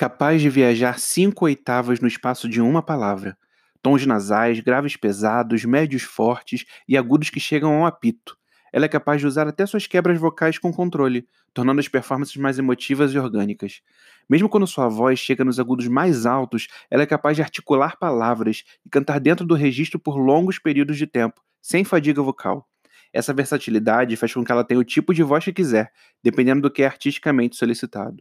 capaz 0.00 0.40
de 0.40 0.48
viajar 0.48 0.98
cinco 0.98 1.44
oitavas 1.44 2.00
no 2.00 2.08
espaço 2.08 2.48
de 2.48 2.58
uma 2.58 2.82
palavra. 2.82 3.36
Tons 3.82 4.06
nasais, 4.06 4.58
graves 4.58 4.96
pesados, 4.96 5.62
médios 5.66 6.00
fortes 6.00 6.64
e 6.88 6.96
agudos 6.96 7.28
que 7.28 7.38
chegam 7.38 7.70
a 7.70 7.80
um 7.80 7.84
apito. 7.84 8.34
Ela 8.72 8.86
é 8.86 8.88
capaz 8.88 9.20
de 9.20 9.26
usar 9.26 9.46
até 9.46 9.66
suas 9.66 9.86
quebras 9.86 10.18
vocais 10.18 10.58
com 10.58 10.72
controle, 10.72 11.28
tornando 11.52 11.80
as 11.80 11.86
performances 11.86 12.34
mais 12.36 12.58
emotivas 12.58 13.12
e 13.12 13.18
orgânicas. 13.18 13.82
Mesmo 14.26 14.48
quando 14.48 14.66
sua 14.66 14.88
voz 14.88 15.18
chega 15.18 15.44
nos 15.44 15.60
agudos 15.60 15.86
mais 15.86 16.24
altos, 16.24 16.68
ela 16.90 17.02
é 17.02 17.06
capaz 17.06 17.36
de 17.36 17.42
articular 17.42 17.98
palavras 17.98 18.64
e 18.86 18.88
cantar 18.88 19.20
dentro 19.20 19.44
do 19.44 19.54
registro 19.54 20.00
por 20.00 20.16
longos 20.16 20.58
períodos 20.58 20.96
de 20.96 21.06
tempo, 21.06 21.42
sem 21.60 21.84
fadiga 21.84 22.22
vocal. 22.22 22.66
Essa 23.12 23.34
versatilidade 23.34 24.16
faz 24.16 24.32
com 24.32 24.42
que 24.42 24.50
ela 24.50 24.64
tenha 24.64 24.80
o 24.80 24.84
tipo 24.84 25.12
de 25.12 25.22
voz 25.22 25.44
que 25.44 25.52
quiser, 25.52 25.92
dependendo 26.24 26.62
do 26.62 26.70
que 26.70 26.84
é 26.84 26.86
artisticamente 26.86 27.54
solicitado. 27.54 28.16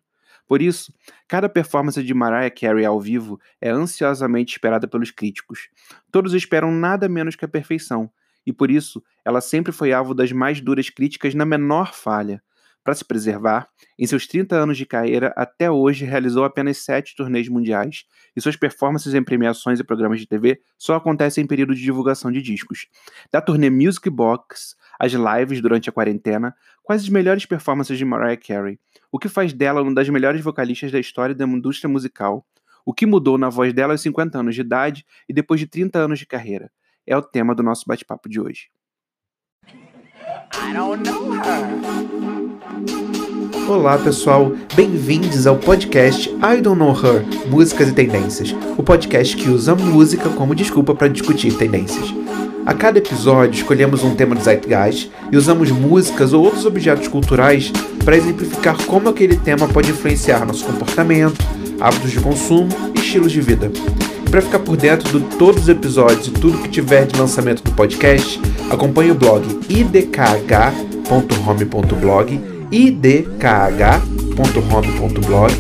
Por 0.50 0.64
isso, 0.64 0.92
cada 1.28 1.48
performance 1.48 2.04
de 2.04 2.12
Mariah 2.12 2.50
Carey 2.50 2.84
ao 2.84 3.00
vivo 3.00 3.40
é 3.62 3.70
ansiosamente 3.70 4.54
esperada 4.54 4.88
pelos 4.88 5.12
críticos. 5.12 5.70
Todos 6.12 6.34
esperam 6.34 6.72
nada 6.72 7.08
menos 7.08 7.36
que 7.36 7.46
a 7.46 7.48
perfeição, 7.48 8.12
e 8.44 8.52
por 8.52 8.72
isso 8.72 9.04
ela 9.24 9.42
sempre 9.42 9.72
foi 9.72 9.94
alvo 9.94 10.16
das 10.16 10.32
mais 10.32 10.60
duras 10.60 10.90
críticas 10.90 11.36
na 11.36 11.46
menor 11.46 11.94
falha. 11.94 12.42
Para 12.84 12.96
se 12.96 13.06
preservar, 13.06 13.68
em 13.98 14.08
seus 14.08 14.26
30 14.26 14.56
anos 14.56 14.78
de 14.78 14.86
carreira, 14.86 15.34
até 15.36 15.70
hoje 15.70 16.06
realizou 16.06 16.44
apenas 16.44 16.78
sete 16.78 17.16
turnês 17.16 17.48
mundiais, 17.48 18.06
e 18.36 18.42
suas 18.42 18.56
performances 18.56 19.14
em 19.14 19.24
premiações 19.24 19.80
e 19.80 19.84
programas 19.84 20.20
de 20.20 20.28
TV 20.28 20.62
só 20.78 20.96
acontecem 20.96 21.44
em 21.44 21.48
período 21.48 21.76
de 21.76 21.82
divulgação 21.82 22.32
de 22.32 22.42
discos. 22.42 22.88
Da 23.32 23.42
turnê 23.42 23.70
Music 23.70 24.10
Box 24.10 24.76
as 25.00 25.14
lives 25.14 25.62
durante 25.62 25.90
a 25.90 25.94
quarentena, 25.94 26.54
quais 26.84 27.04
as 27.04 27.10
melhores 27.10 27.46
performances 27.46 27.98
de 27.98 28.04
Mariah 28.04 28.36
Carey, 28.36 28.78
o 29.10 29.18
que 29.18 29.30
faz 29.30 29.54
dela 29.54 29.82
uma 29.82 29.94
das 29.94 30.10
melhores 30.10 30.44
vocalistas 30.44 30.92
da 30.92 31.00
história 31.00 31.34
da 31.34 31.46
indústria 31.46 31.90
musical, 31.90 32.46
o 32.86 32.94
que 32.94 33.06
mudou 33.06 33.38
na 33.38 33.50
voz 33.50 33.74
dela 33.74 33.94
aos 33.94 34.02
50 34.02 34.38
anos 34.38 34.56
de 34.56 34.62
idade 34.62 35.06
e 35.28 35.34
depois 35.34 35.60
de 35.60 35.68
30 35.68 35.98
anos 35.98 36.20
de 36.20 36.26
carreira. 36.26 36.70
É 37.08 37.16
o 37.16 37.22
tema 37.22 37.56
do 37.56 37.64
nosso 37.64 37.86
bate-papo 37.88 38.28
de 38.28 38.42
hoje. 38.42 38.70
Olá 43.68 43.98
pessoal, 43.98 44.52
bem-vindos 44.76 45.46
ao 45.46 45.56
podcast 45.56 46.30
I 46.30 46.62
Don't 46.62 46.80
Know 46.80 46.94
Her 46.94 47.24
Músicas 47.50 47.90
e 47.90 47.94
Tendências 47.94 48.56
o 48.78 48.84
podcast 48.84 49.36
que 49.36 49.50
usa 49.50 49.76
música 49.76 50.30
como 50.30 50.56
desculpa 50.56 50.96
para 50.96 51.10
discutir 51.10 51.54
tendências. 51.54 52.14
A 52.66 52.74
cada 52.74 52.98
episódio 52.98 53.58
escolhemos 53.58 54.04
um 54.04 54.16
tema 54.16 54.36
do 54.36 54.42
Zeitgeist 54.42 55.12
e 55.32 55.38
usamos 55.38 55.70
músicas 55.70 56.34
ou 56.34 56.44
outros 56.44 56.66
objetos 56.66 57.08
culturais 57.08 57.72
para 58.06 58.16
exemplificar 58.16 58.78
como 58.86 59.10
aquele 59.10 59.36
tema 59.36 59.68
pode 59.68 59.92
influenciar 59.92 60.46
nosso 60.46 60.66
comportamento, 60.66 61.44
hábitos 61.80 62.12
de 62.12 62.20
consumo 62.20 62.70
e 62.96 63.00
estilos 63.00 63.32
de 63.32 63.42
vida. 63.42 63.72
Para 64.32 64.42
ficar 64.42 64.60
por 64.60 64.78
dentro 64.78 65.20
de 65.20 65.26
todos 65.38 65.64
os 65.64 65.70
episódios 65.70 66.28
e 66.28 66.32
tudo 66.32 66.60
que 66.60 66.70
tiver 66.70 67.06
de 67.06 67.20
lançamento 67.20 67.64
do 67.64 67.72
podcast, 67.72 68.40
acompanhe 68.70 69.12
o 69.12 69.16
blog 69.16 69.44
idkh.home.blog, 69.68 72.59
idkh.home.blog 72.72 75.54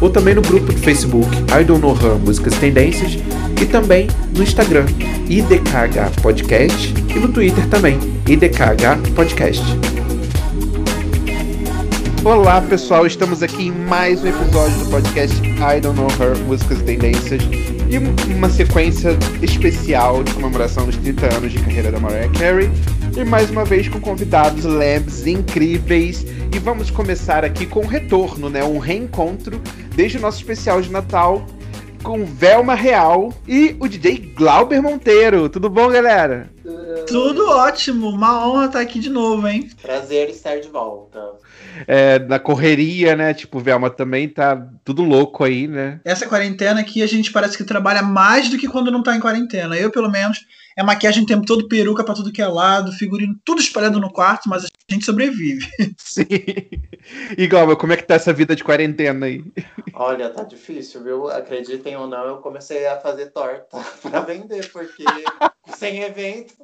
ou 0.00 0.10
também 0.10 0.34
no 0.34 0.42
grupo 0.42 0.72
do 0.72 0.78
Facebook 0.78 1.28
I 1.58 1.64
Don't 1.64 1.82
Know 1.82 1.94
Her 1.94 2.18
Músicas 2.18 2.54
Tendências 2.54 3.18
e 3.60 3.66
também 3.66 4.08
no 4.34 4.42
Instagram 4.42 4.86
IDKH 5.28 6.22
Podcast 6.22 6.94
e 7.14 7.18
no 7.18 7.28
Twitter 7.28 7.68
também 7.68 7.98
IDKH 8.26 8.96
Podcast. 9.14 9.62
Olá 12.24 12.60
pessoal, 12.60 13.06
estamos 13.06 13.42
aqui 13.42 13.68
em 13.68 13.72
mais 13.72 14.22
um 14.22 14.28
episódio 14.28 14.76
do 14.78 14.90
podcast 14.90 15.36
I 15.42 15.80
Don't 15.80 15.98
Know 15.98 16.08
Her 16.20 16.36
Músicas 16.44 16.82
Tendências 16.82 17.42
e 17.90 18.32
uma 18.32 18.48
sequência 18.48 19.18
especial 19.42 20.22
de 20.22 20.32
comemoração 20.32 20.86
dos 20.86 20.96
30 20.96 21.34
anos 21.34 21.52
de 21.52 21.58
carreira 21.58 21.90
da 21.90 21.98
Mariah 21.98 22.30
Carey 22.38 22.70
e 23.16 23.24
mais 23.24 23.50
uma 23.50 23.64
vez 23.64 23.88
com 23.88 24.00
convidados 24.00 24.64
labs 24.64 25.26
incríveis 25.26 26.24
e 26.54 26.58
vamos 26.60 26.88
começar 26.88 27.44
aqui 27.44 27.66
com 27.66 27.80
um 27.80 27.86
retorno, 27.86 28.48
né, 28.48 28.62
um 28.62 28.78
reencontro 28.78 29.60
desde 29.96 30.18
o 30.18 30.20
nosso 30.20 30.38
especial 30.38 30.80
de 30.80 30.88
Natal 30.88 31.44
com 32.04 32.24
Velma 32.24 32.74
Real 32.74 33.32
e 33.46 33.76
o 33.80 33.88
DJ 33.88 34.32
Glauber 34.36 34.80
Monteiro. 34.80 35.48
Tudo 35.48 35.68
bom, 35.68 35.88
galera? 35.88 36.48
Tudo 37.08 37.48
ótimo, 37.50 38.08
uma 38.08 38.46
honra 38.46 38.66
estar 38.66 38.80
aqui 38.80 39.00
de 39.00 39.10
novo, 39.10 39.48
hein? 39.48 39.68
Prazer 39.82 40.30
estar 40.30 40.60
de 40.60 40.68
volta. 40.68 41.18
É, 41.86 42.18
na 42.18 42.38
correria, 42.38 43.16
né? 43.16 43.34
Tipo, 43.34 43.60
Velma 43.60 43.90
também 43.90 44.28
tá 44.28 44.56
tudo 44.84 45.02
louco 45.02 45.44
aí, 45.44 45.66
né? 45.66 46.00
Essa 46.04 46.26
quarentena 46.26 46.80
aqui 46.80 47.02
a 47.02 47.06
gente 47.06 47.32
parece 47.32 47.56
que 47.56 47.64
trabalha 47.64 48.02
mais 48.02 48.48
do 48.48 48.58
que 48.58 48.68
quando 48.68 48.90
não 48.90 49.02
tá 49.02 49.16
em 49.16 49.20
quarentena. 49.20 49.76
Eu, 49.76 49.90
pelo 49.90 50.10
menos, 50.10 50.40
é 50.76 50.82
maquiagem 50.82 51.22
o 51.22 51.26
tempo 51.26 51.44
todo, 51.44 51.68
peruca 51.68 52.04
para 52.04 52.14
tudo 52.14 52.32
que 52.32 52.42
é 52.42 52.46
lado, 52.46 52.92
figurino 52.92 53.34
tudo 53.44 53.60
espalhado 53.60 54.00
no 54.00 54.10
quarto, 54.10 54.48
mas 54.48 54.64
a 54.64 54.68
gente 54.92 55.04
sobrevive. 55.04 55.66
Sim. 55.98 56.26
Galma, 57.48 57.76
como 57.76 57.92
é 57.92 57.96
que 57.96 58.06
tá 58.06 58.14
essa 58.14 58.32
vida 58.32 58.54
de 58.54 58.64
quarentena 58.64 59.26
aí? 59.26 59.44
Olha, 59.94 60.30
tá 60.30 60.42
difícil, 60.42 61.02
viu? 61.02 61.28
Acreditem 61.28 61.96
ou 61.96 62.06
não, 62.06 62.26
eu 62.26 62.36
comecei 62.38 62.86
a 62.86 62.98
fazer 63.00 63.26
torta 63.26 63.78
para 64.02 64.20
vender, 64.20 64.70
porque 64.70 65.04
sem 65.76 66.02
evento, 66.02 66.54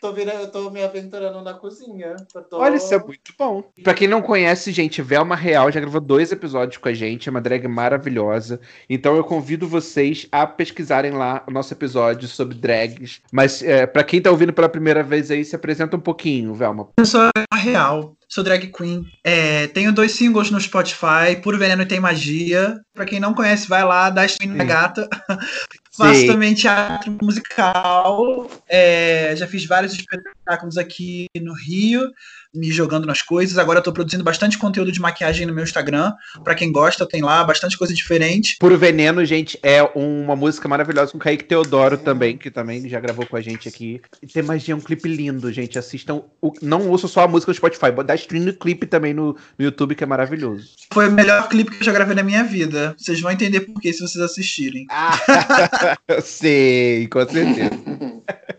tô, 0.00 0.12
virando, 0.12 0.40
eu 0.40 0.50
tô 0.50 0.70
me 0.70 0.82
aventurando 0.82 1.40
na 1.42 1.54
cozinha. 1.54 2.16
Tô... 2.50 2.58
Olha, 2.58 2.76
isso 2.76 2.94
é 2.94 2.98
muito 2.98 3.32
bom. 3.38 3.64
Pra 3.82 3.94
quem 3.94 4.06
não 4.06 4.22
conhece, 4.22 4.70
gente, 4.72 5.02
Velma 5.02 5.34
Real 5.34 5.70
já 5.70 5.80
gravou 5.80 6.00
dois 6.00 6.30
episódios 6.32 6.76
com 6.76 6.88
a 6.88 6.92
gente, 6.92 7.28
é 7.28 7.30
uma 7.30 7.40
drag 7.40 7.66
maravilhosa. 7.66 8.60
Então 8.88 9.16
eu 9.16 9.24
convido 9.24 9.66
vocês 9.66 10.28
a 10.30 10.46
pesquisarem 10.46 11.12
lá 11.12 11.42
o 11.48 11.50
nosso 11.50 11.72
episódio 11.74 12.28
sobre 12.28 12.56
drags. 12.56 13.20
Mas 13.32 13.62
é, 13.62 13.86
pra 13.86 14.04
quem 14.04 14.20
tá 14.20 14.30
ouvindo 14.30 14.52
pela 14.52 14.68
primeira 14.68 15.02
vez 15.02 15.30
aí, 15.30 15.44
se 15.44 15.56
apresenta 15.56 15.96
um 15.96 16.00
pouquinho, 16.00 16.54
Velma. 16.54 16.88
Eu 16.98 17.06
sou 17.06 17.28
a 17.50 17.56
Real, 17.56 18.14
sou 18.34 18.42
drag 18.42 18.66
queen. 18.66 19.06
É, 19.22 19.68
tenho 19.68 19.92
dois 19.92 20.10
singles 20.10 20.50
no 20.50 20.60
Spotify, 20.60 21.36
Puro 21.40 21.56
Veneno 21.56 21.82
e 21.82 21.86
Tem 21.86 22.00
Magia. 22.00 22.80
Pra 22.92 23.04
quem 23.04 23.20
não 23.20 23.32
conhece, 23.32 23.68
vai 23.68 23.84
lá, 23.84 24.10
dá 24.10 24.26
stream 24.26 24.56
na 24.56 24.64
gata. 24.64 25.08
Faço 25.96 26.26
também 26.26 26.52
teatro 26.54 27.16
musical. 27.22 28.50
É, 28.68 29.36
já 29.36 29.46
fiz 29.46 29.64
vários 29.64 29.92
espetáculos 29.92 30.76
aqui 30.76 31.26
no 31.40 31.54
Rio 31.54 32.10
me 32.54 32.70
jogando 32.70 33.06
nas 33.06 33.22
coisas. 33.22 33.58
Agora 33.58 33.78
eu 33.78 33.82
tô 33.82 33.92
produzindo 33.92 34.24
bastante 34.24 34.58
conteúdo 34.58 34.92
de 34.92 35.00
maquiagem 35.00 35.46
no 35.46 35.54
meu 35.54 35.64
Instagram. 35.64 36.12
Para 36.42 36.54
quem 36.54 36.70
gosta, 36.70 37.06
tem 37.06 37.22
lá 37.22 37.42
bastante 37.44 37.76
coisa 37.76 37.92
diferente. 37.92 38.56
Puro 38.58 38.78
Veneno, 38.78 39.24
gente, 39.24 39.58
é 39.62 39.82
uma 39.94 40.36
música 40.36 40.68
maravilhosa 40.68 41.12
com 41.12 41.18
o 41.18 41.20
Kaique 41.20 41.44
Teodoro 41.44 41.98
também, 41.98 42.36
que 42.36 42.50
também 42.50 42.88
já 42.88 43.00
gravou 43.00 43.26
com 43.26 43.36
a 43.36 43.40
gente 43.40 43.68
aqui. 43.68 44.00
E 44.22 44.26
tem 44.26 44.42
magia, 44.42 44.74
é 44.74 44.76
um 44.76 44.80
clipe 44.80 45.08
lindo, 45.08 45.52
gente. 45.52 45.78
Assistam. 45.78 46.22
O... 46.40 46.52
Não 46.62 46.88
ouçam 46.88 47.08
só 47.08 47.24
a 47.24 47.28
música 47.28 47.50
no 47.50 47.56
Spotify, 47.56 47.90
dá 48.04 48.14
stream 48.14 48.44
no 48.44 48.52
clipe 48.52 48.86
também 48.86 49.12
no, 49.12 49.36
no 49.58 49.64
YouTube, 49.64 49.94
que 49.94 50.04
é 50.04 50.06
maravilhoso. 50.06 50.70
Foi 50.92 51.08
o 51.08 51.12
melhor 51.12 51.48
clipe 51.48 51.72
que 51.72 51.80
eu 51.80 51.84
já 51.84 51.92
gravei 51.92 52.14
na 52.14 52.22
minha 52.22 52.44
vida. 52.44 52.94
Vocês 52.96 53.20
vão 53.20 53.30
entender 53.30 53.60
por 53.60 53.80
que 53.80 53.92
se 53.92 54.00
vocês 54.00 54.22
assistirem. 54.22 54.86
Ah, 54.90 55.18
eu 56.08 56.20
sei, 56.20 57.08
com 57.08 57.26
certeza. 57.26 57.70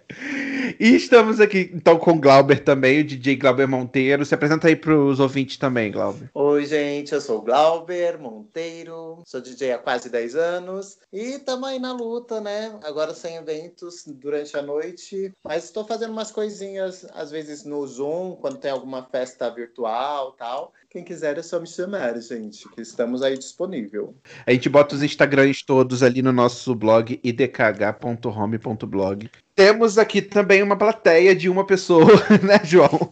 E 0.79 0.95
estamos 0.95 1.39
aqui 1.39 1.71
então 1.73 1.97
com 1.97 2.11
o 2.11 2.19
Glauber 2.19 2.63
também, 2.63 2.99
o 2.99 3.03
DJ 3.03 3.35
Glauber 3.35 3.67
Monteiro. 3.67 4.25
Se 4.25 4.35
apresenta 4.35 4.67
aí 4.67 4.75
para 4.75 4.97
os 4.97 5.19
ouvintes 5.19 5.57
também, 5.57 5.91
Glauber. 5.91 6.29
Oi, 6.33 6.65
gente, 6.65 7.13
eu 7.13 7.21
sou 7.21 7.39
o 7.39 7.41
Glauber 7.41 8.19
Monteiro, 8.19 9.21
sou 9.25 9.41
DJ 9.41 9.73
há 9.73 9.77
quase 9.77 10.09
10 10.09 10.35
anos 10.35 10.97
e 11.11 11.35
estamos 11.35 11.69
aí 11.69 11.79
na 11.79 11.93
luta, 11.93 12.41
né? 12.41 12.77
Agora 12.83 13.13
sem 13.13 13.35
eventos 13.35 14.03
durante 14.05 14.57
a 14.57 14.61
noite, 14.61 15.33
mas 15.43 15.65
estou 15.65 15.85
fazendo 15.85 16.11
umas 16.11 16.31
coisinhas, 16.31 17.05
às 17.13 17.31
vezes 17.31 17.63
no 17.63 17.85
Zoom, 17.87 18.35
quando 18.35 18.57
tem 18.57 18.71
alguma 18.71 19.03
festa 19.03 19.49
virtual 19.49 20.33
tal. 20.33 20.73
Quem 20.95 21.03
quiser 21.03 21.37
é 21.37 21.43
só 21.43 21.59
me 21.59 21.67
chamar, 21.67 22.17
gente, 22.21 22.69
que 22.69 22.79
estamos 22.79 23.21
aí 23.21 23.37
disponível. 23.37 24.15
A 24.47 24.53
gente 24.53 24.69
bota 24.69 24.95
os 24.95 25.03
Instagrams 25.03 25.61
todos 25.61 26.01
ali 26.01 26.21
no 26.21 26.31
nosso 26.31 26.73
blog 26.73 27.19
idkh.home.blog. 27.21 29.29
Temos 29.53 29.97
aqui 29.97 30.21
também 30.21 30.63
uma 30.63 30.77
plateia 30.77 31.35
de 31.35 31.49
uma 31.49 31.65
pessoa, 31.65 32.13
né, 32.41 32.61
João? 32.63 33.11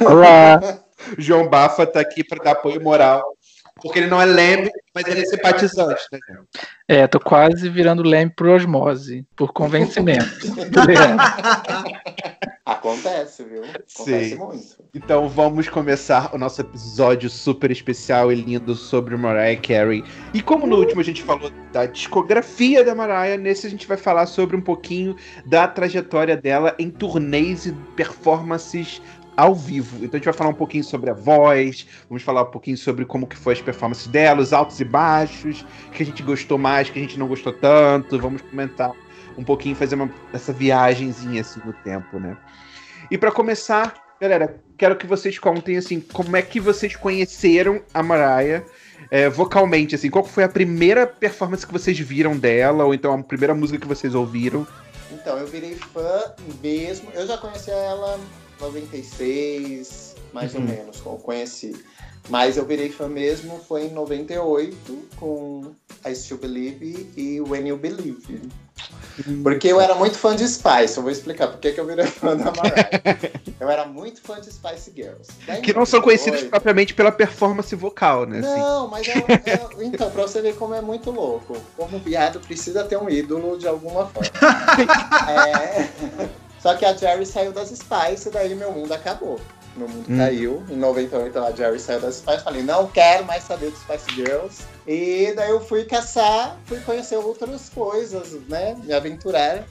Olá! 0.00 0.82
João 1.18 1.50
Bafa 1.50 1.82
está 1.82 2.00
aqui 2.00 2.24
para 2.24 2.44
dar 2.44 2.52
apoio 2.52 2.82
moral 2.82 3.22
porque 3.82 3.98
ele 3.98 4.08
não 4.08 4.20
é 4.20 4.24
leme, 4.24 4.70
mas 4.94 5.06
ele 5.06 5.20
é 5.20 5.24
simpatizante, 5.24 6.02
né? 6.12 6.20
É, 6.86 7.06
tô 7.06 7.18
quase 7.18 7.68
virando 7.68 8.02
leme 8.02 8.30
por 8.30 8.48
osmose, 8.48 9.26
por 9.34 9.52
convencimento. 9.52 10.24
Acontece, 12.64 13.44
viu? 13.44 13.64
Acontece 13.64 14.30
Sim. 14.30 14.36
muito. 14.36 14.84
Então 14.94 15.28
vamos 15.28 15.68
começar 15.68 16.32
o 16.32 16.38
nosso 16.38 16.60
episódio 16.60 17.28
super 17.28 17.70
especial 17.70 18.30
e 18.30 18.36
lindo 18.36 18.74
sobre 18.74 19.16
Mariah 19.16 19.60
Carey. 19.60 20.04
E 20.32 20.40
como 20.40 20.66
no 20.66 20.76
último 20.76 21.00
a 21.00 21.04
gente 21.04 21.22
falou 21.22 21.50
da 21.72 21.86
discografia 21.86 22.84
da 22.84 22.94
Mariah, 22.94 23.36
nesse 23.36 23.66
a 23.66 23.70
gente 23.70 23.86
vai 23.86 23.96
falar 23.96 24.26
sobre 24.26 24.56
um 24.56 24.60
pouquinho 24.60 25.16
da 25.44 25.66
trajetória 25.66 26.36
dela 26.36 26.74
em 26.78 26.88
turnês 26.88 27.66
e 27.66 27.72
performances 27.96 29.02
ao 29.36 29.54
vivo. 29.54 29.96
Então 29.96 30.10
a 30.12 30.16
gente 30.16 30.24
vai 30.24 30.34
falar 30.34 30.50
um 30.50 30.54
pouquinho 30.54 30.84
sobre 30.84 31.10
a 31.10 31.14
voz, 31.14 31.86
vamos 32.08 32.22
falar 32.22 32.42
um 32.42 32.50
pouquinho 32.50 32.76
sobre 32.76 33.04
como 33.04 33.26
que 33.26 33.36
foi 33.36 33.54
as 33.54 33.60
performances 33.60 34.06
dela, 34.06 34.40
os 34.40 34.52
altos 34.52 34.80
e 34.80 34.84
baixos, 34.84 35.64
que 35.92 36.02
a 36.02 36.06
gente 36.06 36.22
gostou 36.22 36.58
mais, 36.58 36.90
que 36.90 36.98
a 36.98 37.02
gente 37.02 37.18
não 37.18 37.26
gostou 37.26 37.52
tanto. 37.52 38.18
Vamos 38.18 38.42
comentar 38.42 38.92
um 39.36 39.44
pouquinho, 39.44 39.74
fazer 39.74 39.94
uma, 39.94 40.10
essa 40.32 40.52
viagemzinha 40.52 41.40
assim 41.40 41.60
no 41.64 41.72
tempo, 41.72 42.18
né? 42.18 42.36
E 43.10 43.18
para 43.18 43.30
começar, 43.30 43.94
galera, 44.20 44.56
quero 44.76 44.96
que 44.96 45.06
vocês 45.06 45.38
contem 45.38 45.76
assim, 45.76 46.00
como 46.00 46.36
é 46.36 46.42
que 46.42 46.60
vocês 46.60 46.96
conheceram 46.96 47.82
a 47.92 48.02
Mariah 48.02 48.64
é, 49.10 49.28
vocalmente, 49.28 49.94
assim, 49.94 50.08
qual 50.08 50.24
foi 50.24 50.44
a 50.44 50.48
primeira 50.48 51.06
performance 51.06 51.66
que 51.66 51.72
vocês 51.72 51.98
viram 51.98 52.36
dela, 52.36 52.84
ou 52.84 52.94
então 52.94 53.12
a 53.12 53.22
primeira 53.22 53.54
música 53.54 53.78
que 53.78 53.86
vocês 53.86 54.14
ouviram? 54.14 54.66
Então, 55.10 55.36
eu 55.36 55.46
virei 55.46 55.74
fã 55.74 56.32
mesmo. 56.62 57.10
Eu 57.12 57.26
já 57.26 57.36
conhecia 57.36 57.74
ela 57.74 58.18
96, 58.62 60.14
mais 60.32 60.54
uhum. 60.54 60.60
ou 60.60 60.66
menos, 60.66 61.00
conheci. 61.00 61.74
Mas 62.28 62.56
eu 62.56 62.64
virei 62.64 62.88
fã 62.88 63.08
mesmo 63.08 63.58
foi 63.66 63.86
em 63.86 63.90
98 63.90 64.76
com 65.16 65.72
I 66.06 66.14
Still 66.14 66.38
Believe 66.38 67.10
e 67.16 67.40
When 67.40 67.68
You 67.68 67.76
Believe. 67.76 68.40
Porque 69.42 69.68
eu 69.68 69.80
era 69.80 69.94
muito 69.94 70.16
fã 70.16 70.34
de 70.34 70.46
Spice, 70.48 70.96
eu 70.96 71.02
vou 71.02 71.10
explicar 71.10 71.48
por 71.48 71.58
que 71.58 71.78
eu 71.78 71.84
virei 71.84 72.06
fã 72.06 72.36
da 72.36 72.52
Mariah. 72.52 73.18
eu 73.60 73.68
era 73.68 73.84
muito 73.86 74.22
fã 74.22 74.40
de 74.40 74.52
Spice 74.52 74.92
Girls. 74.94 75.30
Daí, 75.46 75.60
que 75.60 75.72
não 75.72 75.84
são 75.84 76.00
conhecidos 76.00 76.42
propriamente 76.44 76.94
pela 76.94 77.12
performance 77.12 77.74
vocal, 77.74 78.24
né? 78.24 78.40
Não, 78.40 78.86
assim. 78.86 78.90
mas 78.90 79.08
é, 79.08 79.50
é, 79.52 79.84
então, 79.84 80.10
pra 80.10 80.22
você 80.22 80.40
ver 80.40 80.54
como 80.54 80.74
é 80.74 80.80
muito 80.80 81.10
louco. 81.10 81.56
Como 81.76 81.98
viado 81.98 82.40
precisa 82.40 82.84
ter 82.84 82.96
um 82.96 83.10
ídolo 83.10 83.58
de 83.58 83.68
alguma 83.68 84.06
forma. 84.06 84.30
é... 85.28 86.41
Só 86.62 86.74
que 86.76 86.84
a 86.84 86.94
Jerry 86.94 87.26
saiu 87.26 87.52
das 87.52 87.70
Spice 87.70 88.28
e 88.28 88.30
daí 88.30 88.54
meu 88.54 88.70
mundo 88.70 88.92
acabou. 88.92 89.40
Meu 89.76 89.88
mundo 89.88 90.06
hum. 90.08 90.16
caiu. 90.16 90.62
Em 90.70 90.76
98 90.76 91.38
a 91.38 91.50
Jerry 91.50 91.80
saiu 91.80 92.00
das 92.00 92.16
Spice. 92.16 92.44
Falei, 92.44 92.62
não 92.62 92.86
quero 92.86 93.24
mais 93.24 93.42
saber 93.42 93.70
dos 93.70 93.80
Spice 93.80 94.14
Girls. 94.14 94.62
E 94.86 95.32
daí 95.34 95.50
eu 95.50 95.60
fui 95.60 95.84
caçar, 95.84 96.56
fui 96.66 96.78
conhecer 96.80 97.16
outras 97.16 97.68
coisas, 97.68 98.32
né? 98.48 98.76
Me 98.84 98.92
aventurar 98.92 99.64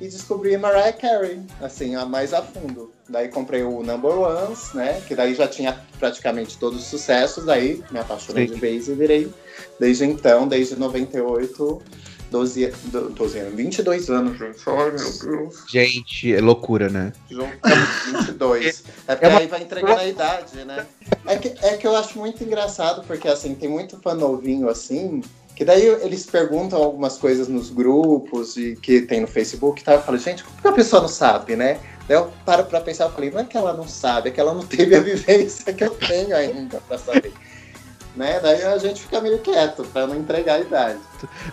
e 0.00 0.06
descobri 0.06 0.56
Mariah 0.56 0.92
Carey, 0.92 1.40
assim, 1.60 1.96
a 1.96 2.04
mais 2.04 2.32
a 2.32 2.42
fundo. 2.42 2.92
Daí 3.08 3.28
comprei 3.28 3.62
o 3.62 3.82
Number 3.82 4.12
Ones, 4.12 4.72
né? 4.72 5.02
Que 5.06 5.14
daí 5.14 5.34
já 5.34 5.48
tinha 5.48 5.80
praticamente 5.98 6.56
todos 6.56 6.80
os 6.80 6.86
sucessos, 6.86 7.44
daí 7.44 7.82
me 7.90 7.98
apaixonei 7.98 8.46
Sim. 8.46 8.54
de 8.54 8.60
vez 8.60 8.88
e 8.88 8.94
virei. 8.94 9.32
Desde 9.80 10.04
então, 10.04 10.46
desde 10.46 10.76
98, 10.76 11.82
12, 12.30 12.72
12 13.14 13.38
anos, 13.38 13.54
22 13.54 14.10
anos, 14.10 14.38
gente. 14.38 14.58
Ai, 14.66 14.90
meu 14.90 15.12
Deus. 15.20 15.64
Gente, 15.68 16.34
é 16.34 16.40
loucura, 16.40 16.88
né? 16.88 17.12
22. 18.26 18.84
É 19.06 19.14
porque 19.14 19.26
é 19.26 19.28
uma... 19.28 19.38
aí 19.38 19.46
vai 19.46 19.62
entregando 19.62 20.00
a 20.00 20.06
idade, 20.06 20.64
né? 20.64 20.86
É 21.26 21.36
que, 21.36 21.54
é 21.62 21.76
que 21.76 21.86
eu 21.86 21.96
acho 21.96 22.18
muito 22.18 22.42
engraçado, 22.44 23.02
porque 23.06 23.28
assim, 23.28 23.54
tem 23.54 23.68
muito 23.68 23.98
fã 24.00 24.14
novinho 24.14 24.68
assim, 24.68 25.22
que 25.54 25.64
daí 25.64 25.86
eles 25.86 26.26
perguntam 26.26 26.82
algumas 26.82 27.18
coisas 27.18 27.48
nos 27.48 27.70
grupos 27.70 28.56
e 28.56 28.76
que 28.76 29.02
tem 29.02 29.20
no 29.20 29.26
Facebook 29.26 29.80
e 29.80 29.84
tal. 29.84 29.94
Eu 29.94 30.02
falo, 30.02 30.18
gente, 30.18 30.44
como 30.44 30.60
que 30.60 30.68
a 30.68 30.72
pessoa 30.72 31.02
não 31.02 31.08
sabe, 31.08 31.56
né? 31.56 31.80
Daí 32.06 32.16
eu 32.16 32.32
paro 32.44 32.64
pra 32.64 32.80
pensar 32.80 33.08
e 33.08 33.12
falei, 33.12 33.30
não 33.30 33.40
é 33.40 33.44
que 33.44 33.56
ela 33.56 33.72
não 33.72 33.88
sabe, 33.88 34.28
é 34.28 34.32
que 34.32 34.40
ela 34.40 34.54
não 34.54 34.66
teve 34.66 34.94
a 34.94 35.00
vivência 35.02 35.72
que 35.72 35.84
eu 35.84 35.90
tenho 35.90 36.34
ainda 36.36 36.80
pra 36.86 36.98
saber 36.98 37.32
né? 38.18 38.40
Daí 38.40 38.62
a 38.64 38.76
gente 38.76 39.02
fica 39.02 39.20
meio 39.20 39.38
quieto 39.38 39.84
para 39.84 40.06
não 40.06 40.16
entregar 40.16 40.54
a 40.54 40.60
idade. 40.60 40.98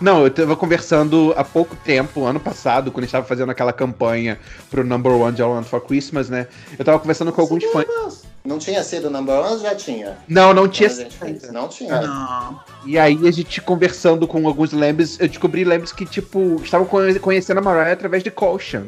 Não, 0.00 0.24
eu 0.24 0.30
tava 0.30 0.56
conversando 0.56 1.32
há 1.36 1.44
pouco 1.44 1.76
tempo, 1.76 2.24
ano 2.24 2.40
passado, 2.40 2.90
quando 2.90 3.04
a 3.04 3.06
gente 3.06 3.12
tava 3.12 3.26
fazendo 3.26 3.50
aquela 3.50 3.72
campanha 3.72 4.38
pro 4.68 4.84
Number 4.84 5.12
One 5.12 5.34
de 5.34 5.42
All 5.42 5.52
Want 5.52 5.64
for 5.64 5.80
Christmas, 5.80 6.28
né? 6.28 6.48
Eu 6.76 6.84
tava 6.84 6.98
conversando 6.98 7.32
com 7.32 7.40
alguns 7.40 7.64
fãs. 7.64 8.26
Não 8.44 8.58
tinha 8.58 8.82
sido 8.82 9.08
Number 9.08 9.34
One 9.34 9.62
já 9.62 9.74
tinha? 9.74 10.18
Não, 10.28 10.52
não 10.52 10.68
tinha 10.68 10.90
sido. 10.90 11.08
Não 11.52 11.68
tinha. 11.68 12.00
Não. 12.00 12.60
E 12.84 12.98
aí 12.98 13.16
a 13.26 13.30
gente 13.30 13.60
conversando 13.60 14.26
com 14.26 14.46
alguns 14.46 14.72
lembres, 14.72 15.18
eu 15.20 15.28
descobri 15.28 15.64
lembres 15.64 15.92
que, 15.92 16.04
tipo, 16.04 16.60
estavam 16.62 16.86
conhecendo 16.86 17.58
a 17.58 17.62
Mariah 17.62 17.92
através 17.92 18.22
de 18.24 18.30
Caution. 18.30 18.84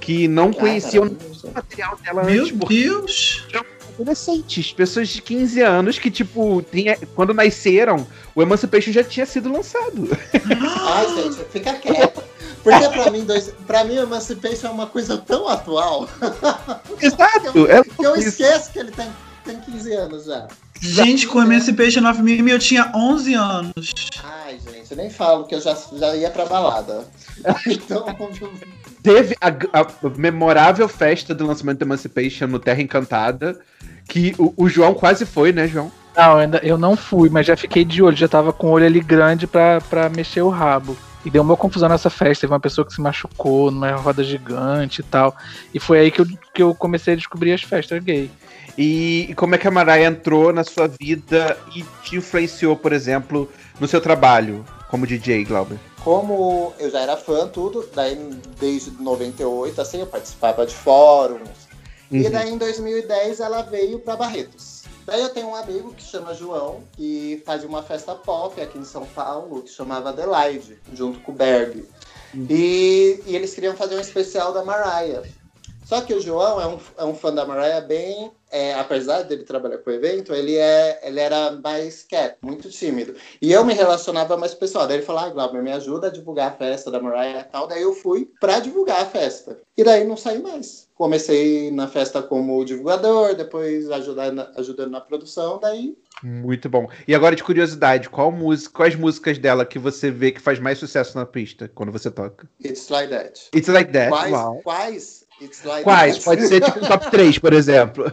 Que 0.00 0.26
não 0.26 0.50
conheciam 0.52 1.04
o 1.04 1.50
material 1.52 1.98
dela 2.02 2.24
Meu 2.24 2.42
antes. 2.42 2.56
Meu 2.56 2.66
Deus! 2.68 3.46
Porque 3.52 3.79
adolescentes, 4.00 4.72
pessoas 4.72 5.08
de 5.08 5.20
15 5.22 5.60
anos 5.60 5.98
que, 5.98 6.10
tipo, 6.10 6.62
tinha, 6.62 6.96
quando 7.14 7.34
nasceram, 7.34 8.06
o 8.34 8.42
Emancipation 8.42 8.92
já 8.92 9.04
tinha 9.04 9.26
sido 9.26 9.52
lançado. 9.52 10.08
Ai, 10.86 11.06
gente, 11.22 11.44
fica 11.50 11.74
quieto. 11.74 12.22
Porque 12.62 12.88
pra 12.88 13.10
mim, 13.10 13.24
dois, 13.24 13.52
pra 13.66 13.84
mim, 13.84 13.98
o 13.98 14.02
Emancipation 14.02 14.68
é 14.68 14.70
uma 14.70 14.86
coisa 14.86 15.16
tão 15.18 15.48
atual. 15.48 16.08
Exato. 17.00 17.52
que 17.52 17.58
eu, 17.58 17.70
é 17.70 17.82
que 17.82 18.06
eu 18.06 18.16
esqueço 18.16 18.72
que 18.72 18.78
ele 18.78 18.90
tem, 18.90 19.08
tem 19.44 19.60
15 19.60 19.92
anos 19.94 20.24
já. 20.26 20.46
Gente, 20.80 21.26
com 21.26 21.38
o 21.38 21.42
Emancipation 21.42 22.08
of 22.08 22.22
Me, 22.22 22.50
eu 22.50 22.58
tinha 22.58 22.90
11 22.94 23.34
anos. 23.34 23.94
Ai, 24.24 24.58
gente, 24.58 24.90
eu 24.90 24.96
nem 24.96 25.10
falo 25.10 25.44
que 25.44 25.54
eu 25.54 25.60
já, 25.60 25.76
já 25.92 26.16
ia 26.16 26.30
pra 26.30 26.46
balada. 26.46 27.06
Então, 27.66 28.04
teve 29.02 29.36
a, 29.40 29.48
a, 29.48 29.86
memorável 30.16 30.88
festa 30.88 31.34
do 31.34 31.46
lançamento 31.46 31.78
do 31.78 31.84
Emancipation 31.84 32.46
no 32.46 32.58
Terra 32.58 32.80
Encantada, 32.82 33.58
que 34.08 34.34
o, 34.38 34.52
o, 34.56 34.68
João 34.68 34.94
quase 34.94 35.24
foi, 35.24 35.52
né, 35.52 35.66
João? 35.66 35.90
Não, 36.16 36.36
ainda, 36.36 36.58
eu 36.58 36.76
não 36.76 36.96
fui, 36.96 37.28
mas 37.28 37.46
já 37.46 37.56
fiquei 37.56 37.84
de 37.84 38.02
olho, 38.02 38.16
já 38.16 38.28
tava 38.28 38.52
com 38.52 38.68
o 38.68 38.70
olho 38.70 38.86
ali 38.86 39.00
grande 39.00 39.46
pra, 39.46 39.80
pra 39.80 40.08
mexer 40.08 40.42
o 40.42 40.48
rabo. 40.48 40.96
E 41.24 41.30
deu 41.30 41.42
uma 41.42 41.56
confusão 41.56 41.88
nessa 41.88 42.08
festa, 42.08 42.42
teve 42.42 42.52
uma 42.52 42.60
pessoa 42.60 42.86
que 42.86 42.94
se 42.94 43.00
machucou 43.00 43.70
numa 43.70 43.92
roda 43.92 44.24
gigante 44.24 45.02
e 45.02 45.04
tal. 45.04 45.36
E 45.72 45.78
foi 45.78 45.98
aí 45.98 46.10
que 46.10 46.20
eu, 46.20 46.26
que 46.54 46.62
eu 46.62 46.74
comecei 46.74 47.12
a 47.12 47.16
descobrir 47.16 47.52
as 47.52 47.62
festas 47.62 48.02
gay. 48.02 48.30
E, 48.76 49.26
e 49.28 49.34
como 49.34 49.54
é 49.54 49.58
que 49.58 49.68
a 49.68 49.70
Mariah 49.70 50.06
entrou 50.06 50.52
na 50.52 50.64
sua 50.64 50.88
vida 50.88 51.58
e 51.76 51.84
te 52.02 52.16
influenciou, 52.16 52.74
por 52.74 52.92
exemplo, 52.92 53.50
no 53.78 53.86
seu 53.86 54.00
trabalho 54.00 54.64
como 54.88 55.06
DJ, 55.06 55.44
Glauber? 55.44 55.78
Como 56.02 56.72
eu 56.78 56.90
já 56.90 57.00
era 57.00 57.16
fã, 57.16 57.46
tudo, 57.46 57.88
daí 57.94 58.16
desde 58.58 58.90
98, 58.90 59.80
assim, 59.80 60.00
eu 60.00 60.06
participava 60.06 60.64
de 60.66 60.74
fóruns, 60.74 61.70
Uhum. 62.10 62.22
E 62.22 62.28
daí 62.28 62.50
em 62.50 62.58
2010 62.58 63.40
ela 63.40 63.62
veio 63.62 64.00
para 64.00 64.16
Barretos. 64.16 64.82
Daí 65.06 65.20
eu 65.20 65.28
tenho 65.30 65.48
um 65.48 65.54
amigo 65.54 65.94
que 65.94 66.02
chama 66.02 66.34
João, 66.34 66.82
que 66.92 67.42
fazia 67.46 67.68
uma 67.68 67.82
festa 67.82 68.14
pop 68.14 68.60
aqui 68.60 68.78
em 68.78 68.84
São 68.84 69.06
Paulo, 69.06 69.62
que 69.62 69.70
chamava 69.70 70.10
Adelaide, 70.10 70.78
junto 70.92 71.20
com 71.20 71.32
o 71.32 71.34
Berg. 71.34 71.88
Uhum. 72.34 72.46
E, 72.48 73.22
e, 73.26 73.34
eles 73.34 73.54
queriam 73.54 73.76
fazer 73.76 73.96
um 73.96 74.00
especial 74.00 74.52
da 74.52 74.64
Mariah. 74.64 75.22
Só 75.84 76.00
que 76.00 76.14
o 76.14 76.20
João 76.20 76.60
é 76.60 76.66
um, 76.66 76.78
é 76.98 77.04
um 77.04 77.14
fã 77.14 77.32
da 77.32 77.46
Mariah 77.46 77.80
bem 77.80 78.30
é, 78.50 78.74
apesar 78.74 79.22
dele 79.22 79.44
trabalhar 79.44 79.78
com 79.78 79.90
o 79.90 79.92
evento, 79.92 80.34
ele, 80.34 80.56
é, 80.56 81.00
ele 81.02 81.20
era 81.20 81.52
mais 81.52 82.02
quieto, 82.02 82.38
muito 82.42 82.68
tímido. 82.68 83.14
E 83.40 83.52
eu 83.52 83.64
me 83.64 83.74
relacionava 83.74 84.36
mais 84.36 84.54
pessoal. 84.54 84.86
Daí 84.86 84.98
ele 84.98 85.06
falou, 85.06 85.22
ah, 85.22 85.30
Glauber, 85.30 85.62
me 85.62 85.72
ajuda 85.72 86.08
a 86.08 86.10
divulgar 86.10 86.50
a 86.50 86.56
festa 86.56 86.90
da 86.90 87.00
Mariah 87.00 87.40
e 87.40 87.44
tal. 87.44 87.66
Daí 87.66 87.82
eu 87.82 87.92
fui 87.92 88.30
para 88.40 88.58
divulgar 88.60 89.00
a 89.00 89.06
festa. 89.06 89.58
E 89.76 89.84
daí 89.84 90.04
não 90.04 90.16
saí 90.16 90.40
mais. 90.42 90.88
Comecei 90.94 91.70
na 91.70 91.88
festa 91.88 92.20
como 92.20 92.64
divulgador, 92.64 93.34
depois 93.34 93.90
ajudando, 93.90 94.46
ajudando 94.56 94.90
na 94.90 95.00
produção, 95.00 95.58
daí... 95.58 95.96
Muito 96.22 96.68
bom. 96.68 96.86
E 97.08 97.14
agora, 97.14 97.34
de 97.34 97.42
curiosidade, 97.42 98.10
qual 98.10 98.30
música, 98.30 98.74
quais 98.74 98.94
músicas 98.94 99.38
dela 99.38 99.64
que 99.64 99.78
você 99.78 100.10
vê 100.10 100.30
que 100.30 100.40
faz 100.40 100.58
mais 100.58 100.78
sucesso 100.78 101.16
na 101.16 101.24
pista, 101.24 101.70
quando 101.74 101.90
você 101.90 102.10
toca? 102.10 102.46
It's 102.62 102.90
Like 102.90 103.08
That. 103.08 103.48
It's 103.54 103.68
Like 103.68 103.90
That, 103.92 104.10
quais, 104.10 104.32
wow. 104.32 104.60
Quais 104.62 105.19
Like 105.40 105.84
Quais? 105.84 106.16
That. 106.16 106.24
Pode 106.24 106.46
ser 106.46 106.60
tipo 106.60 106.78
um 106.78 106.88
top 106.88 107.10
3, 107.10 107.38
por 107.38 107.52
exemplo. 107.52 108.04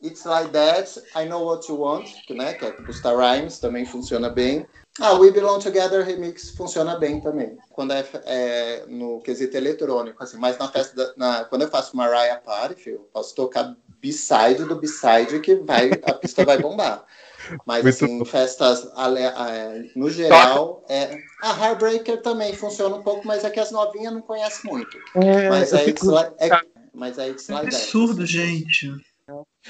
It's 0.00 0.24
Like 0.24 0.52
That, 0.52 1.02
I 1.16 1.26
Know 1.26 1.44
What 1.44 1.68
You 1.68 1.80
Want, 1.80 2.06
que, 2.24 2.32
né, 2.32 2.54
que 2.54 2.64
é 2.64 2.70
do 2.70 2.92
Star 2.92 3.16
Rhymes, 3.16 3.58
também 3.58 3.84
funciona 3.84 4.30
bem. 4.30 4.64
Ah, 5.00 5.14
We 5.14 5.30
Belong 5.30 5.60
Together 5.60 6.04
Remix 6.04 6.50
funciona 6.50 6.96
bem 6.96 7.20
também. 7.20 7.58
Quando 7.70 7.92
é, 7.92 8.04
é 8.24 8.84
no 8.86 9.20
quesito 9.20 9.56
eletrônico, 9.56 10.22
assim, 10.22 10.36
mas 10.38 10.56
na 10.56 10.68
festa, 10.68 10.94
da, 10.94 11.12
na, 11.16 11.44
quando 11.44 11.62
eu 11.62 11.68
faço 11.68 11.96
Mariah 11.96 12.40
Party, 12.40 12.76
filho, 12.80 13.08
posso 13.12 13.34
tocar 13.34 13.76
B-side 14.00 14.64
do 14.64 14.76
B-side 14.76 15.40
que 15.40 15.56
vai, 15.56 15.90
a 16.04 16.14
pista 16.14 16.44
vai 16.44 16.58
bombar. 16.58 17.04
Mas 17.66 17.82
Muito 17.82 18.04
assim, 18.04 18.18
bom. 18.18 18.24
festas 18.24 18.88
no 19.94 20.10
geral, 20.10 20.84
é... 20.88 21.18
a 21.42 21.50
Heartbreaker 21.50 22.22
também 22.22 22.52
funciona 22.54 22.96
um 22.96 23.02
pouco, 23.02 23.26
mas 23.26 23.44
é 23.44 23.50
que 23.50 23.60
as 23.60 23.70
novinhas 23.70 24.12
não 24.12 24.20
conhecem 24.20 24.70
muito. 24.70 24.96
É, 25.14 25.48
mas, 25.48 25.72
é, 25.72 25.78
fico... 25.78 26.16
é, 26.16 26.50
mas 26.94 27.18
é 27.18 27.28
It's 27.28 27.48
Like 27.48 27.66
absurdo, 27.66 28.26
gente. 28.26 28.92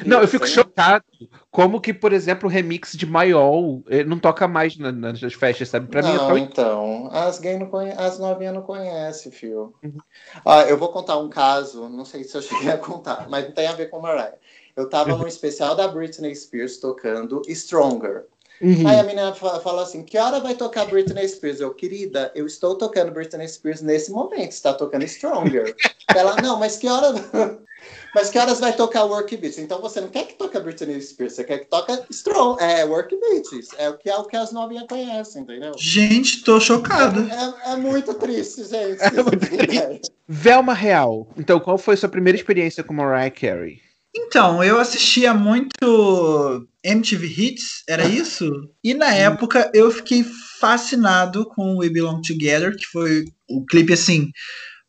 Não, 0.07 0.21
eu 0.21 0.29
fico 0.29 0.47
chocado. 0.47 1.05
Como 1.51 1.81
que, 1.81 1.93
por 1.93 2.13
exemplo, 2.13 2.49
o 2.49 2.53
remix 2.53 2.93
de 2.93 3.05
Maiol 3.05 3.83
não 4.07 4.19
toca 4.19 4.47
mais 4.47 4.77
nas 4.77 5.35
festas, 5.35 5.69
sabe? 5.69 5.89
Pra 5.89 6.03
não, 6.03 6.11
mim 6.11 6.15
é 6.15 6.19
tão... 6.19 6.39
então. 6.39 7.11
As 7.13 7.41
gay 7.41 7.59
não 7.59 7.67
conhe... 7.67 7.91
as 7.93 8.19
novinhas 8.19 8.55
não 8.55 8.63
conhecem, 8.63 9.33
fio. 9.33 9.75
Uhum. 9.83 9.99
Ah, 10.45 10.63
eu 10.63 10.79
vou 10.79 10.91
contar 10.91 11.19
um 11.19 11.29
caso, 11.29 11.89
não 11.89 12.05
sei 12.05 12.23
se 12.23 12.37
eu 12.37 12.43
cheguei 12.43 12.71
a 12.71 12.79
contar, 12.79 13.29
mas 13.29 13.47
não 13.47 13.53
tem 13.53 13.67
a 13.67 13.73
ver 13.73 13.91
com 13.91 14.01
Mariah. 14.01 14.35
Eu 14.79 14.89
tava 14.89 15.15
no 15.19 15.27
especial 15.27 15.75
da 15.75 15.89
Britney 15.89 16.35
Spears 16.35 16.79
tocando 16.79 17.43
Stronger. 17.49 18.27
Uhum. 18.61 18.89
Aí 18.89 18.99
a 18.99 19.03
menina 19.03 19.35
falou 19.35 19.81
assim: 19.81 20.03
que 20.05 20.17
hora 20.17 20.41
vai 20.41 20.55
tocar 20.55 20.87
Britney 20.87 21.29
Spears? 21.29 21.61
Eu, 21.61 21.75
querida, 21.75 22.33
eu 22.35 22.47
estou 22.47 22.77
tocando 22.77 23.13
Britney 23.13 23.49
Spears 23.49 23.83
nesse 23.83 24.11
momento, 24.11 24.53
está 24.53 24.73
tocando 24.73 25.05
Stronger. 25.05 25.75
Ela, 26.15 26.37
não, 26.41 26.59
mas 26.59 26.77
que 26.77 26.89
hora. 26.89 27.15
Mas 28.15 28.31
que 28.31 28.39
horas 28.39 28.59
vai 28.59 28.73
tocar 28.73 29.05
Work 29.05 29.37
Beats? 29.37 29.59
Então 29.59 29.81
você 29.81 30.01
não 30.01 30.09
quer 30.09 30.27
que 30.27 30.35
toque 30.35 30.57
a 30.57 30.61
Britney 30.61 31.01
Spears, 31.01 31.35
você 31.35 31.45
quer 31.45 31.59
que 31.59 31.67
toque 31.67 31.93
Strong, 32.11 32.61
é 32.61 32.85
Work 32.85 33.17
Beats. 33.17 33.69
É 33.79 33.89
o 33.89 33.97
que, 33.97 34.11
é 34.11 34.17
o 34.17 34.25
que 34.25 34.37
as 34.37 34.51
novinhas 34.51 34.87
conhecem, 34.89 35.43
entendeu? 35.43 35.73
Gente, 35.79 36.43
tô 36.43 36.59
chocado. 36.59 37.21
É, 37.31 37.71
é, 37.71 37.73
é 37.75 37.77
muito 37.77 38.15
triste, 38.15 38.65
gente. 38.65 38.99
É 39.05 39.23
muito 39.23 39.39
triste. 39.39 40.11
Velma 40.27 40.75
Real. 40.75 41.29
Então, 41.37 41.61
qual 41.61 41.79
foi 41.79 41.95
a 41.95 41.97
sua 41.97 42.09
primeira 42.09 42.37
experiência 42.37 42.83
com 42.83 42.93
Mariah 42.93 43.31
Carey? 43.31 43.81
Então, 44.21 44.63
eu 44.63 44.79
assistia 44.79 45.33
muito 45.33 46.67
MTV 46.85 47.27
Hits, 47.27 47.85
era 47.89 48.05
isso? 48.05 48.51
E 48.83 48.93
na 48.93 49.15
época 49.15 49.71
eu 49.73 49.91
fiquei 49.91 50.25
fascinado 50.59 51.47
com 51.47 51.77
We 51.77 51.89
Belong 51.89 52.21
Together, 52.21 52.77
que 52.77 52.87
foi 52.87 53.25
o 53.49 53.65
clipe 53.65 53.93
assim 53.93 54.31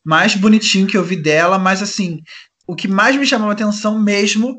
mais 0.04 0.34
bonitinho 0.34 0.86
que 0.86 0.96
eu 0.96 1.04
vi 1.04 1.16
dela, 1.16 1.58
mas 1.58 1.82
assim, 1.82 2.20
o 2.66 2.74
que 2.74 2.88
mais 2.88 3.16
me 3.16 3.26
chamou 3.26 3.50
a 3.50 3.52
atenção 3.52 4.00
mesmo 4.00 4.56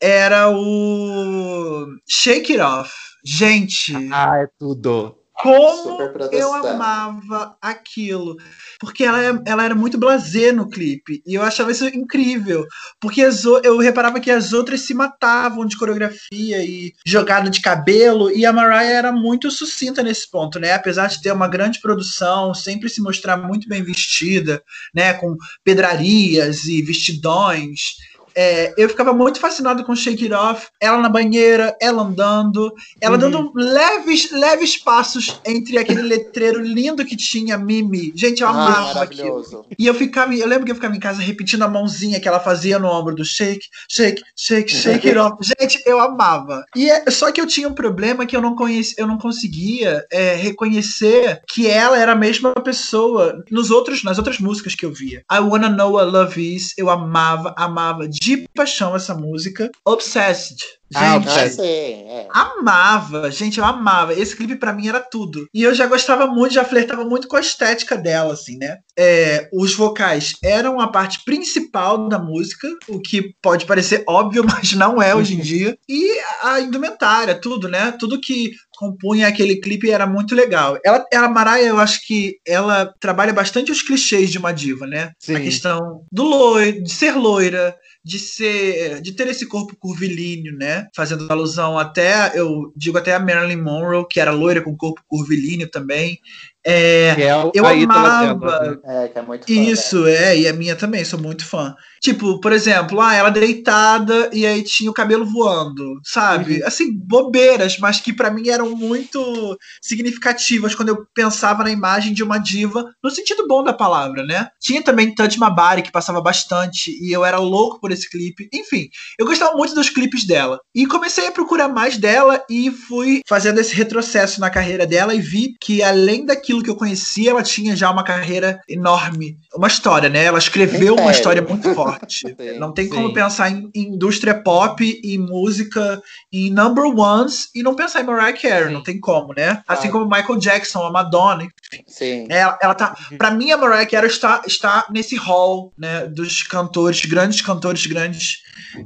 era 0.00 0.50
o 0.50 1.86
Shake 2.08 2.52
It 2.52 2.62
Off. 2.62 2.92
Gente. 3.24 3.92
Ah, 4.12 4.38
é 4.42 4.46
tudo. 4.58 5.16
Como 5.38 6.00
eu 6.32 6.52
amava 6.54 7.56
aquilo. 7.60 8.36
Porque 8.80 9.04
ela, 9.04 9.42
ela 9.44 9.64
era 9.64 9.74
muito 9.74 9.98
blasé 9.98 10.50
no 10.50 10.68
clipe. 10.68 11.22
E 11.26 11.34
eu 11.34 11.42
achava 11.42 11.70
isso 11.70 11.86
incrível. 11.88 12.66
Porque 12.98 13.22
as, 13.22 13.44
eu 13.44 13.76
reparava 13.78 14.18
que 14.18 14.30
as 14.30 14.52
outras 14.52 14.80
se 14.80 14.94
matavam 14.94 15.66
de 15.66 15.76
coreografia 15.76 16.64
e 16.64 16.92
jogada 17.04 17.50
de 17.50 17.60
cabelo. 17.60 18.30
E 18.30 18.46
a 18.46 18.52
Mariah 18.52 18.92
era 18.92 19.12
muito 19.12 19.50
sucinta 19.50 20.02
nesse 20.02 20.30
ponto, 20.30 20.58
né? 20.58 20.72
Apesar 20.72 21.08
de 21.08 21.20
ter 21.20 21.32
uma 21.32 21.48
grande 21.48 21.80
produção, 21.80 22.54
sempre 22.54 22.88
se 22.88 23.02
mostrar 23.02 23.36
muito 23.36 23.68
bem 23.68 23.82
vestida, 23.82 24.62
né? 24.94 25.12
Com 25.14 25.36
pedrarias 25.62 26.64
e 26.64 26.80
vestidões. 26.80 27.96
É, 28.36 28.74
eu 28.76 28.88
ficava 28.88 29.14
muito 29.14 29.40
fascinado 29.40 29.82
com 29.82 29.96
Shake 29.96 30.24
It 30.24 30.34
Off, 30.34 30.68
ela 30.78 30.98
na 30.98 31.08
banheira, 31.08 31.74
ela 31.80 32.02
andando, 32.02 32.70
ela 33.00 33.14
uhum. 33.14 33.20
dando 33.20 33.52
leves, 33.54 34.30
leves 34.30 34.76
passos 34.76 35.40
entre 35.46 35.78
aquele 35.78 36.02
letreiro 36.02 36.60
lindo 36.60 37.04
que 37.04 37.16
tinha 37.16 37.56
Mimi. 37.56 38.12
Gente, 38.14 38.42
eu 38.42 38.48
ah, 38.48 38.50
amava 38.50 39.02
aquilo. 39.02 39.64
E 39.78 39.86
eu 39.86 39.94
ficava, 39.94 40.34
eu 40.34 40.46
lembro 40.46 40.66
que 40.66 40.70
eu 40.70 40.74
ficava 40.74 40.94
em 40.94 41.00
casa 41.00 41.22
repetindo 41.22 41.62
a 41.62 41.68
mãozinha 41.68 42.20
que 42.20 42.28
ela 42.28 42.38
fazia 42.38 42.78
no 42.78 42.88
ombro 42.88 43.14
do 43.14 43.24
Shake, 43.24 43.66
Shake, 43.88 44.22
Shake, 44.36 44.70
Shake 44.70 45.08
It 45.08 45.18
Off. 45.18 45.36
Gente, 45.58 45.82
eu 45.86 45.98
amava. 45.98 46.62
E 46.76 46.90
é, 46.90 47.10
só 47.10 47.32
que 47.32 47.40
eu 47.40 47.46
tinha 47.46 47.68
um 47.68 47.74
problema 47.74 48.26
que 48.26 48.36
eu 48.36 48.42
não 48.42 48.54
conhecia, 48.54 48.96
eu 48.98 49.06
não 49.06 49.16
conseguia 49.16 50.04
é, 50.12 50.34
reconhecer 50.34 51.40
que 51.48 51.66
ela 51.66 51.98
era 51.98 52.12
a 52.12 52.16
mesma 52.16 52.52
pessoa 52.54 53.42
nos 53.50 53.70
outros, 53.70 54.04
nas 54.04 54.18
outras 54.18 54.38
músicas 54.38 54.74
que 54.74 54.84
eu 54.84 54.92
via. 54.92 55.24
I 55.32 55.38
Wanna 55.38 55.70
Know 55.70 55.92
What 55.92 56.10
Love 56.10 56.54
Is, 56.54 56.74
eu 56.76 56.90
amava, 56.90 57.54
amava 57.56 58.06
de 58.06 58.25
paixão 58.54 58.96
essa 58.96 59.14
música. 59.14 59.70
Obsessed. 59.84 60.64
Ah, 60.94 61.18
gente, 61.18 61.28
ah, 61.28 61.50
sim, 61.50 61.62
é. 61.62 62.28
amava, 62.30 63.28
gente, 63.30 63.58
eu 63.58 63.64
amava. 63.64 64.14
Esse 64.14 64.36
clipe 64.36 64.54
para 64.54 64.72
mim 64.72 64.86
era 64.86 65.00
tudo. 65.00 65.48
E 65.52 65.62
eu 65.62 65.74
já 65.74 65.86
gostava 65.86 66.26
muito, 66.28 66.54
já 66.54 66.64
flertava 66.64 67.04
muito 67.04 67.26
com 67.26 67.36
a 67.36 67.40
estética 67.40 67.96
dela, 67.96 68.34
assim, 68.34 68.56
né? 68.56 68.78
É, 68.96 69.48
os 69.52 69.74
vocais 69.74 70.34
eram 70.44 70.80
a 70.80 70.86
parte 70.86 71.24
principal 71.24 72.08
da 72.08 72.20
música, 72.20 72.68
o 72.88 73.00
que 73.00 73.34
pode 73.42 73.66
parecer 73.66 74.04
óbvio, 74.08 74.44
mas 74.46 74.74
não 74.74 75.02
é 75.02 75.14
hoje 75.14 75.34
em 75.34 75.40
dia. 75.40 75.76
E 75.88 76.20
a 76.42 76.60
indumentária, 76.60 77.34
tudo, 77.34 77.68
né? 77.68 77.92
Tudo 77.98 78.20
que 78.20 78.52
compunha 78.76 79.26
aquele 79.26 79.56
clipe 79.56 79.90
era 79.90 80.06
muito 80.06 80.34
legal. 80.34 80.78
Ela, 80.84 81.04
ela 81.12 81.28
Mariah, 81.28 81.68
eu 81.68 81.80
acho 81.80 82.06
que 82.06 82.36
ela 82.46 82.94
trabalha 83.00 83.32
bastante 83.32 83.72
os 83.72 83.82
clichês 83.82 84.30
de 84.30 84.38
uma 84.38 84.52
diva, 84.52 84.86
né? 84.86 85.10
Sim. 85.18 85.34
A 85.34 85.40
questão 85.40 86.04
do 86.12 86.22
loiro, 86.22 86.82
de 86.82 86.92
ser 86.92 87.16
loira, 87.16 87.74
de 88.06 88.20
ser 88.20 89.00
de 89.00 89.10
ter 89.14 89.26
esse 89.26 89.46
corpo 89.46 89.74
curvilíneo, 89.74 90.56
né? 90.56 90.86
Fazendo 90.94 91.26
alusão 91.28 91.76
até, 91.76 92.38
eu 92.38 92.72
digo 92.76 92.96
até 92.96 93.12
a 93.12 93.18
Marilyn 93.18 93.60
Monroe, 93.60 94.06
que 94.08 94.20
era 94.20 94.30
loira 94.30 94.62
com 94.62 94.76
corpo 94.76 95.02
curvilíneo 95.08 95.68
também. 95.68 96.20
É, 96.68 97.14
é 97.16 97.50
eu 97.54 97.64
amava. 97.64 98.60
Né? 98.60 99.04
É, 99.04 99.08
que 99.08 99.18
é 99.18 99.22
muito 99.22 99.46
fã, 99.46 99.52
Isso, 99.52 100.02
né? 100.02 100.12
é, 100.12 100.38
e 100.40 100.48
a 100.48 100.52
minha 100.52 100.74
também, 100.74 101.04
sou 101.04 101.18
muito 101.18 101.46
fã. 101.46 101.76
Tipo, 102.00 102.40
por 102.40 102.52
exemplo, 102.52 103.00
ah, 103.00 103.14
ela 103.14 103.30
deitada 103.30 104.30
e 104.32 104.44
aí 104.44 104.62
tinha 104.62 104.90
o 104.90 104.94
cabelo 104.94 105.24
voando, 105.24 106.00
sabe? 106.04 106.60
Uhum. 106.60 106.66
Assim, 106.66 106.92
bobeiras, 106.92 107.78
mas 107.78 108.00
que 108.00 108.12
para 108.12 108.30
mim 108.30 108.48
eram 108.48 108.70
muito 108.76 109.56
significativas 109.80 110.74
quando 110.74 110.88
eu 110.90 111.06
pensava 111.14 111.62
na 111.62 111.70
imagem 111.70 112.12
de 112.12 112.22
uma 112.22 112.38
diva, 112.38 112.92
no 113.02 113.10
sentido 113.10 113.46
bom 113.46 113.62
da 113.62 113.72
palavra, 113.72 114.24
né? 114.24 114.48
Tinha 114.60 114.82
também 114.82 115.14
Touch 115.14 115.38
Mabari, 115.38 115.82
que 115.82 115.92
passava 115.92 116.20
bastante, 116.20 116.90
e 117.00 117.12
eu 117.12 117.24
era 117.24 117.38
louco 117.38 117.80
por 117.80 117.92
esse 117.92 118.10
clipe. 118.10 118.48
Enfim, 118.52 118.88
eu 119.18 119.26
gostava 119.26 119.56
muito 119.56 119.74
dos 119.74 119.88
clipes 119.88 120.24
dela. 120.24 120.58
E 120.74 120.86
comecei 120.86 121.28
a 121.28 121.32
procurar 121.32 121.68
mais 121.68 121.96
dela 121.96 122.44
e 122.50 122.70
fui 122.70 123.20
fazendo 123.28 123.58
esse 123.58 123.74
retrocesso 123.74 124.40
na 124.40 124.50
carreira 124.50 124.86
dela 124.86 125.14
e 125.14 125.20
vi 125.20 125.54
que 125.60 125.82
além 125.82 126.26
daquilo 126.26 126.55
aquilo 126.56 126.62
que 126.62 126.70
eu 126.70 126.76
conhecia, 126.76 127.30
ela 127.30 127.42
tinha 127.42 127.76
já 127.76 127.90
uma 127.90 128.04
carreira 128.04 128.60
enorme. 128.68 129.36
Uma 129.54 129.68
história, 129.68 130.08
né? 130.08 130.24
Ela 130.24 130.38
escreveu 130.38 130.94
uma 130.94 131.10
história 131.10 131.42
muito 131.42 131.74
forte. 131.74 132.26
Sim, 132.36 132.58
não 132.58 132.72
tem 132.72 132.86
sim. 132.86 132.90
como 132.90 133.12
pensar 133.12 133.50
em, 133.50 133.70
indústria 133.74 134.34
pop, 134.34 135.00
em 135.04 135.18
música, 135.18 136.00
em 136.32 136.50
number 136.50 136.84
ones 136.84 137.48
e 137.54 137.62
não 137.62 137.74
pensar 137.74 138.00
em 138.00 138.04
Mariah 138.04 138.32
Carey. 138.32 138.68
Sim. 138.68 138.72
Não 138.72 138.82
tem 138.82 138.98
como, 138.98 139.32
né? 139.34 139.62
Assim 139.66 139.90
como 139.90 140.04
Michael 140.04 140.38
Jackson, 140.38 140.84
a 140.84 140.90
Madonna, 140.90 141.44
enfim. 141.44 141.84
Sim. 141.86 142.26
Ela, 142.28 142.58
ela 142.62 142.74
tá. 142.74 142.96
Uhum. 143.10 143.18
Pra 143.18 143.30
mim, 143.30 143.50
a 143.50 143.56
Mariah 143.56 143.86
Carey 143.86 144.10
está, 144.10 144.42
está 144.46 144.86
nesse 144.90 145.16
hall, 145.16 145.72
né? 145.76 146.06
Dos 146.06 146.42
cantores, 146.42 147.04
grandes 147.04 147.40
cantores, 147.40 147.86
grandes 147.86 148.38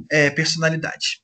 é, 0.09 0.29
personalidades. 0.29 1.20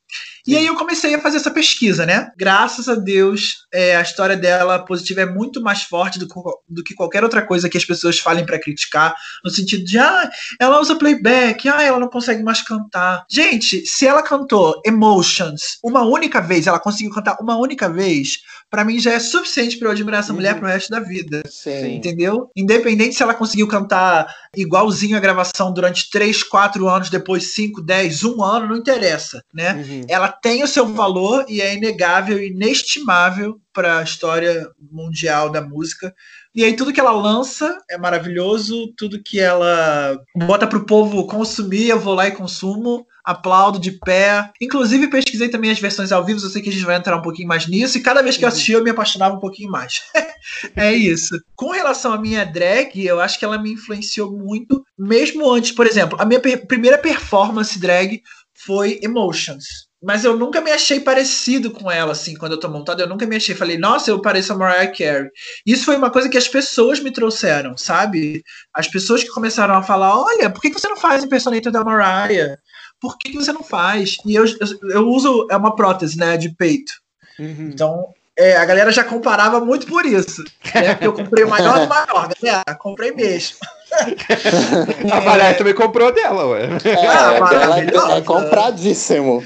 E 0.47 0.55
aí 0.55 0.65
eu 0.65 0.75
comecei 0.75 1.13
a 1.13 1.19
fazer 1.19 1.37
essa 1.37 1.51
pesquisa, 1.51 2.05
né? 2.05 2.31
Graças 2.37 2.87
a 2.87 2.95
Deus, 2.95 3.65
é, 3.73 3.97
a 3.97 4.01
história 4.01 4.37
dela 4.37 4.79
positiva 4.79 5.21
é 5.21 5.25
muito 5.25 5.61
mais 5.61 5.83
forte 5.83 6.17
do, 6.17 6.25
do 6.69 6.83
que 6.83 6.93
qualquer 6.93 7.21
outra 7.21 7.45
coisa 7.45 7.67
que 7.67 7.77
as 7.77 7.83
pessoas 7.83 8.17
falem 8.17 8.45
para 8.45 8.57
criticar, 8.57 9.13
no 9.43 9.51
sentido 9.51 9.83
de, 9.83 9.99
ah, 9.99 10.29
ela 10.57 10.79
usa 10.79 10.95
playback, 10.95 11.67
ah, 11.67 11.83
ela 11.83 11.99
não 11.99 12.07
consegue 12.07 12.41
mais 12.43 12.61
cantar. 12.61 13.25
Gente, 13.29 13.85
se 13.85 14.07
ela 14.07 14.23
cantou 14.23 14.81
Emotions 14.85 15.79
uma 15.83 16.03
única 16.03 16.39
vez, 16.39 16.65
ela 16.65 16.79
conseguiu 16.79 17.11
cantar 17.11 17.37
uma 17.41 17.57
única 17.57 17.89
vez, 17.89 18.37
para 18.69 18.83
mim 18.83 18.99
já 18.99 19.13
é 19.13 19.19
suficiente 19.19 19.77
para 19.77 19.87
eu 19.87 19.91
admirar 19.91 20.19
essa 20.19 20.29
uhum. 20.29 20.35
mulher 20.35 20.57
pro 20.57 20.67
resto 20.67 20.89
da 20.89 20.99
vida. 20.99 21.41
Sim. 21.49 21.95
Entendeu? 21.95 22.49
Independente 22.55 23.15
se 23.15 23.23
ela 23.23 23.33
conseguiu 23.33 23.67
cantar 23.67 24.27
igualzinho 24.55 25.15
a 25.15 25.21
gravação 25.21 25.73
durante 25.73 26.09
3, 26.09 26.43
4 26.43 26.87
anos, 26.87 27.09
depois 27.09 27.53
5, 27.53 27.81
10, 27.81 28.23
1 28.23 28.43
ano, 28.43 28.67
não 28.67 28.75
interessa, 28.75 29.41
né? 29.53 29.73
Uhum. 29.73 30.01
Ela 30.09 30.29
tem 30.29 30.63
o 30.63 30.67
seu 30.67 30.85
valor 30.85 31.45
e 31.47 31.61
é 31.61 31.73
inegável, 31.73 32.41
inestimável 32.43 33.59
para 33.71 33.99
a 33.99 34.03
história 34.03 34.67
mundial 34.91 35.49
da 35.49 35.61
música. 35.61 36.13
E 36.53 36.63
aí 36.63 36.75
tudo 36.75 36.91
que 36.91 36.99
ela 36.99 37.11
lança 37.11 37.77
é 37.89 37.97
maravilhoso, 37.97 38.91
tudo 38.97 39.21
que 39.21 39.39
ela 39.39 40.19
bota 40.35 40.65
pro 40.65 40.85
povo 40.85 41.27
consumir, 41.27 41.87
eu 41.87 41.99
vou 41.99 42.15
lá 42.15 42.27
e 42.27 42.31
consumo, 42.31 43.05
aplaudo 43.27 43.77
de 43.77 43.91
pé. 43.91 44.49
Inclusive 44.61 45.09
pesquisei 45.09 45.49
também 45.49 45.69
as 45.69 45.79
versões 45.79 46.13
ao 46.13 46.23
vivo, 46.23 46.39
eu 46.41 46.49
sei 46.49 46.61
que 46.61 46.69
a 46.69 46.71
gente 46.71 46.85
vai 46.85 46.95
entrar 46.95 47.17
um 47.17 47.21
pouquinho 47.21 47.49
mais 47.49 47.67
nisso, 47.67 47.97
e 47.97 48.01
cada 48.01 48.21
vez 48.21 48.37
que 48.37 48.45
eu 48.45 48.47
assisti 48.47 48.71
eu 48.71 48.83
me 48.83 48.89
apaixonava 48.89 49.35
um 49.35 49.39
pouquinho 49.39 49.69
mais. 49.69 50.01
é 50.77 50.93
isso. 50.93 51.37
Com 51.53 51.71
relação 51.71 52.13
à 52.13 52.17
minha 52.17 52.45
drag, 52.45 53.05
eu 53.05 53.19
acho 53.19 53.37
que 53.37 53.43
ela 53.43 53.61
me 53.61 53.73
influenciou 53.73 54.31
muito, 54.31 54.81
mesmo 54.97 55.51
antes, 55.51 55.73
por 55.73 55.85
exemplo, 55.85 56.17
a 56.21 56.25
minha 56.25 56.39
per 56.39 56.65
primeira 56.65 56.97
performance 56.97 57.77
drag 57.77 58.21
foi 58.55 58.99
Emotions 59.03 59.87
mas 60.01 60.23
eu 60.23 60.37
nunca 60.37 60.61
me 60.61 60.71
achei 60.71 60.99
parecido 60.99 61.71
com 61.71 61.89
ela, 61.89 62.11
assim, 62.11 62.35
quando 62.35 62.51
eu 62.51 62.59
tô 62.59 62.69
montado, 62.69 62.99
eu 63.01 63.09
nunca 63.09 63.25
me 63.25 63.35
achei. 63.35 63.55
Falei, 63.55 63.77
nossa, 63.77 64.11
eu 64.11 64.21
pareço 64.21 64.53
a 64.53 64.55
Mariah 64.55 64.91
Carey. 64.91 65.29
Isso 65.65 65.85
foi 65.85 65.97
uma 65.97 66.11
coisa 66.11 66.29
que 66.29 66.37
as 66.37 66.47
pessoas 66.47 66.99
me 66.99 67.11
trouxeram, 67.11 67.75
sabe? 67.75 68.43
As 68.73 68.87
pessoas 68.87 69.23
que 69.23 69.29
começaram 69.29 69.75
a 69.75 69.81
falar: 69.83 70.15
olha, 70.19 70.49
por 70.49 70.61
que 70.61 70.71
você 70.71 70.87
não 70.87 70.97
faz 70.97 71.23
impersonator 71.23 71.71
da 71.71 71.83
Mariah? 71.83 72.57
Por 72.99 73.17
que 73.17 73.33
você 73.33 73.51
não 73.51 73.63
faz? 73.63 74.17
E 74.25 74.35
eu, 74.35 74.45
eu, 74.45 74.91
eu 74.91 75.07
uso, 75.07 75.47
é 75.49 75.57
uma 75.57 75.75
prótese, 75.75 76.17
né, 76.17 76.37
de 76.37 76.49
peito. 76.49 76.91
Uhum. 77.39 77.69
Então, 77.71 78.13
é, 78.37 78.55
a 78.55 78.65
galera 78.65 78.91
já 78.91 79.03
comparava 79.03 79.59
muito 79.59 79.87
por 79.87 80.05
isso. 80.05 80.43
Né? 80.73 80.93
Porque 80.93 81.07
eu 81.07 81.13
comprei 81.13 81.43
o 81.43 81.49
maior 81.49 81.79
do 81.79 81.87
maior, 81.87 82.29
galera. 82.39 82.75
Comprei 82.77 83.11
mesmo. 83.11 83.57
a 85.11 85.21
Mariah 85.21 85.57
também 85.57 85.73
comprou 85.73 86.11
dela, 86.11 86.45
ué. 86.47 86.65
É, 86.83 87.07
ah, 87.07 88.13
é, 88.13 88.17
é 88.17 88.21
compradíssimo. 88.21 89.43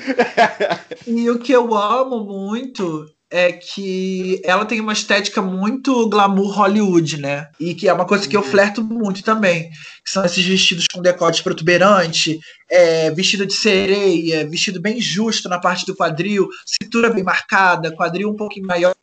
E 1.07 1.29
o 1.29 1.39
que 1.39 1.53
eu 1.53 1.73
amo 1.73 2.23
muito 2.23 3.05
é 3.31 3.53
que 3.53 4.41
ela 4.43 4.65
tem 4.65 4.81
uma 4.81 4.91
estética 4.91 5.41
muito 5.41 6.09
glamour 6.09 6.51
Hollywood, 6.51 7.17
né? 7.17 7.47
E 7.57 7.73
que 7.73 7.87
é 7.87 7.93
uma 7.93 8.05
coisa 8.05 8.27
que 8.27 8.35
eu 8.35 8.41
uhum. 8.41 8.47
flerto 8.47 8.83
muito 8.83 9.23
também. 9.23 9.69
Que 10.03 10.11
são 10.11 10.25
esses 10.25 10.45
vestidos 10.45 10.85
com 10.91 11.01
decote 11.01 11.41
protuberante, 11.41 12.37
é, 12.69 13.09
vestido 13.11 13.45
de 13.45 13.53
sereia, 13.53 14.45
vestido 14.49 14.81
bem 14.81 14.99
justo 14.99 15.47
na 15.47 15.59
parte 15.59 15.85
do 15.85 15.95
quadril, 15.95 16.49
cintura 16.65 17.09
bem 17.09 17.23
marcada, 17.23 17.95
quadril 17.95 18.29
um 18.29 18.35
pouquinho 18.35 18.67
maior, 18.67 18.95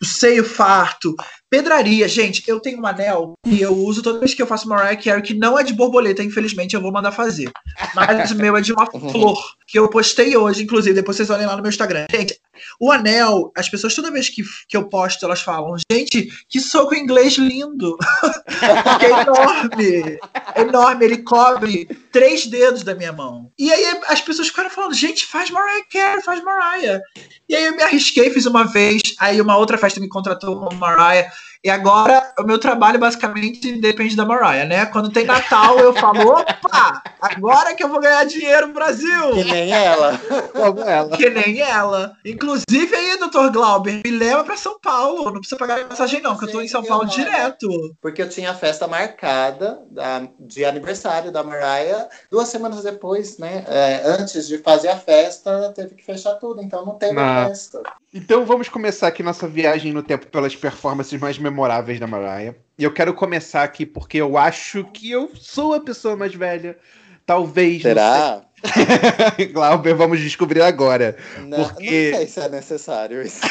o 0.00 0.04
seio 0.04 0.44
farto, 0.44 1.14
pedraria. 1.48 2.08
Gente, 2.08 2.42
eu 2.46 2.60
tenho 2.60 2.80
um 2.80 2.86
anel 2.86 3.34
que 3.44 3.60
eu 3.60 3.74
uso 3.76 4.02
toda 4.02 4.18
vez 4.18 4.34
que 4.34 4.42
eu 4.42 4.46
faço 4.46 4.68
Mariah 4.68 5.00
Carey, 5.00 5.22
que 5.22 5.34
não 5.34 5.58
é 5.58 5.62
de 5.62 5.72
borboleta, 5.72 6.22
infelizmente, 6.22 6.74
eu 6.74 6.82
vou 6.82 6.92
mandar 6.92 7.12
fazer. 7.12 7.50
Mas 7.94 8.30
o 8.30 8.36
meu 8.36 8.56
é 8.56 8.60
de 8.60 8.72
uma 8.72 8.86
flor, 8.90 9.40
que 9.66 9.78
eu 9.78 9.88
postei 9.88 10.36
hoje, 10.36 10.64
inclusive, 10.64 10.94
depois 10.94 11.16
vocês 11.16 11.30
olhem 11.30 11.46
lá 11.46 11.56
no 11.56 11.62
meu 11.62 11.70
Instagram. 11.70 12.06
Gente, 12.10 12.38
o 12.78 12.90
anel, 12.90 13.52
as 13.56 13.68
pessoas 13.68 13.94
toda 13.94 14.10
vez 14.10 14.28
que, 14.28 14.42
que 14.68 14.76
eu 14.76 14.88
posto, 14.88 15.24
elas 15.24 15.40
falam, 15.40 15.76
gente, 15.90 16.28
que 16.48 16.60
soco 16.60 16.94
inglês 16.94 17.34
lindo. 17.34 17.96
Porque 18.84 19.06
é 19.06 19.22
enorme. 19.22 20.18
É 20.54 20.60
enorme, 20.62 21.04
ele 21.04 21.18
cobre 21.18 21.86
três 22.12 22.46
dedos 22.46 22.82
da 22.82 22.94
minha 22.94 23.12
mão. 23.12 23.50
E 23.58 23.72
aí 23.72 24.00
as 24.06 24.20
pessoas 24.20 24.48
ficaram 24.48 24.70
falando, 24.70 24.94
gente, 24.94 25.26
faz 25.26 25.50
Mariah 25.50 25.84
Carey, 25.90 26.22
faz 26.22 26.42
Mariah. 26.42 27.00
E 27.48 27.56
aí 27.56 27.64
eu 27.64 27.76
me 27.76 27.82
arrisquei, 27.82 28.30
fiz 28.30 28.46
uma 28.46 28.64
vez, 28.64 29.00
aí 29.18 29.40
uma 29.40 29.56
outra 29.56 29.78
festa 29.78 30.00
me 30.00 30.08
contratou 30.08 30.58
como 30.58 30.76
Mariah. 30.76 31.30
E 31.64 31.68
agora 31.70 32.32
o 32.38 32.44
meu 32.44 32.58
trabalho 32.58 32.98
basicamente 33.00 33.80
depende 33.80 34.14
da 34.14 34.24
Mariah, 34.24 34.64
né? 34.64 34.86
Quando 34.86 35.10
tem 35.10 35.24
Natal, 35.24 35.78
eu 35.80 35.92
falo, 35.92 36.30
opa, 36.38 37.02
agora 37.20 37.74
que 37.74 37.82
eu 37.82 37.88
vou 37.88 38.00
ganhar 38.00 38.24
dinheiro 38.24 38.68
no 38.68 38.74
Brasil. 38.74 39.32
Que 39.32 39.44
nem 39.44 39.72
ela. 39.72 40.18
Como 40.52 40.80
ela. 40.80 41.16
Que 41.16 41.28
nem 41.30 41.60
ela. 41.60 42.12
Inclusive 42.24 42.94
aí, 42.94 43.18
doutor 43.18 43.50
Glauber, 43.50 44.00
me 44.04 44.10
leva 44.10 44.44
pra 44.44 44.56
São 44.56 44.78
Paulo. 44.80 45.24
Não 45.24 45.40
precisa 45.40 45.56
pagar 45.58 45.84
passagem, 45.88 46.20
não, 46.22 46.38
que 46.38 46.44
eu 46.44 46.50
tô 46.52 46.60
em 46.60 46.68
São 46.68 46.82
Paulo 46.84 47.04
eu 47.04 47.08
direto. 47.08 47.68
Porque 48.00 48.22
eu 48.22 48.28
tinha 48.28 48.52
a 48.52 48.54
festa 48.54 48.86
marcada 48.86 49.80
da- 49.90 50.28
de 50.38 50.64
aniversário 50.64 51.32
da 51.32 51.42
Mariah. 51.42 52.08
Duas 52.30 52.48
semanas 52.48 52.82
depois, 52.84 53.36
né? 53.38 53.64
é, 53.68 54.02
antes 54.06 54.46
de 54.46 54.58
fazer 54.58 54.88
a 54.88 54.96
festa, 54.96 55.72
teve 55.74 55.94
que 55.96 56.04
fechar 56.04 56.34
tudo. 56.34 56.62
Então 56.62 56.84
não 56.86 56.94
teve 56.94 57.18
Ah. 57.18 57.46
festa. 57.48 57.82
Então 58.12 58.46
vamos 58.46 58.68
começar 58.68 59.08
aqui 59.08 59.22
nossa 59.22 59.46
viagem 59.46 59.92
no 59.92 60.02
tempo 60.02 60.26
pelas 60.28 60.56
performances 60.56 61.20
mais 61.20 61.38
memoráveis 61.38 62.00
da 62.00 62.06
Mariah. 62.06 62.54
E 62.78 62.84
eu 62.84 62.92
quero 62.92 63.12
começar 63.12 63.62
aqui 63.62 63.84
porque 63.84 64.16
eu 64.18 64.38
acho 64.38 64.84
que 64.84 65.10
eu 65.10 65.30
sou 65.34 65.74
a 65.74 65.80
pessoa 65.80 66.16
mais 66.16 66.34
velha. 66.34 66.78
Talvez. 67.26 67.82
Será? 67.82 68.40
Glauber, 69.52 69.94
vamos 69.94 70.20
descobrir 70.20 70.62
agora. 70.62 71.16
Não, 71.46 71.62
Porque- 71.68 72.10
não 72.10 72.18
sei 72.18 72.26
se 72.26 72.40
é 72.40 72.48
necessário 72.48 73.22
isso. 73.22 73.40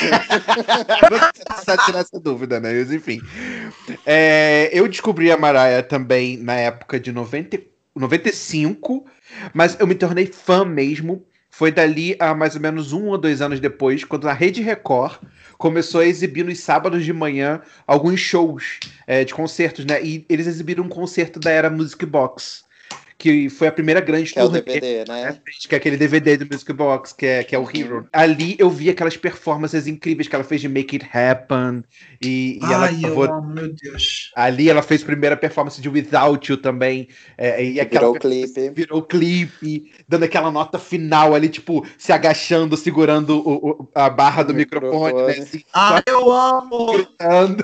Não 1.12 1.20
precisa 1.20 1.78
tirar 1.86 2.00
essa 2.00 2.20
dúvida, 2.20 2.60
né? 2.60 2.74
Mas 2.74 2.92
enfim. 2.92 3.22
É, 4.06 4.70
eu 4.74 4.88
descobri 4.88 5.32
a 5.32 5.38
Mariah 5.38 5.84
também 5.84 6.36
na 6.38 6.56
época 6.56 7.00
de 7.00 7.12
90, 7.12 7.60
95, 7.96 9.06
mas 9.54 9.78
eu 9.80 9.86
me 9.88 9.96
tornei 9.96 10.26
fã 10.26 10.66
mesmo. 10.66 11.24
Foi 11.58 11.72
dali 11.72 12.16
a 12.20 12.36
mais 12.36 12.54
ou 12.54 12.62
menos 12.62 12.94
um 12.94 13.08
ou 13.08 13.18
dois 13.18 13.42
anos 13.42 13.60
depois, 13.60 14.04
quando 14.04 14.30
a 14.30 14.32
Rede 14.32 14.62
Record 14.62 15.20
começou 15.58 16.02
a 16.02 16.06
exibir 16.06 16.46
nos 16.46 16.60
sábados 16.60 17.04
de 17.04 17.12
manhã 17.12 17.64
alguns 17.88 18.20
shows 18.20 18.80
é, 19.08 19.24
de 19.24 19.34
concertos, 19.34 19.84
né? 19.84 20.00
E 20.04 20.24
eles 20.30 20.46
exibiram 20.46 20.84
um 20.84 20.88
concerto 20.88 21.40
da 21.40 21.50
era 21.50 21.68
Music 21.68 22.06
Box, 22.06 22.64
que 23.18 23.50
foi 23.50 23.68
a 23.68 23.72
primeira 23.72 24.00
grande 24.00 24.32
Que 24.32 24.40
é 24.40 24.44
o 24.44 24.46
turnê 24.48 24.62
DVD, 24.62 25.06
né? 25.12 25.40
que 25.68 25.74
é 25.74 25.78
aquele 25.78 25.98
DVD 25.98 26.38
do 26.38 26.46
Music 26.54 26.72
Box, 26.74 27.14
que 27.14 27.26
é, 27.26 27.44
que 27.44 27.56
é 27.56 27.60
o 27.60 27.68
Hero. 27.68 28.08
Ali 28.14 28.56
eu 28.60 28.70
vi 28.70 28.90
aquelas 28.90 29.18
performances 29.18 29.88
incríveis 29.88 30.28
que 30.28 30.36
ela 30.36 30.44
fez 30.44 30.62
de 30.62 30.70
Make 30.70 30.98
It 30.98 31.10
Happen. 31.18 31.84
E, 32.22 32.60
e 32.62 32.66
ela 32.66 32.86
Ai, 32.86 32.96
eu 32.96 33.00
gravou- 33.16 33.24
amo, 33.26 33.54
meu 33.56 33.74
Deus. 33.74 34.32
Ali 34.36 34.70
ela 34.70 34.82
fez 34.84 35.02
a 35.02 35.06
primeira 35.06 35.36
performance 35.36 35.82
de 35.82 35.90
Without 35.90 36.52
You 36.52 36.58
também. 36.58 37.08
é, 37.38 37.64
e 37.64 37.80
aquela 37.80 38.02
Virou 38.12 38.16
o 38.16 38.20
clipe. 38.20 38.70
virou 38.70 39.02
clipe, 39.02 39.92
dando 40.08 40.24
aquela 40.24 40.52
nota 40.52 40.78
final 40.78 41.34
ali, 41.34 41.50
tipo, 41.50 41.86
se 41.98 42.12
agachando, 42.12 42.78
segurando 42.78 43.40
o- 43.40 43.70
o- 43.70 43.90
a 43.96 44.10
barra 44.10 44.44
do 44.44 44.54
O 44.54 44.56
microfone, 44.56 45.14
né? 45.14 45.28
microfone. 45.28 45.42
Assim, 45.44 45.64
Ai, 45.74 46.04
eu 46.08 46.32
amo. 46.32 46.94
gritando. 46.94 47.64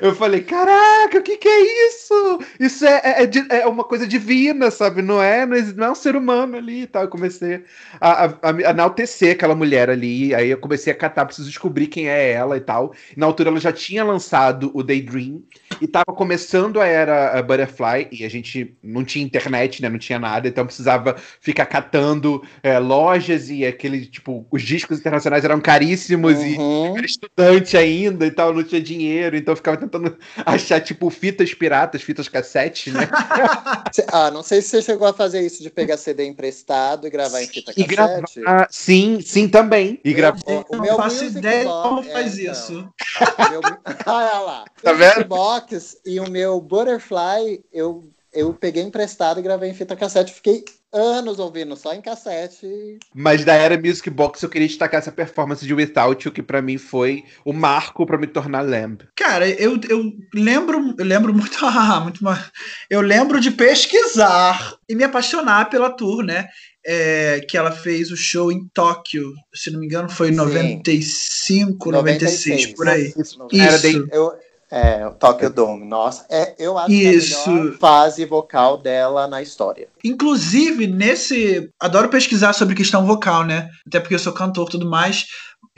Eu 0.00 0.14
falei, 0.14 0.40
caraca, 0.42 1.18
o 1.18 1.22
que 1.22 1.36
que 1.36 1.48
é 1.48 1.88
isso? 1.88 2.38
Isso 2.60 2.84
é, 2.86 3.00
é, 3.04 3.24
é 3.24 3.60
é 3.60 3.66
uma 3.66 3.84
coisa 3.84 4.06
divina, 4.06 4.53
sabe? 4.53 4.53
É, 4.62 5.02
não 5.02 5.22
é, 5.22 5.46
não 5.46 5.86
é 5.86 5.90
um 5.90 5.94
ser 5.94 6.16
humano 6.16 6.56
ali 6.56 6.82
e 6.82 6.86
tal. 6.86 7.02
Eu 7.02 7.08
comecei 7.08 7.64
a, 8.00 8.26
a, 8.26 8.34
a 8.42 8.70
enaltecer 8.70 9.32
aquela 9.32 9.54
mulher 9.54 9.90
ali. 9.90 10.34
Aí 10.34 10.50
eu 10.50 10.58
comecei 10.58 10.92
a 10.92 10.96
catar, 10.96 11.26
preciso 11.26 11.48
descobrir 11.48 11.86
quem 11.86 12.08
é 12.08 12.30
ela 12.32 12.56
e 12.56 12.60
tal. 12.60 12.92
Na 13.16 13.26
altura 13.26 13.50
ela 13.50 13.60
já 13.60 13.72
tinha 13.72 14.04
lançado 14.04 14.70
o 14.74 14.82
Daydream 14.82 15.42
e 15.80 15.86
tava 15.86 16.12
começando 16.14 16.80
a 16.80 16.86
era 16.86 17.38
a 17.38 17.42
Butterfly 17.42 18.08
e 18.12 18.24
a 18.24 18.28
gente 18.30 18.76
não 18.82 19.04
tinha 19.04 19.24
internet, 19.24 19.82
né? 19.82 19.88
Não 19.88 19.98
tinha 19.98 20.18
nada, 20.18 20.48
então 20.48 20.64
precisava 20.66 21.16
ficar 21.40 21.66
catando 21.66 22.42
é, 22.62 22.78
lojas 22.78 23.50
e 23.50 23.64
aquele, 23.64 24.06
tipo, 24.06 24.46
os 24.50 24.62
discos 24.62 24.98
internacionais 24.98 25.44
eram 25.44 25.60
caríssimos 25.60 26.34
e 26.42 26.54
Uhum. 26.58 26.96
era 26.96 27.06
estudante 27.06 27.76
ainda 27.76 28.26
e 28.26 28.30
tal, 28.30 28.52
não 28.54 28.62
tinha 28.62 28.80
dinheiro, 28.80 29.36
então 29.36 29.52
eu 29.52 29.56
ficava 29.56 29.76
tentando 29.76 30.16
achar, 30.44 30.80
tipo, 30.80 31.08
fitas 31.10 31.52
piratas, 31.54 32.02
fitas 32.02 32.28
cassete, 32.28 32.90
né? 32.90 33.08
Ah, 34.12 34.30
não 34.30 34.42
sei 34.44 34.62
se 34.62 34.68
você 34.68 34.82
chegou 34.82 35.08
a 35.08 35.12
fazer 35.12 35.40
isso 35.40 35.60
de 35.62 35.70
pegar 35.70 35.96
CD 35.96 36.24
emprestado 36.26 37.06
e 37.06 37.10
gravar 37.10 37.42
em 37.42 37.46
fita 37.48 37.72
E 37.76 37.82
gravar. 37.84 38.20
cassete. 38.20 38.40
Sim, 38.70 39.20
sim, 39.20 39.48
também. 39.48 40.00
E 40.04 40.10
Eu- 40.10 40.16
gravar. 40.16 40.40
o 40.46 40.76
não 40.76 40.80
meu 40.82 40.96
faço 40.96 41.24
ideia 41.24 41.64
Box- 41.64 41.88
como 41.88 42.00
é, 42.00 42.12
faz 42.12 42.38
então. 42.38 42.52
isso. 42.52 42.72
O 42.78 43.50
meu... 43.50 43.60
Olha 44.06 44.38
lá. 44.40 44.64
Tá 44.82 44.92
O 44.92 44.96
vendo? 44.96 45.24
Box 45.24 45.96
e 46.06 46.20
o 46.20 46.30
meu 46.30 46.60
Butterfly, 46.60 47.64
eu, 47.72 48.04
eu 48.34 48.52
peguei 48.52 48.82
emprestado 48.82 49.38
e 49.38 49.42
gravei 49.42 49.70
em 49.70 49.74
fita 49.74 49.94
cassete. 49.96 50.32
Fiquei 50.32 50.64
anos 50.92 51.38
ouvindo 51.38 51.76
só 51.76 51.92
em 51.94 52.00
cassete. 52.00 52.98
Mas 53.14 53.44
da 53.44 53.54
era 53.54 53.78
Music 53.80 54.08
Box 54.10 54.42
eu 54.42 54.48
queria 54.48 54.68
destacar 54.68 55.00
essa 55.00 55.10
performance 55.12 55.66
de 55.66 55.74
Without 55.74 56.26
You, 56.26 56.32
que 56.32 56.42
pra 56.42 56.62
mim 56.62 56.78
foi 56.78 57.24
o 57.44 57.52
marco 57.52 58.04
pra 58.06 58.18
me 58.18 58.26
tornar 58.26 58.60
Lamb. 58.62 59.02
Cara, 59.16 59.48
eu, 59.48 59.78
eu 59.88 60.12
lembro, 60.34 60.94
eu 60.98 61.04
lembro 61.04 61.32
muito, 61.32 61.56
ah, 61.64 62.00
muito 62.00 62.22
mais. 62.22 62.50
Eu 62.90 63.00
lembro 63.00 63.40
de 63.40 63.50
pesquisar 63.50 64.76
e 64.88 64.94
me 64.94 65.04
apaixonar 65.04 65.68
pela 65.70 65.90
tour, 65.90 66.22
né? 66.22 66.48
É, 66.86 67.40
que 67.48 67.56
ela 67.56 67.72
fez 67.72 68.10
o 68.10 68.16
show 68.16 68.52
em 68.52 68.68
Tóquio, 68.74 69.32
se 69.54 69.70
não 69.70 69.80
me 69.80 69.86
engano, 69.86 70.06
foi 70.08 70.28
em 70.28 70.32
Sim. 70.32 70.36
95, 70.36 71.90
96, 71.90 72.66
por 72.74 72.86
aí. 72.88 73.12
Era 73.58 73.76
Isso. 73.76 73.82
daí- 73.82 74.06
Eu, 74.12 74.32
é, 74.74 75.06
o 75.06 75.12
Tokyo 75.12 75.48
Dome, 75.50 75.86
nossa, 75.86 76.26
é, 76.28 76.52
eu 76.58 76.76
acho 76.76 76.90
Isso. 76.90 77.44
que 77.44 77.48
é 77.48 77.52
a 77.52 77.56
melhor 77.56 77.78
fase 77.78 78.24
vocal 78.24 78.76
dela 78.76 79.28
na 79.28 79.40
história. 79.40 79.86
Inclusive, 80.02 80.88
nesse. 80.88 81.70
Adoro 81.80 82.08
pesquisar 82.08 82.52
sobre 82.52 82.74
questão 82.74 83.06
vocal, 83.06 83.44
né? 83.44 83.68
Até 83.86 84.00
porque 84.00 84.16
eu 84.16 84.18
sou 84.18 84.32
cantor 84.32 84.66
e 84.66 84.70
tudo 84.72 84.90
mais. 84.90 85.26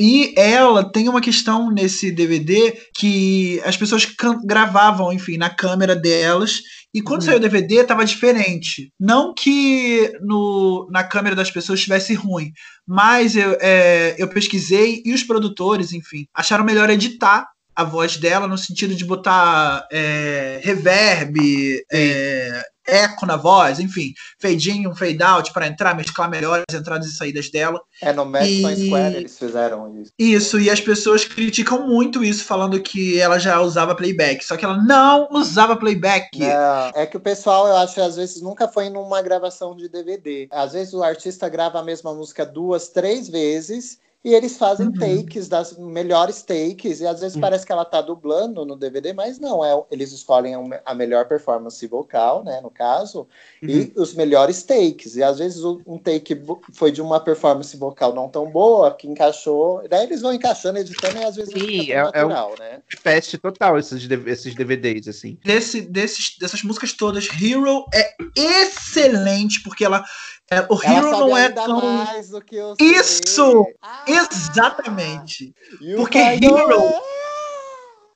E 0.00 0.32
ela 0.34 0.90
tem 0.90 1.10
uma 1.10 1.20
questão 1.20 1.70
nesse 1.70 2.10
DVD 2.10 2.74
que 2.96 3.60
as 3.66 3.76
pessoas 3.76 4.06
gravavam, 4.44 5.12
enfim, 5.12 5.36
na 5.36 5.50
câmera 5.50 5.94
delas. 5.94 6.60
E 6.94 7.02
quando 7.02 7.22
saiu 7.22 7.36
o 7.36 7.40
DVD, 7.40 7.84
tava 7.84 8.02
diferente. 8.02 8.90
Não 8.98 9.34
que 9.34 10.10
no, 10.22 10.88
na 10.90 11.04
câmera 11.04 11.36
das 11.36 11.50
pessoas 11.50 11.78
estivesse 11.78 12.14
ruim, 12.14 12.50
mas 12.86 13.36
eu, 13.36 13.58
é, 13.60 14.14
eu 14.16 14.28
pesquisei 14.28 15.02
e 15.04 15.12
os 15.12 15.22
produtores, 15.22 15.92
enfim, 15.92 16.26
acharam 16.34 16.64
melhor 16.64 16.88
editar 16.88 17.46
a 17.76 17.84
voz 17.84 18.16
dela 18.16 18.48
no 18.48 18.56
sentido 18.56 18.94
de 18.94 19.04
botar 19.04 19.86
é, 19.92 20.58
reverb, 20.62 21.84
é, 21.92 22.64
eco 22.86 23.26
na 23.26 23.36
voz, 23.36 23.78
enfim, 23.80 24.14
fade 24.40 24.70
in, 24.70 24.86
um 24.86 24.94
fade 24.94 25.22
out 25.22 25.52
para 25.52 25.66
entrar, 25.66 25.94
mesclar 25.94 26.30
melhor 26.30 26.62
as 26.68 26.74
entradas 26.74 27.06
e 27.08 27.16
saídas 27.16 27.50
dela. 27.50 27.80
É 28.00 28.12
no 28.12 28.24
Madison 28.24 28.70
E- 28.70 28.86
Square 28.86 29.16
eles 29.16 29.38
fizeram 29.38 30.00
isso. 30.00 30.12
Isso, 30.18 30.60
e 30.60 30.70
as 30.70 30.80
pessoas 30.80 31.24
criticam 31.24 31.86
muito 31.86 32.24
isso, 32.24 32.44
falando 32.44 32.80
que 32.80 33.18
ela 33.20 33.38
já 33.38 33.60
usava 33.60 33.94
playback, 33.94 34.44
só 34.44 34.56
que 34.56 34.64
ela 34.64 34.82
não 34.82 35.28
usava 35.32 35.76
playback. 35.76 36.38
Não, 36.38 36.92
é 36.94 37.04
que 37.06 37.16
o 37.16 37.20
pessoal, 37.20 37.66
eu 37.66 37.76
acho 37.76 37.94
que 37.94 38.00
às 38.00 38.16
vezes 38.16 38.40
nunca 38.40 38.68
foi 38.68 38.88
numa 38.88 39.20
gravação 39.20 39.76
de 39.76 39.88
DVD. 39.88 40.48
Às 40.50 40.72
vezes 40.72 40.94
o 40.94 41.02
artista 41.02 41.48
grava 41.48 41.80
a 41.80 41.84
mesma 41.84 42.14
música 42.14 42.46
duas, 42.46 42.88
três 42.88 43.28
vezes 43.28 43.98
e 44.26 44.34
eles 44.34 44.56
fazem 44.58 44.88
Uhum. 44.88 44.92
takes 44.94 45.46
das 45.46 45.78
melhores 45.78 46.42
takes 46.42 47.00
e 47.00 47.06
às 47.06 47.20
vezes 47.20 47.36
Uhum. 47.36 47.40
parece 47.42 47.64
que 47.64 47.70
ela 47.70 47.84
tá 47.84 48.00
dublando 48.00 48.64
no 48.66 48.74
DVD, 48.74 49.12
mas 49.12 49.38
não, 49.38 49.64
é, 49.64 49.80
eles 49.88 50.10
escolhem 50.10 50.56
a- 50.84 50.94
melhor 50.96 51.26
performance 51.28 51.86
vocal, 51.86 52.42
né, 52.42 52.60
no 52.60 52.68
caso, 52.68 53.20
Uhum. 53.62 53.68
e 53.70 53.92
os 53.94 54.14
melhores 54.14 54.64
takes. 54.64 55.14
E 55.14 55.22
às 55.22 55.38
vezes 55.38 55.62
um 55.62 55.96
take 55.96 56.42
foi 56.72 56.90
de 56.90 57.00
uma 57.00 57.20
performance 57.20 57.76
vocal 57.76 58.12
não 58.12 58.28
tão 58.28 58.50
boa, 58.50 58.92
que 58.92 59.06
encaixou, 59.06 59.86
daí 59.88 60.02
eles 60.04 60.22
vão 60.22 60.32
encaixando, 60.32 60.78
editando 60.80 61.18
e 61.18 61.24
às 61.24 61.36
vezes 61.36 61.52
Sim, 61.52 61.60
fica 61.82 61.92
é- 61.92 62.10
tão 62.10 62.20
é 62.20 62.24
um- 62.24 62.28
natural, 62.28 62.54
né? 62.58 62.80
Fest 63.00 63.38
total 63.38 63.78
esses, 63.78 64.08
esses 64.26 64.54
DVDs, 64.56 65.06
assim. 65.06 65.38
Desse, 65.44 65.80
desses, 65.82 66.36
dessas 66.36 66.64
músicas 66.64 66.92
todas, 66.92 67.28
Hero 67.40 67.84
é 67.94 68.12
excelente, 68.36 69.62
porque 69.62 69.84
ela. 69.84 70.04
É, 70.50 70.60
o 70.68 70.80
Ela 70.82 70.96
Hero 70.96 71.10
não 71.10 71.36
é 71.36 71.48
tão. 71.48 71.80
mais 71.80 72.30
do 72.30 72.40
que 72.40 72.60
o 72.60 72.74
Isso! 72.80 73.66
Ah! 73.82 74.04
Exatamente. 74.06 75.52
Porque 75.96 76.18
Hero-. 76.18 76.94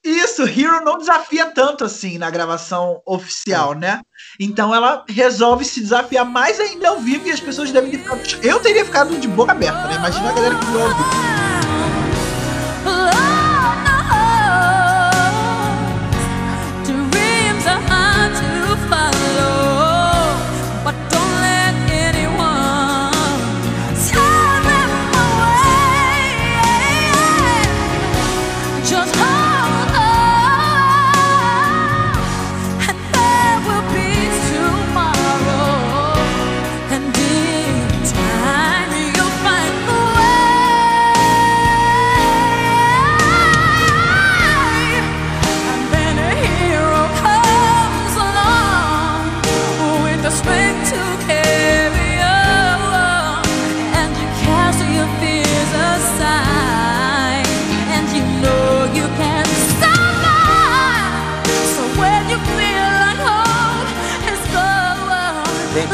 Isso, 0.03 0.45
Hero 0.45 0.83
não 0.83 0.97
desafia 0.97 1.47
tanto 1.47 1.85
assim 1.85 2.17
na 2.17 2.31
gravação 2.31 3.03
oficial, 3.05 3.75
né? 3.75 4.01
Então 4.39 4.75
ela 4.75 5.05
resolve 5.09 5.65
se 5.65 5.81
desafiar 5.81 6.25
mais 6.25 6.59
ainda 6.59 6.89
ao 6.89 7.01
vivo 7.01 7.29
e 7.29 7.33
as 7.33 7.41
pessoas 7.41 7.71
devem. 7.71 7.93
Eu 8.43 8.61
teria 8.61 8.85
ficado 8.85 9.19
de 9.19 9.29
boca 9.29 9.53
aberta, 9.53 9.87
né? 9.89 9.97
Imagina 9.97 10.31
a 10.31 10.33
galera 10.33 10.55
que 10.59 10.67
ouve. 10.67 10.81
Love 10.81 11.40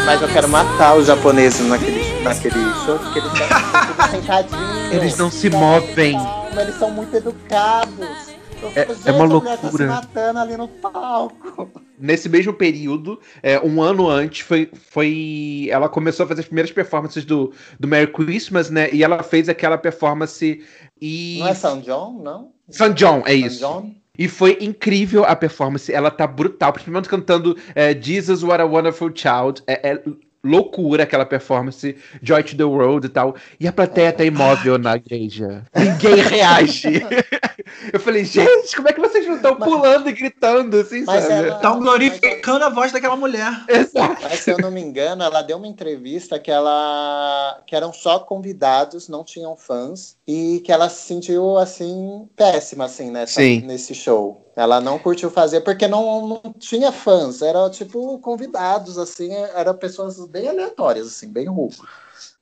Mas 0.06 0.22
eu 0.22 0.28
quero 0.28 0.48
matar 0.48 0.96
os 0.96 1.06
japoneses 1.08 1.66
naquele, 1.66 2.22
naquele 2.22 2.54
show, 2.84 2.98
porque 2.98 3.18
eles 3.18 3.32
estão 3.32 4.08
sentadinhos. 4.10 4.92
Eles 4.92 5.18
não 5.18 5.30
se 5.30 5.50
Tá 5.50 5.58
movem. 5.58 6.16
Mas 6.54 6.58
eles 6.58 6.74
são 6.78 6.90
muito 6.90 7.14
educados. 7.16 8.36
É- 8.74 8.82
é 8.82 8.86
uma 8.86 8.94
"Gente, 8.94 9.08
a 9.08 9.12
mulher 9.12 9.56
Tá 9.58 9.62
loucura." 9.62 9.86
matando 9.88 10.38
ali 10.38 10.56
no 10.56 10.68
palco. 10.68 11.70
Nesse 11.98 12.28
mesmo 12.28 12.52
período, 12.54 13.20
é, 13.42 13.58
um 13.60 13.82
ano 13.82 14.08
antes, 14.08 14.40
foi, 14.40 14.70
foi. 14.90 15.68
Ela 15.70 15.88
começou 15.88 16.24
a 16.24 16.28
fazer 16.28 16.40
as 16.42 16.46
primeiras 16.46 16.70
performances 16.72 17.24
do, 17.24 17.52
do 17.80 17.88
Merry 17.88 18.06
Christmas, 18.12 18.70
né? 18.70 18.88
E 18.92 19.02
ela 19.02 19.22
fez 19.22 19.48
aquela 19.48 19.76
performance. 19.76 20.62
E. 21.00 21.38
Não 21.40 21.48
é 21.48 21.54
São 21.54 21.80
John, 21.80 22.20
não? 22.22 22.52
San 22.70 22.92
John, 22.94 23.22
é 23.26 23.30
São 23.32 23.46
isso. 23.46 23.58
John? 23.60 23.90
E 24.18 24.28
foi 24.28 24.58
incrível 24.60 25.24
a 25.24 25.36
performance. 25.36 25.92
Ela 25.92 26.10
tá 26.10 26.26
brutal. 26.26 26.72
Principalmente 26.72 27.08
cantando 27.08 27.56
é, 27.74 27.94
Jesus, 27.94 28.42
What 28.42 28.60
a 28.60 28.64
Wonderful 28.64 29.12
Child. 29.14 29.62
É, 29.66 29.90
é 29.90 30.02
loucura 30.44 31.02
aquela 31.02 31.26
performance. 31.26 31.96
Joy 32.22 32.42
to 32.44 32.56
the 32.56 32.64
World 32.64 33.06
e 33.06 33.10
tal. 33.10 33.36
E 33.58 33.66
a 33.66 33.72
plateia 33.72 34.12
tá 34.12 34.24
imóvel 34.24 34.78
na 34.78 34.96
igreja. 34.96 35.64
Ninguém 35.74 36.16
reage. 36.16 37.02
Eu 37.92 38.00
falei, 38.00 38.24
gente, 38.24 38.74
como 38.76 38.88
é 38.88 38.92
que 38.92 39.00
vocês 39.00 39.26
não 39.26 39.36
estão 39.36 39.56
Mas- 39.58 39.68
pulando 39.68 40.08
e 40.08 40.12
gritando, 40.12 40.78
assim, 40.78 41.04
Mas 41.04 41.24
sabe? 41.24 41.48
Estão 41.48 41.80
glorificando 41.80 42.64
a 42.64 42.68
voz 42.68 42.92
daquela 42.92 43.16
mulher. 43.16 43.52
Exato. 43.68 44.22
Mas 44.22 44.40
se 44.40 44.50
eu 44.50 44.58
não 44.58 44.70
me 44.70 44.80
engano, 44.80 45.22
ela 45.22 45.42
deu 45.42 45.56
uma 45.56 45.66
entrevista 45.66 46.38
que 46.38 46.50
ela 46.50 47.62
que 47.66 47.74
eram 47.74 47.92
só 47.92 48.18
convidados, 48.18 49.08
não 49.08 49.24
tinham 49.24 49.56
fãs, 49.56 50.16
e 50.26 50.60
que 50.64 50.72
ela 50.72 50.88
se 50.88 51.06
sentiu 51.06 51.56
assim 51.56 52.28
péssima 52.36 52.84
assim 52.84 53.10
nessa, 53.10 53.40
Sim. 53.40 53.60
nesse 53.62 53.94
show. 53.94 54.42
Ela 54.54 54.80
não 54.80 54.98
curtiu 54.98 55.30
fazer 55.30 55.60
porque 55.60 55.86
não, 55.86 56.26
não 56.26 56.54
tinha 56.58 56.90
fãs, 56.90 57.42
era 57.42 57.68
tipo 57.70 58.18
convidados 58.20 58.98
assim, 58.98 59.30
eram 59.54 59.74
pessoas 59.74 60.24
bem 60.26 60.48
aleatórias 60.48 61.06
assim, 61.08 61.28
bem 61.28 61.46
ruins. 61.46 61.78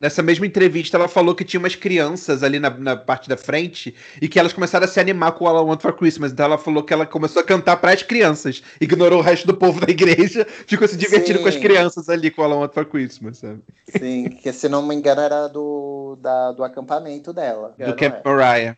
Nessa 0.00 0.22
mesma 0.22 0.46
entrevista, 0.46 0.96
ela 0.96 1.08
falou 1.08 1.34
que 1.34 1.44
tinha 1.44 1.58
umas 1.58 1.74
crianças 1.74 2.42
ali 2.42 2.58
na, 2.58 2.68
na 2.70 2.96
parte 2.96 3.28
da 3.28 3.36
frente 3.36 3.94
e 4.20 4.28
que 4.28 4.38
elas 4.38 4.52
começaram 4.52 4.84
a 4.84 4.88
se 4.88 5.00
animar 5.00 5.32
com 5.32 5.46
All 5.46 5.64
I 5.64 5.68
Want 5.68 5.80
for 5.80 5.92
Christmas. 5.92 6.32
Então 6.32 6.46
ela 6.46 6.58
falou 6.58 6.82
que 6.82 6.92
ela 6.92 7.06
começou 7.06 7.40
a 7.40 7.44
cantar 7.44 7.76
para 7.76 7.92
as 7.92 8.02
crianças, 8.02 8.62
ignorou 8.80 9.20
o 9.20 9.22
resto 9.22 9.46
do 9.46 9.56
povo 9.56 9.80
da 9.80 9.90
igreja, 9.90 10.46
ficou 10.66 10.86
se 10.86 10.96
divertindo 10.96 11.38
Sim. 11.38 11.42
com 11.42 11.48
as 11.48 11.56
crianças 11.56 12.08
ali 12.08 12.30
com 12.30 12.42
All 12.42 12.50
I 12.50 12.54
Want 12.54 12.74
for 12.74 12.84
Christmas, 12.84 13.38
sabe? 13.38 13.60
Sim, 13.88 14.28
que 14.28 14.52
se 14.52 14.68
não 14.68 14.82
me 14.82 14.94
engano 14.94 15.20
era 15.20 15.48
do, 15.48 16.18
da, 16.20 16.52
do 16.52 16.64
acampamento 16.64 17.32
dela. 17.32 17.74
Do 17.78 17.96
Camp 17.96 18.16
Mariah. 18.24 18.76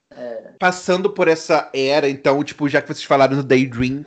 Passando 0.58 1.10
por 1.10 1.28
essa 1.28 1.68
era, 1.74 2.08
então, 2.08 2.42
tipo, 2.44 2.68
já 2.68 2.80
que 2.80 2.88
vocês 2.88 3.04
falaram 3.04 3.36
do 3.36 3.42
Daydream, 3.42 4.04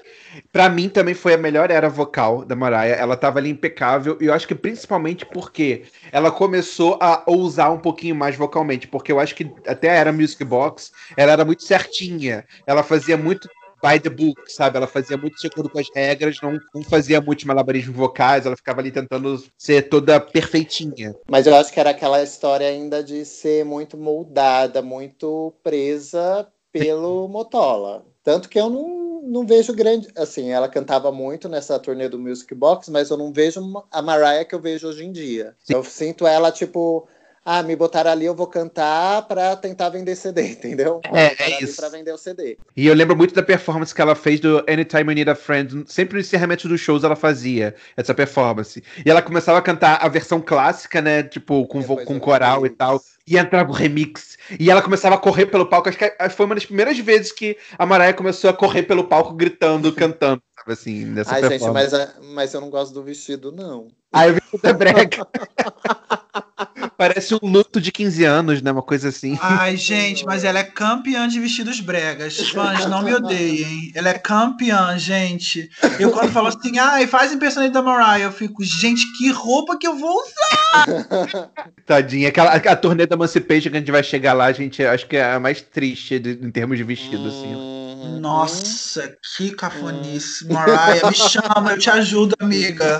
pra 0.51 0.69
mim 0.69 0.89
também 0.89 1.13
foi 1.13 1.33
a 1.33 1.37
melhor 1.37 1.71
era 1.71 1.89
vocal 1.89 2.45
da 2.45 2.55
Mariah. 2.55 2.95
Ela 2.95 3.17
tava 3.17 3.39
ali 3.39 3.49
impecável, 3.49 4.17
e 4.21 4.25
eu 4.25 4.33
acho 4.33 4.47
que 4.47 4.55
principalmente 4.55 5.25
porque 5.25 5.83
ela 6.11 6.31
começou 6.31 6.97
a 7.01 7.23
ousar 7.25 7.71
um 7.71 7.79
pouquinho 7.79 8.15
mais 8.15 8.35
vocalmente, 8.35 8.87
porque 8.87 9.11
eu 9.11 9.19
acho 9.19 9.35
que 9.35 9.51
até 9.67 9.89
a 9.89 9.93
era 9.93 10.11
Music 10.11 10.43
Box, 10.43 10.91
ela 11.15 11.31
era 11.31 11.45
muito 11.45 11.63
certinha. 11.63 12.45
Ela 12.65 12.83
fazia 12.83 13.17
muito 13.17 13.47
by 13.81 13.99
the 13.99 14.09
book, 14.09 14.51
sabe? 14.51 14.77
Ela 14.77 14.87
fazia 14.87 15.17
muito 15.17 15.39
de 15.39 15.47
acordo 15.47 15.69
com 15.69 15.79
as 15.79 15.87
regras, 15.93 16.37
não, 16.41 16.59
não 16.73 16.83
fazia 16.83 17.21
muitos 17.21 17.45
malabarismos 17.45 17.95
vocais, 17.95 18.45
ela 18.45 18.55
ficava 18.55 18.81
ali 18.81 18.91
tentando 18.91 19.41
ser 19.57 19.89
toda 19.89 20.19
perfeitinha. 20.19 21.15
Mas 21.29 21.47
eu 21.47 21.55
acho 21.55 21.71
que 21.71 21.79
era 21.79 21.91
aquela 21.91 22.21
história 22.21 22.67
ainda 22.67 23.03
de 23.03 23.25
ser 23.25 23.63
muito 23.65 23.97
moldada, 23.97 24.81
muito 24.81 25.53
presa 25.63 26.47
pelo 26.71 27.27
Motola. 27.27 28.05
Tanto 28.23 28.49
que 28.49 28.60
eu 28.60 28.69
não, 28.69 29.21
não 29.21 29.45
vejo 29.45 29.73
grande. 29.73 30.08
Assim, 30.15 30.49
ela 30.49 30.67
cantava 30.67 31.12
muito 31.12 31.47
nessa 31.47 31.79
turnê 31.79 32.10
do 32.10 32.19
Music 32.19 32.53
Box, 32.53 32.89
mas 32.89 33.10
eu 33.10 33.17
não 33.17 33.32
vejo 33.32 33.62
a 33.91 34.01
Mariah 34.01 34.45
que 34.45 34.55
eu 34.55 34.60
vejo 34.60 34.88
hoje 34.88 35.05
em 35.05 35.12
dia. 35.12 35.55
Sim. 35.63 35.73
Eu 35.73 35.84
sinto 35.84 36.27
ela, 36.27 36.51
tipo. 36.51 37.08
Ah, 37.51 37.63
me 37.63 37.75
botaram 37.75 38.12
ali, 38.12 38.25
eu 38.25 38.35
vou 38.35 38.45
cantar 38.45 39.23
pra 39.23 39.55
tentar 39.55 39.89
vender 39.89 40.15
CD, 40.15 40.49
entendeu? 40.53 41.01
É, 41.12 41.33
é 41.55 41.63
isso. 41.63 41.77
Pra 41.77 41.89
vender 41.89 42.12
o 42.12 42.17
CD. 42.17 42.59
E 42.77 42.85
eu 42.85 42.93
lembro 42.93 43.17
muito 43.17 43.33
da 43.33 43.41
performance 43.41 43.93
que 43.93 43.99
ela 43.99 44.13
fez 44.13 44.39
do 44.39 44.59
Anytime 44.69 45.01
You 45.12 45.15
Need 45.15 45.29
a 45.31 45.33
Friend. 45.35 45.83
Sempre 45.91 46.13
no 46.13 46.19
encerramento 46.19 46.67
dos 46.67 46.79
shows 46.79 47.03
ela 47.03 47.15
fazia 47.15 47.73
essa 47.97 48.13
performance. 48.13 48.83
E 49.03 49.09
ela 49.09 49.23
começava 49.23 49.57
a 49.57 49.63
cantar 49.63 49.95
a 49.95 50.07
versão 50.07 50.39
clássica, 50.39 51.01
né? 51.01 51.23
Tipo, 51.23 51.65
com, 51.65 51.79
Depois 51.81 52.05
com 52.05 52.19
coral 52.19 52.67
e 52.67 52.69
tal. 52.69 53.01
E 53.25 53.35
entrava 53.35 53.71
o 53.71 53.73
remix. 53.73 54.38
E 54.59 54.69
ela 54.69 54.83
começava 54.83 55.15
a 55.15 55.17
correr 55.17 55.47
pelo 55.47 55.65
palco. 55.65 55.89
Acho 55.89 55.97
que 55.97 56.29
foi 56.29 56.45
uma 56.45 56.53
das 56.53 56.67
primeiras 56.67 56.99
vezes 56.99 57.31
que 57.31 57.57
a 57.79 57.83
Mariah 57.83 58.13
começou 58.15 58.51
a 58.51 58.53
correr 58.53 58.83
pelo 58.83 59.05
palco 59.05 59.33
gritando, 59.33 59.91
cantando, 59.91 60.39
sabe 60.55 60.73
assim, 60.73 61.03
nessa 61.05 61.33
Ai, 61.33 61.41
gente, 61.41 61.49
performance. 61.49 61.91
mas, 61.91 61.93
a- 61.95 62.13
mas 62.35 62.53
eu 62.53 62.62
não 62.62 62.69
gosto 62.69 62.93
do 62.93 63.01
vestido, 63.01 63.51
não. 63.51 63.88
Aí 64.13 64.29
eu 64.29 64.35
vi 64.35 64.41
da 64.62 64.73
brega. 64.73 65.27
Parece 66.99 67.33
um 67.33 67.39
luto 67.41 67.79
de 67.79 67.93
15 67.93 68.25
anos, 68.25 68.62
né? 68.62 68.73
Uma 68.73 68.81
coisa 68.81 69.07
assim. 69.07 69.39
Ai, 69.41 69.77
gente, 69.77 70.25
mas 70.25 70.43
ela 70.43 70.59
é 70.59 70.63
campeã 70.65 71.29
de 71.29 71.39
vestidos 71.39 71.79
bregas. 71.79 72.38
Fãs, 72.49 72.85
não 72.88 73.01
me 73.01 73.13
odeiem. 73.13 73.89
Ela 73.95 74.09
é 74.09 74.13
campeã, 74.19 74.97
gente. 74.97 75.69
Eu 75.97 76.12
quando 76.12 76.29
falo 76.33 76.47
assim, 76.49 76.77
ai, 76.77 77.07
faz 77.07 77.31
impressionante 77.31 77.71
da 77.71 77.81
Mariah, 77.81 78.25
eu 78.25 78.33
fico, 78.33 78.62
gente, 78.65 79.05
que 79.17 79.31
roupa 79.31 79.77
que 79.77 79.88
eu 79.88 79.95
vou 79.97 80.13
usar? 80.13 81.49
Tadinha. 81.88 82.27
Aquela, 82.27 82.53
a 82.55 82.75
turnê 82.75 83.05
da 83.07 83.15
Emancipation 83.15 83.69
que 83.71 83.77
a 83.77 83.79
gente 83.79 83.91
vai 83.93 84.03
chegar 84.03 84.33
lá, 84.33 84.51
gente, 84.51 84.83
acho 84.83 85.07
que 85.07 85.15
é 85.15 85.23
a 85.35 85.39
mais 85.39 85.62
triste 85.62 86.19
de- 86.19 86.31
em 86.45 86.51
termos 86.51 86.77
de 86.77 86.83
vestido, 86.83 87.29
assim. 87.29 87.78
Uhum. 87.99 88.19
Nossa, 88.19 89.17
que 89.35 89.51
cafonice. 89.51 90.47
Mariah, 90.47 91.09
me 91.09 91.13
chama, 91.13 91.71
eu 91.71 91.77
te 91.77 91.89
ajudo, 91.89 92.33
amiga. 92.39 92.97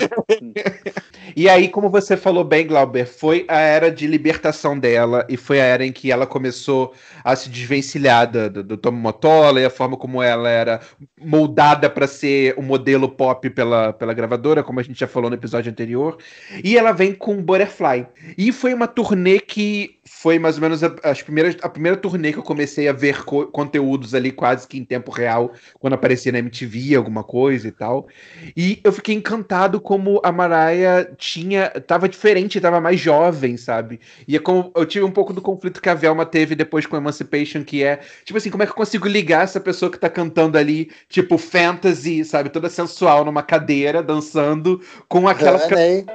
E 1.36 1.48
aí, 1.48 1.70
como 1.70 1.90
você 1.90 2.18
falou 2.18 2.44
bem, 2.44 2.68
Glauber, 2.68 3.06
foi 3.06 3.46
a 3.48 3.60
era 3.60 3.92
de 3.92 4.08
libertação 4.08 4.78
dela 4.78 5.26
e 5.30 5.38
foi 5.38 5.62
a 5.62 5.64
era 5.64 5.86
em 5.86 5.92
que 5.92 6.12
ela 6.12 6.26
começou 6.26 6.94
a 7.24 7.36
se 7.36 7.50
desvencilhar 7.50 8.30
do, 8.30 8.64
do 8.64 8.76
Tom 8.76 8.92
Motola 8.92 9.62
e 9.62 9.66
a 9.66 9.70
forma 9.70 9.96
como 9.96 10.22
ela 10.22 10.50
era 10.50 10.82
moldada 11.22 11.90
para 11.90 12.08
ser 12.08 12.56
um 12.58 12.64
modelo 12.64 13.08
pop 13.08 13.50
pela, 13.52 13.94
pela 13.94 14.14
gravadora, 14.14 14.64
como 14.64 14.80
a 14.80 14.84
gente 14.84 15.00
já 15.00 15.08
falou 15.08 15.30
no 15.30 15.36
episódio 15.36 15.72
anterior. 15.72 16.18
E 16.64 16.78
ela 16.78 16.92
vem 16.92 17.14
com 17.14 17.42
Butterfly. 17.42 18.08
E 18.38 18.52
foi 18.52 18.74
uma 18.74 18.88
turnê 18.88 19.40
que 19.40 19.99
foi 20.12 20.40
mais 20.40 20.56
ou 20.56 20.62
menos 20.62 20.84
a, 20.84 20.94
as 21.04 21.22
primeiras, 21.22 21.56
a 21.62 21.70
primeira 21.70 21.96
turnê 21.96 22.34
que 22.34 22.40
eu 22.40 22.44
comecei 22.44 22.88
a 22.88 22.94
ver 22.94 23.24
co- 23.24 23.46
conteúdos 23.48 24.16
ali 24.16 24.32
quase 24.32 24.68
que 24.68 24.78
em 24.78 24.84
tempo 24.84 25.12
real, 25.12 25.52
quando 25.80 25.94
aparecia 25.94 26.32
na 26.32 26.40
MTV, 26.40 26.96
alguma 26.96 27.24
coisa 27.24 27.68
e 27.68 27.72
tal. 27.72 28.08
E 28.58 28.80
eu 28.84 28.92
fiquei 28.92 29.14
encantado 29.16 29.80
como 29.80 30.20
a 30.24 30.32
Mariah 30.32 31.06
tinha. 31.18 31.70
tava 31.70 32.10
diferente, 32.10 32.60
tava 32.60 32.82
mais 32.82 33.00
jovem, 33.00 33.56
sabe? 33.56 34.00
E 34.28 34.36
é 34.36 34.40
como 34.40 34.72
eu 34.76 34.86
tive 34.86 35.06
um 35.06 35.12
pouco 35.12 35.32
do 35.32 35.42
conflito 35.42 35.82
que 35.82 35.90
a 35.90 35.94
Velma 35.94 36.26
teve 36.26 36.56
depois 36.56 36.86
com 36.86 36.98
Emancipation, 36.98 37.64
que 37.64 37.84
é, 37.84 38.00
tipo 38.26 38.38
assim, 38.38 38.50
como 38.50 38.64
é 38.64 38.66
que 38.66 38.72
eu 38.72 38.76
consigo 38.76 39.08
ligar 39.08 39.44
essa 39.44 39.60
pessoa 39.60 39.92
que 39.92 40.00
tá 40.00 40.10
cantando 40.10 40.58
ali, 40.58 40.92
tipo, 41.08 41.38
fantasy, 41.38 42.26
sabe? 42.26 42.50
Toda 42.50 42.70
sensual 42.70 43.24
numa 43.24 43.44
cadeira, 43.44 44.02
dançando, 44.02 44.82
com 45.08 45.28
aquela 45.28 45.60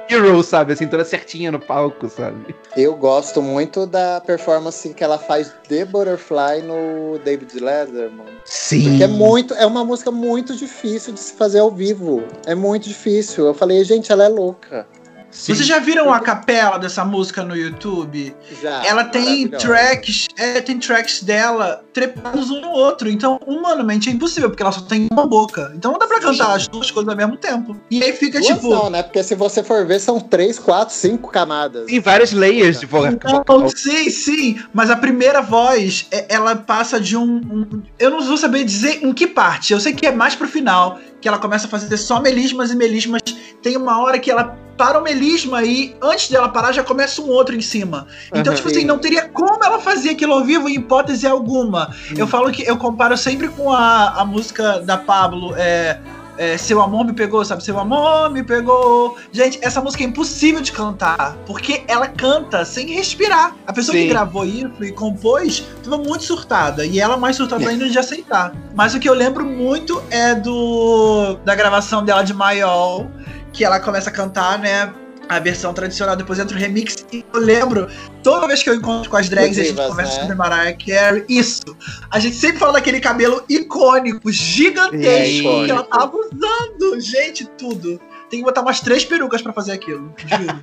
hero, 0.09 0.43
sabe? 0.43 0.73
Assim, 0.73 0.87
toda 0.87 1.05
certinha 1.05 1.51
no 1.51 1.59
palco, 1.59 2.09
sabe? 2.09 2.55
Eu 2.75 2.95
gosto 2.95 3.41
muito 3.41 3.84
da 3.85 4.21
performance 4.21 4.93
que 4.93 5.03
ela 5.03 5.17
faz 5.17 5.53
de 5.67 5.85
Butterfly 5.85 6.61
no 6.63 7.19
David 7.19 7.59
Letterman. 7.59 8.27
Sim. 8.45 8.89
Porque 8.89 9.03
é 9.03 9.07
muito, 9.07 9.53
é 9.55 9.65
uma 9.65 9.83
música 9.83 10.11
muito 10.11 10.55
difícil 10.55 11.13
de 11.13 11.19
se 11.19 11.33
fazer 11.33 11.59
ao 11.59 11.71
vivo. 11.71 12.23
É 12.45 12.55
muito 12.55 12.87
difícil. 12.87 13.45
Eu 13.45 13.53
falei, 13.53 13.83
gente, 13.83 14.11
ela 14.11 14.25
é 14.25 14.29
louca. 14.29 14.87
Vocês 15.35 15.65
já 15.67 15.79
viram 15.79 16.13
a 16.13 16.19
capela 16.21 16.77
dessa 16.79 17.03
música 17.03 17.43
no 17.43 17.55
YouTube? 17.55 18.33
Já. 18.61 18.85
Ela 18.85 19.03
tem 19.03 19.47
tracks, 19.49 20.27
é, 20.37 20.61
tem 20.61 20.79
tracks 20.79 21.21
dela 21.21 21.83
trepados 21.93 22.49
um 22.49 22.61
no 22.61 22.69
outro. 22.69 23.09
Então, 23.09 23.39
humanamente 23.45 24.09
é 24.09 24.13
impossível, 24.13 24.49
porque 24.49 24.63
ela 24.63 24.71
só 24.71 24.81
tem 24.81 25.07
uma 25.11 25.27
boca. 25.27 25.71
Então 25.75 25.91
não 25.91 25.99
dá 25.99 26.07
pra 26.07 26.19
cantar 26.21 26.55
as 26.55 26.67
duas 26.67 26.89
coisas 26.89 27.09
ao 27.09 27.17
mesmo 27.17 27.35
tempo. 27.37 27.75
E 27.91 28.01
aí 28.01 28.13
fica 28.13 28.39
Duas 28.39 28.53
tipo. 28.55 28.69
não, 28.69 28.89
né? 28.89 29.03
Porque 29.03 29.21
se 29.23 29.35
você 29.35 29.61
for 29.61 29.85
ver, 29.85 29.99
são 29.99 30.19
três, 30.19 30.57
quatro, 30.57 30.95
cinco 30.95 31.29
camadas. 31.29 31.85
Tem 31.85 31.99
vários 31.99 32.31
layers 32.31 32.79
de 32.79 32.85
vocal. 32.85 33.43
Não, 33.47 33.69
sim, 33.69 34.09
sim, 34.09 34.59
mas 34.73 34.89
a 34.89 34.95
primeira 34.95 35.41
voz, 35.41 36.07
é- 36.11 36.25
ela 36.29 36.55
passa 36.55 36.99
de 36.99 37.17
um, 37.17 37.23
um- 37.35 37.83
Eu 37.99 38.09
não 38.09 38.21
vou 38.21 38.37
saber 38.37 38.63
dizer 38.63 39.03
em 39.03 39.13
que 39.13 39.27
parte. 39.27 39.73
Eu 39.73 39.79
sei 39.81 39.93
que 39.93 40.05
é 40.05 40.11
mais 40.11 40.33
pro 40.33 40.47
final, 40.47 40.97
que 41.19 41.27
ela 41.27 41.37
começa 41.37 41.67
a 41.67 41.69
fazer 41.69 41.97
só 41.97 42.21
melismas 42.21 42.71
e 42.71 42.75
melismas. 42.75 43.21
Tem 43.61 43.75
uma 43.75 44.01
hora 44.01 44.17
que 44.17 44.31
ela 44.31 44.57
para 44.77 44.99
o 44.99 45.03
melisma 45.03 45.63
e 45.63 45.95
antes 46.01 46.29
dela 46.29 46.49
parar 46.49 46.71
já 46.71 46.83
começa 46.83 47.21
um 47.21 47.29
outro 47.29 47.55
em 47.55 47.61
cima. 47.61 48.07
Então, 48.27 48.53
Aham. 48.53 48.55
tipo 48.55 48.67
assim, 48.67 48.85
não 48.85 48.99
teria 48.99 49.27
como 49.29 49.63
ela 49.63 49.79
fazer 49.79 50.11
aquilo 50.11 50.33
ao 50.33 50.43
vivo 50.43 50.69
em 50.69 50.75
hipótese 50.75 51.25
alguma. 51.25 51.93
Eu 52.15 52.27
falo 52.27 52.51
que 52.51 52.63
eu 52.63 52.77
comparo 52.77 53.17
sempre 53.17 53.47
com 53.47 53.71
a, 53.71 54.21
a 54.21 54.25
música 54.25 54.79
da 54.81 54.97
Pablo, 54.97 55.53
é, 55.55 55.99
é, 56.37 56.57
Seu 56.57 56.81
Amor 56.81 57.05
Me 57.05 57.13
Pegou, 57.13 57.43
sabe? 57.45 57.63
Seu 57.63 57.79
Amor 57.79 58.29
Me 58.29 58.43
Pegou. 58.43 59.17
Gente, 59.31 59.59
essa 59.61 59.81
música 59.81 60.03
é 60.03 60.07
impossível 60.07 60.61
de 60.61 60.71
cantar, 60.71 61.37
porque 61.45 61.83
ela 61.87 62.07
canta 62.07 62.65
sem 62.65 62.87
respirar. 62.91 63.55
A 63.65 63.73
pessoa 63.73 63.95
Sim. 63.95 64.03
que 64.03 64.09
gravou 64.09 64.45
isso 64.45 64.83
e 64.83 64.91
compôs 64.91 65.65
tava 65.83 65.97
muito 65.97 66.23
surtada, 66.23 66.85
e 66.85 66.99
ela 66.99 67.17
mais 67.17 67.35
surtada 67.35 67.67
ainda 67.69 67.89
de 67.89 67.97
aceitar. 67.97 68.53
Mas 68.73 68.93
o 68.93 68.99
que 68.99 69.07
eu 69.07 69.13
lembro 69.13 69.45
muito 69.45 70.01
é 70.09 70.35
do 70.35 71.37
da 71.45 71.55
gravação 71.55 72.03
dela 72.03 72.23
de 72.23 72.33
Maiol, 72.33 73.09
que 73.55 73.63
ela 73.63 73.79
começa 73.79 74.09
a 74.09 74.13
cantar, 74.13 74.59
né? 74.59 74.93
a 75.27 75.39
versão 75.39 75.73
tradicional, 75.73 76.15
depois 76.15 76.37
entra 76.37 76.55
o 76.55 76.59
remix. 76.59 77.03
E 77.11 77.25
eu 77.33 77.39
lembro, 77.39 77.87
toda 78.21 78.45
vez 78.45 78.61
que 78.61 78.69
eu 78.69 78.75
encontro 78.75 79.09
com 79.09 79.17
as 79.17 79.27
drags, 79.27 79.57
a 79.57 79.61
gente 79.63 79.71
Divas, 79.71 79.87
conversa 79.87 80.13
né? 80.13 80.21
sobre 80.21 80.35
Mariah 80.35 80.77
Carey. 80.77 81.25
Isso. 81.27 81.63
A 82.11 82.19
gente 82.19 82.35
sempre 82.35 82.59
fala 82.59 82.73
daquele 82.73 82.99
cabelo 82.99 83.43
icônico, 83.49 84.31
gigantesco, 84.31 85.03
É, 85.03 85.23
que 85.23 85.39
icônico. 85.39 85.71
ela 85.71 85.83
tava 85.83 86.15
usando. 86.15 86.99
Gente, 87.01 87.45
tudo. 87.57 87.99
Tem 88.29 88.39
que 88.39 88.45
botar 88.45 88.61
umas 88.61 88.79
três 88.81 89.05
perucas 89.05 89.41
pra 89.41 89.53
fazer 89.53 89.71
aquilo. 89.73 90.13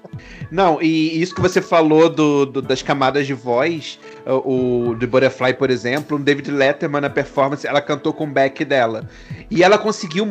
Não, 0.50 0.82
e 0.82 1.22
isso 1.22 1.34
que 1.34 1.40
você 1.40 1.62
falou 1.62 2.08
do, 2.08 2.44
do- 2.44 2.62
das 2.62 2.82
camadas 2.82 3.26
de 3.26 3.34
voz, 3.34 3.98
o, 4.26 4.90
o 4.90 4.96
The 4.98 5.06
Butterfly, 5.06 5.54
por 5.54 5.70
exemplo, 5.70 6.16
o 6.16 6.20
David 6.20 6.50
Letterman 6.50 7.00
na 7.00 7.08
performance, 7.10 7.66
ela 7.66 7.80
cantou 7.80 8.12
com 8.12 8.24
o 8.24 8.26
back 8.26 8.64
dela. 8.64 9.08
E 9.50 9.62
ela 9.62 9.78
conseguiu 9.78 10.26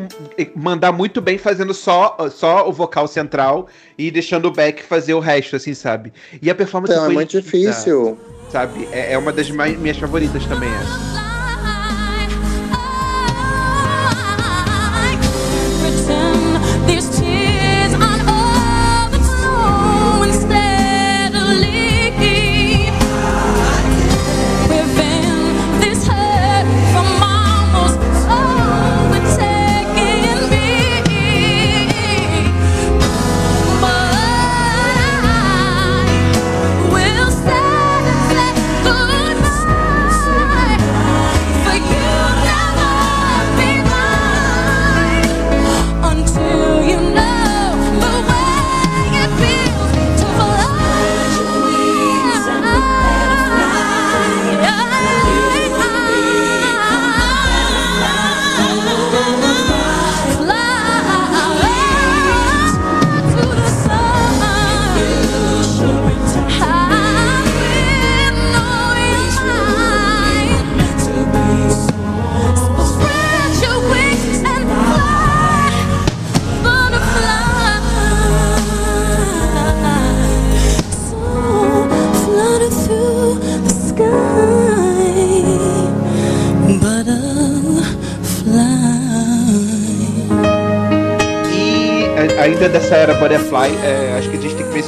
mandar 0.55 0.91
muito 0.91 1.21
bem 1.21 1.37
fazendo 1.37 1.73
só, 1.73 2.17
só 2.29 2.67
o 2.67 2.73
vocal 2.73 3.07
central 3.07 3.67
e 3.97 4.11
deixando 4.11 4.45
o 4.47 4.51
back 4.51 4.83
fazer 4.83 5.13
o 5.13 5.19
resto, 5.19 5.55
assim, 5.55 5.73
sabe? 5.73 6.11
E 6.41 6.49
a 6.49 6.55
performance 6.55 6.91
Então, 6.93 7.03
é 7.03 7.07
foi 7.07 7.15
muito 7.15 7.33
linda, 7.37 7.41
difícil. 7.43 8.17
Sabe? 8.51 8.87
É, 8.91 9.13
é 9.13 9.17
uma 9.17 9.31
das 9.31 9.49
mais- 9.49 9.79
minhas 9.79 9.97
favoritas 9.97 10.45
também, 10.45 10.69
essa. 10.69 11.10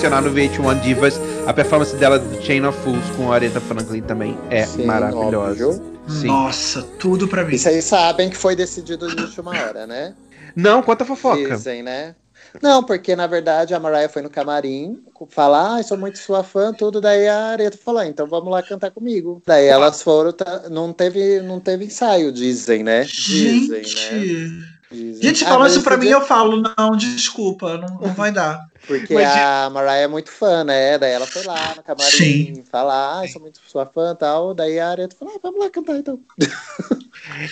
Gente 0.09 0.59
no 0.59 0.63
VH1 0.63 0.81
Divas 0.81 1.19
a 1.47 1.53
performance 1.53 1.95
dela 1.95 2.19
do 2.19 2.41
Chain 2.41 2.65
of 2.65 2.77
Fools 2.81 3.03
com 3.15 3.31
a 3.31 3.35
Aretha 3.35 3.59
Franklin 3.61 4.01
também 4.01 4.37
é 4.49 4.65
Sim, 4.65 4.85
maravilhosa. 4.85 5.67
óbvio. 5.67 5.93
Sim. 6.07 6.27
Nossa, 6.27 6.81
tudo 6.99 7.27
pra 7.27 7.43
mim. 7.45 7.55
E 7.55 7.59
vocês 7.59 7.85
sabem 7.85 8.29
que 8.29 8.35
foi 8.37 8.55
decidido 8.55 9.13
de 9.15 9.21
última 9.21 9.51
hora, 9.51 9.87
né? 9.87 10.13
Não, 10.55 10.81
conta 10.83 11.03
a 11.03 11.07
fofoca. 11.07 11.55
Dizem, 11.55 11.81
né? 11.81 12.15
Não, 12.61 12.83
porque 12.83 13.15
na 13.15 13.25
verdade 13.25 13.73
a 13.73 13.79
Mariah 13.79 14.09
foi 14.09 14.21
no 14.21 14.29
camarim 14.29 15.01
falar, 15.29 15.79
ah, 15.79 15.83
sou 15.83 15.97
muito 15.97 16.19
sua 16.19 16.43
fã, 16.43 16.73
tudo. 16.73 16.99
Daí 17.01 17.27
a 17.27 17.45
Aretha 17.47 17.79
falou, 17.83 18.01
ah, 18.01 18.05
então 18.07 18.27
vamos 18.27 18.51
lá 18.51 18.61
cantar 18.61 18.91
comigo. 18.91 19.41
Daí 19.47 19.65
elas 19.65 20.01
foram, 20.03 20.31
tá- 20.33 20.63
não 20.69 20.91
teve, 20.93 21.39
não 21.41 21.59
teve 21.59 21.85
ensaio, 21.85 22.31
dizem, 22.31 22.83
né? 22.83 23.03
Dizem, 23.05 23.81
né? 23.81 24.72
Gente. 24.93 25.03
Dizem. 25.05 25.21
Gente, 25.23 25.45
Ah, 25.45 25.67
isso 25.67 25.81
pra 25.81 25.97
mim, 25.97 26.05
dia- 26.07 26.15
eu 26.15 26.21
falo, 26.21 26.61
não, 26.77 26.95
desculpa, 26.95 27.77
não, 27.77 27.99
não 27.99 28.13
vai 28.13 28.31
dar. 28.31 28.59
Porque 28.85 29.13
Mas 29.13 29.27
a 29.29 29.69
Mariah 29.69 30.01
é 30.03 30.07
muito 30.07 30.29
fã, 30.29 30.63
né? 30.63 30.97
Daí 30.97 31.11
ela 31.13 31.25
foi 31.25 31.43
lá 31.43 31.73
no 31.75 31.83
camarim 31.83 32.11
Sim. 32.11 32.63
falar, 32.69 33.21
ah, 33.21 33.27
sou 33.27 33.41
muito 33.41 33.59
sua 33.65 33.85
fã 33.85 34.11
e 34.11 34.15
tal. 34.17 34.53
Daí 34.53 34.77
a 34.79 34.89
Aretha 34.89 35.15
falou, 35.17 35.33
ah, 35.35 35.39
vamos 35.41 35.59
lá 35.59 35.69
cantar 35.69 35.95
então. 35.97 36.19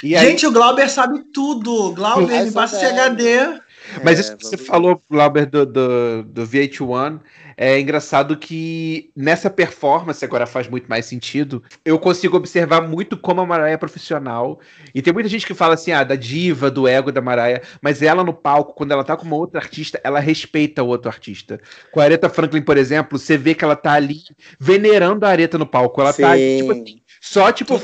E 0.04 0.14
aí- 0.16 0.26
Gente, 0.28 0.46
o 0.46 0.52
Glauber 0.52 0.90
sabe 0.90 1.24
tudo. 1.34 1.94
Glauber, 1.94 2.44
me 2.46 2.52
passa 2.52 2.76
esse 2.76 2.86
velho. 2.86 3.02
HD. 3.02 3.62
Mas 4.04 4.18
É, 4.18 4.22
isso 4.22 4.38
que 4.38 4.44
você 4.44 4.56
vamos- 4.56 4.68
falou, 4.68 5.02
Glauber, 5.10 5.46
do, 5.46 5.66
do, 5.66 6.24
do 6.24 6.46
VH1, 6.46 7.20
é 7.58 7.80
engraçado 7.80 8.38
que 8.38 9.12
nessa 9.16 9.50
performance, 9.50 10.24
agora 10.24 10.46
faz 10.48 10.68
muito 10.68 10.88
mais 10.88 11.06
sentido, 11.06 11.64
eu 11.86 12.00
consigo 12.00 12.38
observar 12.38 12.82
muito 12.82 13.18
como 13.18 13.42
a 13.42 13.46
Mariah 13.46 13.72
é 13.74 13.78
profissional. 13.78 14.60
E 14.96 15.02
tem 15.02 15.14
muita 15.14 15.30
gente 15.30 15.46
que 15.46 15.54
fala 15.54 15.74
assim, 15.76 15.92
ah, 15.92 16.04
da 16.04 16.16
diva, 16.16 16.72
do 16.72 16.88
ego 16.88 17.12
da 17.12 17.22
Mariah, 17.22 17.62
mas 17.82 18.02
ela 18.02 18.24
no 18.24 18.34
palco, 18.34 18.74
quando 18.74 18.92
ela 18.92 19.04
tá 19.04 19.16
com 19.18 19.26
uma 19.26 19.36
outra 19.36 19.60
artista, 19.60 20.00
ela 20.04 20.20
respeita 20.20 20.82
o 20.82 20.88
outro 20.88 21.10
artista. 21.10 21.60
Com 21.92 22.00
a 22.00 22.04
Aretha 22.04 22.30
Franklin, 22.30 22.62
por 22.62 22.78
exemplo, 22.78 23.20
você 23.20 23.38
vê 23.38 23.54
que 23.54 23.64
ela 23.64 23.76
tá 23.76 23.94
ali 23.94 24.22
venerando 24.60 25.26
a 25.26 25.30
Aretha 25.30 25.58
no 25.58 25.66
palco. 25.66 26.02
Ela 26.02 26.14
tá 26.14 26.32
ali, 26.32 26.58
tipo 26.58 26.74
Sim. 26.74 26.82
assim, 26.84 27.02
só 27.22 27.52
tipo 27.52 27.80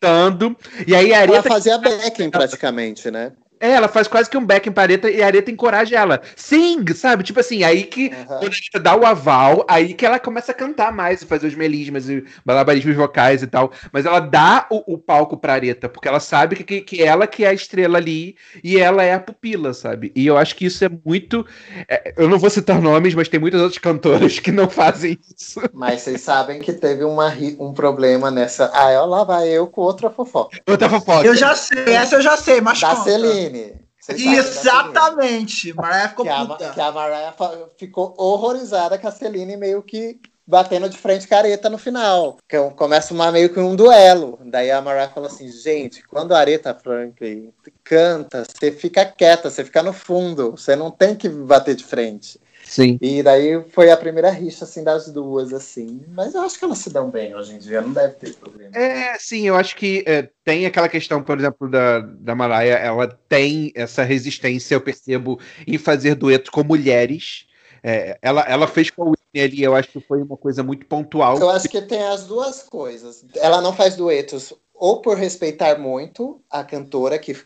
cantando. 0.00 0.56
E 0.86 0.94
aí 0.94 1.12
a 1.12 1.22
Ela 1.22 1.34
Aretha 1.36 1.48
fazia 1.48 1.78
backing 1.78 2.30
praticamente, 2.30 3.10
né? 3.10 3.32
É, 3.60 3.70
ela 3.72 3.88
faz 3.88 4.06
quase 4.06 4.28
que 4.28 4.36
um 4.36 4.44
backing 4.44 4.72
pra 4.72 4.84
Areta 4.84 5.10
e 5.10 5.22
a 5.22 5.26
Areta 5.26 5.50
encoraja 5.50 5.96
ela. 5.96 6.20
Sing, 6.34 6.84
sabe? 6.94 7.22
Tipo 7.22 7.40
assim, 7.40 7.64
aí 7.64 7.84
que 7.84 8.08
Aham. 8.08 8.26
quando 8.26 8.42
a 8.42 8.56
Areta 8.56 8.80
dá 8.80 8.96
o 8.96 9.06
aval, 9.06 9.64
aí 9.68 9.94
que 9.94 10.04
ela 10.04 10.18
começa 10.18 10.52
a 10.52 10.54
cantar 10.54 10.92
mais, 10.92 11.22
e 11.22 11.26
fazer 11.26 11.46
os 11.46 11.54
melismas 11.54 12.08
e 12.08 12.24
malabarismos 12.44 12.94
vocais 12.96 13.42
e 13.42 13.46
tal. 13.46 13.72
Mas 13.92 14.04
ela 14.04 14.20
dá 14.20 14.66
o, 14.70 14.94
o 14.94 14.98
palco 14.98 15.36
pra 15.36 15.54
Areta, 15.54 15.88
porque 15.88 16.08
ela 16.08 16.20
sabe 16.20 16.56
que, 16.56 16.64
que, 16.64 16.80
que 16.80 17.02
ela 17.02 17.26
que 17.26 17.44
é 17.44 17.48
a 17.48 17.54
estrela 17.54 17.98
ali 17.98 18.36
e 18.62 18.78
ela 18.78 19.02
é 19.02 19.14
a 19.14 19.20
pupila, 19.20 19.72
sabe? 19.72 20.12
E 20.14 20.26
eu 20.26 20.36
acho 20.36 20.54
que 20.54 20.66
isso 20.66 20.84
é 20.84 20.88
muito. 21.04 21.46
é, 21.88 22.14
eu 22.16 22.28
não 22.28 22.38
vou 22.38 22.50
citar 22.50 22.80
nomes, 22.80 23.14
mas 23.14 23.28
tem 23.28 23.40
muitas 23.40 23.60
outras 23.60 23.78
cantoras 23.78 24.38
que 24.38 24.52
não 24.52 24.68
fazem 24.68 25.18
isso. 25.36 25.60
Mas 25.72 26.02
vocês 26.02 26.20
sabem 26.20 26.58
que 26.58 26.72
teve 26.72 27.04
uma, 27.04 27.32
um 27.58 27.72
problema 27.72 28.30
nessa. 28.30 28.70
Ah, 28.74 29.04
lá 29.04 29.24
vai 29.24 29.48
eu 29.48 29.66
com 29.66 29.80
outra 29.80 30.10
fofoca. 30.10 30.58
Outra 30.66 30.88
fofoca. 30.88 31.26
Eu 31.26 31.34
já 31.34 31.54
sei, 31.54 31.94
essa 31.94 32.16
eu 32.16 32.22
já 32.22 32.36
sei, 32.36 32.60
mas 32.60 32.80
Da 32.80 32.94
conta. 32.94 33.10
Celine. 33.10 33.45
Da 33.50 33.86
Celine. 34.00 34.36
Exatamente. 34.36 35.72
Mariah 35.72 36.08
ficou 36.08 36.24
Que 36.24 36.30
a, 36.30 36.46
puta. 36.46 36.70
que 36.70 36.80
a 36.80 36.92
Mariah 36.92 37.34
ficou 37.76 38.14
horrorizada 38.16 38.98
com 38.98 39.08
a 39.08 39.10
Celine 39.10 39.56
meio 39.56 39.82
que 39.82 40.20
batendo 40.46 40.88
de 40.88 40.96
frente 40.96 41.26
careta 41.26 41.68
no 41.68 41.76
final. 41.76 42.38
Que 42.48 42.56
é 42.56 42.70
começa 42.70 43.12
uma, 43.12 43.32
meio 43.32 43.52
que 43.52 43.58
um 43.58 43.74
duelo. 43.74 44.38
Daí 44.44 44.70
a 44.70 44.80
Mariah 44.80 45.12
falou 45.12 45.28
assim, 45.28 45.50
gente, 45.50 46.06
quando 46.06 46.32
a 46.32 46.38
Aretha 46.38 46.72
Franklin 46.72 47.52
canta, 47.82 48.44
você 48.44 48.70
fica 48.70 49.04
quieta, 49.04 49.50
você 49.50 49.64
fica 49.64 49.82
no 49.82 49.92
fundo, 49.92 50.52
você 50.52 50.76
não 50.76 50.90
tem 50.90 51.16
que 51.16 51.28
bater 51.28 51.74
de 51.74 51.84
frente. 51.84 52.40
Sim. 52.66 52.98
E 53.00 53.22
daí 53.22 53.62
foi 53.70 53.90
a 53.90 53.96
primeira 53.96 54.28
rixa, 54.28 54.64
assim, 54.64 54.82
das 54.82 55.08
duas, 55.08 55.52
assim. 55.52 56.04
Mas 56.08 56.34
eu 56.34 56.42
acho 56.42 56.58
que 56.58 56.64
elas 56.64 56.78
se 56.78 56.90
dão 56.90 57.08
bem 57.08 57.34
hoje 57.34 57.54
em 57.54 57.58
dia, 57.58 57.80
não 57.80 57.92
deve 57.92 58.14
ter 58.14 58.34
problema. 58.34 58.76
É, 58.76 59.16
sim, 59.18 59.46
eu 59.46 59.54
acho 59.54 59.76
que 59.76 60.02
é, 60.04 60.28
tem 60.44 60.66
aquela 60.66 60.88
questão, 60.88 61.22
por 61.22 61.38
exemplo, 61.38 61.70
da, 61.70 62.00
da 62.00 62.34
Mariah, 62.34 62.84
ela 62.84 63.06
tem 63.28 63.72
essa 63.76 64.02
resistência, 64.02 64.74
eu 64.74 64.80
percebo, 64.80 65.38
em 65.64 65.78
fazer 65.78 66.16
duetos 66.16 66.50
com 66.50 66.64
mulheres. 66.64 67.46
É, 67.84 68.18
ela, 68.20 68.42
ela 68.42 68.66
fez 68.66 68.90
com 68.90 69.04
a 69.04 69.10
Whitney 69.10 69.44
ali, 69.44 69.62
eu 69.62 69.76
acho 69.76 69.88
que 69.88 70.00
foi 70.00 70.20
uma 70.20 70.36
coisa 70.36 70.64
muito 70.64 70.86
pontual. 70.86 71.38
Eu 71.38 71.50
acho 71.50 71.68
que 71.68 71.80
tem 71.80 72.02
as 72.02 72.24
duas 72.24 72.64
coisas. 72.64 73.24
Ela 73.36 73.60
não 73.60 73.72
faz 73.72 73.94
duetos 73.94 74.52
ou 74.74 75.00
por 75.00 75.16
respeitar 75.16 75.78
muito 75.78 76.42
a 76.50 76.64
cantora 76.64 77.16
que 77.18 77.36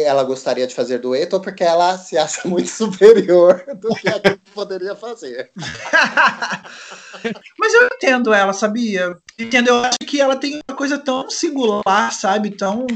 ela 0.00 0.24
gostaria 0.24 0.66
de 0.66 0.74
fazer 0.74 0.98
dueto, 0.98 1.36
ou 1.36 1.42
porque 1.42 1.62
ela 1.62 1.98
se 1.98 2.16
acha 2.16 2.40
muito 2.48 2.68
superior 2.68 3.64
do 3.76 3.94
que 3.94 4.08
a 4.08 4.20
que 4.20 4.38
poderia 4.52 4.94
fazer. 4.94 5.50
Mas 7.58 7.74
eu 7.74 7.88
entendo 7.94 8.32
ela, 8.32 8.52
sabia? 8.52 9.16
Entendo, 9.38 9.68
eu 9.68 9.84
acho 9.84 9.98
que 10.06 10.20
ela 10.20 10.36
tem 10.36 10.60
uma 10.68 10.76
coisa 10.76 10.98
tão 10.98 11.28
singular, 11.30 12.12
sabe? 12.12 12.50
Tão, 12.50 12.86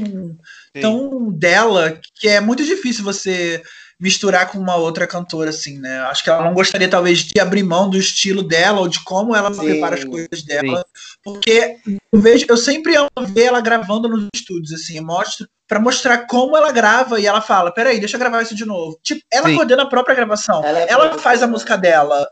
tão 0.79 1.31
dela, 1.31 1.99
que 2.15 2.27
é 2.27 2.39
muito 2.39 2.63
difícil 2.63 3.03
você 3.03 3.61
misturar 3.99 4.49
com 4.49 4.57
uma 4.57 4.75
outra 4.75 5.05
cantora, 5.05 5.49
assim, 5.49 5.77
né? 5.77 5.99
Acho 6.01 6.23
que 6.23 6.29
ela 6.29 6.45
não 6.45 6.53
gostaria, 6.53 6.87
talvez, 6.87 7.19
de 7.19 7.39
abrir 7.39 7.63
mão 7.63 7.89
do 7.89 7.97
estilo 7.97 8.41
dela 8.41 8.79
ou 8.79 8.87
de 8.87 9.03
como 9.03 9.35
ela 9.35 9.53
Sim. 9.53 9.65
prepara 9.65 9.95
as 9.95 10.05
coisas 10.05 10.41
dela. 10.43 10.85
Porque 11.21 11.77
eu 12.11 12.21
vejo, 12.21 12.45
eu 12.47 12.55
sempre 12.55 12.95
amo 12.95 13.09
ver 13.27 13.45
ela 13.45 13.59
gravando 13.59 14.07
nos 14.07 14.27
estúdios, 14.33 14.71
assim, 14.71 15.01
mostra 15.01 15.45
pra 15.69 15.79
mostrar 15.79 16.25
como 16.25 16.57
ela 16.57 16.71
grava 16.71 17.19
e 17.19 17.25
ela 17.27 17.39
fala: 17.39 17.71
peraí, 17.71 17.99
deixa 17.99 18.17
eu 18.17 18.19
gravar 18.19 18.41
isso 18.41 18.55
de 18.55 18.65
novo. 18.65 18.99
Tipo, 19.03 19.21
ela 19.31 19.47
Sim. 19.47 19.55
coordena 19.55 19.83
a 19.83 19.89
própria 19.89 20.15
gravação. 20.15 20.65
Ela 20.65 20.79
Ela, 20.79 21.05
é 21.15 21.17
faz 21.19 21.41
a 21.43 21.47
música 21.47 21.77
dela. 21.77 22.27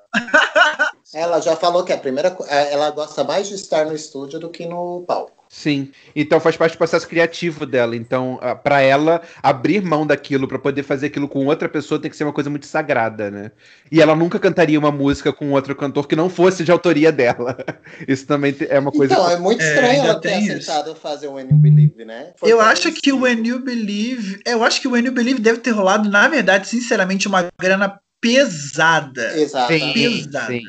Ela 1.13 1.39
já 1.39 1.55
falou 1.55 1.83
que 1.83 1.93
a 1.93 1.97
primeira. 1.97 2.31
co- 2.31 2.45
é, 2.49 2.73
Ela 2.73 2.89
gosta 2.91 3.23
mais 3.23 3.47
de 3.47 3.53
estar 3.55 3.85
no 3.85 3.93
estúdio 3.95 4.39
do 4.39 4.49
que 4.49 4.65
no 4.65 5.05
palco. 5.07 5.36
Sim. 5.57 5.91
Então 6.15 6.39
faz 6.39 6.55
parte 6.55 6.73
do 6.73 6.77
processo 6.77 7.07
criativo 7.07 7.65
dela. 7.65 7.95
Então, 7.95 8.37
ah, 8.43 8.53
pra 8.53 8.79
ela 8.79 9.23
abrir 9.41 9.81
mão 9.81 10.05
daquilo 10.05 10.47
pra 10.47 10.59
poder 10.59 10.83
fazer 10.83 11.07
aquilo 11.07 11.27
com 11.27 11.47
outra 11.47 11.67
pessoa 11.67 11.99
tem 11.99 12.11
que 12.11 12.15
ser 12.15 12.25
uma 12.25 12.31
coisa 12.31 12.47
muito 12.47 12.67
sagrada, 12.67 13.31
né? 13.31 13.51
E 13.91 13.99
ela 13.99 14.15
nunca 14.15 14.37
cantaria 14.37 14.77
uma 14.77 14.91
música 14.91 15.33
com 15.33 15.49
outro 15.53 15.75
cantor 15.75 16.07
que 16.07 16.15
não 16.15 16.29
fosse 16.29 16.63
de 16.63 16.71
autoria 16.71 17.11
dela. 17.11 17.57
Isso 18.07 18.27
também 18.27 18.55
é 18.69 18.77
uma 18.77 18.91
coisa. 18.91 19.15
Então, 19.15 19.31
é 19.31 19.39
muito 19.39 19.63
É, 19.63 19.67
estranho 19.67 19.93
ainda 19.93 20.07
ela 20.09 20.21
ter 20.21 20.33
aceitado 20.35 20.93
fazer 20.93 21.25
o 21.25 21.33
When 21.33 21.47
You 21.49 21.57
Believe, 21.57 22.05
né? 22.05 22.33
Foi 22.37 22.51
eu 22.51 22.61
acho 22.61 22.91
que 22.91 23.11
o. 23.11 23.21
When 23.21 23.47
You 23.47 23.57
Believe. 23.59 24.39
Eu 24.45 24.63
acho 24.63 24.79
que 24.79 24.87
o 24.87 24.91
When 24.91 25.05
You 25.05 25.11
Believe 25.11 25.39
deve 25.39 25.57
ter 25.57 25.71
rolado, 25.71 26.07
na 26.07 26.27
verdade, 26.27 26.67
sinceramente, 26.67 27.27
uma 27.27 27.47
grana 27.59 27.99
pesada. 28.21 29.39
Exatamente. 29.39 30.27
Pesada. 30.27 30.53
sim. 30.53 30.61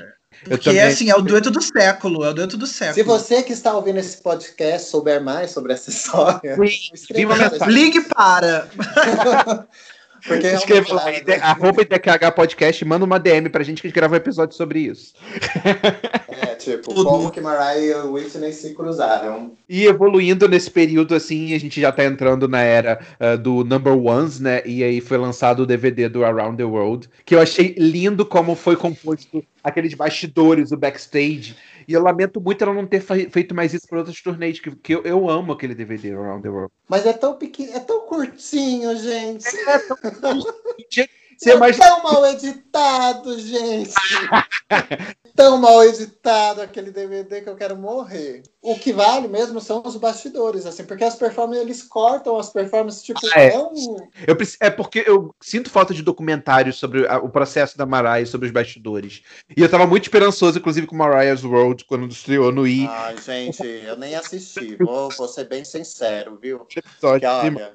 Porque, 0.48 0.70
também- 0.70 0.82
assim, 0.82 1.10
é 1.10 1.14
o 1.16 1.22
dueto 1.22 1.50
do 1.50 1.60
século. 1.62 2.24
É 2.24 2.30
o 2.30 2.34
dueto 2.34 2.56
do 2.56 2.66
século. 2.66 2.94
Se 2.94 3.02
você 3.02 3.42
que 3.42 3.52
está 3.52 3.74
ouvindo 3.74 3.98
esse 3.98 4.16
podcast 4.18 4.88
souber 4.90 5.22
mais 5.22 5.50
sobre 5.50 5.72
essa 5.72 5.90
história, 5.90 6.56
mensagem. 7.58 7.74
Ligue 7.74 8.00
para. 8.02 8.68
Porque 10.28 10.46
Escreva 10.46 10.94
lá, 10.94 11.02
realmente, 11.04 11.22
ide- 11.22 11.40
arroba 11.42 11.82
IDQH 11.82 12.30
Podcast, 12.34 12.84
manda 12.84 13.04
uma 13.04 13.18
DM 13.18 13.48
pra 13.48 13.64
gente 13.64 13.80
que 13.80 13.86
a 13.86 13.88
gente 13.88 13.94
grava 13.96 14.14
um 14.14 14.18
episódio 14.18 14.54
sobre 14.56 14.80
isso. 14.80 15.14
é 16.28 16.54
tipo, 16.54 16.94
Tudo. 16.94 17.04
como 17.04 17.30
que 17.30 17.40
Mariah 17.40 18.04
e 18.04 18.08
Whitney 18.08 18.52
se 18.52 18.74
cruzaram. 18.74 19.52
E 19.68 19.86
evoluindo 19.86 20.48
nesse 20.48 20.70
período, 20.70 21.14
assim, 21.14 21.54
a 21.54 21.58
gente 21.60 21.80
já 21.80 21.90
tá 21.90 22.04
entrando 22.04 22.46
na 22.46 22.60
era 22.60 23.00
ah, 23.18 23.36
do 23.36 23.64
Number 23.64 23.96
Ones, 23.96 24.38
né? 24.40 24.62
E 24.64 24.84
aí 24.84 25.00
foi 25.00 25.18
lançado 25.18 25.60
o 25.60 25.66
DVD 25.66 26.08
do 26.08 26.24
Around 26.24 26.56
the 26.58 26.64
World, 26.64 27.08
que 27.24 27.34
eu 27.34 27.40
achei 27.40 27.74
lindo 27.78 28.24
como 28.26 28.54
foi 28.54 28.76
composto 28.76 29.42
aqueles 29.62 29.94
bastidores, 29.94 30.72
o 30.72 30.76
backstage. 30.76 31.56
E 31.88 31.94
eu 31.94 32.02
lamento 32.02 32.38
muito 32.38 32.62
ela 32.62 32.74
não 32.74 32.86
ter 32.86 33.00
fe- 33.00 33.30
feito 33.30 33.54
mais 33.54 33.72
isso 33.72 33.88
para 33.88 33.98
outros 34.00 34.20
turnês, 34.20 34.60
que, 34.60 34.70
que 34.76 34.94
eu, 34.94 35.02
eu 35.04 35.28
amo 35.30 35.52
aquele 35.52 35.74
DVD 35.74 36.12
Around 36.12 36.42
the 36.42 36.50
World. 36.50 36.70
Mas 36.86 37.06
é 37.06 37.14
tão 37.14 37.34
pequeno, 37.38 37.72
é 37.74 37.80
tão 37.80 38.00
curtinho, 38.02 38.94
gente. 38.96 39.44
Você 41.38 41.52
é 41.52 41.54
imagina- 41.56 41.86
tão 41.86 42.02
mal 42.02 42.26
editado, 42.26 43.38
gente. 43.38 43.94
tão 45.38 45.56
mal 45.56 45.84
editado 45.84 46.60
aquele 46.60 46.90
DVD 46.90 47.40
que 47.40 47.48
eu 47.48 47.54
quero 47.54 47.76
morrer. 47.76 48.42
O 48.60 48.74
que 48.76 48.92
vale 48.92 49.28
mesmo 49.28 49.60
são 49.60 49.80
os 49.86 49.94
bastidores, 49.94 50.66
assim, 50.66 50.84
porque 50.84 51.04
as 51.04 51.14
performances, 51.14 51.62
eles 51.62 51.82
cortam 51.84 52.36
as 52.36 52.50
performances, 52.50 53.04
tipo, 53.04 53.20
Ah, 53.32 53.40
é. 53.40 53.54
é 53.54 53.58
um. 53.58 53.96
Eu 54.26 54.36
é 54.60 54.68
porque 54.68 55.04
eu 55.06 55.32
sinto 55.40 55.70
falta 55.70 55.94
de 55.94 56.02
documentários 56.02 56.76
sobre 56.76 57.06
a- 57.06 57.18
o 57.18 57.28
processo 57.28 57.78
da 57.78 57.86
Mariah, 57.86 58.26
sobre 58.26 58.48
os 58.48 58.52
bastidores. 58.52 59.22
E 59.56 59.62
eu 59.62 59.70
tava 59.70 59.86
muito 59.86 60.02
esperançoso, 60.02 60.58
inclusive, 60.58 60.88
com 60.88 60.96
Mariah's 60.96 61.44
World, 61.44 61.84
quando 61.84 62.08
estreou 62.08 62.50
no 62.50 62.66
I. 62.66 62.88
Ai, 62.88 63.16
gente, 63.24 63.62
eu 63.64 63.96
nem 63.96 64.16
assisti. 64.16 64.74
Vou, 64.74 65.08
vou 65.16 65.28
ser 65.28 65.44
bem 65.44 65.64
sincero, 65.64 66.36
viu? 66.42 66.66
episódio. 66.76 67.20
Que, 67.20 67.26
olha, 67.26 67.72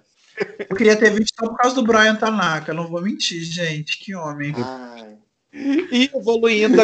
Eu 0.69 0.75
queria 0.75 0.97
ter 0.97 1.11
visto 1.11 1.33
só 1.39 1.47
por 1.47 1.55
causa 1.57 1.75
do 1.77 1.83
Brian 1.83 2.15
Tanaka. 2.17 2.73
Não 2.73 2.89
vou 2.89 3.01
mentir, 3.01 3.41
gente. 3.41 3.97
Que 3.99 4.13
homem. 4.13 4.53
ai. 4.57 5.15
E 5.53 6.09
evoluindo 6.13 6.81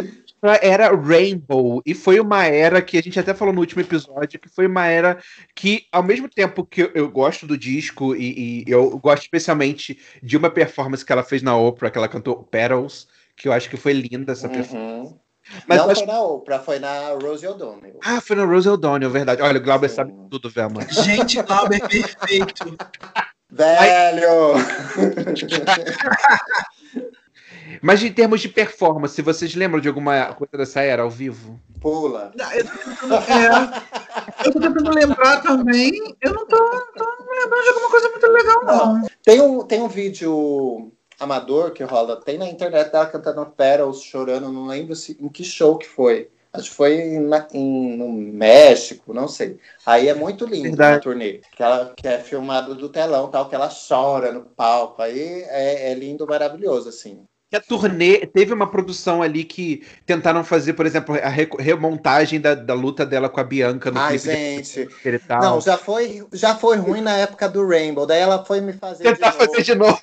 era 0.62 0.96
Rainbow. 0.96 1.82
E 1.86 1.94
foi 1.94 2.20
uma 2.20 2.46
era 2.46 2.82
que 2.82 2.98
a 2.98 3.02
gente 3.02 3.20
até 3.20 3.34
falou 3.34 3.54
no 3.54 3.60
último 3.60 3.82
episódio, 3.82 4.40
que 4.40 4.50
foi 4.50 4.68
uma 4.68 4.86
era 4.88 5.18
que, 5.56 5.86
ao 5.92 6.04
mesmo 6.04 6.30
tempo 6.30 6.66
que 6.66 6.84
eu, 6.84 6.92
eu 6.94 7.10
gosto 7.10 7.46
do 7.46 7.58
disco, 7.58 8.16
e, 8.16 8.64
e 8.68 8.72
eu 8.72 8.98
gosto 9.00 9.24
especialmente 9.24 10.00
de 10.22 10.38
uma 10.38 10.50
performance 10.50 11.06
que 11.06 11.12
ela 11.12 11.24
fez 11.24 11.42
na 11.42 11.56
Oprah, 11.58 11.90
que 11.92 11.98
ela 11.98 12.08
cantou 12.08 12.44
Petals, 12.44 13.08
que 13.36 13.48
eu 13.48 13.54
acho 13.54 13.70
que 13.70 13.78
foi 13.78 13.94
linda 13.94 14.32
essa 14.34 14.50
performance. 14.50 15.14
Uhum. 15.14 15.20
Mas 15.68 15.80
Não 15.80 15.90
acho- 15.90 16.06
foi 16.06 16.14
na 16.14 16.22
Oprah, 16.22 16.60
foi 16.60 16.80
na 16.80 17.10
Rosie 17.22 17.48
O'Donnell. 17.48 18.00
Ah, 18.04 18.22
foi 18.22 18.36
na 18.36 18.46
Rose 18.46 18.70
O'Donnell, 18.70 19.10
verdade. 19.10 19.42
Olha, 19.42 19.58
o 19.60 19.64
Glauber 19.64 19.90
Sim. 19.90 19.96
sabe 19.96 20.14
tudo, 20.30 20.50
Velma. 20.50 20.82
Gente, 20.92 21.42
Glauber, 21.42 21.80
perfeito. 21.88 22.78
Velho! 23.52 24.54
Mas 27.82 28.02
em 28.04 28.12
termos 28.12 28.42
de 28.42 28.50
performance, 28.50 29.22
vocês 29.22 29.54
lembram 29.56 29.80
de 29.80 29.88
alguma 29.88 30.34
coisa 30.34 30.58
dessa 30.58 30.82
era 30.82 31.04
ao 31.04 31.10
vivo? 31.10 31.60
Pula. 31.82 32.32
Eu 32.54 32.66
tô 32.66 32.78
tentando, 32.78 33.14
é, 33.16 34.46
eu 34.46 34.52
tô 34.54 34.60
tentando 34.60 34.92
lembrar 34.94 35.42
também. 35.42 35.92
Eu 36.22 36.34
não 36.34 36.46
tô, 36.46 36.58
tô 36.58 37.06
lembrando 37.32 37.64
de 37.64 37.70
alguma 37.70 37.90
coisa 37.90 38.10
muito 38.10 38.28
legal, 38.28 38.66
não. 38.66 39.08
Tem 39.24 39.42
um, 39.42 39.64
tem 39.64 39.82
um 39.82 39.88
vídeo 39.88 40.92
amador 41.20 41.72
que 41.72 41.84
rola, 41.84 42.20
tem 42.20 42.38
na 42.38 42.48
internet 42.50 42.92
dela 42.92 43.06
cantando 43.06 43.46
Petals, 43.46 44.02
chorando, 44.04 44.52
não 44.52 44.68
lembro 44.68 44.96
se, 44.96 45.18
em 45.20 45.30
que 45.30 45.44
show 45.44 45.78
que 45.78 45.88
foi. 45.88 46.30
Acho 46.52 46.72
que 46.72 46.76
foi 46.76 47.20
na- 47.20 47.48
em- 47.54 47.96
no 47.96 48.12
México, 48.12 49.14
não 49.14 49.28
sei. 49.28 49.60
Aí 49.86 50.08
é 50.08 50.16
muito 50.16 50.46
lindo 50.46 50.64
Verdade. 50.64 50.96
na 50.96 51.00
turnê. 51.00 51.42
Que, 51.56 51.62
ela, 51.62 51.94
que 51.96 52.08
é 52.08 52.18
filmado 52.18 52.74
do 52.74 52.90
telão, 52.90 53.28
tal, 53.30 53.48
que 53.48 53.54
ela 53.54 53.70
chora 53.70 54.32
no 54.32 54.42
palco. 54.42 55.00
Aí 55.00 55.44
é, 55.48 55.92
é 55.92 55.94
lindo, 55.94 56.26
maravilhoso, 56.26 56.90
assim. 56.90 57.24
Que 57.50 57.56
a 57.56 57.62
turnê 57.62 58.28
teve 58.28 58.54
uma 58.54 58.70
produção 58.70 59.24
ali 59.24 59.44
que 59.44 59.84
tentaram 60.06 60.44
fazer, 60.44 60.74
por 60.74 60.86
exemplo, 60.86 61.16
a 61.16 61.30
re- 61.30 61.50
remontagem 61.58 62.40
da, 62.40 62.54
da 62.54 62.76
luta 62.76 63.04
dela 63.08 63.28
com 63.28 63.40
a 63.40 63.44
Bianca 63.44 63.90
no 63.90 64.00
Ai, 64.00 64.20
clipe 64.20 64.64
gente. 64.64 65.20
tal. 65.28 65.42
Não, 65.42 65.62
já 65.62 65.76
foi, 65.76 66.24
já 66.32 66.54
foi 66.56 66.78
ruim 66.78 67.02
na 67.02 67.18
época 67.18 67.50
do 67.50 67.68
Rainbow. 67.68 68.06
Daí 68.06 68.20
ela 68.22 68.46
foi 68.46 68.62
me 68.62 68.74
fazer 68.74 69.04
Tentar 69.04 69.32
de 69.32 69.38
novo. 69.40 69.50
fazer 69.52 69.64
de 69.64 69.76
novo. 69.76 70.00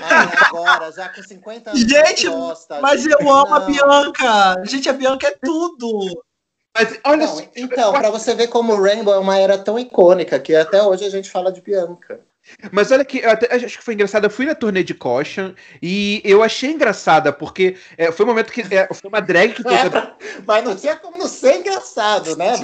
Ai, 0.00 0.28
agora, 0.46 0.92
já 0.92 1.08
com 1.08 1.22
50 1.24 1.70
anos. 1.70 1.82
Gente, 1.82 2.28
gosta, 2.28 2.80
Mas 2.80 3.02
gente. 3.02 3.20
eu 3.20 3.28
amo 3.32 3.54
a 3.54 3.58
Não. 3.60 3.66
Bianca. 3.66 4.62
Gente, 4.64 4.88
a 4.88 4.92
Bianca 4.92 5.26
é 5.26 5.36
tudo. 5.44 6.22
Mas 6.72 7.00
olha 7.04 7.26
Não, 7.26 7.36
só, 7.36 7.42
então, 7.56 7.92
pra 7.94 8.10
você 8.10 8.32
ver 8.34 8.46
como 8.46 8.74
o 8.74 8.80
Rainbow 8.80 9.12
é 9.12 9.18
uma 9.18 9.36
era 9.38 9.58
tão 9.58 9.76
icônica 9.76 10.38
que 10.38 10.54
até 10.54 10.80
hoje 10.82 11.04
a 11.04 11.10
gente 11.10 11.30
fala 11.30 11.50
de 11.50 11.60
Bianca. 11.62 12.20
Mas 12.72 12.90
olha 12.90 13.04
que 13.04 13.18
eu 13.18 13.30
até 13.30 13.54
acho 13.54 13.78
que 13.78 13.84
foi 13.84 13.94
engraçado. 13.94 14.24
Eu 14.24 14.30
fui 14.30 14.46
na 14.46 14.54
turnê 14.54 14.82
de 14.82 14.94
Caution 14.94 15.52
e 15.82 16.20
eu 16.24 16.42
achei 16.42 16.70
engraçada, 16.70 17.32
porque 17.32 17.76
é, 17.96 18.10
foi 18.10 18.24
um 18.24 18.28
momento 18.28 18.52
que 18.52 18.62
é, 18.62 18.88
foi 18.92 19.08
uma 19.08 19.20
drag 19.20 19.54
que 19.54 19.62
fez 19.62 19.94
a 19.94 20.16
Mas 20.46 20.64
não 20.64 20.76
tinha 20.76 20.96
como 20.96 21.18
não 21.18 21.28
ser 21.28 21.56
engraçado, 21.56 22.36
né? 22.36 22.54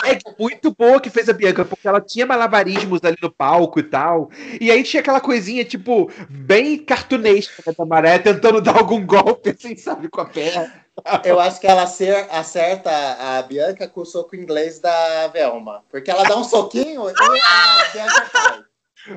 drag 0.00 0.22
muito 0.38 0.74
boa 0.74 1.00
que 1.00 1.10
fez 1.10 1.28
a 1.28 1.32
Bianca, 1.32 1.64
porque 1.64 1.86
ela 1.86 2.00
tinha 2.00 2.26
malabarismos 2.26 3.00
ali 3.04 3.16
no 3.20 3.30
palco 3.30 3.78
e 3.78 3.82
tal. 3.82 4.30
E 4.60 4.70
aí 4.70 4.82
tinha 4.82 5.00
aquela 5.00 5.20
coisinha, 5.20 5.64
tipo, 5.64 6.10
bem 6.28 6.78
cartunesca 6.78 7.62
né, 7.66 7.74
da 7.76 7.84
Maré, 7.84 8.18
tentando 8.18 8.60
dar 8.60 8.76
algum 8.76 9.04
golpe, 9.04 9.50
assim, 9.50 9.76
sabe, 9.76 10.08
com 10.08 10.20
a 10.20 10.26
perna. 10.26 10.83
Eu 11.24 11.40
acho 11.40 11.60
que 11.60 11.66
ela 11.66 11.82
acer- 11.82 12.26
acerta 12.30 12.90
a 12.90 13.42
Bianca 13.42 13.88
com 13.88 14.02
o 14.02 14.06
soco 14.06 14.36
inglês 14.36 14.78
da 14.78 15.28
Velma. 15.28 15.82
Porque 15.90 16.10
ela 16.10 16.24
dá 16.24 16.36
um 16.36 16.44
soquinho 16.44 17.08
e 17.08 17.12
a 17.12 17.92
Bianca 17.92 18.30
cai. 18.30 18.64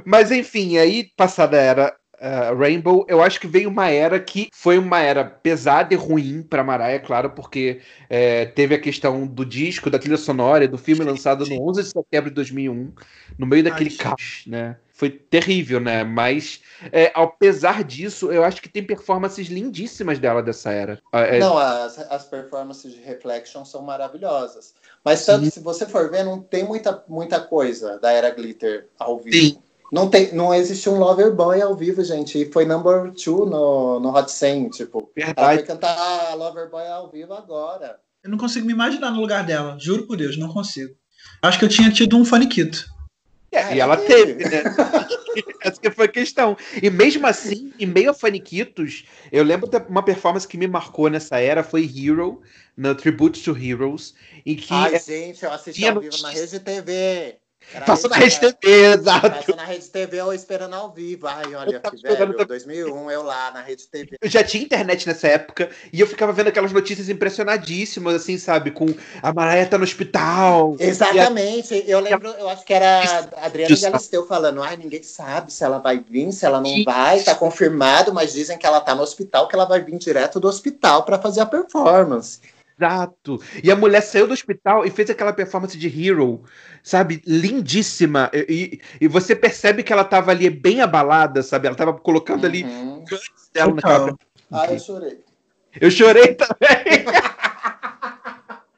Mas 0.03 0.31
enfim, 0.31 0.77
aí 0.77 1.11
passada 1.15 1.57
a 1.57 1.61
era 1.61 1.97
ah, 2.19 2.51
Rainbow, 2.57 3.05
eu 3.07 3.21
acho 3.21 3.39
que 3.39 3.47
veio 3.47 3.69
uma 3.69 3.89
era 3.89 4.19
que 4.19 4.49
foi 4.51 4.77
uma 4.79 4.99
era 4.99 5.23
pesada 5.23 5.93
e 5.93 5.97
ruim 5.97 6.41
pra 6.41 6.63
Mariah, 6.63 6.99
claro, 6.99 7.29
porque 7.29 7.79
eh, 8.09 8.47
teve 8.47 8.73
a 8.73 8.79
questão 8.79 9.27
do 9.27 9.45
disco, 9.45 9.89
da 9.89 9.99
trilha 9.99 10.17
sonora, 10.17 10.63
e 10.63 10.67
do 10.67 10.79
filme 10.79 11.03
lançado 11.03 11.45
no 11.45 11.69
11 11.69 11.83
de 11.83 11.89
setembro 11.89 12.29
de 12.31 12.35
2001, 12.35 12.91
no 13.37 13.45
meio 13.45 13.63
daquele 13.63 13.91
Ai, 13.91 13.97
caos, 13.97 14.43
né? 14.47 14.77
Foi 14.97 15.11
terrível, 15.11 15.79
né? 15.79 16.03
Mas, 16.03 16.59
eh, 16.91 17.11
apesar 17.13 17.83
disso, 17.83 18.31
eu 18.31 18.43
acho 18.43 18.59
que 18.59 18.67
tem 18.67 18.83
performances 18.83 19.45
lindíssimas 19.45 20.17
dela 20.17 20.41
dessa 20.41 20.71
era. 20.71 20.99
Ah, 21.13 21.21
eh, 21.21 21.37
Não, 21.37 21.55
as, 21.55 21.99
as 21.99 22.25
performances 22.25 22.93
de 22.93 22.99
Reflection 23.01 23.63
são 23.63 23.83
maravilhosas. 23.83 24.73
Mas 25.05 25.23
tanto, 25.23 25.45
Sim. 25.45 25.51
se 25.51 25.59
você 25.59 25.85
for 25.85 26.09
ver, 26.09 26.23
não 26.23 26.41
tem 26.41 26.63
muita, 26.63 27.03
muita 27.07 27.39
coisa 27.39 27.99
da 27.99 28.11
era 28.11 28.31
Glitter 28.31 28.87
ao 28.97 29.19
vivo. 29.19 29.37
Sim. 29.37 29.59
Não, 29.91 30.09
tem, 30.09 30.33
não 30.33 30.51
existe 30.51 30.89
um 30.89 30.97
Lover 30.97 31.31
Boy 31.31 31.61
ao 31.61 31.75
vivo, 31.75 32.03
gente. 32.03 32.41
E 32.41 32.51
foi 32.51 32.65
number 32.65 33.13
two 33.13 33.45
no, 33.45 33.99
no 33.99 34.09
Hot 34.09 34.31
100, 34.31 34.69
tipo. 34.71 35.11
Ela 35.15 35.27
verdade. 35.27 35.57
foi 35.57 35.67
cantar 35.67 36.33
Lover 36.35 36.71
Boy 36.71 36.87
ao 36.87 37.11
vivo 37.11 37.35
agora. 37.35 37.99
Eu 38.23 38.31
não 38.31 38.37
consigo 38.39 38.65
me 38.65 38.73
imaginar 38.73 39.11
no 39.11 39.21
lugar 39.21 39.45
dela. 39.45 39.77
Juro 39.79 40.07
por 40.07 40.17
Deus, 40.17 40.35
não 40.37 40.51
consigo. 40.51 40.95
Acho 41.43 41.59
que 41.59 41.65
eu 41.65 41.69
tinha 41.69 41.91
tido 41.91 42.17
um 42.17 42.25
faniquito. 42.25 42.96
É, 43.57 43.75
e 43.75 43.79
ela 43.79 43.97
teve. 43.97 44.43
né? 44.43 44.63
Essa 45.61 45.79
que 45.79 45.91
foi 45.91 46.05
a 46.05 46.09
questão. 46.09 46.57
E 46.81 46.89
mesmo 46.89 47.25
assim, 47.25 47.73
em 47.79 47.85
meio 47.85 48.11
a 48.11 48.13
faniquitos, 48.13 49.05
eu 49.31 49.43
lembro 49.43 49.67
de 49.69 49.77
uma 49.89 50.03
performance 50.03 50.47
que 50.47 50.57
me 50.57 50.67
marcou 50.67 51.09
nessa 51.09 51.39
era 51.39 51.63
foi 51.63 51.83
Hero, 51.83 52.41
no 52.75 52.93
Tribute 52.95 53.43
to 53.43 53.57
Heroes, 53.57 54.13
em 54.45 54.55
que 54.55 54.73
Ai, 54.73 54.99
gente, 54.99 55.43
eu 55.43 55.51
assisti 55.51 55.87
ao 55.87 55.99
vivo 55.99 56.17
na 56.21 56.29
notícia. 56.29 56.57
Rede 56.57 56.59
TV. 56.59 57.37
Era 57.73 57.85
Passou 57.85 58.09
na 58.09 58.15
rede- 58.15 58.39
Rede 58.39 58.53
TV, 58.61 58.93
exato. 58.93 59.29
Passou 59.29 59.55
na 59.55 59.65
Rede 59.65 59.89
TV 59.89 60.21
ou 60.21 60.33
esperando 60.33 60.73
ao 60.73 60.89
vivo. 60.91 61.27
Ai, 61.27 61.53
olha 61.53 61.79
que 61.81 62.01
velho. 62.01 62.17
também. 62.33 62.45
2001, 62.47 63.11
eu 63.11 63.21
lá 63.23 63.51
na 63.51 63.61
Rede 63.61 63.87
TV. 63.87 64.15
Eu 64.21 64.29
já 64.29 64.41
tinha 64.41 64.63
internet 64.63 65.05
nessa 65.05 65.27
época 65.27 65.69
e 65.91 65.99
eu 65.99 66.07
ficava 66.07 66.31
vendo 66.31 66.47
aquelas 66.47 66.71
notícias 66.71 67.09
impressionadíssimas, 67.09 68.15
assim, 68.15 68.37
sabe? 68.37 68.71
Com 68.71 68.85
a 69.21 69.33
Mariah 69.33 69.67
tá 69.69 69.77
no 69.77 69.83
hospital. 69.83 70.77
Exatamente. 70.79 71.83
Eu 71.85 71.99
lembro, 71.99 72.29
eu 72.29 72.47
acho 72.47 72.63
que 72.63 72.73
era 72.73 73.29
a 73.35 73.45
Adriana. 73.45 73.75
Galisteu 73.77 74.25
falando: 74.25 74.63
ai, 74.63 74.77
ninguém 74.77 75.03
sabe 75.03 75.51
se 75.51 75.63
ela 75.63 75.79
vai 75.79 75.99
vir, 75.99 76.31
se 76.31 76.45
ela 76.45 76.61
não 76.61 76.83
vai, 76.85 77.21
tá 77.21 77.35
confirmado, 77.35 78.13
mas 78.13 78.31
dizem 78.31 78.57
que 78.57 78.65
ela 78.65 78.79
tá 78.79 78.95
no 78.95 79.01
hospital, 79.03 79.47
que 79.47 79.55
ela 79.55 79.65
vai 79.65 79.81
vir 79.81 79.97
direto 79.97 80.39
do 80.39 80.47
hospital 80.47 81.03
para 81.03 81.19
fazer 81.19 81.41
a 81.41 81.45
performance. 81.45 82.39
Exato. 82.79 83.41
E 83.63 83.71
a 83.71 83.75
mulher 83.75 84.01
saiu 84.01 84.27
do 84.27 84.33
hospital 84.33 84.85
e 84.85 84.91
fez 84.91 85.09
aquela 85.09 85.33
performance 85.33 85.77
de 85.77 85.87
Hero, 85.87 86.43
sabe? 86.83 87.21
Lindíssima. 87.25 88.29
E, 88.33 88.45
e- 88.99 89.05
e 89.05 89.07
você 89.07 89.35
percebe 89.35 89.81
que 89.83 89.91
ela 89.91 90.03
tava 90.03 90.31
ali 90.31 90.49
bem 90.49 90.81
abalada, 90.81 91.41
sabe? 91.41 91.67
Ela 91.67 91.75
tava 91.75 91.93
colocando 91.93 92.45
ali 92.45 92.63
Uhum. 92.63 92.99
guts 92.99 93.49
dela 93.51 93.73
Total. 93.73 93.99
naquela. 94.05 94.17
Ai, 94.51 94.75
eu 94.75 94.79
chorei. 94.79 95.19
Eu 95.81 95.91
chorei 95.91 96.35
também. 96.35 97.05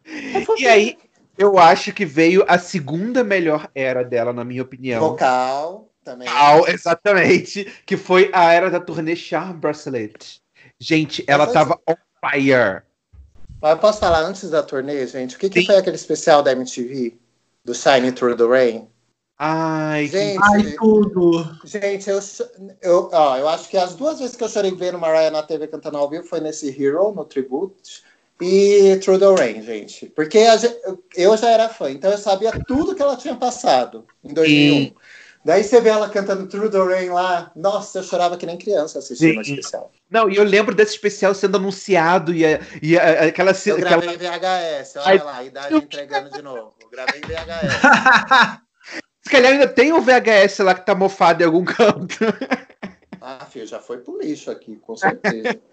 e 0.58 0.68
aí, 0.68 0.98
eu 1.38 1.58
acho 1.58 1.94
que 1.94 2.06
veio 2.06 2.44
a 2.48 2.58
segunda 2.58 3.24
melhor 3.24 3.70
era 3.76 4.04
dela, 4.04 4.34
na 4.34 4.44
minha 4.44 4.62
opinião. 4.62 5.02
Vocal 5.02 5.90
também. 6.04 6.28
Vocal, 6.28 6.68
exatamente. 6.68 7.66
Que 7.86 7.96
foi 7.98 8.30
a 8.34 8.52
era 8.54 8.70
da 8.70 8.80
turnê 8.80 9.16
Charm 9.16 9.58
Bracelet. 9.58 10.42
Gente, 10.80 11.24
ela 11.28 11.48
tava 11.48 11.78
on 11.88 11.96
fire. 12.30 12.82
Mas 13.62 13.72
eu 13.72 13.78
posso 13.78 14.00
falar 14.00 14.22
antes 14.22 14.50
da 14.50 14.64
turnê, 14.64 15.06
gente? 15.06 15.36
O 15.36 15.40
que, 15.40 15.50
que 15.50 15.62
Sim. 15.62 15.68
foi 15.68 15.78
aquele 15.78 15.96
especial 15.96 16.42
da 16.42 16.52
MTV? 16.52 17.18
Do 17.64 17.76
Shine 17.76 18.12
Through 18.12 18.38
the 18.38 18.46
Rain? 18.46 18.88
Ai, 19.38 20.08
Gente, 20.08 20.42
Ai, 20.44 20.76
tudo. 20.78 21.58
Gente, 21.64 22.10
eu, 22.10 22.20
eu, 22.82 23.10
ó, 23.14 23.38
eu 23.38 23.48
acho 23.48 23.70
que 23.70 23.78
as 23.78 23.96
duas 23.96 24.20
vezes 24.20 24.36
que 24.36 24.44
eu 24.44 24.50
chorei 24.50 24.76
vendo 24.76 25.00
Mariah 25.00 25.32
na 25.32 25.42
TV 25.42 25.68
cantando 25.68 25.98
ao 25.98 26.10
vivo 26.10 26.26
foi 26.26 26.42
nesse 26.42 26.70
Hero, 26.70 27.14
no 27.14 27.24
Tribute, 27.24 28.04
e 28.42 28.98
Through 28.98 29.20
the 29.20 29.42
Rain, 29.42 29.62
gente. 29.62 30.08
Porque 30.08 30.40
a 30.40 30.58
eu 31.16 31.38
já 31.38 31.50
era 31.52 31.70
fã, 31.70 31.90
então 31.90 32.12
eu 32.12 32.18
sabia 32.18 32.52
tudo 32.68 32.94
que 32.94 33.02
ela 33.02 33.16
tinha 33.16 33.36
passado 33.36 34.06
em 34.22 34.34
2001. 34.34 34.94
Daí 35.50 35.64
você 35.64 35.82
vê 35.82 35.90
ela 35.90 36.08
cantando 36.08 36.46
Through 36.46 36.70
the 36.70 36.78
Rain 36.78 37.10
lá, 37.10 37.52
nossa, 37.56 37.98
eu 37.98 38.04
chorava 38.04 38.38
que 38.38 38.46
nem 38.46 38.56
criança 38.56 39.00
assistindo 39.00 39.40
o 39.40 39.42
especial. 39.42 39.92
Não, 40.08 40.30
e 40.30 40.36
eu 40.36 40.44
lembro 40.44 40.76
desse 40.76 40.92
especial 40.92 41.34
sendo 41.34 41.58
anunciado 41.58 42.32
e, 42.36 42.46
a- 42.46 42.60
e 42.84 42.96
a- 42.96 43.24
aquela 43.26 43.50
Eu 43.50 43.56
cena. 43.56 43.78
Aquela... 43.78 44.00
gravei 44.04 44.16
em 44.16 44.20
VHS, 44.20 44.96
olha 44.98 45.24
lá, 45.24 45.38
a 45.38 45.44
idade 45.44 45.74
entregando 45.76 46.30
de 46.30 46.42
novo. 46.44 46.76
Eu 46.80 46.88
gravei 46.92 47.20
em 47.20 47.24
VHS. 47.28 48.60
Se 49.26 49.30
calhar 49.32 49.54
ainda 49.54 49.68
tem 49.68 49.92
um 49.92 50.02
VHS 50.02 50.60
lá 50.60 50.76
que 50.76 50.86
tá 50.86 50.94
mofado 50.94 51.42
em 51.42 51.46
algum 51.48 51.66
canto. 51.66 52.16
Ah, 53.20 53.44
filho, 53.50 53.66
já 53.66 53.80
foi 53.80 53.98
pro 53.98 54.20
lixo 54.20 54.52
aqui, 54.52 54.76
com 54.76 54.96
certeza. 54.96 55.60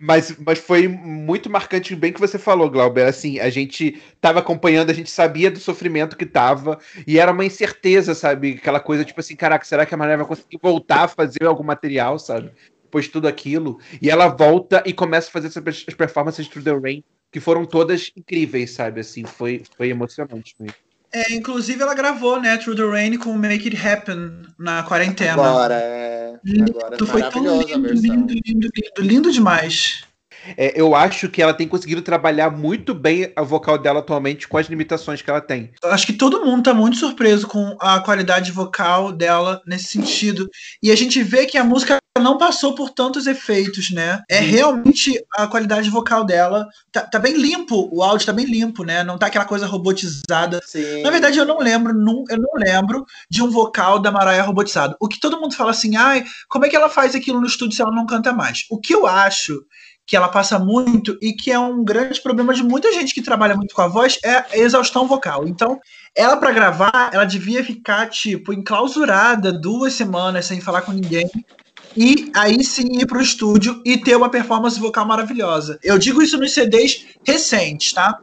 Mas, 0.00 0.36
mas 0.38 0.58
foi 0.58 0.86
muito 0.88 1.50
marcante, 1.50 1.94
bem 1.96 2.12
que 2.12 2.20
você 2.20 2.38
falou, 2.38 2.70
Glauber. 2.70 3.06
Assim, 3.06 3.38
a 3.38 3.50
gente 3.50 4.00
tava 4.20 4.40
acompanhando, 4.40 4.90
a 4.90 4.94
gente 4.94 5.10
sabia 5.10 5.50
do 5.50 5.58
sofrimento 5.58 6.16
que 6.16 6.26
tava, 6.26 6.78
e 7.06 7.18
era 7.18 7.32
uma 7.32 7.44
incerteza, 7.44 8.14
sabe? 8.14 8.56
Aquela 8.60 8.80
coisa 8.80 9.04
tipo 9.04 9.20
assim: 9.20 9.36
caraca, 9.36 9.64
será 9.64 9.86
que 9.86 9.94
a 9.94 9.96
Maria 9.96 10.16
vai 10.16 10.26
conseguir 10.26 10.58
voltar 10.62 11.04
a 11.04 11.08
fazer 11.08 11.44
algum 11.44 11.64
material, 11.64 12.18
sabe? 12.18 12.52
Depois 12.82 13.06
de 13.06 13.10
tudo 13.10 13.28
aquilo. 13.28 13.78
E 14.00 14.10
ela 14.10 14.28
volta 14.28 14.82
e 14.86 14.92
começa 14.92 15.28
a 15.28 15.32
fazer 15.32 15.48
essas 15.48 15.84
as 15.88 15.94
performances 15.94 16.46
de 16.46 16.50
Through 16.50 16.64
the 16.64 16.78
Rain, 16.78 17.04
que 17.30 17.40
foram 17.40 17.64
todas 17.64 18.12
incríveis, 18.16 18.72
sabe? 18.72 19.00
Assim, 19.00 19.24
foi, 19.24 19.62
foi 19.76 19.88
emocionante 19.88 20.54
mesmo. 20.60 20.76
É, 21.14 21.34
inclusive 21.34 21.82
ela 21.82 21.94
gravou, 21.94 22.40
né, 22.40 22.56
Through 22.56 22.76
the 22.76 22.86
Rain 22.90 23.18
com 23.18 23.34
Make 23.34 23.68
It 23.68 23.86
Happen 23.86 24.42
na 24.58 24.82
quarentena. 24.82 25.34
Agora, 25.34 25.74
é. 25.74 26.34
Agora 26.68 26.96
Tu 26.96 27.04
é 27.04 27.06
foi 27.06 27.22
tão 27.30 27.60
lindo, 27.60 27.92
lindo, 27.92 28.32
lindo, 28.32 28.68
lindo, 28.74 29.02
lindo 29.02 29.32
demais. 29.32 30.04
É, 30.56 30.80
eu 30.80 30.94
acho 30.94 31.28
que 31.28 31.42
ela 31.42 31.54
tem 31.54 31.68
conseguido 31.68 32.02
trabalhar 32.02 32.50
muito 32.50 32.94
bem 32.94 33.32
a 33.36 33.42
vocal 33.42 33.78
dela 33.78 34.00
atualmente 34.00 34.48
com 34.48 34.58
as 34.58 34.66
limitações 34.66 35.22
que 35.22 35.30
ela 35.30 35.40
tem. 35.40 35.70
Acho 35.84 36.06
que 36.06 36.12
todo 36.12 36.44
mundo 36.44 36.64
tá 36.64 36.74
muito 36.74 36.96
surpreso 36.96 37.46
com 37.46 37.76
a 37.80 38.00
qualidade 38.00 38.52
vocal 38.52 39.12
dela 39.12 39.62
nesse 39.66 39.86
sentido. 39.86 40.48
E 40.82 40.90
a 40.90 40.96
gente 40.96 41.22
vê 41.22 41.46
que 41.46 41.58
a 41.58 41.64
música 41.64 41.98
não 42.20 42.36
passou 42.36 42.74
por 42.74 42.90
tantos 42.90 43.26
efeitos, 43.26 43.90
né? 43.90 44.22
É 44.28 44.38
realmente 44.38 45.18
a 45.34 45.46
qualidade 45.46 45.88
vocal 45.88 46.24
dela. 46.24 46.68
Tá, 46.90 47.02
tá 47.02 47.18
bem 47.18 47.34
limpo, 47.34 47.88
o 47.90 48.02
áudio 48.02 48.26
tá 48.26 48.32
bem 48.32 48.44
limpo, 48.44 48.84
né? 48.84 49.02
Não 49.02 49.16
tá 49.16 49.26
aquela 49.26 49.46
coisa 49.46 49.66
robotizada. 49.66 50.60
Sim. 50.64 51.02
Na 51.02 51.10
verdade, 51.10 51.38
eu 51.38 51.46
não 51.46 51.58
lembro, 51.58 51.94
não, 51.94 52.24
eu 52.28 52.38
não 52.38 52.52
lembro 52.56 53.06
de 53.30 53.42
um 53.42 53.50
vocal 53.50 53.98
da 53.98 54.10
Mariah 54.10 54.42
robotizado. 54.42 54.94
O 55.00 55.08
que 55.08 55.18
todo 55.18 55.40
mundo 55.40 55.54
fala 55.54 55.70
assim, 55.70 55.96
ai, 55.96 56.24
como 56.48 56.66
é 56.66 56.68
que 56.68 56.76
ela 56.76 56.90
faz 56.90 57.14
aquilo 57.14 57.40
no 57.40 57.46
estúdio 57.46 57.76
se 57.76 57.82
ela 57.82 57.92
não 57.92 58.04
canta 58.04 58.32
mais? 58.32 58.66
O 58.70 58.78
que 58.78 58.94
eu 58.94 59.06
acho 59.06 59.64
que 60.06 60.16
ela 60.16 60.28
passa 60.28 60.58
muito 60.58 61.16
e 61.22 61.32
que 61.32 61.50
é 61.50 61.58
um 61.58 61.84
grande 61.84 62.20
problema 62.20 62.52
de 62.52 62.62
muita 62.62 62.92
gente 62.92 63.14
que 63.14 63.22
trabalha 63.22 63.56
muito 63.56 63.74
com 63.74 63.82
a 63.82 63.88
voz 63.88 64.18
é 64.24 64.36
a 64.36 64.46
exaustão 64.52 65.06
vocal. 65.06 65.46
Então, 65.46 65.80
ela 66.14 66.36
para 66.36 66.52
gravar, 66.52 67.10
ela 67.12 67.24
devia 67.24 67.64
ficar 67.64 68.08
tipo 68.08 68.52
enclausurada 68.52 69.52
duas 69.52 69.94
semanas 69.94 70.46
sem 70.46 70.60
falar 70.60 70.82
com 70.82 70.92
ninguém. 70.92 71.30
E 71.96 72.30
aí 72.34 72.62
sim 72.64 72.86
ir 72.92 73.06
pro 73.06 73.20
estúdio 73.20 73.80
e 73.84 73.96
ter 73.98 74.16
uma 74.16 74.28
performance 74.30 74.78
vocal 74.78 75.06
maravilhosa. 75.06 75.78
Eu 75.82 75.98
digo 75.98 76.22
isso 76.22 76.38
nos 76.38 76.52
CDs 76.52 77.06
recentes, 77.24 77.92
tá? 77.92 78.18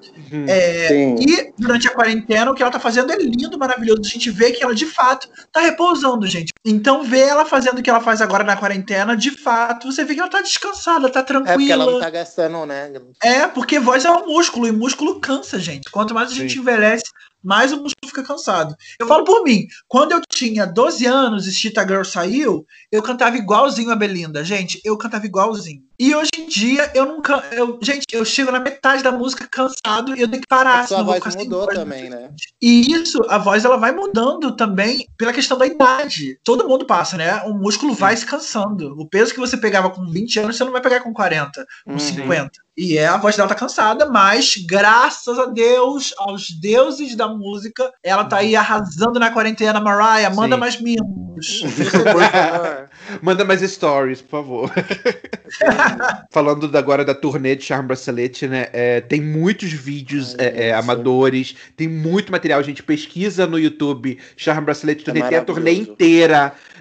É, 0.47 0.87
Sim. 0.87 1.15
e 1.19 1.53
durante 1.57 1.87
a 1.87 1.91
quarentena, 1.93 2.51
o 2.51 2.55
que 2.55 2.61
ela 2.61 2.71
tá 2.71 2.79
fazendo 2.79 3.11
é 3.11 3.17
lindo, 3.17 3.57
maravilhoso. 3.57 4.01
A 4.05 4.09
gente 4.09 4.29
vê 4.29 4.51
que 4.51 4.63
ela, 4.63 4.75
de 4.75 4.85
fato, 4.85 5.27
tá 5.51 5.61
repousando, 5.61 6.27
gente. 6.27 6.51
Então, 6.65 7.03
ver 7.03 7.27
ela 7.27 7.45
fazendo 7.45 7.79
o 7.79 7.81
que 7.81 7.89
ela 7.89 8.01
faz 8.01 8.21
agora 8.21 8.43
na 8.43 8.57
quarentena, 8.57 9.15
de 9.15 9.31
fato, 9.31 9.91
você 9.91 10.03
vê 10.03 10.13
que 10.13 10.19
ela 10.19 10.29
tá 10.29 10.41
descansada, 10.41 11.09
tá 11.09 11.19
É 11.19 11.23
porque 11.23 11.43
tranquila. 11.45 11.73
ela 11.83 11.91
não 11.91 11.99
tá 11.99 12.09
gastando, 12.09 12.65
né? 12.65 12.91
É, 13.23 13.47
porque 13.47 13.79
voz 13.79 14.05
é 14.05 14.11
um 14.11 14.27
músculo, 14.27 14.67
e 14.67 14.71
músculo 14.71 15.19
cansa, 15.19 15.59
gente. 15.59 15.89
Quanto 15.89 16.13
mais 16.13 16.31
a 16.31 16.35
gente 16.35 16.53
Sim. 16.53 16.59
envelhece, 16.59 17.05
mais 17.43 17.71
o 17.71 17.77
músculo 17.77 18.07
fica 18.07 18.23
cansado. 18.23 18.75
Eu 18.99 19.07
falo 19.07 19.23
por 19.23 19.43
mim, 19.43 19.65
quando 19.87 20.11
eu 20.11 20.21
tinha 20.29 20.65
12 20.65 21.05
anos 21.05 21.47
e 21.47 21.51
Cheetah 21.53 21.87
Girl 21.87 22.03
saiu, 22.03 22.65
eu 22.91 23.01
cantava 23.01 23.37
igualzinho 23.37 23.91
a 23.91 23.95
Belinda. 23.95 24.43
Gente, 24.43 24.79
eu 24.83 24.97
cantava 24.97 25.25
igualzinho. 25.25 25.81
E 25.99 26.15
hoje 26.15 26.29
em 26.37 26.47
dia, 26.47 26.89
eu 26.95 27.21
canto. 27.21 27.45
Eu, 27.53 27.77
gente, 27.81 28.05
eu 28.13 28.23
chego 28.23 28.51
na 28.51 28.59
metade 28.59 29.03
da 29.03 29.11
música 29.11 29.45
cansado 29.51 30.15
e 30.15 30.21
eu 30.21 30.29
tenho 30.29 30.41
que 30.41 30.47
parar. 30.47 30.79
A 30.81 30.87
sua 30.87 31.03
voz 31.03 31.35
mudou 31.35 31.65
voz. 31.65 31.77
também, 31.77 32.09
né? 32.09 32.29
E 32.61 32.91
isso, 32.93 33.19
a 33.27 33.37
voz 33.37 33.65
ela 33.65 33.75
vai 33.75 33.91
mudando 33.91 34.55
também 34.55 35.05
pela 35.17 35.33
questão 35.33 35.57
da 35.57 35.67
idade. 35.67 36.39
Todo 36.43 36.67
mundo 36.67 36.85
passa, 36.85 37.17
né? 37.17 37.41
O 37.43 37.53
músculo 37.53 37.93
vai 37.93 38.15
se 38.15 38.25
cansando. 38.25 38.95
O 38.97 39.05
peso 39.09 39.33
que 39.33 39.39
você 39.39 39.57
pegava 39.57 39.89
com 39.89 40.05
20 40.09 40.39
anos, 40.39 40.55
você 40.55 40.63
não 40.63 40.71
vai 40.71 40.81
pegar 40.81 41.01
com 41.01 41.13
40, 41.13 41.65
com 41.85 41.91
Uhum. 41.91 41.99
50. 41.99 42.51
E 42.79 42.97
é, 42.97 43.07
a 43.07 43.17
voz 43.17 43.35
dela 43.35 43.49
tá 43.49 43.55
cansada, 43.55 44.05
mas 44.05 44.55
graças 44.65 45.37
a 45.37 45.47
Deus, 45.47 46.13
aos 46.17 46.49
deuses 46.49 47.13
da 47.13 47.27
música, 47.27 47.91
ela 48.01 48.23
tá 48.23 48.37
aí 48.37 48.55
arrasando 48.55 49.19
na 49.19 49.29
quarentena. 49.31 49.81
Mariah, 49.81 50.33
manda 50.33 50.55
Sim. 50.55 50.59
mais 50.61 50.79
mimos. 50.79 51.63
Manda 53.21 53.43
mais 53.43 53.61
stories, 53.61 54.21
por 54.21 54.29
favor. 54.29 54.71
Falando 56.31 56.67
da- 56.67 56.79
agora 56.79 57.03
da 57.03 57.15
turnê 57.15 57.55
de 57.55 57.63
Charm 57.63 57.87
Bracelet, 57.87 58.47
né? 58.47 58.67
é, 58.71 59.01
tem 59.01 59.21
muitos 59.21 59.71
vídeos 59.71 60.35
Ai, 60.37 60.45
é, 60.45 60.67
é, 60.67 60.73
amadores, 60.73 61.55
tem 61.75 61.87
muito 61.87 62.31
material. 62.31 62.61
Gente, 62.61 62.83
pesquisa 62.83 63.47
no 63.47 63.57
YouTube 63.57 64.19
Charm 64.37 64.63
Bracelet 64.63 65.03
turnê, 65.03 65.21
tem 65.23 65.37
a 65.37 65.43
turnê 65.43 65.71
maravilhoso. 65.71 65.95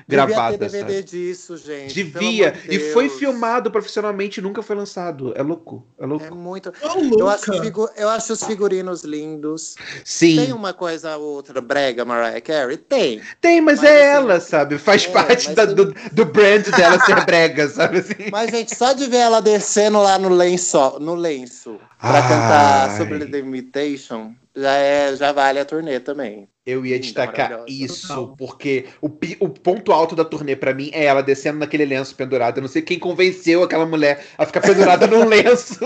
Inteira 0.09 0.23
Devia 0.23 0.27
gravada. 0.27 0.59
ter 0.59 0.71
DVD 0.71 0.93
sabe? 0.95 1.03
disso, 1.05 1.57
gente. 1.59 1.95
Devia. 1.95 2.53
de 2.53 2.75
E 2.77 2.93
foi 2.93 3.09
filmado 3.11 3.71
profissionalmente 3.71 4.41
e 4.41 4.43
nunca 4.43 4.63
foi 4.63 4.75
lançado. 4.75 5.33
É 5.37 5.43
louco. 5.43 5.87
É 5.99 6.07
louco. 6.07 6.25
É 6.25 6.31
muito. 6.31 6.73
Ô, 6.83 7.19
Eu 7.21 7.29
acho, 7.29 7.51
eu 7.97 8.09
acho 8.09 8.33
os 8.33 8.43
figurinos 8.43 9.05
lindos. 9.05 9.75
Sim. 10.05 10.37
Tem 10.37 10.53
uma 10.53 10.73
coisa 10.73 11.17
ou 11.17 11.35
outra 11.35 11.61
brega, 11.61 12.05
Mariah 12.05 12.41
Carey? 12.41 12.77
Tem. 12.79 13.21
Tem, 13.41 13.61
mas, 13.61 13.81
Mas, 13.81 13.91
é 13.91 14.13
assim, 14.15 14.25
ela, 14.25 14.41
sabe? 14.41 14.79
Faz 14.79 15.05
é, 15.05 15.11
parte 15.11 15.51
da- 15.51 15.67
tem- 15.67 15.75
do, 15.77 15.95
do 16.13 16.25
brand 16.25 16.67
dela 16.69 16.99
ser 17.05 17.25
brega, 17.25 17.69
sabe? 17.69 17.99
Assim. 17.99 18.15
Mas, 18.33 18.51
gente, 18.51 18.75
só 18.75 18.93
de 18.93 19.07
ver 19.07 19.19
ela 19.19 19.41
descendo 19.43 20.01
lá 20.01 20.19
no 20.19 20.29
lenço, 20.31 20.99
no 21.01 21.15
lenço 21.15 21.79
pra 22.01 22.11
Ai. 22.23 22.29
cantar 22.29 22.97
sobre 22.97 23.27
The 23.27 23.39
Imitation, 23.39 24.33
já, 24.61 24.75
é, 24.77 25.17
já 25.17 25.33
vale 25.33 25.59
a 25.61 25.65
turnê 25.65 26.01
também. 26.01 26.49
Eu 26.67 26.85
ia 26.85 26.99
destacar 26.99 27.65
isso, 27.67 28.35
porque 28.37 28.87
o, 29.01 29.07
o 29.41 29.49
ponto 29.49 29.91
alto 29.93 30.15
da 30.15 30.25
turnê 30.25 30.55
pra 30.55 30.75
mim 30.75 30.91
é 30.93 31.05
ela 31.05 31.23
descendo 31.23 31.59
naquele 31.59 31.87
lenço 31.87 32.15
pendurado. 32.15 32.59
Eu 32.59 32.63
não 32.63 32.69
sei 32.69 32.83
quem 32.83 32.99
convenceu 32.99 33.63
aquela 33.63 33.87
mulher 33.87 34.27
a 34.37 34.45
ficar 34.45 34.61
pendurada 34.61 35.07
num 35.07 35.25
lenço 35.29 35.79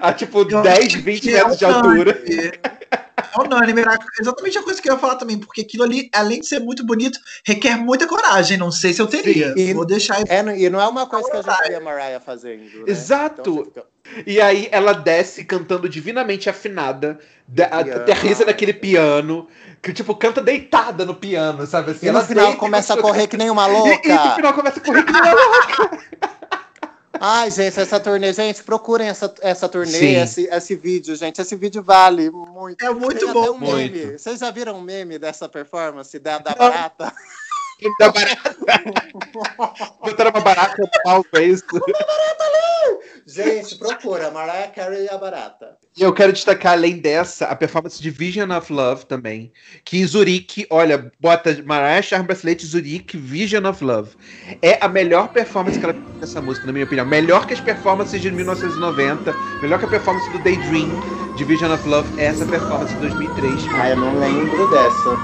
a 0.00 0.12
tipo 0.12 0.40
Eu 0.40 0.62
10, 0.62 0.86
acho 0.86 1.02
20 1.02 1.20
que 1.22 1.30
é 1.30 1.34
metros 1.34 1.58
de 1.58 1.64
altura. 1.64 2.22
É 2.26 3.40
unânime, 3.40 3.80
era 3.80 3.98
exatamente 4.20 4.58
a 4.58 4.62
coisa 4.62 4.80
que 4.82 4.88
eu 4.88 4.94
ia 4.94 4.98
falar 4.98 5.16
também, 5.16 5.38
porque 5.38 5.60
aquilo 5.60 5.84
ali, 5.84 6.08
além 6.12 6.40
de 6.40 6.46
ser 6.46 6.58
muito 6.60 6.84
bonito, 6.84 7.18
requer 7.46 7.76
muita 7.76 8.06
coragem. 8.06 8.56
Não 8.56 8.72
sei 8.72 8.92
se 8.92 9.00
eu 9.00 9.06
teria. 9.06 9.52
Sim, 9.54 9.60
e- 9.60 9.74
Vou 9.74 9.84
deixar 9.86 10.16
isso. 10.20 10.32
É, 10.32 10.42
não- 10.42 10.54
e 10.54 10.68
não 10.68 10.80
é 10.80 10.86
uma 10.88 11.06
coisa 11.06 11.30
que 11.30 11.36
a 11.36 11.42
gente 11.42 11.68
vê 11.68 11.74
a 11.76 11.80
Mariah 11.80 12.20
fazendo. 12.20 12.62
Né? 12.62 12.84
Exato. 12.88 13.66
Então, 13.70 13.84
E 14.26 14.40
aí 14.40 14.68
ela 14.70 14.92
desce 14.92 15.44
cantando 15.44 15.88
divinamente 15.88 16.48
afinada, 16.50 17.18
aterriza 17.70 18.44
naquele 18.44 18.72
piano, 18.72 19.48
que 19.82 19.92
tipo, 19.92 20.14
canta 20.14 20.40
deitada 20.40 21.04
no 21.04 21.14
piano, 21.14 21.66
sabe 21.66 21.92
assim? 21.92 22.06
E 22.06 22.10
no 22.10 22.18
Ela 22.18 22.26
final 22.26 22.44
deita 22.46 22.58
começa 22.60 22.94
a 22.94 22.96
correr 23.00 23.26
que 23.26 23.36
nem 23.36 23.50
uma 23.50 23.66
cantando. 23.66 24.00
E, 24.04 24.08
e 24.08 24.08
no 24.08 24.14
louca. 24.14 24.34
final 24.36 24.52
começa 24.54 24.78
a 24.78 24.82
correr 24.82 25.02
que 25.04 25.12
nem 25.12 25.22
uma 25.22 25.32
louca. 25.32 25.98
Ai, 27.20 27.50
gente, 27.50 27.80
essa 27.80 28.00
turnê, 28.00 28.32
gente, 28.32 28.62
procurem 28.62 29.08
essa, 29.08 29.32
essa 29.40 29.68
turnê, 29.68 30.16
esse, 30.16 30.46
esse 30.46 30.74
vídeo, 30.74 31.14
gente. 31.16 31.40
Esse 31.40 31.56
vídeo 31.56 31.82
vale 31.82 32.28
muito. 32.30 32.84
É 32.84 32.90
muito 32.92 33.24
Tem 33.24 33.32
bom. 33.32 33.52
um 33.52 33.58
meme. 33.58 34.04
Muito. 34.04 34.18
Vocês 34.18 34.40
já 34.40 34.50
viram 34.50 34.76
um 34.76 34.80
meme 34.82 35.18
dessa 35.18 35.48
performance 35.48 36.18
da, 36.18 36.38
da 36.38 36.50
Não. 36.50 36.58
barata? 36.58 37.12
Da 37.98 38.10
barata. 38.10 38.56
Botaram 40.02 40.30
uma 40.30 40.40
barata 40.40 40.80
no 40.80 40.88
pau 41.02 41.24
pra 41.24 41.42
isso. 41.42 41.64
Gente, 43.26 43.76
procura, 43.76 44.30
Mariah 44.30 44.68
Carey 44.68 45.04
e 45.04 45.08
a 45.08 45.16
barata. 45.16 45.76
E 45.96 46.02
eu 46.02 46.12
quero 46.12 46.32
destacar, 46.32 46.72
além 46.72 46.98
dessa, 46.98 47.46
a 47.46 47.56
performance 47.56 48.00
de 48.00 48.10
Vision 48.10 48.50
of 48.50 48.72
Love 48.72 49.06
também. 49.06 49.50
Que 49.84 49.98
em 49.98 50.06
Zurique, 50.06 50.66
olha, 50.68 51.10
bota 51.18 51.62
Mariah 51.64 52.02
Charm 52.02 52.26
Bracelete 52.26 52.66
Zurique, 52.66 53.16
Vision 53.16 53.64
of 53.64 53.82
Love. 53.82 54.10
É 54.60 54.78
a 54.80 54.88
melhor 54.88 55.28
performance 55.28 55.78
que 55.78 55.84
ela 55.84 55.94
tem 55.94 56.02
nessa 56.20 56.42
música, 56.42 56.66
na 56.66 56.72
minha 56.72 56.84
opinião. 56.84 57.06
Melhor 57.06 57.46
que 57.46 57.54
as 57.54 57.60
performances 57.60 58.20
de 58.20 58.30
1990, 58.30 59.34
melhor 59.62 59.78
que 59.78 59.86
a 59.86 59.88
performance 59.88 60.30
do 60.30 60.38
Daydream 60.40 60.90
de 61.36 61.44
Vision 61.44 61.72
of 61.72 61.88
Love, 61.88 62.20
é 62.20 62.26
essa 62.26 62.44
performance 62.46 62.92
de 62.94 63.00
2003. 63.00 63.66
Ai, 63.74 63.92
eu 63.92 63.96
não 63.96 64.18
lembro 64.18 64.68
dessa. 64.70 65.16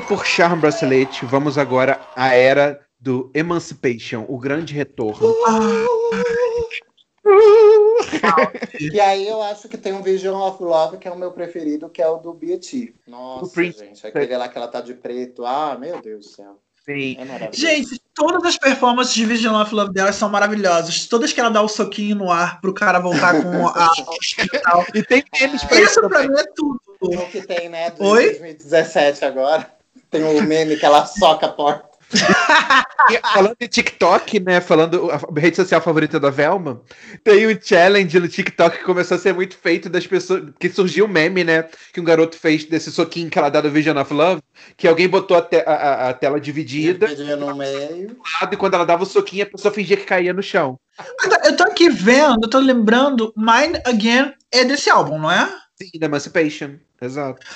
Por 0.00 0.24
Charm 0.26 0.60
Bracelet, 0.60 1.24
vamos 1.24 1.58
agora 1.58 2.00
à 2.14 2.34
era 2.34 2.80
do 3.00 3.30
Emancipation, 3.34 4.24
o 4.28 4.38
grande 4.38 4.74
retorno. 4.74 5.34
E 8.80 9.00
aí 9.00 9.28
eu 9.28 9.42
acho 9.42 9.68
que 9.68 9.76
tem 9.76 9.92
um 9.92 10.02
Vision 10.02 10.40
of 10.40 10.62
Love, 10.62 10.98
que 10.98 11.06
é 11.08 11.10
o 11.10 11.18
meu 11.18 11.30
preferido, 11.32 11.88
que 11.88 12.00
é 12.02 12.08
o 12.08 12.18
do 12.18 12.32
B.T. 12.32 12.94
Nossa, 13.06 13.62
gente, 13.62 14.06
aquele 14.06 14.36
lá 14.36 14.48
que 14.48 14.56
ela 14.56 14.68
tá 14.68 14.80
de 14.80 14.94
preto. 14.94 15.44
Ah, 15.44 15.76
meu 15.78 16.00
Deus 16.00 16.26
do 16.26 16.32
céu. 16.32 16.58
Sim. 16.84 17.18
É. 17.18 17.50
Gente, 17.52 18.00
todas 18.14 18.42
as 18.46 18.56
performances 18.56 19.12
de 19.12 19.26
Vision 19.26 19.60
of 19.60 19.74
Love 19.74 19.92
dela 19.92 20.10
são 20.10 20.30
maravilhosas. 20.30 21.06
Todas 21.06 21.34
que 21.34 21.40
ela 21.40 21.50
dá 21.50 21.60
o 21.60 21.68
soquinho 21.68 22.16
no 22.16 22.30
ar 22.30 22.62
pro 22.62 22.72
cara 22.72 22.98
voltar 22.98 23.42
com 23.42 23.66
a. 23.68 23.90
E 24.94 25.02
tem 25.02 25.22
memes 25.38 25.62
pra 25.64 25.80
isso 25.80 26.00
Isso 26.00 26.08
pra 26.08 26.22
mim 26.26 26.34
é 26.38 26.44
tudo. 26.56 26.80
o 27.00 27.26
que 27.30 27.42
tem, 27.42 27.68
né, 27.68 27.90
do 27.90 28.02
Oi? 28.04 28.30
2017 28.30 29.22
agora. 29.24 29.77
Tem 30.10 30.22
o 30.24 30.42
meme 30.42 30.76
que 30.76 30.86
ela 30.86 31.04
soca 31.06 31.46
a 31.46 31.52
porta. 31.52 31.88
E 33.10 33.18
falando 33.32 33.56
de 33.58 33.68
TikTok, 33.68 34.38
né? 34.40 34.60
Falando 34.60 35.10
a 35.10 35.18
rede 35.40 35.56
social 35.56 35.80
favorita 35.80 36.20
da 36.20 36.28
Velma, 36.28 36.82
tem 37.24 37.46
um 37.46 37.58
challenge 37.58 38.20
no 38.20 38.28
TikTok 38.28 38.78
que 38.78 38.84
começou 38.84 39.16
a 39.16 39.18
ser 39.20 39.32
muito 39.32 39.56
feito 39.56 39.88
das 39.88 40.06
pessoas. 40.06 40.50
Que 40.60 40.68
surgiu 40.68 41.06
um 41.06 41.08
meme, 41.08 41.42
né? 41.42 41.64
Que 41.94 42.00
um 42.00 42.04
garoto 42.04 42.36
fez 42.36 42.66
desse 42.66 42.92
soquinho 42.92 43.30
que 43.30 43.38
ela 43.38 43.48
dá 43.48 43.62
do 43.62 43.70
Vision 43.70 43.96
of 43.96 44.12
Love, 44.12 44.42
que 44.76 44.86
alguém 44.86 45.08
botou 45.08 45.38
a, 45.38 45.42
te- 45.42 45.64
a- 45.66 46.08
a- 46.10 46.12
tela 46.12 46.38
dividida, 46.38 47.06
Dividia 47.08 47.36
no 47.36 47.54
meio. 47.56 48.18
e 48.52 48.56
quando 48.56 48.74
ela 48.74 48.84
dava 48.84 49.04
o 49.04 49.06
soquinho, 49.06 49.44
a 49.44 49.50
pessoa 49.50 49.72
fingia 49.72 49.96
que 49.96 50.04
caía 50.04 50.34
no 50.34 50.42
chão. 50.42 50.78
Eu 51.44 51.56
tô 51.56 51.62
aqui 51.62 51.88
vendo, 51.88 52.40
eu 52.44 52.50
tô 52.50 52.58
lembrando, 52.58 53.32
Mine 53.34 53.80
Again 53.86 54.34
é 54.52 54.64
desse 54.64 54.90
álbum, 54.90 55.18
não 55.18 55.30
é? 55.32 55.48
Sim, 55.80 55.98
da 55.98 56.06
Emancipation. 56.06 56.74
Exato. 57.00 57.46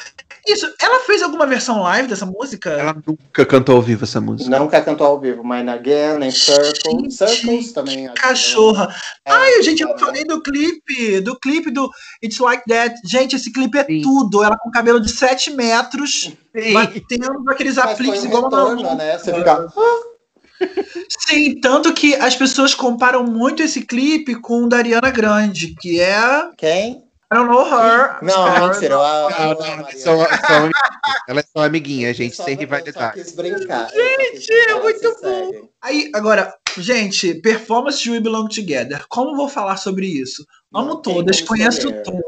Isso, 0.47 0.73
ela 0.81 1.01
fez 1.01 1.21
alguma 1.23 1.47
versão 1.47 1.83
live 1.83 2.09
dessa 2.09 2.25
música? 2.27 2.71
Ela 2.71 2.97
nunca 3.07 3.45
cantou 3.45 3.77
ao 3.77 3.83
vivo 3.83 4.05
essa 4.05 4.21
música. 4.21 4.57
Nunca 4.59 4.81
cantou 4.81 5.07
ao 5.07 5.19
vivo. 5.21 5.43
Mine 5.43 5.71
Again, 5.71 6.19
nem 6.19 6.31
Circle. 6.31 6.93
Gente, 6.93 7.15
Circles 7.15 7.73
também. 7.73 8.07
acho 8.07 8.15
que 8.15 8.21
Cachorra. 8.21 8.95
é. 9.25 9.33
Ai, 9.33 9.63
gente, 9.63 9.83
eu 9.83 9.89
não 9.89 9.97
É, 9.97 9.99
falei 9.99 10.25
do 10.25 10.41
clipe, 10.43 11.21
do 11.21 11.39
clipe 11.39 11.71
do 11.71 11.91
It's 12.23 12.39
Like 12.39 12.65
That. 12.69 12.95
Gente, 13.05 13.35
esse 13.37 13.53
clipe 13.53 13.79
é 13.79 13.85
Sim. 13.85 14.01
tudo. 14.03 14.43
Ela 14.45 14.57
com 14.59 14.71
cabelo 14.71 15.01
de 15.01 15.11
7 15.11 15.51
metros, 15.53 16.33
batendo 16.73 17.51
aqueles 17.51 17.77
Mas 17.77 17.91
apliques 17.93 18.23
um 18.23 18.27
igual 18.27 18.43
uma 18.43 18.51
retorno, 18.51 18.83
maluca. 18.83 18.95
né? 19.05 19.19
Você 19.19 19.33
fica... 19.35 19.67
Sim, 21.29 21.61
tanto 21.61 21.93
que 21.93 22.15
as 22.15 22.37
pessoas 22.37 22.75
comparam 22.75 23.25
muito 23.25 23.63
esse 23.63 23.83
clipe 23.83 24.35
com 24.37 24.65
o 24.65 24.69
da 24.69 24.77
Ariana 24.79 25.11
Grande, 25.11 25.75
que 25.81 26.01
é 26.01 26.49
Quem? 26.57 27.03
I 27.33 27.35
don't 27.35 27.49
know 27.49 27.65
her. 27.65 28.19
Não, 28.21 28.69
mentira. 28.69 28.97
Não, 28.97 29.55
não, 29.55 30.71
elas 31.27 31.47
são, 31.51 31.63
amiguinhas, 31.63 32.15
gente, 32.15 32.39
Eu 32.39 32.45
sem 32.45 32.57
rivalidade. 32.57 33.21
Eu 33.21 33.37
brincar. 33.37 33.89
Gente, 33.89 34.53
é 34.53 34.75
muito 34.75 35.17
bom. 35.23 35.69
Aí, 35.81 36.11
agora, 36.15 36.55
gente, 36.77 37.35
performance 37.37 38.03
de 38.03 38.11
We 38.11 38.21
Belong 38.21 38.49
Together. 38.49 39.07
Como 39.09 39.35
vou 39.35 39.49
falar 39.49 39.79
sobre 39.79 40.07
isso? 40.07 40.47
Amo 40.75 40.89
Não 40.89 41.03
todas, 41.03 41.41
conheço 41.41 41.79
escolher. 41.79 42.03
todas. 42.03 42.23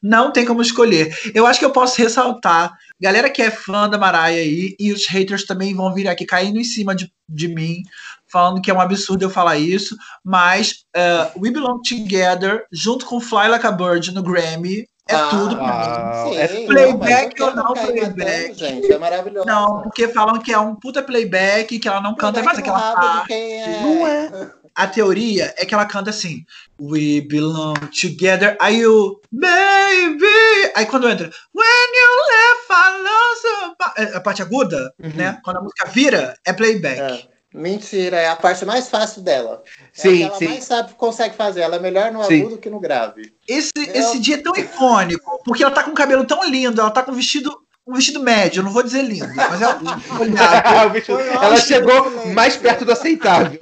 Não 0.00 0.32
tem 0.32 0.46
como 0.46 0.62
escolher. 0.62 1.16
Eu 1.34 1.44
acho 1.44 1.58
que 1.58 1.64
eu 1.64 1.72
posso 1.72 2.00
ressaltar. 2.00 2.72
Galera 3.00 3.30
que 3.30 3.42
é 3.42 3.50
fã 3.50 3.88
da 3.88 3.98
Mariah 3.98 4.40
aí, 4.40 4.76
e 4.78 4.92
os 4.92 5.06
haters 5.08 5.44
também 5.44 5.74
vão 5.74 5.92
vir 5.92 6.06
aqui 6.06 6.24
caindo 6.24 6.60
em 6.60 6.64
cima 6.64 6.94
de, 6.94 7.12
de 7.28 7.48
mim, 7.48 7.82
falando 8.30 8.60
que 8.60 8.70
é 8.70 8.74
um 8.74 8.80
absurdo 8.80 9.22
eu 9.24 9.30
falar 9.30 9.56
isso. 9.56 9.96
Mas 10.24 10.84
uh, 10.96 11.40
We 11.42 11.50
Belong 11.50 11.80
Together, 11.82 12.64
junto 12.72 13.06
com 13.06 13.20
Fly 13.20 13.48
Like 13.48 13.66
a 13.66 13.72
Bird 13.72 14.12
no 14.12 14.22
Grammy, 14.22 14.86
é 15.08 15.14
Ah, 15.14 15.28
tudo 15.30 15.56
pra 15.56 15.64
mim. 15.64 15.70
Ah, 15.72 16.24
Sim, 16.28 16.36
é 16.36 16.58
não, 16.60 16.66
playback 16.66 17.34
que 17.34 17.42
ou 17.42 17.54
não 17.54 17.72
playback? 17.72 18.46
tanto, 18.48 18.58
gente, 18.58 18.92
é 18.92 18.98
maravilhoso. 18.98 19.46
Não, 19.46 19.80
porque 19.82 20.06
falam 20.08 20.38
que 20.38 20.52
é 20.52 20.58
um 20.58 20.74
puta 20.74 21.02
playback, 21.02 21.78
que 21.78 21.88
ela 21.88 22.00
não 22.02 22.14
canta 22.14 22.42
mais 22.42 22.58
aquela 22.58 22.90
de 22.90 22.94
parte. 22.94 23.32
é. 23.32 23.80
Não 23.80 24.06
é. 24.06 24.50
A 24.74 24.86
teoria 24.86 25.52
é 25.56 25.64
que 25.64 25.74
ela 25.74 25.86
canta 25.86 26.10
assim: 26.10 26.44
We 26.80 27.22
belong 27.22 27.74
together. 28.00 28.56
Aí 28.60 28.86
o 28.86 29.18
Baby. 29.32 30.72
Aí 30.76 30.86
quando 30.86 31.08
entra 31.08 31.30
When 31.54 31.88
you 31.96 32.12
left, 32.30 32.70
I 32.70 33.02
lost 33.02 33.76
a... 33.80 34.02
é, 34.02 34.16
a 34.16 34.20
parte 34.20 34.42
aguda, 34.42 34.92
Uhum. 35.02 35.10
né? 35.14 35.38
Quando 35.42 35.56
a 35.56 35.62
música 35.62 35.86
vira, 35.86 36.34
é 36.46 36.52
playback. 36.52 37.00
É. 37.00 37.37
Mentira, 37.54 38.16
é 38.18 38.28
a 38.28 38.36
parte 38.36 38.64
mais 38.66 38.88
fácil 38.88 39.22
dela. 39.22 39.62
é 39.66 40.00
Sim, 40.00 40.22
ela 40.24 40.36
sim. 40.36 40.48
mais 40.48 40.64
sabe, 40.64 40.92
consegue 40.94 41.34
fazer. 41.34 41.60
Ela 41.60 41.76
é 41.76 41.80
melhor 41.80 42.12
no 42.12 42.22
Sim. 42.24 42.40
agudo 42.42 42.58
que 42.58 42.68
no 42.68 42.78
grave. 42.78 43.32
Esse, 43.48 43.70
Eu- 43.76 43.94
esse 43.94 44.18
dia 44.18 44.34
é 44.34 44.38
tão 44.42 44.54
icônico, 44.54 45.40
porque 45.44 45.62
ela 45.64 45.72
tá 45.74 45.82
com 45.82 45.90
o 45.92 45.94
cabelo 45.94 46.24
tão 46.26 46.44
lindo, 46.44 46.80
ela 46.80 46.90
tá 46.90 47.02
com 47.02 47.10
um 47.10 47.14
vestido, 47.14 47.50
um 47.86 47.94
vestido 47.94 48.20
médio, 48.22 48.62
não 48.62 48.70
vou 48.70 48.82
dizer 48.82 49.00
lindo, 49.02 49.28
mas 49.34 49.62
é 49.62 49.68
um 49.68 49.78
vestido- 50.92 51.18
Foi 51.18 51.26
ela 51.30 51.56
chegou 51.56 52.06
excelente. 52.06 52.34
mais 52.34 52.54
perto 52.56 52.84
do 52.84 52.92
aceitável. 52.92 53.58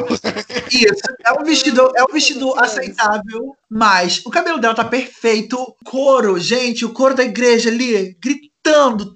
Isso, 0.69 1.03
é 1.25 1.33
um 1.33 1.45
vestido, 1.45 1.93
é 1.95 2.03
um 2.03 2.13
vestido 2.13 2.59
aceitável, 2.59 3.55
mas 3.71 4.21
o 4.27 4.31
cabelo 4.31 4.59
dela 4.59 4.75
tá 4.75 4.85
perfeito. 4.85 5.75
Couro, 5.85 6.41
gente, 6.41 6.85
o 6.85 6.93
couro 6.93 7.15
da 7.15 7.23
igreja 7.23 7.71
ali, 7.71 8.17
gritando 8.21 8.51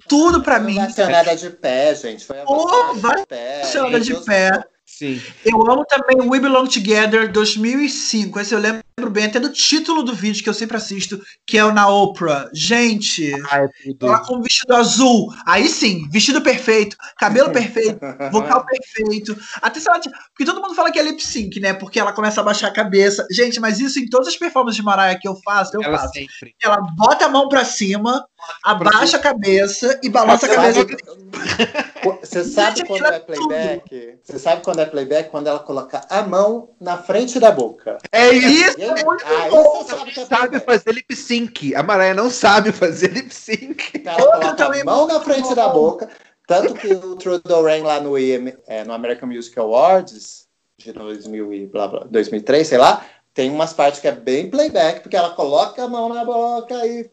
tudo 0.07 0.41
pra 0.41 0.59
mim. 0.59 0.75
vai 0.75 0.89
ser 0.89 1.07
nada 1.09 1.35
de 1.35 1.49
pé, 1.49 1.93
gente. 1.95 2.25
Foi 2.25 2.37
Oh, 2.47 2.53
ovacionada 2.53 2.99
vai 2.99 3.15
de 3.21 3.25
pé. 3.27 3.61
de 3.99 4.13
pé. 4.25 4.63
Sim. 4.85 5.21
Eu 5.45 5.61
amo 5.71 5.85
também 5.85 6.27
We 6.29 6.39
Belong 6.39 6.67
Together 6.67 7.31
2005. 7.31 8.39
Esse 8.39 8.53
eu 8.53 8.59
lembro 8.59 8.83
bem 8.99 9.25
até 9.25 9.39
do 9.39 9.51
título 9.51 10.03
do 10.03 10.13
vídeo 10.13 10.43
que 10.43 10.49
eu 10.49 10.53
sempre 10.53 10.77
assisto, 10.77 11.21
que 11.45 11.57
é 11.57 11.65
o 11.65 11.71
na 11.73 11.87
Oprah. 11.89 12.49
Gente, 12.53 13.33
Ah, 13.49 13.63
é 13.63 13.67
tudo. 13.83 14.07
ela 14.07 14.19
com 14.19 14.41
vestido 14.41 14.73
azul. 14.75 15.33
Aí 15.45 15.67
sim, 15.67 16.07
vestido 16.09 16.41
perfeito, 16.41 16.95
cabelo 17.17 17.49
perfeito, 17.51 17.99
vocal 18.31 18.65
perfeito. 18.65 19.35
Até 19.61 19.79
se 19.79 19.89
ela. 19.89 19.99
t- 19.99 20.09
Porque 20.29 20.45
todo 20.45 20.61
mundo 20.61 20.75
fala 20.75 20.91
que 20.91 20.99
é 20.99 21.03
lip 21.03 21.21
sync, 21.25 21.59
né? 21.59 21.73
Porque 21.73 21.99
ela 21.99 22.13
começa 22.13 22.41
a 22.41 22.43
baixar 22.43 22.67
a 22.67 22.73
cabeça. 22.73 23.25
Gente, 23.31 23.59
mas 23.59 23.79
isso 23.79 23.99
em 23.99 24.07
todas 24.09 24.27
as 24.27 24.37
performances 24.37 24.77
de 24.77 24.83
Mariah 24.83 25.17
que 25.19 25.27
eu 25.27 25.35
faço, 25.43 25.75
eu 25.75 25.81
Ela 25.83 25.97
faço. 25.97 26.13
sempre. 26.13 26.55
Ela 26.61 26.77
bota 26.95 27.25
a 27.25 27.29
mão 27.29 27.49
pra 27.49 27.65
cima, 27.65 28.23
abaixa 28.63 29.17
a 29.17 29.19
cabeça 29.19 29.99
e 30.03 30.09
balança 30.09 30.45
a 30.45 30.55
cabeça. 30.55 30.85
Você 32.21 32.43
sabe 32.43 32.85
quando 32.85 33.05
é 33.05 33.15
é 33.15 33.19
playback? 33.19 34.17
Você 34.23 34.39
sabe 34.39 34.63
quando 34.63 34.79
é 34.79 34.85
playback? 34.85 35.29
Quando 35.29 35.47
ela 35.47 35.59
coloca 35.59 36.01
a 36.09 36.21
mão 36.23 36.69
na 36.79 36.97
frente 36.97 37.39
da 37.39 37.51
boca. 37.51 37.97
É 38.11 38.31
isso. 38.31 38.80
Aí, 38.89 39.49
bom. 39.49 39.83
você 39.83 39.95
sabe 39.95 40.11
que 40.11 40.25
Sabe 40.25 40.59
fazer 40.59 40.91
lip 40.93 41.15
sync. 41.15 41.75
A 41.75 41.83
Mariah 41.83 42.13
não 42.13 42.29
sabe 42.29 42.71
fazer 42.71 43.11
lip 43.11 43.33
sync. 43.33 44.01
Ela 44.05 44.15
coloca 44.15 44.53
também 44.55 44.81
a 44.81 44.85
mão 44.85 45.07
na 45.07 45.19
frente 45.19 45.49
bom. 45.49 45.55
da 45.55 45.69
boca. 45.69 46.09
Tanto 46.47 46.73
que 46.73 46.93
o 46.93 47.15
Trudeau 47.15 47.63
Rain 47.63 47.83
lá 47.83 47.99
no, 47.99 48.17
IM, 48.17 48.53
é, 48.67 48.83
no 48.83 48.93
American 48.93 49.29
Music 49.29 49.57
Awards 49.57 50.47
de 50.77 50.91
2000 50.91 51.53
e 51.53 51.67
blá, 51.67 51.87
blá, 51.87 52.07
2003, 52.09 52.67
sei 52.67 52.77
lá, 52.77 53.05
tem 53.33 53.49
umas 53.51 53.73
partes 53.73 54.01
que 54.01 54.07
é 54.07 54.11
bem 54.11 54.49
playback, 54.49 55.01
porque 55.01 55.15
ela 55.15 55.29
coloca 55.31 55.83
a 55.83 55.87
mão 55.87 56.09
na 56.09 56.25
boca 56.25 56.85
e 56.85 57.09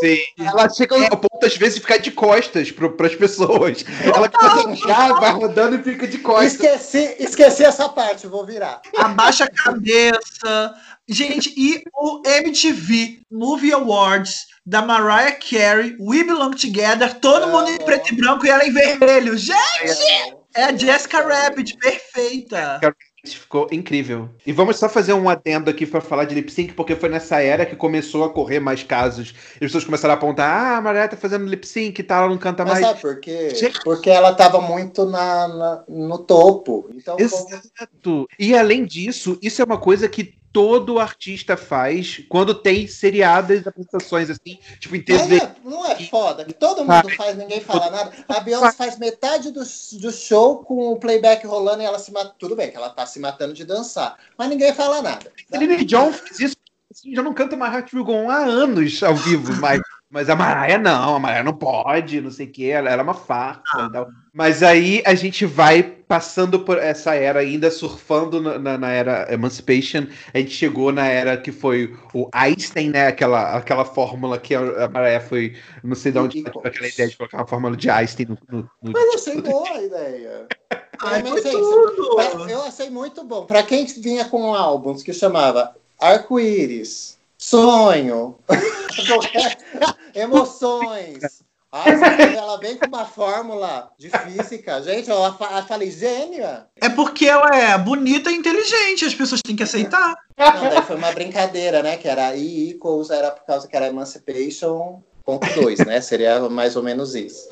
Sim. 0.00 0.18
Ela 0.38 0.68
chega 0.68 0.96
ao 0.96 1.16
ponto, 1.16 1.44
às 1.44 1.56
vezes, 1.56 1.76
de 1.76 1.80
ficar 1.80 1.98
de 1.98 2.10
costas 2.10 2.70
para 2.70 3.06
as 3.06 3.14
pessoas. 3.14 3.84
Ela 4.04 4.28
começa 4.28 4.92
a 4.92 5.12
vai 5.14 5.32
rodando 5.32 5.76
e 5.76 5.82
fica 5.82 6.06
de 6.06 6.18
costas. 6.18 6.54
Esqueci, 6.54 7.16
esqueci 7.18 7.64
essa 7.64 7.88
parte, 7.88 8.26
vou 8.26 8.44
virar. 8.44 8.80
abaixa 8.96 9.44
a 9.44 9.50
cabeça. 9.50 10.74
Gente, 11.08 11.52
e 11.56 11.82
o 11.94 12.22
MTV 12.24 13.20
Movie 13.30 13.72
Awards 13.72 14.46
da 14.64 14.82
Mariah 14.82 15.36
Carey, 15.36 15.96
We 16.00 16.24
Belong 16.24 16.52
Together, 16.52 17.14
todo 17.20 17.48
mundo 17.48 17.70
em 17.70 17.78
preto 17.78 18.12
e 18.12 18.16
branco 18.16 18.46
e 18.46 18.48
ela 18.48 18.64
em 18.64 18.72
vermelho. 18.72 19.36
Gente, 19.36 20.36
é 20.54 20.64
a 20.64 20.76
Jessica 20.76 21.20
Rabbit, 21.20 21.76
perfeita. 21.78 22.80
Ficou 23.24 23.68
incrível. 23.70 24.28
E 24.44 24.52
vamos 24.52 24.76
só 24.78 24.88
fazer 24.88 25.12
um 25.12 25.28
adendo 25.28 25.70
aqui 25.70 25.86
para 25.86 26.00
falar 26.00 26.24
de 26.24 26.34
lip 26.34 26.50
sync, 26.50 26.72
porque 26.72 26.96
foi 26.96 27.08
nessa 27.08 27.40
era 27.40 27.64
que 27.64 27.76
começou 27.76 28.24
a 28.24 28.30
correr 28.30 28.58
mais 28.58 28.82
casos. 28.82 29.32
As 29.54 29.58
pessoas 29.60 29.84
começaram 29.84 30.14
a 30.14 30.16
apontar: 30.16 30.50
ah, 30.50 30.76
a 30.78 30.80
Mariah 30.80 31.06
tá 31.08 31.16
fazendo 31.16 31.46
lip 31.46 31.64
sync 31.64 32.00
e 32.00 32.02
tal, 32.02 32.22
ela 32.24 32.30
não 32.32 32.38
canta 32.38 32.64
Mas 32.64 32.74
mais. 32.74 32.86
sabe 32.86 33.00
por 33.00 33.20
quê? 33.20 33.50
Porque 33.84 34.10
ela 34.10 34.34
tava 34.34 34.60
muito 34.60 35.06
na, 35.06 35.46
na- 35.46 35.84
no 35.88 36.18
topo. 36.18 36.90
Então, 36.92 37.16
como- 37.16 37.24
Exato. 37.24 38.28
E 38.36 38.56
além 38.56 38.84
disso, 38.84 39.38
isso 39.40 39.62
é 39.62 39.64
uma 39.64 39.78
coisa 39.78 40.08
que 40.08 40.34
todo 40.52 40.98
artista 40.98 41.56
faz 41.56 42.22
quando 42.28 42.54
tem 42.54 42.86
seriadas 42.86 43.66
apresentações 43.66 44.28
assim, 44.28 44.58
tipo 44.78 44.94
em 44.94 45.02
TV. 45.02 45.36
é- 45.36 45.54
não 45.64 45.86
é 45.86 45.96
foda 46.06 46.44
que 46.44 46.52
todo 46.52 46.84
mundo 46.84 47.08
faz, 47.16 47.36
ninguém 47.36 47.60
fala 47.60 47.90
nada. 47.90 48.12
A 48.28 48.40
Beyoncé 48.40 48.72
faz 48.72 48.98
metade 48.98 49.50
do, 49.50 49.60
do 49.60 50.12
show 50.12 50.58
com 50.58 50.92
o 50.92 50.98
playback 50.98 51.46
rolando 51.46 51.82
e 51.82 51.86
ela 51.86 51.98
se 51.98 52.12
mata. 52.12 52.34
Tudo 52.38 52.54
bem 52.54 52.70
que 52.70 52.76
ela 52.76 52.90
tá 52.90 53.06
se 53.06 53.18
matando 53.18 53.54
de 53.54 53.64
dançar, 53.64 54.18
mas 54.36 54.48
ninguém 54.48 54.74
fala 54.74 55.00
nada. 55.00 55.32
Celine 55.50 55.84
John 55.84 56.12
fez 56.12 56.40
isso, 56.40 56.56
assim, 56.90 57.14
já 57.14 57.22
não 57.22 57.32
canta 57.32 57.56
mais 57.56 57.72
Heart 57.72 57.92
Will 57.94 58.04
Go 58.04 58.12
On 58.12 58.30
há 58.30 58.38
anos 58.38 59.02
ao 59.02 59.16
vivo, 59.16 59.54
mas, 59.56 59.80
mas 60.10 60.28
a 60.28 60.36
Mariah 60.36 60.78
não, 60.78 61.16
a 61.16 61.18
Mariah 61.18 61.44
não 61.44 61.54
pode, 61.54 62.20
não 62.20 62.30
sei 62.30 62.46
o 62.46 62.50
que, 62.52 62.68
ela, 62.68 62.90
ela 62.90 63.00
é 63.00 63.04
uma 63.04 63.14
farsa 63.14 63.90
tal. 63.90 64.08
Mas 64.34 64.62
aí 64.62 65.02
a 65.04 65.14
gente 65.14 65.44
vai 65.44 65.82
passando 65.82 66.60
por 66.60 66.78
essa 66.78 67.14
era 67.14 67.40
ainda, 67.40 67.70
surfando 67.70 68.40
na, 68.40 68.58
na- 68.58 68.78
na 68.78 68.90
era 68.90 69.32
Emancipation, 69.32 70.06
a 70.32 70.38
gente 70.38 70.50
chegou 70.52 70.90
na 70.92 71.06
era 71.06 71.36
que 71.36 71.52
foi 71.52 71.94
o 72.14 72.28
Einstein, 72.32 72.90
né, 72.90 73.06
aquela, 73.08 73.56
aquela 73.56 73.84
fórmula 73.84 74.38
que 74.38 74.54
a 74.54 74.84
a 74.84 74.88
Mariah 74.88 75.20
foi, 75.20 75.56
não 75.84 75.94
sei 75.94 76.12
de 76.12 76.18
onde 76.18 76.38
ela 76.40 76.48
tirou 76.50 76.62
aquela 76.66 76.88
ideia 76.88 77.08
de 77.08 77.16
colocar 77.16 77.38
uma 77.38 77.46
fórmula 77.46 77.76
de 77.76 77.90
Einstein 77.90 78.26
no... 78.28 78.38
no- 78.50 78.70
no- 78.82 78.92
Mas 78.92 79.04
eu 79.04 79.14
achei 79.14 79.40
boa 79.42 79.68
a 79.70 79.82
ideia. 79.82 80.46
Ai, 81.04 81.22
foi 81.24 81.40
pra- 81.42 82.50
eu 82.50 82.62
achei 82.62 82.88
muito 82.90 83.24
bom. 83.24 83.44
Pra 83.46 83.62
quem 83.62 83.84
vinha 83.86 84.24
com 84.26 84.54
álbuns 84.54 85.02
que 85.02 85.12
chamava 85.12 85.74
Arco-Íris, 86.00 87.18
Sonho, 87.36 88.38
Emoções. 90.14 91.42
Ela 91.72 92.58
vem 92.58 92.76
com 92.76 92.86
uma 92.86 93.06
fórmula 93.06 93.90
de 93.98 94.10
física. 94.10 94.82
Gente, 94.82 95.08
eu 95.08 95.16
eu 95.16 95.62
falei, 95.66 95.90
gênia. 95.90 96.66
É 96.80 96.90
porque 96.90 97.26
ela 97.26 97.48
é 97.56 97.78
bonita 97.78 98.30
e 98.30 98.34
inteligente, 98.34 99.06
as 99.06 99.14
pessoas 99.14 99.40
têm 99.40 99.56
que 99.56 99.62
aceitar. 99.62 100.14
Não, 100.36 100.68
daí 100.68 100.82
foi 100.82 100.96
uma 100.96 101.12
brincadeira, 101.12 101.82
né? 101.82 101.96
Que 101.96 102.08
era 102.08 102.36
I 102.36 102.70
equals, 102.70 103.10
era 103.10 103.30
por 103.30 103.46
causa 103.46 103.66
que 103.66 103.74
era 103.74 103.86
Emancipation, 103.86 105.02
ponto 105.24 105.46
2, 105.54 105.78
né? 105.86 106.00
Seria 106.02 106.40
mais 106.50 106.76
ou 106.76 106.82
menos 106.82 107.14
isso. 107.14 107.48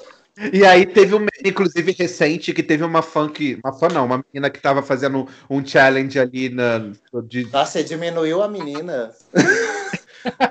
E 0.52 0.64
aí 0.64 0.86
teve 0.86 1.14
um, 1.14 1.26
inclusive, 1.44 1.92
recente, 1.92 2.52
que 2.52 2.62
teve 2.62 2.84
uma 2.84 3.02
fã 3.02 3.28
que. 3.28 3.58
Uma 3.64 3.72
fã 3.72 3.88
não, 3.88 4.06
uma 4.06 4.24
menina 4.32 4.48
que 4.48 4.60
tava 4.60 4.82
fazendo 4.82 5.28
um 5.48 5.64
challenge 5.64 6.18
ali 6.18 6.48
na. 6.48 6.92
De, 7.24 7.44
Nossa, 7.50 7.72
você 7.72 7.84
diminuiu 7.84 8.42
a 8.42 8.48
menina. 8.48 9.12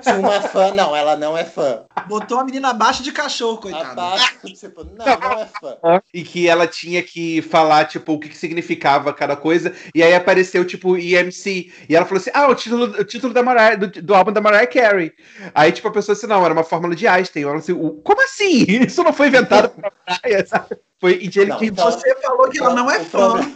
Tinha 0.02 0.16
uma 0.16 0.40
fã. 0.40 0.72
Não, 0.74 0.94
ela 0.96 1.16
não 1.16 1.36
é 1.36 1.44
fã. 1.44 1.82
Botou 2.08 2.38
a 2.40 2.44
menina 2.44 2.70
abaixo 2.70 3.02
de 3.02 3.12
cachorro, 3.12 3.58
coitada. 3.58 3.90
Abaixo, 3.90 4.38
tipo, 4.44 4.84
não, 4.84 5.04
não 5.06 5.32
é 5.32 5.46
fã. 5.60 5.76
e 6.12 6.22
que 6.22 6.48
ela 6.48 6.66
tinha 6.66 7.02
que 7.02 7.40
falar, 7.42 7.84
tipo, 7.86 8.12
o 8.14 8.18
que, 8.20 8.28
que 8.28 8.36
significava 8.36 9.12
cada 9.12 9.36
coisa. 9.36 9.72
E 9.94 10.02
aí 10.02 10.14
apareceu, 10.14 10.64
tipo, 10.64 10.96
IMC. 10.96 11.72
E 11.88 11.94
ela 11.96 12.04
falou 12.06 12.20
assim: 12.20 12.30
ah, 12.34 12.48
o 12.48 12.54
título, 12.54 12.84
o 13.00 13.04
título 13.04 13.32
da 13.32 13.42
Mariah, 13.42 13.76
do, 13.76 13.86
do 14.02 14.14
álbum 14.14 14.32
da 14.32 14.40
Mariah 14.40 14.66
Carey. 14.66 15.12
Aí, 15.54 15.70
tipo, 15.72 15.88
a 15.88 15.92
pessoa 15.92 16.16
assim, 16.16 16.26
não, 16.26 16.44
era 16.44 16.52
uma 16.54 16.64
fórmula 16.64 16.94
de 16.96 17.06
Einstein. 17.06 17.42
Ela 17.44 17.56
assim, 17.56 17.72
"O- 17.72 18.00
como 18.02 18.22
assim? 18.22 18.64
Isso 18.86 19.02
não 19.04 19.12
foi 19.12 19.28
inventado 19.28 19.68
pra 19.70 19.92
Mariah, 20.08 20.46
sabe? 20.46 20.76
Foi 21.00 21.12
inteligente. 21.14 21.48
Não, 21.48 21.62
então- 21.64 21.90
Você 21.92 22.14
falou 22.16 22.48
que 22.50 22.58
ela 22.58 22.74
não 22.74 22.90
é 22.90 23.00
fã. 23.00 23.18
problema- 23.30 23.52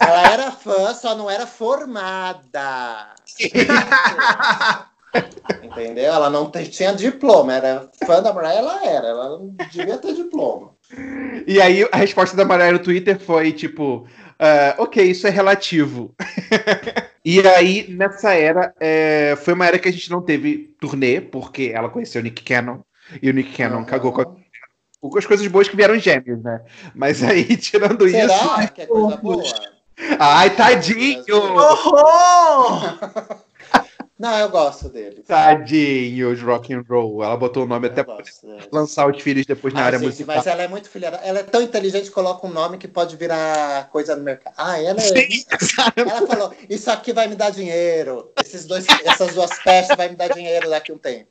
Ela 0.00 0.32
era 0.32 0.50
fã, 0.50 0.92
só 0.94 1.14
não 1.14 1.30
era 1.30 1.46
formada. 1.46 3.14
Entendeu? 5.62 6.12
Ela 6.12 6.30
não 6.30 6.50
te- 6.50 6.68
tinha 6.68 6.92
diploma. 6.94 7.54
Era 7.54 7.88
fã 8.06 8.22
da 8.22 8.32
Mariah, 8.32 8.58
ela 8.58 8.86
era. 8.86 9.06
Ela 9.08 9.28
não 9.38 9.54
devia 9.70 9.98
ter 9.98 10.14
diploma. 10.14 10.70
E 11.46 11.60
aí 11.60 11.88
a 11.92 11.96
resposta 11.96 12.36
da 12.36 12.44
Mariah 12.44 12.72
no 12.72 12.78
Twitter 12.78 13.18
foi 13.18 13.52
tipo, 13.52 14.06
ah, 14.38 14.74
ok, 14.78 15.04
isso 15.04 15.26
é 15.26 15.30
relativo. 15.30 16.14
e 17.24 17.40
aí, 17.46 17.86
nessa 17.90 18.34
era, 18.34 18.74
é, 18.80 19.36
foi 19.36 19.54
uma 19.54 19.66
era 19.66 19.78
que 19.78 19.88
a 19.88 19.92
gente 19.92 20.10
não 20.10 20.20
teve 20.22 20.74
turnê, 20.80 21.20
porque 21.20 21.70
ela 21.74 21.88
conheceu 21.88 22.20
o 22.20 22.24
Nick 22.24 22.42
Cannon, 22.42 22.80
e 23.22 23.30
o 23.30 23.32
Nick 23.32 23.56
Cannon 23.56 23.76
Aham. 23.78 23.84
cagou 23.84 24.12
com, 24.12 24.22
a- 24.22 24.26
com 25.00 25.18
as 25.18 25.26
coisas 25.26 25.46
boas 25.46 25.68
que 25.68 25.76
vieram 25.76 25.98
gêmeos, 25.98 26.42
né? 26.42 26.60
Mas 26.94 27.22
aí, 27.22 27.44
tirando 27.56 28.06
isso. 28.08 28.16
Será 28.16 28.66
que 28.66 28.82
é 28.82 28.86
coisa 28.86 29.16
boa? 29.18 29.42
Ai, 30.18 30.50
tadinho! 30.56 31.22
Horror! 31.56 32.98
Não, 34.20 34.38
eu 34.38 34.50
gosto 34.50 34.90
dele. 34.90 35.22
Tadinho 35.26 36.36
de 36.36 36.44
rock 36.44 36.74
and 36.74 36.84
roll. 36.86 37.24
Ela 37.24 37.38
botou 37.38 37.64
o 37.64 37.66
nome 37.66 37.86
até 37.86 38.02
Eu 38.02 38.04
pra 38.04 38.16
gosto 38.16 38.46
dele. 38.46 38.68
lançar 38.70 39.10
os 39.10 39.22
filhos 39.22 39.46
depois 39.46 39.72
na 39.72 39.80
Ai, 39.80 39.86
área 39.86 39.98
gente, 39.98 40.08
musical. 40.08 40.36
mas 40.36 40.46
ela 40.46 40.62
é 40.62 40.68
muito 40.68 40.90
filha. 40.90 41.06
Ela 41.24 41.38
é 41.38 41.42
tão 41.42 41.62
inteligente 41.62 42.04
que 42.04 42.10
coloca 42.10 42.46
um 42.46 42.50
nome 42.50 42.76
que 42.76 42.86
pode 42.86 43.16
virar 43.16 43.88
coisa 43.90 44.14
no 44.14 44.22
mercado. 44.22 44.52
Ah, 44.58 44.78
ela 44.78 45.00
é. 45.00 45.02
Sim, 45.02 45.44
Ela 45.96 46.26
falou: 46.26 46.52
Isso 46.68 46.90
aqui 46.90 47.14
vai 47.14 47.28
me 47.28 47.34
dar 47.34 47.48
dinheiro. 47.48 48.30
Esses 48.38 48.66
dois, 48.66 48.84
essas 49.06 49.34
duas 49.34 49.58
peças 49.62 49.96
vai 49.96 50.10
me 50.10 50.16
dar 50.16 50.28
dinheiro 50.28 50.68
daqui 50.68 50.92
a 50.92 50.94
um 50.94 50.98
tempo. 50.98 51.26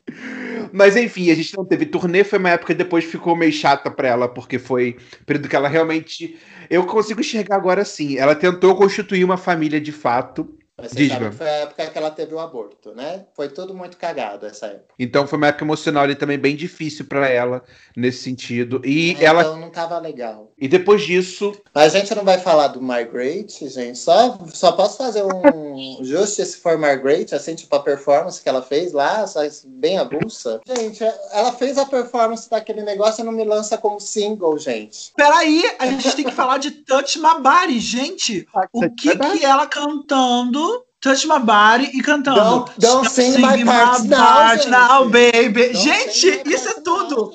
Mas 0.74 0.96
enfim, 0.96 1.30
a 1.30 1.36
gente 1.36 1.56
não 1.56 1.66
teve 1.66 1.86
turnê, 1.86 2.24
foi 2.24 2.40
uma 2.40 2.50
época 2.50 2.74
que 2.74 2.78
depois 2.78 3.06
ficou 3.06 3.36
meio 3.36 3.52
chata 3.54 3.92
pra 3.92 4.08
ela, 4.08 4.28
porque 4.28 4.58
foi 4.58 4.98
um 5.22 5.26
período 5.26 5.48
que 5.48 5.56
ela 5.56 5.68
realmente. 5.70 6.40
Eu 6.70 6.86
consigo 6.88 7.22
enxergar 7.22 7.56
agora 7.58 7.84
assim. 7.84 8.18
Ela 8.18 8.34
tentou 8.36 8.76
constituir 8.76 9.24
uma 9.24 9.38
família 9.38 9.80
de 9.80 9.92
fato. 9.92 10.56
Mas 10.82 10.91
você 10.91 11.07
sabe 11.09 11.30
que 11.30 11.36
foi 11.36 11.47
a 11.49 11.53
época 11.53 11.88
que 11.88 11.97
ela 11.97 12.11
teve 12.11 12.34
o 12.34 12.39
aborto, 12.39 12.93
né? 12.93 13.25
Foi 13.36 13.49
tudo 13.49 13.73
muito 13.73 13.97
cagado 13.97 14.45
essa 14.45 14.67
época. 14.67 14.93
Então 14.97 15.27
foi 15.27 15.38
uma 15.38 15.47
época 15.47 15.65
emocional 15.65 16.03
ali 16.03 16.15
também 16.15 16.38
bem 16.38 16.55
difícil 16.55 17.05
pra 17.05 17.27
ela 17.27 17.63
nesse 17.95 18.23
sentido. 18.23 18.82
E 18.86 19.11
Então 19.11 19.27
ela 19.27 19.55
não 19.57 19.69
tava 19.69 19.97
legal. 19.99 20.51
e 20.57 20.67
depois 20.67 21.01
disso, 21.01 21.53
Mas 21.73 21.95
a 21.95 21.99
gente 21.99 22.13
não 22.15 22.23
vai 22.23 22.38
falar 22.38 22.67
do 22.67 22.82
Margaret, 22.82 23.47
gente. 23.49 23.97
Só, 23.97 24.38
só 24.53 24.71
posso 24.71 24.97
fazer 24.97 25.23
um 25.23 26.03
Justice 26.03 26.57
for 26.57 26.77
Margaret, 26.77 27.27
assim, 27.34 27.55
tipo 27.55 27.75
a 27.75 27.80
performance 27.80 28.41
que 28.41 28.49
ela 28.49 28.61
fez 28.61 28.93
lá, 28.93 29.25
bem 29.65 29.97
avulsa. 29.97 30.59
Gente, 30.67 31.03
ela 31.32 31.51
fez 31.53 31.77
a 31.77 31.86
performance 31.86 32.49
daquele 32.49 32.84
negócio 32.84 33.21
e 33.21 33.25
não 33.25 33.32
me 33.32 33.43
lança 33.43 33.77
como 33.77 33.99
single, 33.99 34.57
gente. 34.57 35.11
Peraí, 35.15 35.63
a 35.80 35.88
gente 35.88 36.15
tem 36.15 36.25
que 36.25 36.32
falar 36.32 36.57
de 36.57 36.71
Touch 36.71 37.19
Body, 37.19 37.80
gente. 37.80 38.47
O 38.73 38.89
que 38.89 39.15
que 39.15 39.45
ela 39.45 39.67
cantando 39.67 40.68
Touch 41.02 41.26
My 41.26 41.39
Body 41.39 41.91
e 41.93 42.02
cantando 42.02 42.39
Don't- 42.39 42.72
don't 42.78 43.08
Stop 43.08 43.10
sing 43.10 43.39
my 43.39 43.64
parts 43.64 44.04
now, 44.04 44.18
part 44.18 44.58
gente. 44.64 44.70
now, 44.70 45.10
baby. 45.10 45.72
Não 45.74 45.82
gente, 45.82 46.41
isso 46.45 46.68
é 46.70 46.82
tudo. 46.82 47.32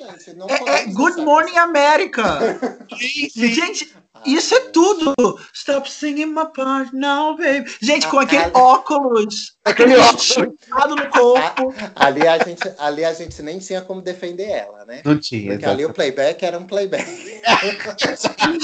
É, 0.47 0.81
é 0.81 0.85
Good. 0.85 1.21
Morning 1.21 1.57
America. 1.57 2.59
Gente, 3.35 3.91
isso 4.25 4.55
é 4.55 4.59
tudo. 4.71 5.13
Stop 5.53 5.91
singing 5.91 6.27
my 6.27 6.45
part 6.55 6.95
now, 6.95 7.35
baby. 7.35 7.71
Gente, 7.81 8.07
com 8.07 8.19
aquele 8.19 8.51
óculos, 8.53 9.55
Aquele 9.63 9.95
óculos. 9.97 10.35
no 10.37 11.09
corpo. 11.09 11.73
Ali 11.95 12.27
a, 12.27 12.37
gente, 12.43 12.71
ali 12.77 13.03
a 13.03 13.13
gente 13.13 13.41
nem 13.41 13.59
tinha 13.59 13.81
como 13.81 14.01
defender 14.01 14.49
ela, 14.49 14.85
né? 14.85 15.01
não 15.03 15.17
tinha. 15.17 15.51
Porque 15.51 15.65
ali 15.65 15.85
o 15.85 15.93
playback 15.93 16.43
era 16.45 16.57
um 16.57 16.65
playback. 16.65 17.05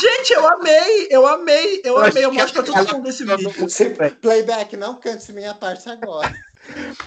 Gente, 0.01 0.31
eu 0.33 0.47
amei, 0.47 1.07
eu 1.09 1.27
amei, 1.27 1.81
eu 1.83 1.97
Eu 1.97 1.97
amei. 1.99 2.25
Eu 2.25 2.33
mostro 2.33 2.63
pra 2.63 2.73
todo 2.73 2.95
mundo 2.95 3.09
esse 3.09 3.23
vídeo. 3.23 3.51
playback, 4.21 4.75
não 4.75 4.95
cante 4.95 5.31
minha 5.31 5.53
parte 5.53 5.89
agora. 5.89 6.33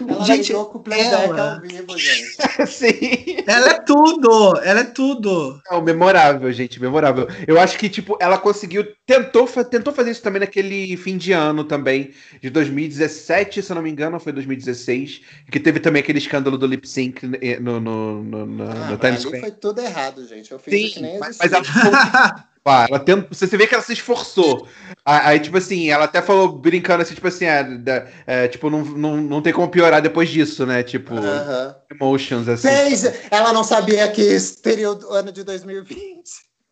Ela 0.09 0.25
Gente, 0.25 0.51
entrou 0.53 0.67
com 0.67 0.79
o 0.79 0.83
playback 0.83 1.15
ela- 1.25 1.55
ao 1.55 1.61
vivo, 1.61 1.99
gente. 1.99 2.37
Sim. 2.67 3.37
Ela 3.47 3.71
é 3.71 3.81
tudo, 3.81 4.59
ela 4.63 4.81
é 4.81 4.85
tudo. 4.85 5.61
Não, 5.71 5.81
memorável, 5.83 6.53
gente, 6.53 6.81
memorável. 6.81 7.29
Eu 7.47 7.61
acho 7.61 7.79
que, 7.79 7.89
tipo, 7.89 8.17
ela 8.21 8.39
conseguiu. 8.39 8.87
Tentou, 9.07 9.47
tentou 9.65 9.93
fazer 9.93 10.11
isso 10.13 10.23
também 10.23 10.41
naquele 10.41 10.97
fim 10.97 11.17
de 11.17 11.33
ano 11.33 11.65
também, 11.65 12.13
de 12.41 12.49
2017, 12.51 13.63
se 13.63 13.71
eu 13.71 13.75
não 13.77 13.83
me 13.83 13.91
engano, 13.91 14.19
foi 14.19 14.33
2016, 14.33 15.21
que 15.51 15.61
teve 15.61 15.79
também 15.81 16.01
aquele 16.01 16.19
escândalo 16.19 16.57
do 16.57 16.67
lip 16.67 16.89
sync 16.89 17.21
eh, 17.43 17.59
no, 17.61 17.81
no, 17.81 18.23
no, 18.25 18.47
no- 18.47 18.65
Ah, 18.71 18.91
no 18.91 18.97
Times 18.99 19.21
Square. 19.23 19.41
foi 19.41 19.51
tudo 19.53 19.81
errado, 19.81 20.27
gente. 20.27 20.51
Eu 20.53 20.59
fiz 20.59 20.73
que 20.75 20.95
Sim, 20.95 21.03
nem 21.03 21.19
mas, 21.19 21.37
mas 21.39 21.53
ela, 21.53 22.45
Ah, 22.67 22.87
ela 22.89 22.99
tem, 22.99 23.27
você 23.29 23.47
vê 23.59 23.67
que 23.67 23.75
ela 23.75 23.83
se 23.83 23.93
esforçou. 23.93 24.67
Aí, 25.05 25.39
tipo 25.39 25.59
assim, 25.59 25.91
ela 25.91 26.05
até 26.07 26.23
falou 26.23 26.49
brincando 26.49 27.03
assim, 27.03 27.15
tipo 27.15 27.29
assim, 27.29 27.45
da- 27.83 28.07
é, 28.27 28.49
tipo, 28.49 28.71
não, 28.71 28.83
não, 28.83 29.17
não 29.19 29.43
tem 29.43 29.53
como 29.53 29.69
piorar 29.69 30.01
depois 30.01 30.31
disso, 30.31 30.65
né? 30.65 30.83
Tipo, 30.83 31.15
Aham. 31.15 31.77
emotions, 31.91 32.49
assim. 32.49 32.69
Fez! 32.69 33.05
Ela 33.31 33.53
não 33.53 33.63
sabia 33.63 34.11
que 34.11 34.39
teria 34.63 34.91
o 34.91 35.13
ano 35.13 35.31
de 35.31 35.45
2020. 35.45 36.25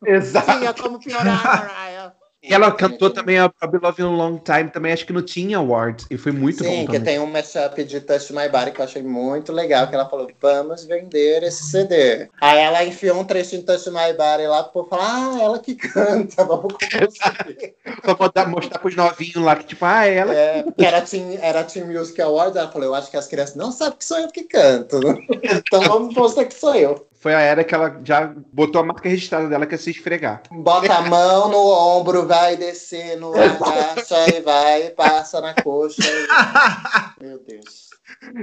Exato. 0.06 0.58
Tinha 0.58 0.72
como 0.72 0.98
piorar, 0.98 1.44
Mariah. 1.44 2.14
E 2.42 2.52
ela 2.52 2.72
cantou 2.72 3.08
também 3.08 3.38
a, 3.38 3.52
a 3.60 3.66
Beloved 3.68 4.02
in 4.02 4.04
a 4.04 4.08
Long 4.08 4.38
Time, 4.38 4.68
também 4.68 4.92
acho 4.92 5.06
que 5.06 5.12
não 5.12 5.22
tinha 5.22 5.58
awards, 5.58 6.06
e 6.10 6.18
foi 6.18 6.32
muito 6.32 6.64
Sim, 6.64 6.70
bom 6.70 6.80
que 6.80 6.86
também. 6.86 7.02
tem 7.02 7.18
um 7.20 7.26
mashup 7.26 7.84
de 7.84 8.00
Touch 8.00 8.32
My 8.32 8.48
Body 8.48 8.72
que 8.72 8.80
eu 8.80 8.84
achei 8.84 9.02
muito 9.02 9.52
legal, 9.52 9.86
que 9.86 9.94
ela 9.94 10.08
falou, 10.08 10.28
vamos 10.40 10.84
vender 10.84 11.44
esse 11.44 11.62
CD. 11.64 12.28
Aí 12.40 12.58
ela 12.58 12.84
enfiou 12.84 13.20
um 13.20 13.24
trechinho 13.24 13.60
de 13.60 13.66
Touch 13.66 13.88
My 13.90 14.12
Body 14.12 14.48
lá, 14.48 14.64
pro 14.64 14.72
povo 14.72 14.88
falar, 14.88 15.36
ah, 15.36 15.40
ela 15.40 15.58
que 15.60 15.76
canta, 15.76 16.42
vamos 16.44 16.74
o 16.74 16.78
CD. 16.80 17.74
Pra 18.32 18.46
mostrar 18.46 18.78
pros 18.80 18.96
novinhos 18.96 19.36
lá, 19.36 19.54
que 19.54 19.64
tipo, 19.64 19.84
ah, 19.84 20.06
é 20.06 20.14
ela. 20.14 20.34
É, 20.34 20.62
porque 20.64 20.84
era 20.84 21.00
Team, 21.02 21.38
era 21.40 21.62
Team 21.62 21.86
Music 21.86 22.20
Awards, 22.20 22.56
ela 22.56 22.70
falou, 22.70 22.88
eu 22.88 22.94
acho 22.94 23.10
que 23.10 23.16
as 23.16 23.28
crianças 23.28 23.54
não 23.54 23.70
sabem 23.70 23.98
que 23.98 24.04
sou 24.04 24.18
eu 24.18 24.28
que 24.28 24.42
canto. 24.44 24.98
Então 25.72 25.80
vamos 25.82 26.14
mostrar 26.14 26.44
que 26.44 26.54
sou 26.54 26.74
eu. 26.74 27.06
Foi 27.22 27.32
a 27.36 27.40
era 27.40 27.62
que 27.62 27.72
ela 27.72 28.00
já 28.02 28.34
botou 28.52 28.80
a 28.80 28.84
marca 28.84 29.08
registrada 29.08 29.48
dela, 29.48 29.64
que 29.64 29.76
é 29.76 29.78
se 29.78 29.90
esfregar. 29.92 30.42
Bota 30.50 30.92
a 30.92 31.02
mão 31.02 31.48
no 31.48 31.56
ombro, 31.68 32.26
vai 32.26 32.56
descer 32.56 33.16
no 33.16 33.30
agacha 33.38 34.36
e 34.36 34.40
vai, 34.40 34.90
passa 34.90 35.40
na 35.40 35.54
coxa. 35.54 36.02
e- 36.02 37.24
Meu 37.24 37.38
Deus. 37.38 37.90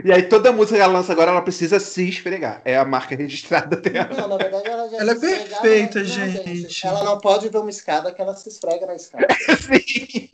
E 0.06 0.10
aí 0.14 0.24
toda 0.24 0.54
música 0.54 0.78
que 0.78 0.82
ela 0.82 0.94
lança 0.94 1.12
agora, 1.12 1.30
ela 1.32 1.42
precisa 1.42 1.78
se 1.78 2.08
esfregar. 2.08 2.62
É 2.64 2.78
a 2.78 2.86
marca 2.86 3.18
registrada 3.18 3.76
dela. 3.76 4.10
Não, 4.16 4.30
na 4.30 4.38
verdade, 4.38 4.70
ela 4.70 4.88
já 4.90 4.98
Ela 4.98 5.12
é 5.12 5.16
perfeita, 5.16 6.00
não, 6.00 6.06
gente. 6.06 6.88
Ela 6.88 7.04
não 7.04 7.18
pode 7.20 7.50
ver 7.50 7.58
uma 7.58 7.70
escada 7.70 8.14
que 8.14 8.22
ela 8.22 8.34
se 8.34 8.48
esfrega 8.48 8.86
na 8.86 8.96
escada. 8.96 9.28
Sim. 9.60 10.30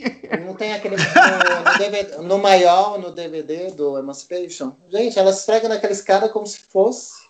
Não 0.45 0.53
tem 0.53 0.71
aquele. 0.75 0.97
No, 0.97 1.71
no, 1.71 1.77
DVD, 1.79 2.17
no 2.17 2.37
maior, 2.37 2.99
no 2.99 3.11
DVD 3.11 3.71
do 3.71 3.97
Emancipation. 3.97 4.73
Gente, 4.87 5.17
ela 5.17 5.33
se 5.33 5.39
esfrega 5.39 5.67
naquela 5.67 5.93
escada 5.93 6.29
como 6.29 6.45
se 6.45 6.59
fosse. 6.59 7.25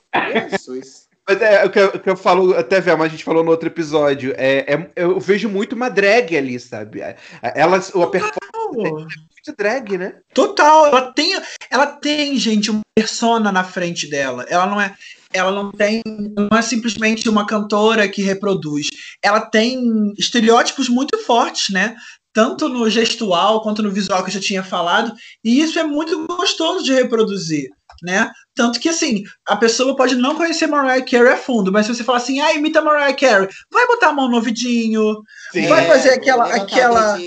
Jesus. 0.52 1.05
Mas 1.28 1.42
é 1.42 1.66
o 1.66 1.70
que, 1.72 1.80
eu- 1.80 1.88
o 1.88 2.00
que 2.00 2.10
eu 2.10 2.16
falo, 2.16 2.54
até 2.56 2.80
Velma, 2.80 3.06
a 3.06 3.08
gente 3.08 3.24
falou 3.24 3.44
no 3.44 3.50
outro 3.52 3.68
episódio. 3.68 4.34
É, 4.38 4.74
é- 4.74 4.92
eu 4.96 5.20
vejo 5.20 5.50
muito 5.50 5.74
uma 5.76 5.90
drag 5.90 6.38
ali, 6.38 6.60
sabe? 6.60 7.02
Ela, 7.42 7.78
a 7.78 8.08
performance 8.08 8.78
é 8.86 8.90
muito 8.92 9.58
drag, 9.58 9.98
né? 9.98 10.14
Total, 10.34 10.86
ela 10.88 11.12
tem, 11.14 11.36
ela 11.72 11.88
tem, 11.88 12.38
gente, 12.38 12.70
uma 12.70 12.82
persona 12.96 13.52
na 13.52 13.64
frente 13.64 14.08
dela. 14.08 14.46
Ela 14.50 14.68
não 14.68 14.80
é, 14.80 14.94
ela 15.34 15.52
não 15.52 15.72
tem, 15.72 16.02
não 16.06 16.56
é 16.58 16.62
simplesmente 16.62 17.28
uma 17.28 17.46
cantora 17.48 18.08
que 18.08 18.22
reproduz. 18.22 18.88
Ela 19.24 19.42
tem 19.42 20.14
estereótipos 20.20 20.88
muito 20.90 21.18
fortes, 21.18 21.70
né? 21.74 21.96
Tanto 22.34 22.68
no 22.70 22.88
gestual 22.90 23.62
quanto 23.64 23.82
no 23.82 23.90
visual 23.90 24.22
que 24.24 24.30
eu 24.30 24.34
já 24.34 24.42
tinha 24.42 24.62
falado, 24.64 25.14
e 25.44 25.60
isso 25.62 25.80
é 25.80 25.84
muito 25.86 26.28
gostoso 26.28 26.84
de 26.84 26.94
reproduzir, 26.94 27.70
né? 28.04 28.30
Tanto 28.56 28.80
que 28.80 28.90
assim, 28.90 29.24
a 29.46 29.56
pessoa 29.56 29.96
pode 29.96 30.16
não 30.16 30.36
conhecer 30.36 30.68
Mariah 30.68 31.06
Carey 31.06 31.34
a 31.34 31.38
fundo, 31.38 31.72
mas 31.72 31.86
se 31.86 31.94
você 31.94 32.04
falar 32.04 32.20
assim, 32.20 32.40
ah, 32.40 32.54
imita 32.54 32.82
Mariah 32.82 33.14
Carey, 33.14 33.50
vai 33.72 33.86
botar 33.88 34.10
a 34.10 34.14
mão 34.14 34.30
no 34.30 34.36
ouvidinho, 34.36 35.22
vai 35.68 35.86
fazer 35.88 36.12
aquela, 36.12 36.54
aquela. 36.56 37.18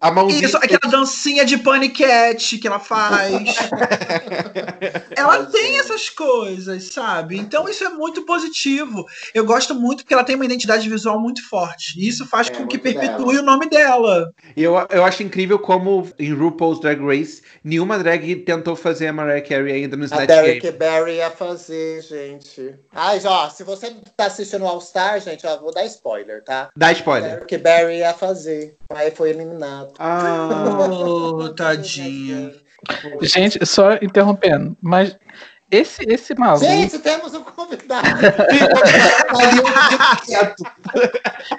A 0.00 0.10
mãozinha. 0.10 0.46
isso, 0.46 0.56
aquela 0.56 0.90
dancinha 0.90 1.44
de 1.44 1.58
paniquete 1.58 2.56
que 2.56 2.66
ela 2.66 2.78
faz. 2.78 3.56
ela 5.14 5.44
tem 5.44 5.78
essas 5.78 6.08
coisas, 6.08 6.84
sabe? 6.84 7.36
Então 7.36 7.68
isso 7.68 7.84
é 7.84 7.90
muito 7.90 8.24
positivo. 8.24 9.04
Eu 9.34 9.44
gosto 9.44 9.74
muito 9.74 9.98
porque 9.98 10.14
ela 10.14 10.24
tem 10.24 10.36
uma 10.36 10.44
identidade 10.46 10.88
visual 10.88 11.20
muito 11.20 11.46
forte. 11.46 12.00
E 12.00 12.08
isso 12.08 12.24
faz 12.26 12.48
É, 12.48 12.52
com 12.52 12.66
que 12.66 12.78
perpetue 12.78 13.38
o 13.38 13.42
nome 13.42 13.68
dela. 13.68 14.32
E 14.56 14.62
eu, 14.62 14.74
eu 14.88 15.04
acho 15.04 15.22
incrível 15.22 15.58
como 15.58 16.08
em 16.18 16.32
RuPaul's 16.32 16.80
Drag 16.80 16.98
Race, 17.04 17.42
nenhuma 17.62 17.98
drag 17.98 18.36
tentou 18.36 18.74
fazer 18.74 19.08
a 19.08 19.12
Mariah 19.12 19.46
Carey 19.46 19.82
ainda 19.82 19.96
no 19.98 20.04
A 20.04 20.06
Snatch 20.06 20.26
Derek 20.28 20.60
Game. 20.60 20.78
Barry 20.78 21.16
ia 21.16 21.30
fazer, 21.30 22.02
gente. 22.02 22.74
Ai, 22.92 23.20
ó, 23.24 23.50
se 23.50 23.62
você 23.64 23.94
tá 24.16 24.26
assistindo 24.26 24.66
All 24.66 24.80
Star, 24.80 25.20
gente, 25.20 25.46
ó, 25.46 25.58
vou 25.58 25.72
dar 25.72 25.84
spoiler, 25.84 26.42
tá? 26.42 26.70
Dá 26.74 26.90
spoiler. 26.92 27.32
Derek 27.32 27.58
Barry 27.58 27.98
ia 27.98 28.14
fazer. 28.14 28.76
Aí 28.88 29.10
foi 29.10 29.30
eliminado. 29.30 29.89
Ah, 29.98 30.48
Oh, 30.90 31.48
tadinha. 31.54 32.52
Gente, 33.22 33.64
só 33.66 33.94
interrompendo, 34.00 34.76
mas 34.80 35.16
esse, 35.70 36.02
esse 36.08 36.34
maluco. 36.34 36.64
Gente, 36.64 36.98
temos 36.98 37.34
um 37.34 37.42
convidado. 37.44 38.06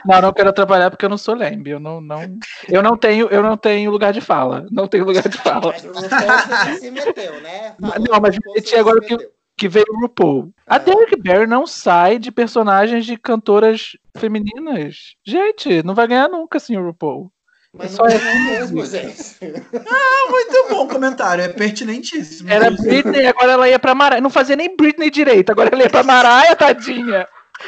Não, 0.06 0.22
não 0.22 0.34
quero 0.34 0.50
atrapalhar 0.50 0.90
porque 0.90 1.06
eu 1.06 1.10
não 1.10 1.18
sou 1.18 1.36
lembre. 1.36 1.72
Eu 1.72 1.80
não, 1.80 2.00
não, 2.02 2.38
eu 2.70 2.82
não 2.84 2.98
tenho, 2.98 3.28
eu 3.28 3.42
não 3.44 3.56
tenho 3.58 3.92
lugar 3.92 4.12
de 4.14 4.22
fala. 4.22 4.66
Não 4.72 4.88
tenho 4.88 5.06
lugar 5.06 5.28
de 5.28 5.38
fala. 5.38 5.74
Mas 5.74 5.84
o 5.84 5.92
RuPaul 5.92 6.78
se 6.80 6.92
meteu, 6.92 7.42
né? 7.42 7.76
Não, 7.80 8.20
mas 8.22 8.38
meti 8.54 8.76
agora 8.76 9.00
que- 9.02 9.14
meteu. 9.16 9.30
Que 9.58 9.68
veio 9.68 9.86
o 9.90 10.00
RuPaul. 10.02 10.52
A 10.66 10.78
É. 10.78 10.80
Derek 10.80 11.22
Barry 11.22 11.46
não 11.46 11.68
sai 11.68 12.18
de 12.18 12.32
personagens 12.32 13.06
de 13.06 13.16
cantoras 13.16 13.92
femininas. 14.18 15.16
Gente, 15.24 15.84
não 15.84 15.94
vai 15.94 16.08
ganhar 16.08 16.28
nunca 16.30 16.58
assim 16.58 16.76
o 16.78 16.84
RuPaul. 16.84 17.32
Mas 17.74 17.92
Só 17.92 18.04
não 18.04 18.12
é 18.12 18.40
mesmo, 18.52 18.86
gente. 18.86 19.38
Muito 19.42 20.68
bom 20.70 20.88
comentário, 20.88 21.44
é 21.44 21.48
pertinentíssimo. 21.48 22.50
Era 22.50 22.70
Britney, 22.70 23.26
agora 23.26 23.54
ela 23.54 23.70
ia 23.70 23.80
pra 23.80 23.96
Mariah. 23.96 24.22
Não 24.22 24.30
fazia 24.30 24.58
nem 24.58 24.76
Britney 24.76 25.10
direito, 25.10 25.52
agora 25.52 25.70
ela 25.72 25.84
ia 25.84 25.90
pra 25.90 26.04
Mariah, 26.04 26.56
tadinha. 26.56 27.28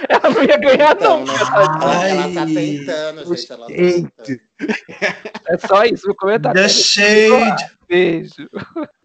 Ela 0.09 0.29
não 0.29 0.43
ia 0.43 0.57
ganhar 0.57 0.95
Então, 0.95 1.19
nunca, 1.19 1.45
tadinha. 1.45 2.07
Ela, 2.07 2.33
tá 2.33 2.45
tentando, 2.45 3.35
gente. 3.35 3.51
Ela 3.51 3.67
tá 3.67 3.73
tentando. 3.73 4.39
É 5.47 5.57
só 5.67 5.85
isso, 5.85 6.11
o 6.11 6.15
comentário. 6.15 6.61
The 6.61 6.67
Shade. 6.67 7.65
Beijo. 7.87 8.49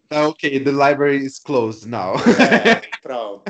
Ah, 0.09 0.27
ok, 0.27 0.59
the 0.59 0.71
library 0.71 1.23
is 1.23 1.39
closed 1.39 1.87
now. 1.87 2.15
É, 2.15 2.81
pronto. 3.01 3.43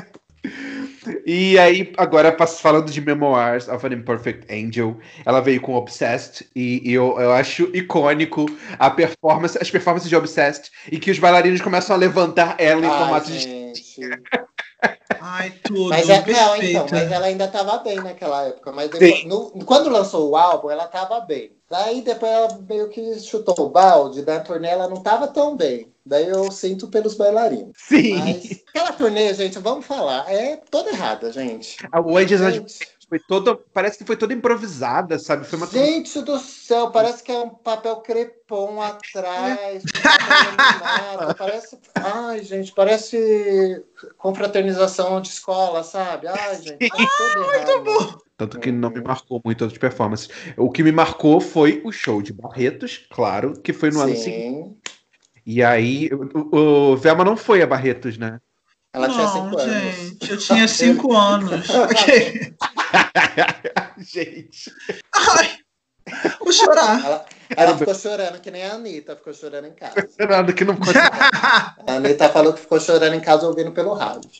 E 1.26 1.58
aí, 1.58 1.92
agora 1.96 2.36
falando 2.46 2.90
de 2.90 3.00
Memoirs 3.00 3.68
of 3.68 3.86
an 3.86 3.92
Imperfect 3.94 4.52
Angel, 4.52 4.96
ela 5.24 5.40
veio 5.40 5.60
com 5.60 5.74
Obsessed, 5.74 6.46
e, 6.54 6.88
e 6.88 6.92
eu, 6.92 7.18
eu 7.18 7.32
acho 7.32 7.64
icônico 7.74 8.46
a 8.78 8.90
performance, 8.90 9.58
as 9.60 9.70
performances 9.70 10.08
de 10.08 10.16
Obsessed, 10.16 10.70
e 10.90 10.98
que 10.98 11.10
os 11.10 11.18
bailarinos 11.18 11.60
começam 11.60 11.94
a 11.94 11.98
levantar 11.98 12.56
ela 12.58 12.84
em 12.84 12.88
Ai, 12.88 12.98
formato 12.98 13.30
de. 13.30 13.38
gente. 13.38 14.00
Ai, 15.20 15.52
tudo. 15.62 15.88
Mas, 15.90 16.08
é, 16.08 16.24
não, 16.26 16.56
então, 16.56 16.86
mas 16.90 17.12
ela 17.12 17.26
ainda 17.26 17.46
tava 17.48 17.78
bem 17.78 17.96
naquela 17.96 18.44
época. 18.44 18.72
Mas 18.72 18.88
depois, 18.90 19.24
no- 19.24 19.50
quando 19.64 19.90
lançou 19.90 20.30
o 20.30 20.36
álbum, 20.36 20.70
ela 20.70 20.86
tava 20.86 21.20
bem. 21.20 21.52
Daí 21.68 22.00
depois 22.00 22.32
ela 22.32 22.58
meio 22.68 22.88
que 22.88 23.20
chutou 23.20 23.54
o 23.58 23.68
balde, 23.68 24.22
da 24.22 24.40
turnê 24.40 24.68
ela 24.68 24.88
não 24.88 25.02
tava 25.02 25.28
tão 25.28 25.56
bem. 25.56 25.92
Daí 26.10 26.28
eu 26.28 26.50
sinto 26.50 26.88
pelos 26.88 27.14
bailarinos. 27.14 27.70
Sim. 27.76 28.18
Mas 28.18 28.64
aquela 28.68 28.90
turnê, 28.90 29.32
gente, 29.32 29.60
vamos 29.60 29.86
falar, 29.86 30.28
é 30.28 30.56
toda 30.56 30.90
errada, 30.90 31.30
gente. 31.30 31.76
A 31.92 32.00
Gente, 32.50 32.80
foi 33.08 33.20
toda. 33.20 33.54
Parece 33.72 33.96
que 33.96 34.04
foi 34.04 34.16
toda 34.16 34.34
improvisada, 34.34 35.20
sabe? 35.20 35.46
Foi 35.46 35.56
uma 35.56 35.68
gente 35.68 36.20
do 36.22 36.36
céu, 36.40 36.90
parece 36.90 37.22
que 37.22 37.30
é 37.30 37.38
um 37.38 37.50
papel 37.50 37.94
crepom 37.98 38.82
atrás. 38.82 39.84
parece. 41.38 41.78
Ai, 41.94 42.42
gente, 42.42 42.72
parece 42.72 43.84
confraternização 44.18 45.20
de 45.20 45.28
escola, 45.28 45.84
sabe? 45.84 46.26
Ai, 46.26 46.56
gente, 46.56 46.88
tá 46.88 46.96
tudo 46.96 47.54
errado. 47.54 48.22
Tanto 48.36 48.58
que 48.58 48.72
não 48.72 48.90
me 48.90 49.00
marcou 49.00 49.40
muito 49.44 49.64
as 49.64 49.78
performances. 49.78 50.28
O 50.56 50.72
que 50.72 50.82
me 50.82 50.90
marcou 50.90 51.40
foi 51.40 51.80
o 51.84 51.92
show 51.92 52.20
de 52.20 52.32
Barretos, 52.32 53.06
claro, 53.10 53.52
que 53.60 53.72
foi 53.72 53.92
no 53.92 54.00
ano 54.00 54.16
seguinte. 54.16 54.76
E 55.52 55.64
aí, 55.64 56.08
o, 56.12 56.92
o 56.92 56.96
Velma 56.96 57.24
não 57.24 57.36
foi 57.36 57.60
a 57.60 57.66
Barretos, 57.66 58.16
né? 58.16 58.38
Ela 58.92 59.08
tinha 59.08 59.24
não, 59.24 59.32
cinco 59.32 59.58
anos. 59.58 59.82
gente, 59.82 60.30
eu 60.30 60.38
tinha 60.38 60.68
cinco 60.68 61.12
anos. 61.12 61.66
Ok. 61.74 62.54
Gente. 63.98 64.72
Ai, 65.12 65.58
vou 66.38 66.52
chorar. 66.52 67.04
Ela, 67.04 67.26
ela 67.56 67.78
ficou 67.78 67.94
chorando, 67.96 68.40
que 68.40 68.50
nem 68.50 68.64
a 68.64 68.74
Anitta 68.74 69.16
ficou 69.16 69.34
chorando 69.34 69.66
em 69.66 69.72
casa. 69.72 70.08
Nada 70.20 70.52
que 70.52 70.64
não 70.64 70.76
conseguiu. 70.76 71.02
A 71.02 71.74
Anitta 71.88 72.28
falou 72.28 72.52
que 72.52 72.60
ficou 72.60 72.78
chorando 72.78 73.14
em 73.14 73.20
casa 73.20 73.44
ouvindo 73.46 73.72
pelo 73.72 73.92
rádio. 73.94 74.30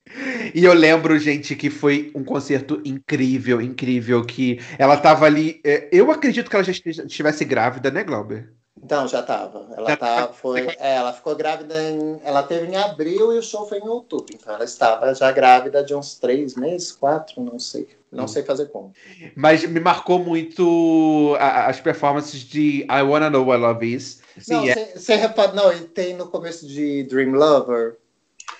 E 0.54 0.64
eu 0.64 0.72
lembro, 0.74 1.18
gente, 1.18 1.56
que 1.56 1.70
foi 1.70 2.12
um 2.14 2.22
concerto 2.22 2.80
incrível, 2.84 3.60
incrível, 3.60 4.24
que 4.24 4.60
ela 4.78 4.96
tava 4.96 5.26
ali. 5.26 5.60
é, 5.64 5.88
Eu 5.90 6.08
acredito 6.12 6.48
que 6.48 6.54
ela 6.54 6.64
já 6.64 6.70
estivesse 6.72 7.44
grávida, 7.44 7.90
né, 7.90 8.04
Glauber? 8.04 8.59
Então, 8.90 9.06
já 9.06 9.22
tava. 9.22 9.68
Ela 9.76 9.90
Já 9.90 9.96
tá, 9.96 10.28
foi, 10.32 10.66
é, 10.80 10.96
ela 10.96 11.12
ficou 11.12 11.36
grávida 11.36 11.80
em. 11.80 12.20
Ela 12.24 12.42
teve 12.42 12.66
em 12.66 12.74
abril 12.76 13.32
e 13.32 13.38
o 13.38 13.42
show 13.42 13.64
foi 13.68 13.78
em 13.78 13.86
outubro. 13.86 14.26
Então 14.34 14.52
ela 14.52 14.64
estava 14.64 15.14
já 15.14 15.30
grávida 15.30 15.84
de 15.84 15.94
uns 15.94 16.16
três 16.16 16.56
meses, 16.56 16.90
quatro, 16.90 17.40
não 17.40 17.56
sei. 17.56 17.88
Não 18.10 18.26
sei 18.26 18.42
fazer 18.42 18.66
como. 18.66 18.92
Mas 19.36 19.64
me 19.64 19.78
marcou 19.78 20.18
muito 20.18 21.36
a- 21.38 21.66
as 21.66 21.78
performances 21.78 22.40
de 22.40 22.84
I 22.90 23.02
Wanna 23.02 23.30
Know 23.30 23.46
What 23.46 23.62
Love 23.62 23.94
Is. 23.94 24.20
não, 24.48 24.62
Sim, 24.64 24.70
é- 24.70 24.92
você 24.96 25.14
repara, 25.14 25.52
não, 25.52 25.72
e 25.72 25.82
tem 25.82 26.14
no 26.14 26.26
começo 26.26 26.66
de 26.66 27.04
Dream 27.04 27.30
Lover 27.30 27.96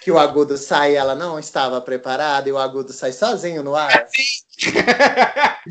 que 0.01 0.13
o 0.13 0.19
agudo 0.21 0.57
sai 0.57 0.93
e 0.93 0.95
ela 0.95 1.17
não 1.17 1.41
estava 1.41 1.81
preparada 1.81 2.49
e 2.49 2.53
o 2.53 2.59
agudo 2.59 2.93
sai 2.93 3.11
sozinho 3.13 3.65
no 3.65 3.75
ar. 3.75 4.07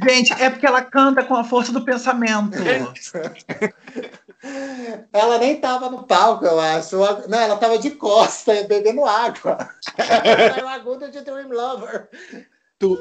Gente, 0.05 0.34
é 0.34 0.49
porque 0.49 0.66
ela 0.66 0.82
canta 0.82 1.24
com 1.24 1.36
a 1.36 1.45
força 1.45 1.72
do 1.72 1.86
pensamento. 1.86 2.57
Ela 5.11 5.37
nem 5.37 5.55
estava 5.55 5.89
no 5.89 6.03
palco, 6.05 6.45
eu 6.45 6.59
acho. 6.59 6.95
Não, 7.27 7.39
ela 7.39 7.55
estava 7.55 7.77
de 7.77 7.91
costa, 7.91 8.53
bebendo 8.67 9.03
água. 9.05 9.57
Sai 9.97 10.63
o 10.63 10.67
agudo 10.67 11.09
de 11.11 11.21
Dream 11.21 11.49
Lover. 11.49 12.09
tu- 12.77 12.97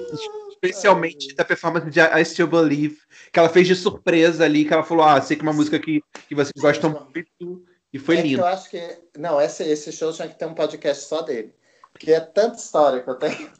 especialmente 0.51 1.35
da 1.37 1.45
performance 1.45 1.89
de 1.91 2.01
I 2.01 2.25
Still 2.25 2.49
Believe, 2.49 2.99
que 3.33 3.39
ela 3.39 3.49
fez 3.49 3.67
de 3.69 3.77
surpresa 3.77 4.45
ali, 4.45 4.65
que 4.65 4.73
ela 4.75 4.83
falou: 4.83 5.05
Ah, 5.05 5.21
sei 5.21 5.37
que 5.37 5.43
é 5.43 5.49
uma 5.49 5.53
música 5.53 5.79
que, 5.79 6.03
que 6.29 6.35
vocês 6.35 6.53
gostam 6.61 6.91
muito. 7.15 7.65
E 7.93 7.99
foi 7.99 8.17
É 8.19 8.23
lindo. 8.23 8.41
eu 8.43 8.47
acho 8.47 8.69
que. 8.69 8.99
Não, 9.17 9.41
esse, 9.41 9.63
esse 9.63 9.93
show 9.93 10.13
tinha 10.13 10.29
que 10.29 10.39
ter 10.39 10.47
um 10.47 10.55
podcast 10.55 11.05
só 11.05 11.23
dele. 11.23 11.55
Porque 11.93 12.13
é 12.13 12.21
tanta 12.21 12.57
história 12.59 13.01
que 13.03 13.09
eu 13.09 13.15
tenho. 13.15 13.37
que- 13.37 13.51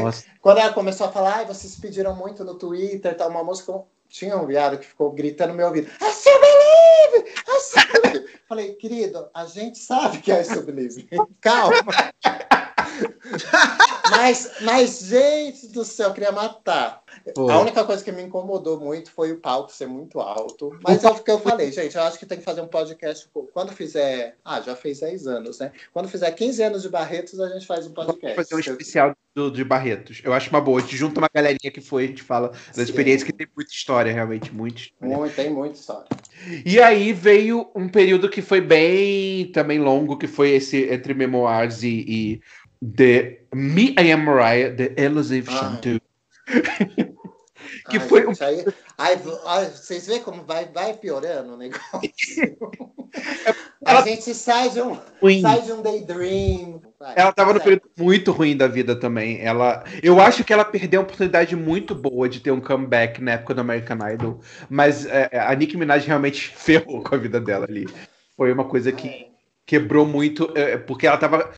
Nossa. 0.00 0.24
Quando 0.40 0.58
ela 0.58 0.72
começou 0.72 1.06
a 1.06 1.12
falar, 1.12 1.34
ai, 1.36 1.46
vocês 1.46 1.78
pediram 1.78 2.14
muito 2.16 2.42
no 2.44 2.54
Twitter, 2.54 3.16
tá, 3.16 3.28
uma 3.28 3.44
música. 3.44 3.72
Tinha 4.14 4.36
um 4.36 4.46
viado 4.46 4.78
que 4.78 4.86
ficou 4.86 5.10
gritando 5.10 5.48
no 5.48 5.56
meu 5.56 5.66
ouvido. 5.66 5.90
I 6.00 6.12
still 6.12 6.38
believe! 6.40 7.32
I 7.48 7.60
still 7.60 8.00
believe! 8.00 8.28
Falei, 8.48 8.74
querido, 8.74 9.28
a 9.34 9.44
gente 9.44 9.76
sabe 9.76 10.18
que 10.18 10.30
é 10.30 10.40
I 10.40 10.44
still 10.44 10.62
believe. 10.62 11.08
Calma. 11.42 11.92
Mas, 14.10 14.50
mas, 14.60 15.00
gente 15.00 15.68
do 15.68 15.84
céu, 15.84 16.08
eu 16.08 16.14
queria 16.14 16.32
matar. 16.32 17.02
Pô. 17.34 17.50
A 17.50 17.60
única 17.60 17.84
coisa 17.84 18.04
que 18.04 18.12
me 18.12 18.22
incomodou 18.22 18.78
muito 18.78 19.10
foi 19.10 19.32
o 19.32 19.38
palco 19.38 19.72
ser 19.72 19.86
muito 19.86 20.20
alto. 20.20 20.78
Mas 20.82 21.04
é 21.04 21.08
o 21.08 21.14
que 21.14 21.30
eu 21.30 21.38
falei, 21.38 21.72
gente. 21.72 21.96
Eu 21.96 22.02
acho 22.02 22.18
que 22.18 22.26
tem 22.26 22.38
que 22.38 22.44
fazer 22.44 22.60
um 22.60 22.66
podcast. 22.66 23.28
Quando 23.52 23.72
fizer. 23.72 24.36
Ah, 24.44 24.60
já 24.60 24.76
fez 24.76 25.00
10 25.00 25.26
anos, 25.26 25.58
né? 25.58 25.72
Quando 25.92 26.08
fizer 26.08 26.30
15 26.30 26.62
anos 26.62 26.82
de 26.82 26.88
Barretos, 26.88 27.40
a 27.40 27.48
gente 27.48 27.66
faz 27.66 27.86
um 27.86 27.92
Vamos 27.92 28.12
podcast. 28.12 28.36
fazer 28.36 28.54
um 28.54 28.58
especial 28.58 29.16
do, 29.34 29.50
de 29.50 29.64
Barretos. 29.64 30.20
Eu 30.22 30.32
acho 30.32 30.50
uma 30.50 30.60
boa. 30.60 30.78
A 30.78 30.82
gente 30.82 30.96
junta 30.96 31.20
uma 31.20 31.28
galerinha 31.32 31.70
que 31.72 31.80
foi, 31.80 32.04
a 32.04 32.06
gente 32.08 32.22
fala 32.22 32.48
das 32.48 32.76
Sim. 32.76 32.82
experiências 32.82 33.24
que 33.24 33.32
tem 33.32 33.46
muita 33.54 33.72
história, 33.72 34.12
realmente, 34.12 34.54
muita 34.54 34.80
história. 34.80 35.16
Muito, 35.16 35.34
tem 35.34 35.50
muita 35.50 35.78
história. 35.78 36.08
E 36.64 36.80
aí 36.80 37.12
veio 37.12 37.70
um 37.74 37.88
período 37.88 38.28
que 38.28 38.42
foi 38.42 38.60
bem 38.60 39.50
também 39.52 39.78
longo, 39.78 40.18
que 40.18 40.26
foi 40.26 40.50
esse 40.50 40.84
entre 40.90 41.14
Memoirs 41.14 41.82
e, 41.82 42.04
e 42.06 42.40
The 42.96 43.40
Me 43.54 43.94
I 43.98 44.12
Am 44.12 44.24
Mariah, 44.24 44.74
The 44.74 44.94
Elusive 44.96 45.48
Ah. 45.50 45.58
Shampoo. 45.58 46.00
Que 47.90 47.98
Ai, 47.98 48.08
foi 48.08 48.26
um- 48.26 48.32
aí, 48.40 48.64
aí, 48.96 49.18
ai, 49.46 49.66
vocês 49.66 50.06
veem 50.06 50.20
como 50.22 50.42
vai, 50.44 50.66
vai 50.66 50.94
piorando 50.94 51.52
o 51.52 51.56
negócio? 51.56 51.82
a 53.84 53.90
Ela- 53.90 54.02
gente 54.02 54.34
sai 54.34 54.70
de 54.70 54.80
um, 54.80 54.98
Ruim. 55.20 55.42
sai 55.42 55.60
de 55.62 55.72
um 55.72 55.82
daydream. 55.82 56.80
Vai, 56.98 57.12
Ela 57.16 57.32
tava 57.32 57.52
no 57.52 57.60
período 57.60 57.82
muito 57.98 58.32
ruim 58.32 58.56
da 58.56 58.66
vida 58.66 58.96
também. 58.96 59.38
Ela, 59.40 59.84
eu 60.02 60.18
acho 60.20 60.42
que 60.44 60.52
ela 60.52 60.64
perdeu 60.64 61.00
uma 61.00 61.04
oportunidade 61.04 61.54
muito 61.56 61.94
boa 61.94 62.26
de 62.28 62.40
ter 62.40 62.50
um 62.52 62.60
comeback 62.60 63.20
na 63.20 63.32
época 63.32 63.52
do 63.54 63.60
American 63.60 63.98
Idol, 64.12 64.40
mas 64.70 65.04
é, 65.06 65.28
a 65.32 65.54
Nicki 65.54 65.76
Minaj 65.76 66.06
realmente 66.06 66.48
ferrou 66.56 67.02
com 67.02 67.14
a 67.14 67.18
vida 67.18 67.38
dela 67.40 67.66
ali. 67.68 67.86
Foi 68.36 68.50
uma 68.52 68.64
coisa 68.64 68.92
que 68.92 69.08
É. 69.08 69.26
quebrou 69.66 70.06
muito, 70.06 70.50
é, 70.54 70.78
porque 70.78 71.06
ela 71.06 71.18
tava 71.18 71.50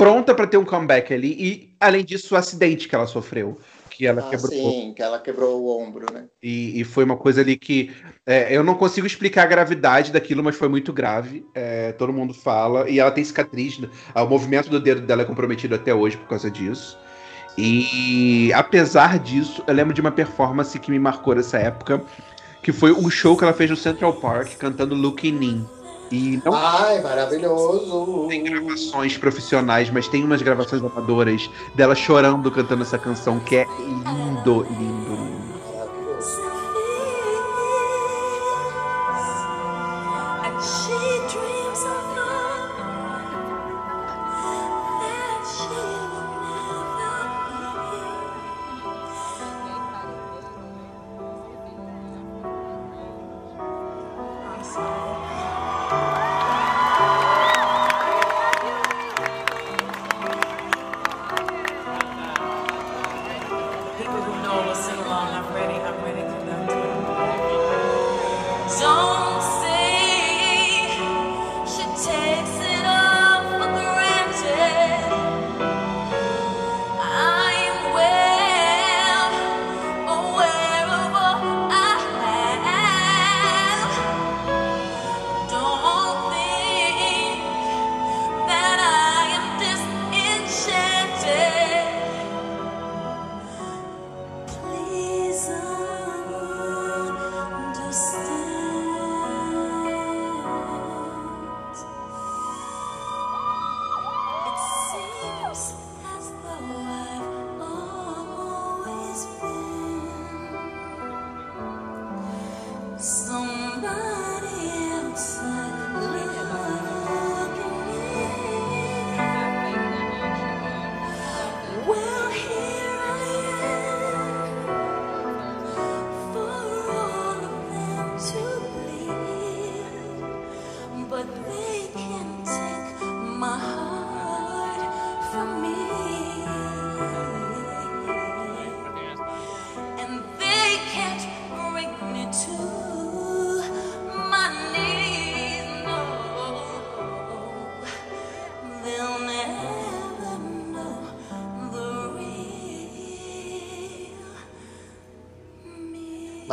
pronta 0.00 0.34
pra 0.34 0.46
ter 0.46 0.56
um 0.56 0.64
comeback 0.64 1.12
ali 1.12 1.32
e 1.38 1.74
além 1.78 2.04
disso 2.04 2.34
o 2.34 2.38
acidente 2.38 2.88
que 2.88 2.94
ela 2.94 3.06
sofreu, 3.06 3.58
que 3.90 4.06
ela 4.06 4.22
Ah, 4.26 4.30
quebrou 4.30 4.50
sim, 4.50 4.94
que 4.96 5.02
ela 5.02 5.18
quebrou 5.18 5.60
o 5.60 5.78
ombro, 5.82 6.06
né? 6.12 6.24
e, 6.42 6.80
e 6.80 6.84
foi 6.84 7.04
uma 7.04 7.16
coisa 7.18 7.42
ali 7.42 7.56
que 7.56 7.90
é, 8.26 8.56
eu 8.56 8.64
não 8.64 8.74
consigo 8.74 9.06
explicar 9.06 9.42
a 9.42 9.46
gravidade 9.46 10.10
daquilo, 10.10 10.42
mas 10.42 10.56
foi 10.56 10.68
muito 10.68 10.90
grave. 10.92 11.44
É, 11.54 11.92
todo 11.92 12.12
mundo 12.12 12.32
fala. 12.32 12.88
E 12.88 12.98
ela 12.98 13.10
tem 13.10 13.22
cicatriz. 13.24 13.78
né? 13.78 13.88
O 14.14 14.26
movimento 14.26 14.70
do 14.70 14.80
dedo 14.80 15.02
dela 15.02 15.22
é 15.22 15.24
comprometido 15.26 15.74
até 15.74 15.92
hoje 15.94 16.16
por 16.16 16.28
causa 16.28 16.50
disso. 16.50 16.96
E 17.58 18.50
apesar 18.54 19.18
disso, 19.18 19.62
eu 19.66 19.74
lembro 19.74 19.92
de 19.92 20.00
uma 20.00 20.12
performance 20.12 20.78
que 20.78 20.90
me 20.90 20.98
marcou 20.98 21.34
nessa 21.34 21.58
época, 21.58 22.02
que 22.62 22.72
foi 22.72 22.92
um 22.92 23.10
show 23.10 23.36
que 23.36 23.44
ela 23.44 23.52
fez 23.52 23.68
no 23.68 23.76
Central 23.76 24.14
Park 24.14 24.56
cantando 24.56 24.94
Looking 24.94 25.42
In. 25.44 25.79
E 26.10 26.42
não 26.44 26.52
Ai, 26.54 27.00
maravilhoso! 27.00 28.26
tem 28.28 28.42
gravações 28.42 29.16
profissionais, 29.16 29.90
mas 29.90 30.08
tem 30.08 30.24
umas 30.24 30.42
gravações 30.42 30.82
amadoras 30.82 31.48
dela 31.74 31.94
chorando 31.94 32.50
cantando 32.50 32.82
essa 32.82 32.98
canção, 32.98 33.38
que 33.38 33.56
é 33.56 33.66
lindo, 33.78 34.66
lindo, 34.70 35.09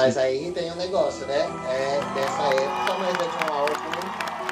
Mas 0.07 0.17
aí 0.17 0.49
tem 0.53 0.71
um 0.71 0.75
negócio, 0.77 1.25
né? 1.27 1.39
É 1.69 1.99
dessa 2.15 2.43
época, 2.43 2.93
mas 2.97 3.13
é 3.13 3.27
de 3.27 3.51
um 3.51 3.53
álbum 3.53 3.73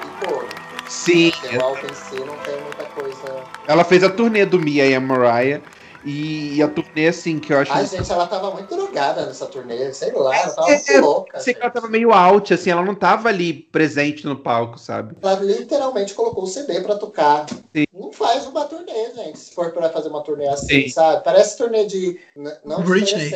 e 0.04 0.28
cor. 0.28 0.46
Sim, 0.90 1.32
Porque 1.32 1.56
o 1.56 1.64
álbum 1.64 1.88
em 1.88 1.94
si 1.94 2.20
não 2.26 2.38
tem 2.40 2.60
muita 2.62 2.84
coisa. 2.88 3.44
ela 3.66 3.86
fez 3.86 4.04
a 4.04 4.10
turnê 4.10 4.46
do 4.46 4.60
Mia 4.60 4.86
e 4.86 4.94
a 4.94 5.00
Mariah. 5.00 5.62
E 6.04 6.62
a 6.62 6.68
turnê, 6.68 7.08
assim, 7.08 7.40
que 7.40 7.54
eu 7.54 7.60
acho. 7.60 7.72
Ai, 7.72 7.86
gente, 7.88 8.12
ela 8.12 8.28
tava 8.28 8.52
muito 8.52 8.76
drogada 8.76 9.26
nessa 9.26 9.46
turnê, 9.46 9.94
sei 9.94 10.12
lá, 10.12 10.36
ela 10.36 10.52
tava 10.52 10.72
É, 10.72 10.76
muito 10.76 11.06
louca. 11.06 11.40
sei 11.40 11.54
que 11.54 11.62
ela 11.62 11.72
tava 11.72 11.88
meio 11.88 12.12
out, 12.12 12.54
assim, 12.54 12.70
ela 12.70 12.84
não 12.84 12.94
tava 12.94 13.30
ali 13.30 13.54
presente 13.54 14.26
no 14.26 14.36
palco, 14.36 14.78
sabe? 14.78 15.16
Ela 15.22 15.36
literalmente 15.36 16.14
colocou 16.14 16.44
o 16.44 16.48
CD 16.48 16.82
pra 16.82 16.96
tocar. 16.96 17.46
Sim. 17.74 17.86
Não 17.94 18.12
faz 18.12 18.46
uma 18.46 18.66
turnê, 18.66 19.14
gente, 19.16 19.40
se 19.40 19.56
for 19.56 19.72
pra 19.72 19.90
fazer 19.90 20.10
uma 20.10 20.22
turnê 20.22 20.50
assim, 20.50 20.84
Sim. 20.84 20.90
sabe? 20.90 21.24
Parece 21.24 21.58
turnê 21.58 21.86
de. 21.86 22.20
Não 22.66 22.84
Britney. 22.84 23.32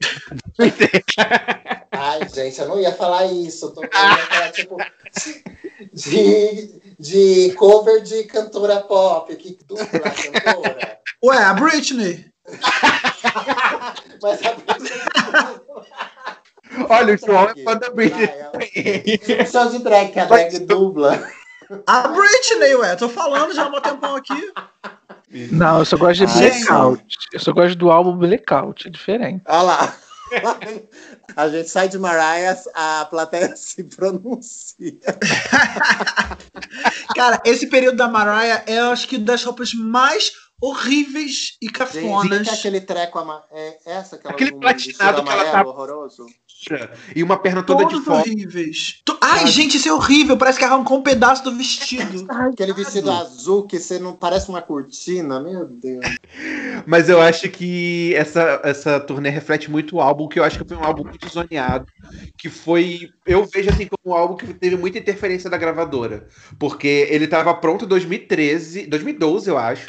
Ai, 1.92 2.28
gente, 2.28 2.60
eu 2.60 2.68
não 2.68 2.80
ia 2.80 2.92
falar 2.92 3.26
isso. 3.26 3.66
Eu, 3.66 3.70
tô, 3.70 3.82
eu 3.82 3.88
ia 3.88 4.16
falar, 4.26 4.52
tipo, 4.52 4.76
de, 5.92 6.80
de 6.98 7.52
cover 7.56 8.02
de 8.02 8.24
cantora 8.24 8.80
pop, 8.80 9.34
que 9.36 9.58
dupla 9.66 10.00
cantora. 10.00 10.98
Ué, 11.24 11.36
a 11.36 11.54
Britney. 11.54 12.26
Mas 14.22 14.40
a 14.44 14.52
Britney. 14.52 14.90
Olha, 16.88 17.14
o 17.14 17.18
João 17.18 17.48
é 17.50 17.62
fã 17.62 17.76
da 17.76 17.90
Britney. 17.90 18.28
Vai, 18.54 19.46
Show 19.46 19.70
de 19.70 19.78
drag, 19.80 20.12
que 20.12 20.20
a 20.20 20.24
drag 20.24 20.58
dubla. 20.60 21.22
A 21.86 22.08
Britney, 22.08 22.74
ué. 22.76 22.96
Tô 22.96 23.08
falando 23.08 23.54
já 23.54 23.64
há 23.64 23.68
um 23.68 23.80
tempão 23.80 24.16
aqui. 24.16 24.52
Não, 25.52 25.78
eu 25.78 25.84
só 25.84 25.96
gosto 25.96 26.26
de 26.26 26.32
Ai, 26.32 26.50
Blackout. 26.50 27.04
Eu 27.32 27.40
só 27.40 27.52
gosto 27.52 27.76
do 27.76 27.90
álbum 27.90 28.16
Blackout, 28.16 28.88
é 28.88 28.90
diferente. 28.90 29.42
Olha 29.46 29.62
lá. 29.62 29.96
A 31.36 31.48
gente 31.48 31.68
sai 31.68 31.88
de 31.88 31.98
Mariah, 31.98 32.56
a 32.74 33.04
plateia 33.06 33.54
se 33.56 33.84
pronuncia. 33.84 34.98
Cara, 37.14 37.40
esse 37.44 37.66
período 37.68 37.96
da 37.96 38.08
Mariah 38.08 38.62
é, 38.66 38.78
acho 38.78 39.08
que, 39.08 39.18
das 39.18 39.44
roupas 39.44 39.72
mais 39.74 40.32
horríveis 40.60 41.56
e 41.60 41.66
Gente, 41.66 41.72
cafonas. 41.72 42.48
que 42.48 42.54
aquele 42.54 42.80
treco 42.80 43.18
é 43.50 43.78
essa 43.86 44.18
que 44.18 44.26
ela 44.26 44.34
Aquele 44.34 44.52
platinado 44.52 45.22
que 45.24 45.30
ela 45.30 45.50
tá- 45.50 45.66
horroroso. 45.66 46.26
E 47.14 47.22
uma 47.22 47.36
perna 47.36 47.62
toda 47.62 47.84
de 47.84 47.90
Todos 47.90 48.04
fora. 48.04 48.20
horríveis. 48.20 49.00
To- 49.04 49.18
Ai, 49.20 49.40
Sabe? 49.40 49.50
gente, 49.50 49.76
isso 49.76 49.88
é 49.88 49.92
horrível. 49.92 50.36
Parece 50.36 50.58
que 50.58 50.64
arrancou 50.64 50.98
um 50.98 51.02
pedaço 51.02 51.44
do 51.44 51.56
vestido. 51.56 52.26
Aquele 52.30 52.72
vestido 52.72 53.10
azul 53.10 53.66
que 53.66 53.78
você 53.78 53.98
não 53.98 54.14
parece 54.14 54.48
uma 54.48 54.62
cortina, 54.62 55.40
meu 55.40 55.66
Deus. 55.66 56.04
Mas 56.86 57.08
eu 57.08 57.20
acho 57.20 57.48
que 57.50 58.14
essa, 58.14 58.60
essa 58.64 58.98
turnê 58.98 59.28
reflete 59.28 59.70
muito 59.70 59.96
o 59.96 60.00
álbum, 60.00 60.28
que 60.28 60.38
eu 60.40 60.44
acho 60.44 60.58
que 60.58 60.66
foi 60.68 60.76
um 60.76 60.84
álbum 60.84 61.04
muito 61.04 61.28
zoneado. 61.28 61.86
Que 62.38 62.48
foi. 62.48 63.10
Eu 63.26 63.44
vejo 63.44 63.70
assim 63.70 63.86
como 63.86 64.14
um 64.14 64.18
álbum 64.18 64.36
que 64.36 64.52
teve 64.54 64.76
muita 64.76 64.98
interferência 64.98 65.50
da 65.50 65.58
gravadora. 65.58 66.26
Porque 66.58 67.06
ele 67.10 67.26
tava 67.26 67.52
pronto 67.54 67.84
em 67.84 67.88
2013, 67.88 68.86
2012, 68.86 69.50
eu 69.50 69.58
acho. 69.58 69.86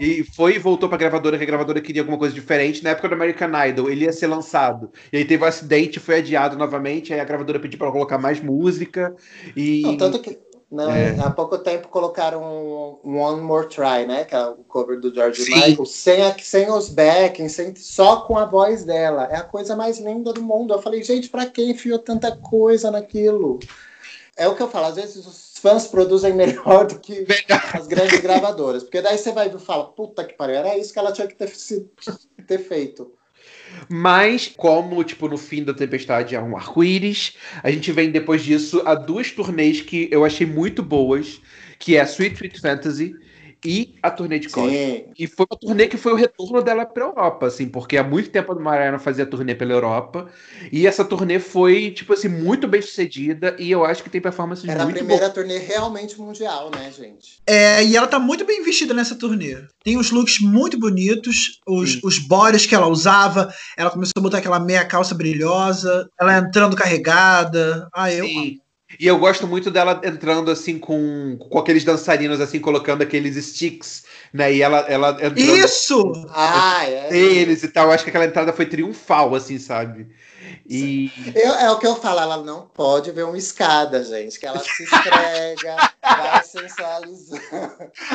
E 0.00 0.24
foi 0.24 0.54
e 0.54 0.58
voltou 0.58 0.88
pra 0.88 0.96
gravadora, 0.96 1.36
que 1.36 1.42
a 1.44 1.46
gravadora 1.46 1.80
queria 1.80 2.00
alguma 2.00 2.16
coisa 2.16 2.34
diferente. 2.34 2.82
Na 2.82 2.90
época 2.90 3.08
do 3.08 3.14
American 3.14 3.50
Idol, 3.66 3.90
ele 3.90 4.06
ia 4.06 4.12
ser 4.12 4.26
lançado. 4.28 4.90
E 5.12 5.18
aí 5.18 5.24
teve 5.26 5.44
um 5.44 5.46
acidente, 5.46 6.00
foi 6.00 6.16
adiado 6.16 6.56
novamente. 6.56 7.12
Aí 7.12 7.20
a 7.20 7.24
gravadora 7.24 7.60
pediu 7.60 7.78
pra 7.78 7.92
colocar 7.92 8.16
mais 8.16 8.40
música. 8.40 9.14
E. 9.54 9.82
Não, 9.82 9.96
tanto 9.98 10.18
que 10.20 10.38
não, 10.72 10.90
É. 10.90 11.18
há 11.20 11.28
pouco 11.30 11.58
tempo 11.58 11.88
colocaram 11.88 12.98
um 13.04 13.18
One 13.18 13.42
More 13.42 13.68
Try, 13.68 14.06
né? 14.06 14.24
Que 14.24 14.34
é 14.34 14.42
o 14.46 14.54
cover 14.68 14.98
do 14.98 15.12
George 15.12 15.42
Sim. 15.42 15.52
Michael, 15.54 15.84
sem, 15.84 16.22
a- 16.22 16.36
sem 16.38 16.70
os 16.70 16.88
backings, 16.88 17.52
sem, 17.52 17.74
só 17.76 18.20
com 18.22 18.38
a 18.38 18.46
voz 18.46 18.84
dela. 18.84 19.28
É 19.30 19.36
a 19.36 19.42
coisa 19.42 19.76
mais 19.76 19.98
linda 19.98 20.32
do 20.32 20.42
mundo. 20.42 20.72
Eu 20.72 20.80
falei, 20.80 21.02
gente, 21.02 21.28
pra 21.28 21.44
que 21.44 21.62
enfiou 21.62 21.98
tanta 21.98 22.34
coisa 22.34 22.90
naquilo? 22.90 23.58
É 24.36 24.48
o 24.48 24.54
que 24.54 24.62
eu 24.62 24.68
falo, 24.70 24.86
às 24.86 24.94
vezes 24.94 25.16
os 25.26 25.49
fãs 25.60 25.86
produzem 25.86 26.32
melhor 26.32 26.86
do 26.86 26.98
que 26.98 27.26
as 27.74 27.86
grandes 27.86 28.20
gravadoras. 28.20 28.82
Porque 28.82 29.00
daí 29.00 29.18
você 29.18 29.32
vai 29.32 29.48
e 29.48 29.58
fala, 29.58 29.84
puta 29.84 30.24
que 30.24 30.34
pariu, 30.34 30.56
era 30.56 30.76
isso 30.76 30.92
que 30.92 30.98
ela 30.98 31.12
tinha 31.12 31.26
que 31.26 31.34
ter, 31.34 31.50
ter 32.46 32.58
feito. 32.58 33.12
Mas, 33.88 34.48
como, 34.48 35.02
tipo, 35.04 35.28
no 35.28 35.38
fim 35.38 35.62
da 35.62 35.72
tempestade 35.72 36.34
é 36.34 36.40
um 36.40 36.56
arco-íris, 36.56 37.36
a 37.62 37.70
gente 37.70 37.92
vem 37.92 38.10
depois 38.10 38.42
disso 38.42 38.82
a 38.84 38.94
duas 38.94 39.30
turnês 39.30 39.80
que 39.80 40.08
eu 40.10 40.24
achei 40.24 40.46
muito 40.46 40.82
boas, 40.82 41.40
que 41.78 41.96
é 41.96 42.02
Sweet 42.02 42.36
Sweet 42.36 42.60
Fantasy 42.60 43.14
e 43.64 43.94
a 44.02 44.10
turnê 44.10 44.38
de 44.38 44.48
Cosmo. 44.48 44.70
E 45.18 45.26
foi 45.26 45.46
uma 45.50 45.58
turnê 45.58 45.86
que 45.86 45.96
foi 45.96 46.12
o 46.12 46.16
retorno 46.16 46.62
dela 46.62 46.86
pra 46.86 47.04
Europa, 47.04 47.46
assim, 47.46 47.68
porque 47.68 47.96
há 47.96 48.04
muito 48.04 48.30
tempo 48.30 48.52
a 48.52 48.54
Mariah 48.54 48.92
não 48.92 48.98
fazia 48.98 49.26
turnê 49.26 49.54
pela 49.54 49.72
Europa. 49.72 50.28
E 50.72 50.86
essa 50.86 51.04
turnê 51.04 51.38
foi, 51.38 51.90
tipo 51.90 52.12
assim, 52.12 52.28
muito 52.28 52.66
bem 52.66 52.80
sucedida 52.80 53.54
e 53.58 53.70
eu 53.70 53.84
acho 53.84 54.02
que 54.02 54.10
tem 54.10 54.20
performances 54.20 54.68
Era 54.68 54.82
a 54.82 54.84
muito 54.84 54.96
primeira 54.96 55.22
boas. 55.22 55.34
turnê 55.34 55.58
realmente 55.58 56.18
mundial, 56.18 56.70
né, 56.74 56.90
gente? 56.90 57.38
É, 57.46 57.84
e 57.84 57.96
ela 57.96 58.06
tá 58.06 58.18
muito 58.18 58.44
bem 58.44 58.62
vestida 58.62 58.94
nessa 58.94 59.14
turnê. 59.14 59.56
Tem 59.84 59.98
uns 59.98 60.10
looks 60.10 60.40
muito 60.40 60.78
bonitos, 60.78 61.60
os, 61.66 61.92
Sim. 61.92 62.00
os 62.04 62.18
bodies 62.18 62.66
que 62.66 62.74
ela 62.74 62.86
usava. 62.88 63.52
Ela 63.76 63.90
começou 63.90 64.12
a 64.16 64.20
botar 64.20 64.38
aquela 64.38 64.60
meia 64.60 64.84
calça 64.84 65.14
brilhosa, 65.14 66.08
ela 66.20 66.38
entrando 66.38 66.76
carregada. 66.76 67.88
Ah, 67.94 68.12
eu. 68.12 68.24
Sim. 68.26 68.58
E 68.98 69.06
eu 69.06 69.18
gosto 69.18 69.46
muito 69.46 69.70
dela 69.70 70.00
entrando 70.04 70.50
assim 70.50 70.78
com, 70.78 71.36
com 71.38 71.58
aqueles 71.58 71.84
dançarinos, 71.84 72.40
assim, 72.40 72.58
colocando 72.58 73.02
aqueles 73.02 73.36
sticks, 73.36 74.04
né? 74.32 74.52
E 74.52 74.62
ela, 74.62 74.78
ela 74.80 75.10
entrando 75.12 75.38
Isso! 75.38 76.12
Ah, 76.30 76.84
é. 76.84 77.08
deles 77.08 77.62
e 77.62 77.68
tal. 77.68 77.86
Eu 77.86 77.92
acho 77.92 78.04
que 78.04 78.10
aquela 78.10 78.24
entrada 78.24 78.52
foi 78.52 78.66
triunfal, 78.66 79.34
assim, 79.34 79.58
sabe? 79.58 80.08
E 80.68 81.10
Eu- 81.34 81.54
é 81.54 81.70
o 81.70 81.78
que 81.78 81.86
eu 81.86 81.96
falo, 81.96 82.20
ela 82.20 82.36
não 82.38 82.62
pode 82.66 83.10
ver 83.10 83.24
uma 83.24 83.36
escada, 83.38 84.02
gente, 84.04 84.38
que 84.38 84.46
ela 84.46 84.58
se 84.60 84.82
esfrega, 84.84 85.76
vai 86.02 86.42
sensualizando. 86.44 87.40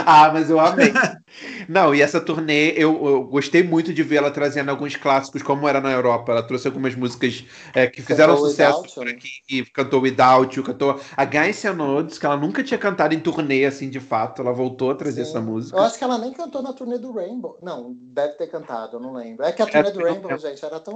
ah, 0.06 0.30
mas 0.32 0.50
eu 0.50 0.60
amei. 0.60 0.94
Não, 1.68 1.94
e 1.94 2.02
essa 2.02 2.20
turnê 2.22 2.72
eu, 2.72 3.06
eu 3.06 3.24
gostei 3.24 3.64
muito 3.64 3.94
de 3.94 4.04
ver 4.04 4.18
ela 4.18 4.32
trazendo 4.32 4.70
alguns 4.70 4.96
clássicos, 4.96 5.44
como 5.44 5.68
era 5.68 5.82
na 5.82 5.92
Europa. 5.92 6.32
Ela 6.32 6.44
trouxe 6.44 6.68
algumas 6.68 6.96
músicas 6.96 7.44
é, 7.74 7.88
que 7.88 8.02
fizeram 8.02 8.34
Cantou 8.36 8.50
sucesso 8.50 8.84
por 8.96 9.06
né? 9.06 9.12
aqui. 9.12 9.30
E 9.50 9.66
cantou 9.66 10.02
Without 10.02 10.58
You, 10.58 10.64
cantou 10.64 11.00
a 11.16 11.26
Guys 11.26 11.64
Nodes, 11.76 12.18
que 12.18 12.26
ela 12.26 12.38
nunca 12.38 12.64
tinha 12.64 12.78
cantado 12.78 13.14
em 13.14 13.20
turnê, 13.20 13.66
assim, 13.66 13.90
de 13.90 14.00
fato. 14.00 14.42
Ela 14.42 14.52
voltou 14.54 14.92
a 14.92 14.96
trazer 14.96 15.24
Sim. 15.26 15.30
essa 15.32 15.42
música. 15.42 15.78
Eu 15.78 15.84
acho 15.84 15.98
que 15.98 16.04
ela 16.04 16.18
nem 16.18 16.32
cantou 16.32 16.62
na 16.62 16.74
turnê 16.74 16.98
do 16.98 17.12
Rainbow. 17.12 17.58
Não, 17.62 17.94
deve 18.00 18.34
ter 18.34 18.48
cantado, 18.48 18.98
eu 18.98 19.00
não 19.00 19.14
lembro. 19.14 19.44
É 19.46 19.52
que 19.52 19.62
a 19.62 19.66
turnê 19.66 19.92
do 19.92 20.00
não 20.00 20.06
Rainbow, 20.12 20.38
gente, 20.38 20.64
era 20.64 20.80
tão. 20.80 20.96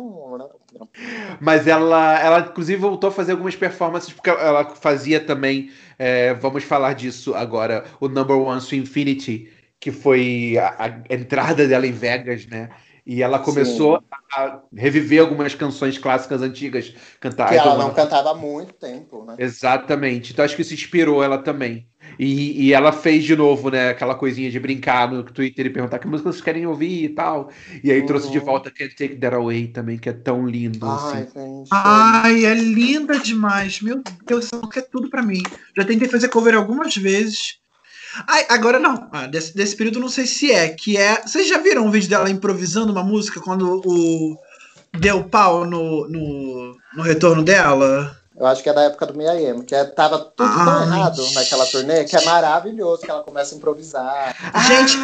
Mas 1.40 1.68
ela, 1.68 2.20
ela 2.20 2.40
inclusive 2.40 2.80
voltou 2.80 3.10
a 3.10 3.12
fazer 3.12 3.34
algumas 3.34 3.56
performances, 3.56 4.14
porque 4.14 4.30
ela 4.30 4.76
fazia 4.76 5.20
também, 5.20 5.72
é, 5.98 6.34
vamos 6.34 6.64
falar 6.64 6.94
disso 6.94 7.36
agora, 7.36 7.86
o 8.00 8.08
Number 8.08 8.38
One 8.38 8.62
to 8.62 8.76
Infinity, 8.76 9.52
que 9.80 9.92
foi 9.92 10.58
a, 10.58 11.02
a 11.10 11.14
entrada 11.14 11.68
dela 11.68 11.88
em 11.88 11.92
Vegas, 11.92 12.46
né? 12.46 12.70
E 13.06 13.24
ela 13.24 13.40
começou 13.40 14.04
a 14.32 14.60
reviver 14.72 15.20
algumas 15.20 15.56
canções 15.56 15.98
clássicas 15.98 16.44
antigas, 16.44 16.94
cantar. 17.20 17.50
Que 17.50 17.56
ela 17.56 17.76
não 17.76 17.92
cantava 17.92 18.30
há 18.30 18.36
muito 18.36 18.74
tempo, 18.74 19.26
né? 19.26 19.36
Exatamente. 19.40 20.32
Então 20.32 20.46
acho 20.46 20.56
que 20.56 20.62
isso 20.62 20.76
inspirou 20.76 21.24
ela 21.24 21.40
também. 21.40 21.88
E, 22.20 22.66
e 22.66 22.74
ela 22.74 22.92
fez 22.92 23.24
de 23.24 23.34
novo, 23.34 23.70
né, 23.70 23.92
aquela 23.92 24.14
coisinha 24.14 24.52
de 24.52 24.60
brincar 24.60 25.10
no 25.10 25.24
Twitter 25.24 25.66
e 25.66 25.70
perguntar 25.70 26.00
que 26.00 26.08
música 26.08 26.30
vocês 26.30 26.44
querem 26.44 26.66
ouvir 26.68 27.06
e 27.06 27.10
tal. 27.10 27.50
E 27.82 27.90
aí 27.90 28.06
trouxe 28.06 28.30
de 28.30 28.40
Uhum. 28.40 28.46
volta 28.46 28.70
Can't 28.70 28.94
Take 28.94 29.16
That 29.16 29.34
Away 29.34 29.68
também, 29.68 29.98
que 29.98 30.10
é 30.10 30.12
tão 30.14 30.46
lindo. 30.46 30.86
Ai, 30.86 31.24
assim. 31.24 31.28
gente. 31.34 31.70
Ai, 31.72 32.46
é 32.46 32.54
linda 32.56 33.18
demais. 33.20 33.80
Meu 33.82 34.04
Deus, 34.28 34.46
essa 34.48 34.58
música 34.58 34.80
é 34.80 34.84
tudo 34.84 35.10
pra 35.10 35.22
mim. 35.22 35.42
Já 35.78 35.86
tentei 35.86 36.10
fazer 36.10 36.28
cover 36.28 36.56
algumas 36.56 36.94
vezes. 36.98 37.58
Ai, 38.28 38.46
agora 38.50 38.80
não. 38.80 39.08
Ah, 39.14 39.26
desse, 39.26 39.56
desse 39.56 39.78
período 39.78 40.00
eu 40.00 40.02
não 40.02 40.10
sei 40.10 40.26
se 40.26 40.52
é. 40.52 40.68
Que 40.68 40.98
é. 40.98 41.22
Vocês 41.22 41.48
já 41.48 41.58
viram 41.60 41.86
um 41.86 41.92
vídeo 41.92 42.10
dela 42.10 42.30
improvisando 42.30 42.92
uma 42.92 43.04
música 43.04 43.40
quando 43.40 43.82
o. 43.86 44.38
Deu 45.00 45.24
pau 45.24 45.66
no, 45.66 46.10
no, 46.10 46.76
no 46.98 47.04
retorno 47.04 47.44
dela? 47.44 48.19
Eu 48.40 48.48
acho 48.48 48.64
que 48.64 48.70
é 48.70 48.74
da 48.74 48.84
época 48.84 49.06
do 49.06 49.14
Mia 49.16 49.34
que 49.68 49.76
é, 49.76 49.84
tava 49.84 50.18
tudo 50.18 50.34
tão 50.36 50.70
Ai, 50.70 50.84
errado 50.84 51.32
naquela 51.34 51.66
turnê 51.66 52.06
que 52.06 52.16
é 52.16 52.24
maravilhoso, 52.24 53.02
que 53.02 53.12
ela 53.12 53.22
começa 53.22 53.54
a 53.54 53.58
improvisar. 53.58 54.36
Gente, 54.66 54.98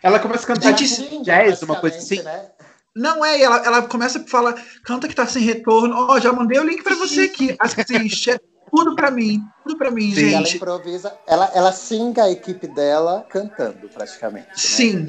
Ela 0.00 0.20
começa 0.20 0.44
a 0.44 0.46
cantar 0.46 0.74
tipo, 0.74 1.02
Lindo, 1.02 1.24
jazz, 1.24 1.60
uma 1.62 1.74
coisa 1.76 1.98
assim. 1.98 2.22
Né? 2.22 2.46
Não 2.94 3.24
é, 3.24 3.40
ela, 3.40 3.56
ela 3.66 3.82
começa 3.82 4.20
a 4.20 4.26
falar, 4.28 4.54
canta 4.84 5.08
que 5.08 5.14
tá 5.14 5.26
sem 5.26 5.42
retorno. 5.42 6.06
Ó, 6.08 6.20
já 6.20 6.32
mandei 6.32 6.58
o 6.60 6.62
link 6.64 6.84
pra 6.84 6.94
você 6.94 7.22
aqui. 7.22 7.56
Assiste, 7.58 8.30
é 8.30 8.40
tudo 8.70 8.94
pra 8.94 9.10
mim. 9.10 9.42
Tudo 9.64 9.76
pra 9.76 9.90
mim, 9.90 10.14
Sim, 10.14 10.34
Ela 10.34 10.44
gente. 10.44 10.56
improvisa, 10.56 11.12
ela, 11.26 11.50
ela 11.54 11.72
xinga 11.72 12.24
a 12.24 12.30
equipe 12.30 12.68
dela 12.68 13.26
cantando, 13.28 13.88
praticamente. 13.88 14.46
né? 14.46 14.52
Sim. 14.54 15.06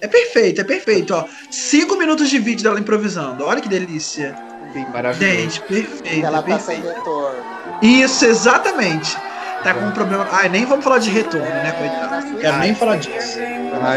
É 0.00 0.08
perfeito, 0.08 0.60
é 0.60 0.64
perfeito, 0.64 1.14
ó. 1.14 1.24
Cinco 1.52 1.96
minutos 1.96 2.28
de 2.28 2.40
vídeo 2.40 2.64
dela 2.64 2.80
improvisando. 2.80 3.44
Olha 3.44 3.60
que 3.60 3.68
delícia. 3.68 4.36
Sim, 4.72 4.86
maravilhoso. 4.92 5.36
Gente, 5.36 5.60
perfeito, 5.60 6.26
Ela 6.26 6.38
é 6.38 6.42
tá 6.42 6.58
sem 6.58 6.80
perfeito. 6.80 6.98
retorno. 6.98 7.38
Isso, 7.82 8.24
exatamente. 8.24 9.16
Tá 9.62 9.74
com 9.74 9.86
um 9.86 9.90
problema. 9.92 10.26
Ai, 10.32 10.48
nem 10.48 10.64
vamos 10.64 10.82
falar 10.84 10.98
de 10.98 11.10
retorno, 11.10 11.46
né, 11.46 11.72
coitado? 11.72 12.36
Quero 12.36 12.56
nem 12.58 12.74
falar 12.74 12.96
disso. 12.96 13.38
Ah, 13.80 13.96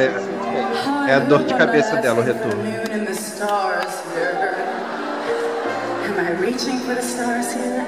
é, 1.09 1.13
a 1.15 1.19
dor 1.19 1.43
de 1.43 1.53
cabeça 1.55 1.95
dela, 1.97 2.19
o 2.19 2.23
retorno. 2.23 2.63
Am 6.05 6.19
I 6.19 6.31
reaching 6.39 6.79
for 6.79 6.95
the 6.95 7.01
stars 7.01 7.53
here? 7.53 7.85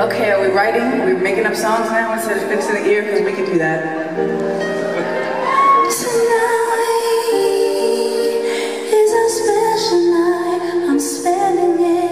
Okay, 0.00 0.30
are 0.30 0.40
we 0.40 0.46
writing? 0.46 0.80
We're 1.00 1.14
we 1.14 1.20
making 1.20 1.44
up 1.44 1.54
songs 1.54 1.90
now 1.90 2.14
instead 2.14 2.38
of 2.38 2.48
fixing 2.48 2.72
the 2.72 2.88
ear? 2.88 3.02
Because 3.02 3.20
we 3.20 3.34
can 3.34 3.44
do 3.44 3.58
that 3.58 3.58
that. 3.58 3.84
is 8.94 9.12
a 9.12 9.28
special 9.28 10.00
night. 10.10 10.88
I'm 10.88 10.98
spending 10.98 11.84
it 11.84 12.09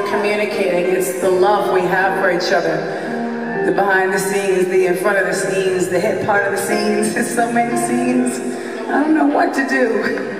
we're 0.00 0.10
communicating. 0.10 0.94
It's 0.94 1.20
the 1.20 1.30
love 1.30 1.72
we 1.72 1.82
have 1.82 2.20
for 2.20 2.30
each 2.30 2.52
other. 2.52 2.76
The 3.66 3.72
behind 3.72 4.12
the 4.12 4.18
scenes, 4.18 4.66
the 4.68 4.86
in 4.86 4.96
front 4.96 5.18
of 5.18 5.26
the 5.26 5.34
scenes, 5.34 5.88
the 5.88 6.00
hit 6.00 6.24
part 6.26 6.46
of 6.46 6.52
the 6.52 6.58
scenes. 6.58 7.14
There's 7.14 7.34
so 7.34 7.52
many 7.52 7.76
scenes. 7.76 8.38
I 8.88 9.02
don't 9.02 9.14
know 9.14 9.26
what 9.26 9.54
to 9.54 9.66
do. 9.68 10.38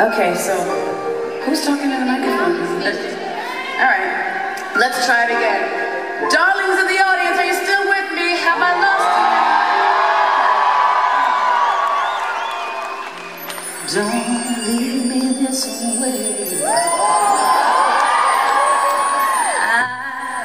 Okay, 0.00 0.34
so 0.34 0.56
who's 1.44 1.60
talking 1.64 1.90
to 1.90 1.98
the 2.00 2.06
microphone? 2.08 2.56
All 3.76 3.90
right, 3.92 4.56
let's 4.76 5.04
try 5.04 5.24
it 5.24 5.36
again. 5.36 6.30
Darlings 6.32 6.80
of 6.80 6.88
the 6.88 6.96
audience, 6.96 7.36
are 7.36 7.44
you 7.44 7.54
still 7.54 7.84
with 7.84 8.12
me? 8.16 8.36
Have 8.40 8.60
I 8.60 8.89
Don't 13.92 14.66
leave 14.68 15.06
me 15.06 15.20
this. 15.42 15.66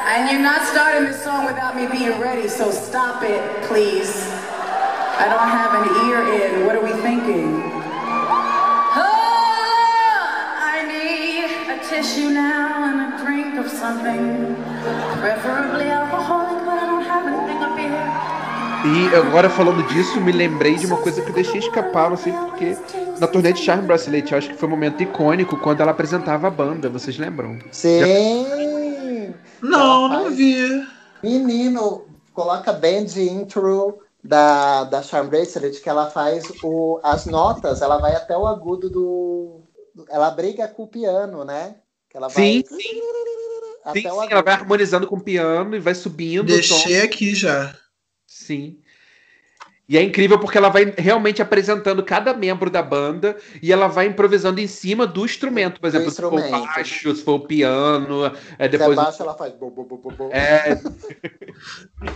And 0.07 0.31
you're 0.31 0.41
not 0.41 0.65
starting 0.65 1.05
this 1.05 1.21
song 1.23 1.45
without 1.45 1.75
me 1.75 1.85
being 1.85 2.19
ready, 2.19 2.47
so 2.47 2.71
stop 2.71 3.21
it, 3.21 3.63
please. 3.67 4.09
I 5.19 5.27
don't 5.29 5.47
have 5.47 5.75
an 5.75 5.89
ear 6.09 6.23
in. 6.33 6.65
What 6.65 6.75
are 6.75 6.81
we 6.81 6.93
thinking? 7.03 7.61
Oh, 8.97 9.13
I 10.57 10.81
need 10.87 11.69
a 11.69 11.77
tissue 11.87 12.31
now 12.31 12.85
and 12.85 13.13
a 13.13 13.17
drink 13.23 13.59
of 13.59 13.69
something. 13.69 14.55
Preferably 15.19 15.89
alcoholic, 15.91 16.64
E 18.83 19.15
agora 19.15 19.49
falando 19.49 19.81
disso, 19.87 20.19
me 20.21 20.31
lembrei 20.31 20.75
de 20.75 20.85
uma 20.85 20.97
coisa 20.97 21.21
que 21.21 21.29
eu 21.29 21.33
deixei 21.35 21.59
escapar, 21.59 22.09
não 22.09 22.17
sei 22.17 22.31
porquê. 22.33 22.77
Na 23.19 23.27
turnê 23.27 23.51
de 23.53 23.61
Charm 23.63 23.85
Bracelet, 23.85 24.31
eu 24.31 24.37
acho 24.37 24.49
que 24.49 24.55
foi 24.55 24.67
um 24.67 24.71
momento 24.71 25.01
icônico 25.01 25.57
quando 25.57 25.81
ela 25.81 25.91
apresentava 25.91 26.47
a 26.47 26.51
banda, 26.51 26.89
vocês 26.89 27.17
lembram? 27.17 27.57
Sim! 27.71 29.33
Não, 29.61 30.05
Ela 30.05 30.17
não 30.17 30.23
faz- 30.25 30.35
vi. 30.35 30.85
Menino, 31.23 32.05
coloca 32.33 32.71
band 32.73 33.07
intro 33.17 33.99
da, 34.23 34.83
da 34.83 35.01
Charm 35.01 35.27
Bracelet, 35.27 35.81
que 35.81 35.89
ela 35.89 36.09
faz 36.11 36.43
o, 36.63 36.99
as 37.03 37.25
notas, 37.25 37.81
ela 37.81 37.97
vai 37.97 38.15
até 38.15 38.37
o 38.37 38.45
agudo 38.45 38.89
do. 38.89 39.61
Ela 40.09 40.29
briga 40.29 40.67
com 40.67 40.83
o 40.83 40.87
piano, 40.87 41.43
né? 41.43 41.75
Que 42.09 42.17
ela 42.17 42.27
vai 42.27 42.43
Sim, 42.43 42.63
até 43.83 44.01
Sim, 44.01 44.07
o 44.07 44.11
sim, 44.11 44.17
agudo. 44.19 44.31
ela 44.33 44.41
vai 44.43 44.53
harmonizando 44.53 45.07
com 45.07 45.15
o 45.15 45.21
piano 45.21 45.75
e 45.75 45.79
vai 45.79 45.95
subindo 45.95 46.41
o 46.43 46.47
tom. 46.47 46.53
Deixei 46.53 47.01
aqui 47.01 47.33
já. 47.33 47.73
Sim. 48.45 48.77
E 49.87 49.97
é 49.99 50.01
incrível 50.01 50.39
porque 50.39 50.57
ela 50.57 50.69
vai 50.69 50.91
realmente 50.97 51.43
apresentando 51.43 52.01
cada 52.03 52.33
membro 52.33 52.71
da 52.71 52.81
banda 52.81 53.37
e 53.61 53.71
ela 53.71 53.85
vai 53.87 54.07
improvisando 54.07 54.59
em 54.59 54.65
cima 54.65 55.05
do 55.05 55.23
instrumento. 55.23 55.79
Por 55.79 55.85
exemplo, 55.85 56.09
se 56.09 56.19
for 56.19 56.33
o 56.33 56.49
baixo, 56.49 57.15
se 57.15 57.21
for 57.23 57.33
o 57.35 57.39
piano, 57.41 58.25
é, 58.57 58.65
Se 58.65 58.69
depois. 58.69 58.97
abaixa, 58.97 59.21
ela 59.21 59.35
faz. 59.35 59.53
bo, 59.53 59.69
bo, 59.69 59.83
bo, 59.83 59.97
bo. 60.11 60.29
É... 60.33 60.79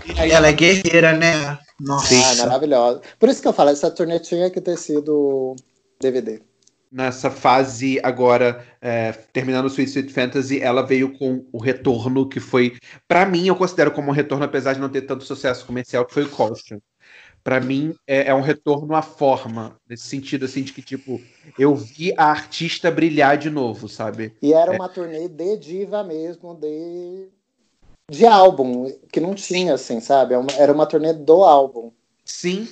E 0.07 0.18
aí- 0.19 0.31
Ela 0.31 0.47
é 0.47 0.53
guerreira, 0.53 1.14
né? 1.14 1.60
Nossa. 1.80 2.15
Ah, 2.15 2.35
maravilhosa. 2.47 3.01
Por 3.19 3.30
isso 3.30 3.39
que 3.39 3.47
eu 3.47 3.53
falo, 3.53 3.69
essa 3.69 3.91
turnê 3.91 4.19
tinha 4.19 4.49
que 4.49 4.60
ter 4.60 4.76
sido 4.76 5.56
DVD. 6.01 6.41
Nessa 6.91 7.30
fase 7.30 7.99
agora, 8.03 8.66
é, 8.82 9.11
terminando 9.11 9.66
o 9.66 9.70
Sweet 9.70 9.90
Sweet 9.91 10.14
Fantasy, 10.14 10.61
ela 10.61 10.82
veio 10.82 11.18
com 11.18 11.45
o 11.52 11.60
retorno 11.60 12.28
que 12.28 12.40
foi, 12.40 12.78
Pra 13.07 13.26
mim, 13.26 13.48
eu 13.48 13.56
considero 13.56 13.91
como 13.91 14.10
um 14.10 14.14
retorno, 14.14 14.45
apesar 14.45 14.74
de 14.74 14.80
não 14.80 14.90
ter 14.90 15.02
tanto 15.02 15.24
sucesso 15.24 15.66
comercial, 15.66 16.06
que 16.06 16.14
foi 16.14 16.24
o 16.24 16.30
Caution. 16.30 16.80
Pra 17.44 17.60
mim, 17.61 17.95
é, 18.06 18.28
é 18.28 18.34
um 18.34 18.41
retorno 18.41 18.94
à 18.94 19.02
forma, 19.02 19.78
nesse 19.88 20.07
sentido, 20.07 20.45
assim, 20.45 20.61
de 20.61 20.74
que, 20.74 20.82
tipo, 20.82 21.22
eu 21.57 21.76
vi 21.76 22.14
a 22.18 22.26
artista 22.26 22.91
brilhar 22.91 23.38
de 23.38 23.49
novo, 23.49 23.88
sabe? 23.88 24.36
E 24.41 24.53
era 24.53 24.72
uma 24.72 24.90
turnê 24.90 25.28
de 25.30 25.57
diva 25.57 26.03
mesmo, 26.03 26.53
de, 26.53 27.30
de 28.11 28.26
álbum, 28.26 28.91
que 29.11 29.20
não 29.20 29.34
tinha, 29.34 29.76
assim, 29.76 29.99
sabe? 30.02 30.36
É 30.36 30.61
Era 30.61 30.74
uma 30.74 30.86
turnê 30.86 31.14
do 31.14 31.44
álbum. 31.44 31.91
Sim, 32.26 32.68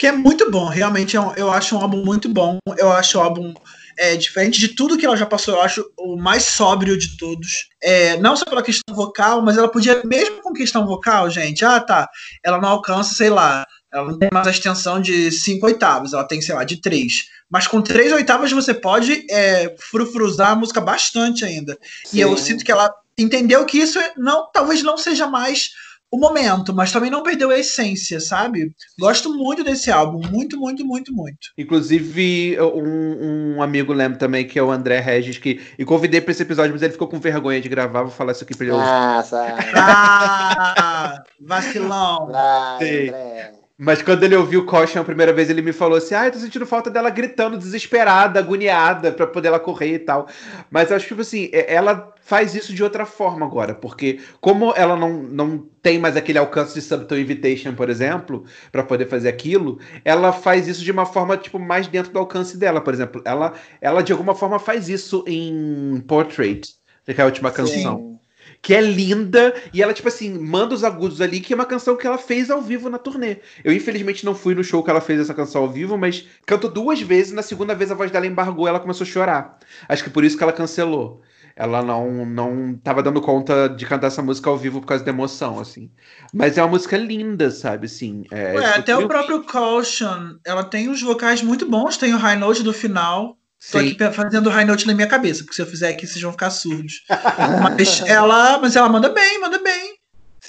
Que 0.00 0.06
é 0.06 0.12
muito 0.12 0.50
bom, 0.50 0.66
realmente 0.66 1.14
é 1.14 1.20
um- 1.20 1.34
eu 1.34 1.52
acho 1.52 1.76
um 1.76 1.80
álbum 1.82 2.02
muito 2.02 2.26
bom. 2.26 2.56
Eu 2.78 2.90
acho 2.90 3.18
o 3.18 3.20
álbum 3.20 3.52
é, 3.98 4.16
diferente 4.16 4.58
de 4.58 4.68
tudo 4.68 4.96
que 4.96 5.04
ela 5.04 5.14
já 5.16 5.26
passou, 5.26 5.52
eu 5.56 5.60
acho 5.60 5.84
o 5.98 6.16
mais 6.16 6.44
sóbrio 6.44 6.96
de 6.96 7.18
todos. 7.18 7.68
É, 7.82 8.16
não 8.16 8.34
só 8.34 8.46
pela 8.46 8.62
questão 8.62 8.96
vocal, 8.96 9.42
mas 9.42 9.58
ela 9.58 9.68
podia, 9.68 10.00
mesmo 10.02 10.40
com 10.40 10.54
questão 10.54 10.86
vocal, 10.86 11.28
gente, 11.28 11.62
ah 11.66 11.78
tá, 11.78 12.08
ela 12.42 12.58
não 12.58 12.70
alcança, 12.70 13.12
sei 13.14 13.28
lá, 13.28 13.66
Ela 13.92 14.06
não 14.12 14.18
tem 14.18 14.28
mais 14.32 14.46
a 14.46 14.50
extensão 14.52 15.02
de 15.02 15.30
5 15.32 15.66
oitavas, 15.66 16.12
ela 16.14 16.22
tem, 16.24 16.40
sei 16.40 16.54
lá, 16.54 16.62
de 16.64 16.76
3. 16.80 17.24
Mas 17.50 17.66
com 17.66 17.82
3 17.82 18.10
oitavas 18.12 18.50
você 18.52 18.72
pode 18.72 19.26
é, 19.28 19.74
frufruzar 19.80 20.50
a 20.52 20.54
música 20.54 20.80
bastante 20.80 21.44
ainda. 21.44 21.76
E 22.12 22.20
eu 22.20 22.34
Sim. 22.38 22.44
sinto 22.44 22.64
que 22.64 22.70
ela 22.72 22.88
entendeu 23.18 23.66
que 23.66 23.78
isso 23.78 23.98
não, 24.16 24.48
talvez 24.52 24.82
não 24.82 24.96
seja 24.96 25.26
mais 25.26 25.70
o 26.12 26.18
momento, 26.18 26.74
mas 26.74 26.90
também 26.90 27.10
não 27.10 27.22
perdeu 27.22 27.50
a 27.50 27.58
essência, 27.58 28.18
sabe? 28.18 28.72
Gosto 28.98 29.32
muito 29.32 29.62
desse 29.62 29.90
álbum, 29.92 30.20
muito, 30.28 30.58
muito, 30.58 30.84
muito, 30.84 31.14
muito. 31.14 31.38
Inclusive, 31.56 32.58
um, 32.60 33.56
um 33.56 33.62
amigo 33.62 33.92
lembra 33.92 34.18
também, 34.18 34.46
que 34.46 34.58
é 34.58 34.62
o 34.62 34.70
André 34.70 34.98
Regis, 34.98 35.38
que 35.38 35.60
e 35.78 35.84
convidei 35.84 36.20
pra 36.20 36.32
esse 36.32 36.42
episódio, 36.42 36.72
mas 36.72 36.82
ele 36.82 36.92
ficou 36.92 37.06
com 37.06 37.20
vergonha 37.20 37.60
de 37.60 37.68
gravar. 37.68 38.02
Vou 38.02 38.10
falar 38.10 38.32
isso 38.32 38.42
aqui 38.42 38.56
pra 38.56 38.66
ele. 38.66 38.74
ouvir. 38.74 38.86
Ah, 38.88 39.22
sabe. 39.22 39.52
Ah, 39.74 41.22
vacilão. 41.40 42.26
Vai, 42.26 42.78
Sim. 42.84 43.08
André. 43.08 43.59
Mas 43.82 44.02
quando 44.02 44.22
ele 44.24 44.36
ouviu 44.36 44.66
Caution 44.66 45.00
a 45.00 45.04
primeira 45.04 45.32
vez, 45.32 45.48
ele 45.48 45.62
me 45.62 45.72
falou 45.72 45.96
assim: 45.96 46.14
Ah, 46.14 46.26
eu 46.26 46.32
tô 46.32 46.38
sentindo 46.38 46.66
falta 46.66 46.90
dela 46.90 47.08
gritando, 47.08 47.56
desesperada, 47.56 48.38
agoniada, 48.38 49.10
pra 49.10 49.26
poder 49.26 49.48
ela 49.48 49.58
correr 49.58 49.94
e 49.94 49.98
tal. 49.98 50.28
Mas 50.70 50.90
eu 50.90 50.96
acho 50.96 51.06
que, 51.06 51.08
tipo 51.14 51.22
assim, 51.22 51.48
é- 51.50 51.74
ela 51.74 52.12
faz 52.20 52.54
isso 52.54 52.74
de 52.74 52.82
outra 52.82 53.06
forma 53.06 53.46
agora, 53.46 53.74
porque 53.74 54.20
como 54.38 54.74
ela 54.76 54.96
não, 54.96 55.22
não 55.22 55.58
tem 55.80 55.98
mais 55.98 56.14
aquele 56.14 56.36
alcance 56.38 56.74
de 56.74 56.82
Subtle 56.82 57.18
Invitation, 57.18 57.74
por 57.74 57.88
exemplo, 57.88 58.44
pra 58.70 58.82
poder 58.82 59.08
fazer 59.08 59.30
aquilo, 59.30 59.80
ela 60.04 60.30
faz 60.30 60.68
isso 60.68 60.84
de 60.84 60.92
uma 60.92 61.06
forma, 61.06 61.38
tipo, 61.38 61.58
mais 61.58 61.86
dentro 61.86 62.12
do 62.12 62.18
alcance 62.18 62.58
dela, 62.58 62.82
por 62.82 62.92
exemplo. 62.92 63.22
Ela, 63.24 63.54
ela 63.80 64.02
de 64.02 64.12
alguma 64.12 64.34
forma, 64.34 64.58
faz 64.58 64.90
isso 64.90 65.24
em 65.26 66.04
Portrait, 66.06 66.68
que 67.06 67.18
é 67.18 67.22
a 67.22 67.26
última 67.26 67.50
canção 67.50 67.96
Sim. 67.98 68.19
Que 68.62 68.74
é 68.74 68.80
linda, 68.80 69.54
e 69.72 69.82
ela, 69.82 69.92
tipo 69.94 70.08
assim, 70.08 70.38
manda 70.38 70.74
os 70.74 70.84
agudos 70.84 71.20
ali, 71.20 71.40
que 71.40 71.52
é 71.52 71.56
uma 71.56 71.64
canção 71.64 71.96
que 71.96 72.06
ela 72.06 72.18
fez 72.18 72.50
ao 72.50 72.60
vivo 72.60 72.90
na 72.90 72.98
turnê. 72.98 73.38
Eu, 73.64 73.72
infelizmente, 73.72 74.24
não 74.24 74.34
fui 74.34 74.54
no 74.54 74.62
show 74.62 74.82
que 74.82 74.90
ela 74.90 75.00
fez 75.00 75.20
essa 75.20 75.34
canção 75.34 75.62
ao 75.62 75.68
vivo, 75.70 75.96
mas 75.96 76.26
cantou 76.46 76.70
duas 76.70 77.00
vezes, 77.00 77.32
na 77.32 77.42
segunda 77.42 77.74
vez 77.74 77.90
a 77.90 77.94
voz 77.94 78.10
dela 78.10 78.26
embargou, 78.26 78.68
ela 78.68 78.80
começou 78.80 79.04
a 79.04 79.08
chorar. 79.08 79.58
Acho 79.88 80.04
que 80.04 80.10
por 80.10 80.24
isso 80.24 80.36
que 80.36 80.42
ela 80.42 80.52
cancelou. 80.52 81.22
Ela 81.56 81.82
não, 81.82 82.24
não 82.24 82.74
tava 82.74 83.02
dando 83.02 83.20
conta 83.20 83.68
de 83.68 83.84
cantar 83.84 84.06
essa 84.06 84.22
música 84.22 84.48
ao 84.48 84.56
vivo 84.56 84.80
por 84.80 84.86
causa 84.86 85.04
da 85.04 85.10
emoção, 85.10 85.58
assim. 85.58 85.90
Mas 86.32 86.56
é 86.56 86.62
uma 86.62 86.70
música 86.70 86.96
linda, 86.96 87.50
sabe, 87.50 87.86
assim. 87.86 88.24
É, 88.30 88.54
Ué, 88.56 88.64
até 88.66 88.92
eu- 88.94 89.04
o 89.04 89.08
próprio 89.08 89.42
Caution, 89.44 90.36
ela 90.44 90.64
tem 90.64 90.88
uns 90.88 91.02
vocais 91.02 91.42
muito 91.42 91.68
bons, 91.68 91.96
tem 91.96 92.14
o 92.14 92.18
high 92.18 92.36
note 92.38 92.62
do 92.62 92.72
final. 92.72 93.36
Tô 93.70 93.78
Sim. 93.78 93.86
aqui 93.88 93.94
pe- 93.94 94.10
fazendo 94.12 94.46
o 94.46 94.50
high 94.50 94.64
note 94.64 94.86
na 94.86 94.94
minha 94.94 95.06
cabeça, 95.06 95.42
porque 95.42 95.54
se 95.54 95.60
eu 95.62 95.66
fizer 95.66 95.90
aqui 95.90 96.06
vocês 96.06 96.22
vão 96.22 96.32
ficar 96.32 96.50
surdos. 96.50 97.04
mas 97.62 98.00
ela, 98.02 98.58
mas 98.58 98.74
ela 98.74 98.88
manda 98.88 99.10
bem, 99.10 99.38
manda 99.38 99.58
bem. 99.58 99.94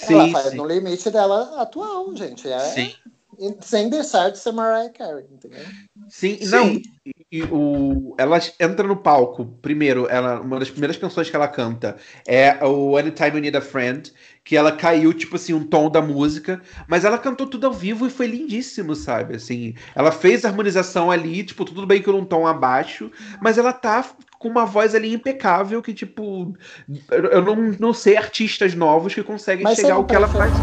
Ela 0.00 0.24
Sim, 0.24 0.32
faz 0.32 0.46
sim. 0.50 0.56
no 0.56 0.66
limite 0.66 1.10
dela 1.10 1.60
atual, 1.60 2.16
gente. 2.16 2.48
É, 2.50 2.58
Sim. 2.58 2.94
sem 3.60 3.90
deixar 3.90 4.30
de 4.30 4.38
ser 4.38 4.52
Mariah 4.52 4.90
Carey, 4.90 5.26
entendeu? 5.30 5.64
Sim, 6.08 6.38
Sim. 6.38 6.50
não. 6.50 6.68
E, 7.04 7.12
e 7.30 7.42
o, 7.44 8.14
ela 8.18 8.38
entra 8.58 8.86
no 8.86 8.96
palco. 8.96 9.44
Primeiro, 9.60 10.06
ela, 10.08 10.40
uma 10.40 10.58
das 10.58 10.70
primeiras 10.70 10.96
canções 10.96 11.28
que 11.28 11.36
ela 11.36 11.48
canta 11.48 11.96
é 12.26 12.64
o 12.64 12.96
Anytime 12.96 13.30
You 13.32 13.40
Need 13.40 13.56
a 13.58 13.60
Friend, 13.60 14.10
que 14.44 14.56
ela 14.56 14.72
caiu, 14.72 15.12
tipo 15.14 15.36
assim, 15.36 15.52
um 15.54 15.64
tom 15.66 15.88
da 15.90 16.02
música, 16.02 16.60
mas 16.88 17.04
ela 17.04 17.18
cantou 17.18 17.46
tudo 17.46 17.66
ao 17.66 17.72
vivo 17.72 18.06
e 18.06 18.10
foi 18.10 18.26
lindíssimo, 18.26 18.94
sabe? 18.96 19.36
Assim, 19.36 19.74
ela 19.94 20.10
fez 20.10 20.44
a 20.44 20.48
harmonização 20.48 21.10
ali, 21.10 21.44
tipo, 21.44 21.64
tudo 21.64 21.86
bem 21.86 22.02
que 22.02 22.10
num 22.10 22.24
tom 22.24 22.46
abaixo, 22.46 23.10
mas 23.40 23.56
ela 23.58 23.72
tá 23.72 24.04
com 24.38 24.48
uma 24.48 24.66
voz 24.66 24.94
ali 24.94 25.12
impecável 25.14 25.80
que, 25.80 25.94
tipo, 25.94 26.54
eu 27.10 27.24
eu 27.30 27.42
não, 27.42 27.56
não 27.78 27.94
sei 27.94 28.16
artistas 28.16 28.74
novos 28.74 29.14
que 29.14 29.22
conseguem 29.22 29.64
Mas 29.64 29.76
chegar 29.76 29.94
ao 29.94 30.04
que 30.06 30.14
ela 30.16 30.28
faz. 30.28 30.60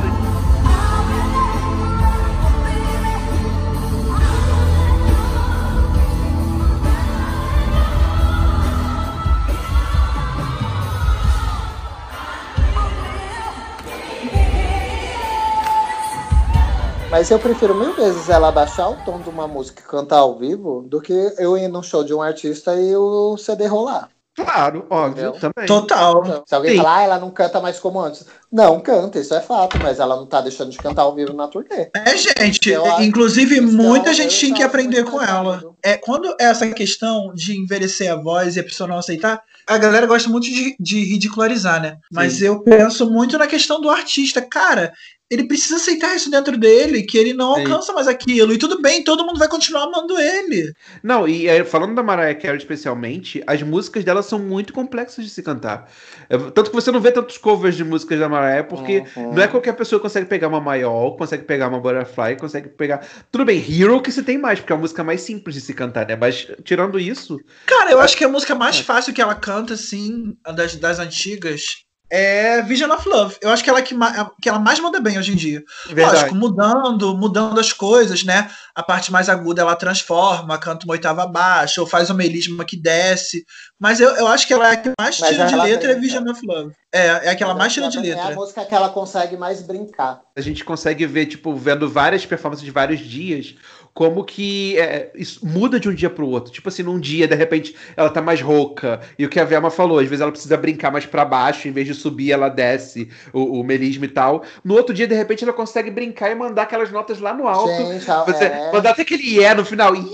Mas 17.19 17.29
eu 17.29 17.37
prefiro 17.37 17.75
mil 17.75 17.93
vezes 17.95 18.29
ela 18.29 18.49
baixar 18.49 18.87
o 18.87 18.95
tom 18.95 19.19
de 19.19 19.27
uma 19.27 19.45
música 19.45 19.81
e 19.81 19.91
cantar 19.91 20.19
ao 20.19 20.39
vivo 20.39 20.85
do 20.87 21.01
que 21.01 21.11
eu 21.37 21.57
ir 21.57 21.67
num 21.67 21.83
show 21.83 22.01
de 22.01 22.13
um 22.13 22.21
artista 22.21 22.73
e 22.79 22.95
o 22.95 23.35
CD 23.35 23.67
rolar. 23.67 24.07
Claro, 24.33 24.85
óbvio, 24.89 25.31
Entendeu? 25.31 25.51
também. 25.53 25.67
Total. 25.67 26.21
Então, 26.23 26.43
se 26.47 26.55
alguém 26.55 26.71
Sim. 26.71 26.77
falar, 26.77 26.95
ah, 26.95 27.03
ela 27.03 27.19
não 27.19 27.29
canta 27.29 27.59
mais 27.59 27.77
como 27.77 27.99
antes. 27.99 28.25
Não, 28.49 28.79
canta, 28.79 29.19
isso 29.19 29.33
é 29.33 29.41
fato, 29.41 29.77
mas 29.83 29.99
ela 29.99 30.15
não 30.15 30.25
tá 30.25 30.39
deixando 30.39 30.71
de 30.71 30.77
cantar 30.77 31.01
ao 31.01 31.13
vivo 31.13 31.33
na 31.33 31.49
turnê. 31.49 31.89
É, 31.93 32.15
gente, 32.15 32.71
inclusive 33.01 33.59
muita 33.59 34.13
gente 34.13 34.37
tinha 34.37 34.55
que 34.55 34.63
aprender 34.63 35.03
com 35.03 35.21
ela. 35.21 35.61
É, 35.83 35.97
quando 35.97 36.33
essa 36.39 36.69
questão 36.69 37.33
de 37.33 37.59
envelhecer 37.59 38.09
a 38.09 38.15
voz 38.15 38.55
e 38.55 38.61
a 38.61 38.63
pessoa 38.63 38.87
não 38.87 38.97
aceitar, 38.97 39.43
a 39.67 39.77
galera 39.77 40.07
gosta 40.07 40.29
muito 40.29 40.45
de, 40.45 40.73
de 40.79 41.03
ridicularizar, 41.03 41.81
né? 41.81 41.97
Mas 42.09 42.35
Sim. 42.35 42.45
eu 42.45 42.63
penso 42.63 43.11
muito 43.11 43.37
na 43.37 43.45
questão 43.45 43.81
do 43.81 43.89
artista. 43.89 44.41
Cara, 44.41 44.93
ele 45.29 45.47
precisa 45.47 45.75
aceitar 45.75 46.15
isso 46.15 46.31
dentro 46.31 46.57
dele, 46.57 47.03
que 47.03 47.17
ele 47.17 47.33
não 47.33 47.53
Sim. 47.55 47.61
alcança 47.61 47.93
mais 47.93 48.07
aquilo. 48.07 48.51
E 48.51 48.57
tudo 48.57 48.81
bem, 48.81 49.03
todo 49.03 49.25
mundo 49.25 49.37
vai 49.37 49.47
continuar 49.47 49.83
amando 49.83 50.19
ele. 50.19 50.73
Não, 51.03 51.27
e 51.27 51.47
é, 51.47 51.63
falando 51.63 51.93
da 51.95 52.01
Mariah 52.01 52.33
Carey 52.39 52.57
especialmente, 52.57 53.43
as 53.45 53.61
músicas 53.61 54.03
dela 54.03 54.23
são 54.23 54.39
muito 54.39 54.73
complexas 54.73 55.23
de 55.23 55.29
se 55.31 55.43
cantar. 55.43 55.91
É, 56.29 56.37
Tanto 56.37 56.69
que 56.71 56.75
você 56.75 56.91
não 56.91 56.99
vê 56.99 57.11
tantos 57.11 57.37
covers 57.37 57.75
de 57.75 57.83
músicas 57.83 58.19
da 58.19 58.27
Mariah, 58.27 58.63
porque 58.63 59.03
Uhum. 59.15 59.33
não 59.33 59.43
é 59.43 59.47
qualquer 59.47 59.73
pessoa 59.73 59.99
que 59.99 60.03
consegue 60.03 60.25
pegar 60.25 60.47
uma 60.47 60.59
Maiol, 60.59 61.15
consegue 61.15 61.43
pegar 61.43 61.67
uma 61.67 61.79
Butterfly, 61.79 62.35
consegue 62.37 62.69
pegar. 62.69 63.05
Tudo 63.31 63.45
bem, 63.45 63.59
Hero 63.69 64.01
que 64.01 64.11
você 64.11 64.23
tem 64.23 64.37
mais, 64.37 64.59
porque 64.59 64.73
é 64.73 64.75
a 64.75 64.79
música 64.79 65.03
mais 65.03 65.21
simples 65.21 65.55
de 65.55 65.61
se 65.61 65.73
cantar, 65.73 66.07
né? 66.07 66.15
Mas 66.15 66.47
tirando 66.63 66.99
isso, 66.99 67.37
Cara, 67.65 67.91
eu 67.91 67.99
acho 67.99 68.17
que 68.17 68.23
a 68.23 68.29
música 68.29 68.55
mais 68.55 68.79
fácil 68.79 69.13
que 69.13 69.21
ela 69.21 69.35
canta, 69.35 69.73
assim, 69.75 70.35
das, 70.55 70.75
das 70.75 70.99
antigas, 70.99 71.83
é 72.11 72.61
Vision 72.63 72.89
of 72.91 73.07
Love. 73.07 73.35
Eu 73.41 73.49
acho 73.51 73.63
que 73.63 73.69
ela 73.69 73.81
que, 73.81 73.93
ma- 73.93 74.31
que 74.41 74.49
ela 74.49 74.59
mais 74.59 74.79
manda 74.79 74.99
bem 74.99 75.17
hoje 75.19 75.31
em 75.31 75.35
dia. 75.35 75.63
Lógico, 75.89 76.35
mudando, 76.35 77.15
mudando 77.15 77.59
as 77.59 77.71
coisas, 77.71 78.23
né? 78.23 78.49
A 78.75 78.81
parte 78.81 79.11
mais 79.11 79.29
aguda 79.29 79.61
ela 79.61 79.75
transforma, 79.75 80.57
canta 80.57 80.85
uma 80.85 80.93
oitava 80.93 81.23
abaixo, 81.23 81.81
ou 81.81 81.87
faz 81.87 82.09
um 82.09 82.13
melisma 82.13 82.65
que 82.65 82.77
desce. 82.77 83.45
Mas 83.79 83.99
eu, 83.99 84.09
eu 84.15 84.27
acho 84.27 84.47
que 84.47 84.53
ela 84.53 84.69
é 84.69 84.71
a 84.73 84.77
que 84.77 84.91
mais 84.99 85.15
tira 85.17 85.45
de 85.45 85.55
letra 85.55 85.91
é 85.91 85.95
Vision 85.95 86.27
of 86.29 86.41
Love. 86.45 86.73
É, 86.91 87.27
é 87.27 87.29
a 87.29 87.35
que 87.35 87.43
ela 87.43 87.53
mais 87.53 87.71
tira 87.73 87.87
de 87.89 87.97
É 87.97 87.99
a 87.99 88.03
letra. 88.03 88.35
música 88.35 88.65
que 88.65 88.73
ela 88.73 88.89
consegue 88.89 89.37
mais 89.37 89.61
brincar. 89.61 90.21
a 90.35 90.41
gente 90.41 90.63
consegue 90.65 91.05
ver, 91.05 91.27
tipo, 91.27 91.55
vendo 91.55 91.87
várias 91.89 92.25
performances 92.25 92.65
de 92.65 92.71
vários 92.71 92.99
dias, 92.99 93.55
como 93.99 94.23
que 94.23 94.79
é, 94.79 95.11
isso 95.13 95.45
muda 95.45 95.77
de 95.77 95.89
um 95.89 95.93
dia 95.93 96.09
pro 96.09 96.25
outro. 96.25 96.53
Tipo 96.53 96.69
assim, 96.69 96.83
num 96.83 96.97
dia, 96.97 97.27
de 97.27 97.35
repente, 97.35 97.75
ela 97.97 98.09
tá 98.09 98.21
mais 98.21 98.41
rouca. 98.41 99.01
E 99.17 99.25
o 99.25 99.29
que 99.29 99.37
a 99.37 99.43
Velma 99.43 99.69
falou, 99.69 99.99
às 99.99 100.07
vezes 100.07 100.21
ela 100.21 100.31
precisa 100.31 100.55
brincar 100.55 100.89
mais 100.89 101.05
pra 101.05 101.25
baixo, 101.25 101.67
em 101.67 101.71
vez 101.73 101.85
de 101.85 101.93
subir, 101.93 102.31
ela 102.31 102.47
desce 102.47 103.09
o, 103.33 103.59
o 103.59 103.61
melisma 103.61 104.05
e 104.05 104.07
tal. 104.07 104.45
No 104.63 104.75
outro 104.75 104.95
dia, 104.95 105.05
de 105.05 105.13
repente, 105.13 105.43
ela 105.43 105.51
consegue 105.51 105.91
brincar 105.91 106.31
e 106.31 106.35
mandar 106.35 106.61
aquelas 106.61 106.89
notas 106.89 107.19
lá 107.19 107.33
no 107.33 107.45
alto. 107.45 107.75
Gente, 107.75 108.05
Você, 108.05 108.45
é, 108.45 108.71
Mandar 108.71 108.91
até 108.91 109.01
aquele 109.01 109.35
yeah 109.35 109.53
no 109.53 109.65
final. 109.65 109.93
Yeah! 109.93 110.09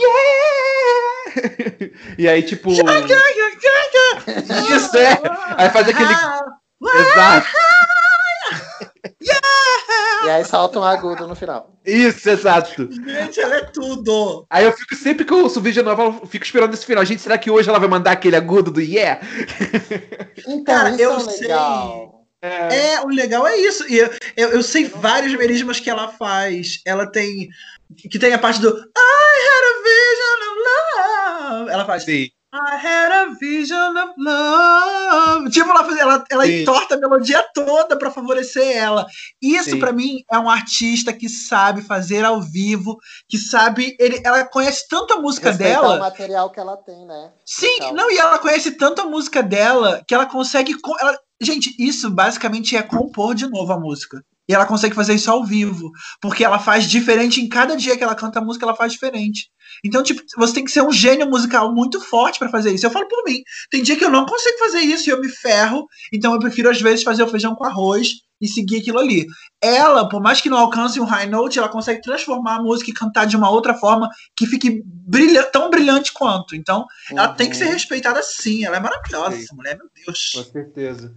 e 2.17 2.27
aí, 2.27 2.41
tipo. 2.41 2.71
Isso 4.75 4.97
é! 4.97 5.21
Aí 5.57 5.69
faz 5.69 5.87
aquele. 5.87 6.11
Exato. 6.81 7.47
E 10.23 10.29
aí 10.29 10.45
salta 10.45 10.79
um 10.79 10.83
agudo 10.83 11.27
no 11.27 11.35
final. 11.35 11.71
Isso, 11.85 12.29
exato. 12.29 12.89
Gente, 12.91 13.39
ela 13.39 13.57
é 13.57 13.63
tudo. 13.65 14.45
Aí 14.49 14.65
eu 14.65 14.71
fico 14.71 14.95
sempre 14.95 15.25
que 15.25 15.33
eu 15.33 15.43
ouço 15.43 15.61
vídeo 15.61 15.83
nova, 15.83 16.03
eu 16.03 16.27
fico 16.27 16.45
esperando 16.45 16.73
esse 16.73 16.85
final. 16.85 17.05
Gente, 17.05 17.21
será 17.21 17.37
que 17.37 17.51
hoje 17.51 17.69
ela 17.69 17.79
vai 17.79 17.87
mandar 17.89 18.11
aquele 18.11 18.35
agudo 18.35 18.71
do 18.71 18.81
yeah? 18.81 19.19
Então, 20.47 20.63
Cara, 20.63 20.89
isso 20.91 21.01
eu 21.01 21.15
é 21.15 21.19
sei. 21.19 21.41
legal. 21.41 22.25
É, 22.41 23.01
o 23.01 23.07
legal 23.07 23.47
é 23.47 23.57
isso. 23.57 23.87
E 23.89 23.97
eu, 23.97 24.09
eu, 24.37 24.49
eu 24.51 24.63
sei 24.63 24.85
vários 24.85 25.33
melismas 25.35 25.79
que 25.79 25.89
ela 25.89 26.09
faz. 26.09 26.79
Ela 26.85 27.07
tem. 27.07 27.49
Que 28.09 28.19
tem 28.19 28.33
a 28.33 28.39
parte 28.39 28.59
do 28.61 28.69
I 28.69 28.71
had 28.71 29.65
a 29.71 29.83
vision 29.83 30.39
of 30.49 31.59
love. 31.59 31.71
Ela 31.71 31.85
faz. 31.85 32.03
Sim. 32.03 32.29
I 32.57 32.77
had 32.77 33.11
a 33.11 33.33
vision 33.37 33.97
of 33.97 34.13
love. 34.17 35.49
Tipo, 35.51 35.69
ela, 35.71 35.99
ela, 35.99 36.23
ela 36.31 36.45
Sim. 36.45 36.61
entorta 36.61 36.95
a 36.95 36.97
melodia 36.97 37.43
toda 37.53 37.97
pra 37.97 38.09
favorecer 38.09 38.77
ela. 38.77 39.05
Isso, 39.41 39.77
pra 39.77 39.91
mim, 39.91 40.23
é 40.31 40.39
um 40.39 40.49
artista 40.49 41.11
que 41.11 41.27
sabe 41.27 41.81
fazer 41.81 42.23
ao 42.23 42.41
vivo, 42.41 42.97
que 43.27 43.37
sabe. 43.37 43.95
Ele, 43.99 44.21
ela 44.23 44.45
conhece 44.45 44.87
tanto 44.87 45.13
a 45.15 45.19
música 45.19 45.49
Respeitar 45.49 45.81
dela. 45.81 45.95
o 45.97 45.99
material 45.99 46.49
que 46.49 46.59
ela 46.59 46.77
tem, 46.77 47.05
né? 47.05 47.31
Sim, 47.45 47.77
Total. 47.79 47.93
não, 47.93 48.09
e 48.11 48.17
ela 48.17 48.39
conhece 48.39 48.71
tanto 48.71 49.01
a 49.01 49.05
música 49.05 49.43
dela 49.43 50.01
que 50.07 50.13
ela 50.15 50.25
consegue. 50.25 50.79
co- 50.79 50.97
ela- 50.99 51.19
gente, 51.41 51.75
isso 51.77 52.09
basicamente 52.09 52.77
é 52.77 52.81
compor 52.81 53.35
de 53.35 53.47
novo 53.49 53.73
a 53.73 53.79
música. 53.79 54.23
E 54.47 54.53
ela 54.53 54.65
consegue 54.65 54.95
fazer 54.95 55.13
isso 55.15 55.31
ao 55.31 55.43
vivo. 55.43 55.91
Porque 56.21 56.43
ela 56.43 56.59
faz 56.59 56.85
diferente 56.85 57.41
em 57.41 57.49
cada 57.49 57.75
dia 57.75 57.97
que 57.97 58.03
ela 58.03 58.15
canta 58.15 58.39
a 58.39 58.41
música, 58.43 58.65
ela 58.65 58.75
faz 58.75 58.91
diferente. 58.93 59.49
Então, 59.83 60.03
tipo, 60.03 60.21
você 60.37 60.53
tem 60.53 60.63
que 60.63 60.71
ser 60.71 60.81
um 60.81 60.91
gênio 60.91 61.27
musical 61.29 61.73
muito 61.73 61.99
forte 61.99 62.37
pra 62.39 62.49
fazer 62.49 62.71
isso. 62.71 62.85
Eu 62.85 62.91
falo 62.91 63.07
por 63.07 63.23
mim. 63.25 63.41
Tem 63.69 63.81
dia 63.83 63.95
que 63.95 64.05
eu 64.05 64.09
não 64.11 64.25
consigo 64.25 64.57
fazer 64.59 64.79
isso 64.79 65.09
e 65.09 65.11
eu 65.11 65.19
me 65.19 65.29
ferro. 65.29 65.87
Então 66.13 66.33
eu 66.33 66.39
prefiro, 66.39 66.69
às 66.69 66.79
vezes, 66.79 67.03
fazer 67.03 67.23
o 67.23 67.27
feijão 67.27 67.55
com 67.55 67.65
arroz 67.65 68.09
e 68.39 68.47
seguir 68.47 68.79
aquilo 68.79 68.99
ali. 68.99 69.25
Ela, 69.61 70.07
por 70.07 70.21
mais 70.21 70.41
que 70.41 70.49
não 70.49 70.57
alcance 70.57 70.99
um 70.99 71.05
high 71.05 71.27
note, 71.27 71.57
ela 71.57 71.69
consegue 71.69 72.01
transformar 72.01 72.55
a 72.57 72.61
música 72.61 72.91
e 72.91 72.93
cantar 72.93 73.25
de 73.25 73.35
uma 73.35 73.49
outra 73.49 73.73
forma 73.73 74.09
que 74.35 74.45
fique 74.45 74.81
brilha 74.85 75.43
tão 75.43 75.69
brilhante 75.69 76.11
quanto. 76.13 76.55
Então, 76.55 76.85
ela 77.09 77.29
tem 77.29 77.49
que 77.49 77.55
ser 77.55 77.65
Uhum. 77.65 77.71
respeitada 77.71 78.21
sim. 78.21 78.65
Ela 78.65 78.77
é 78.77 78.79
maravilhosa, 78.79 79.37
essa 79.37 79.55
mulher, 79.55 79.77
meu 79.77 79.87
Deus. 80.05 80.31
Com 80.35 80.43
certeza. 80.43 81.13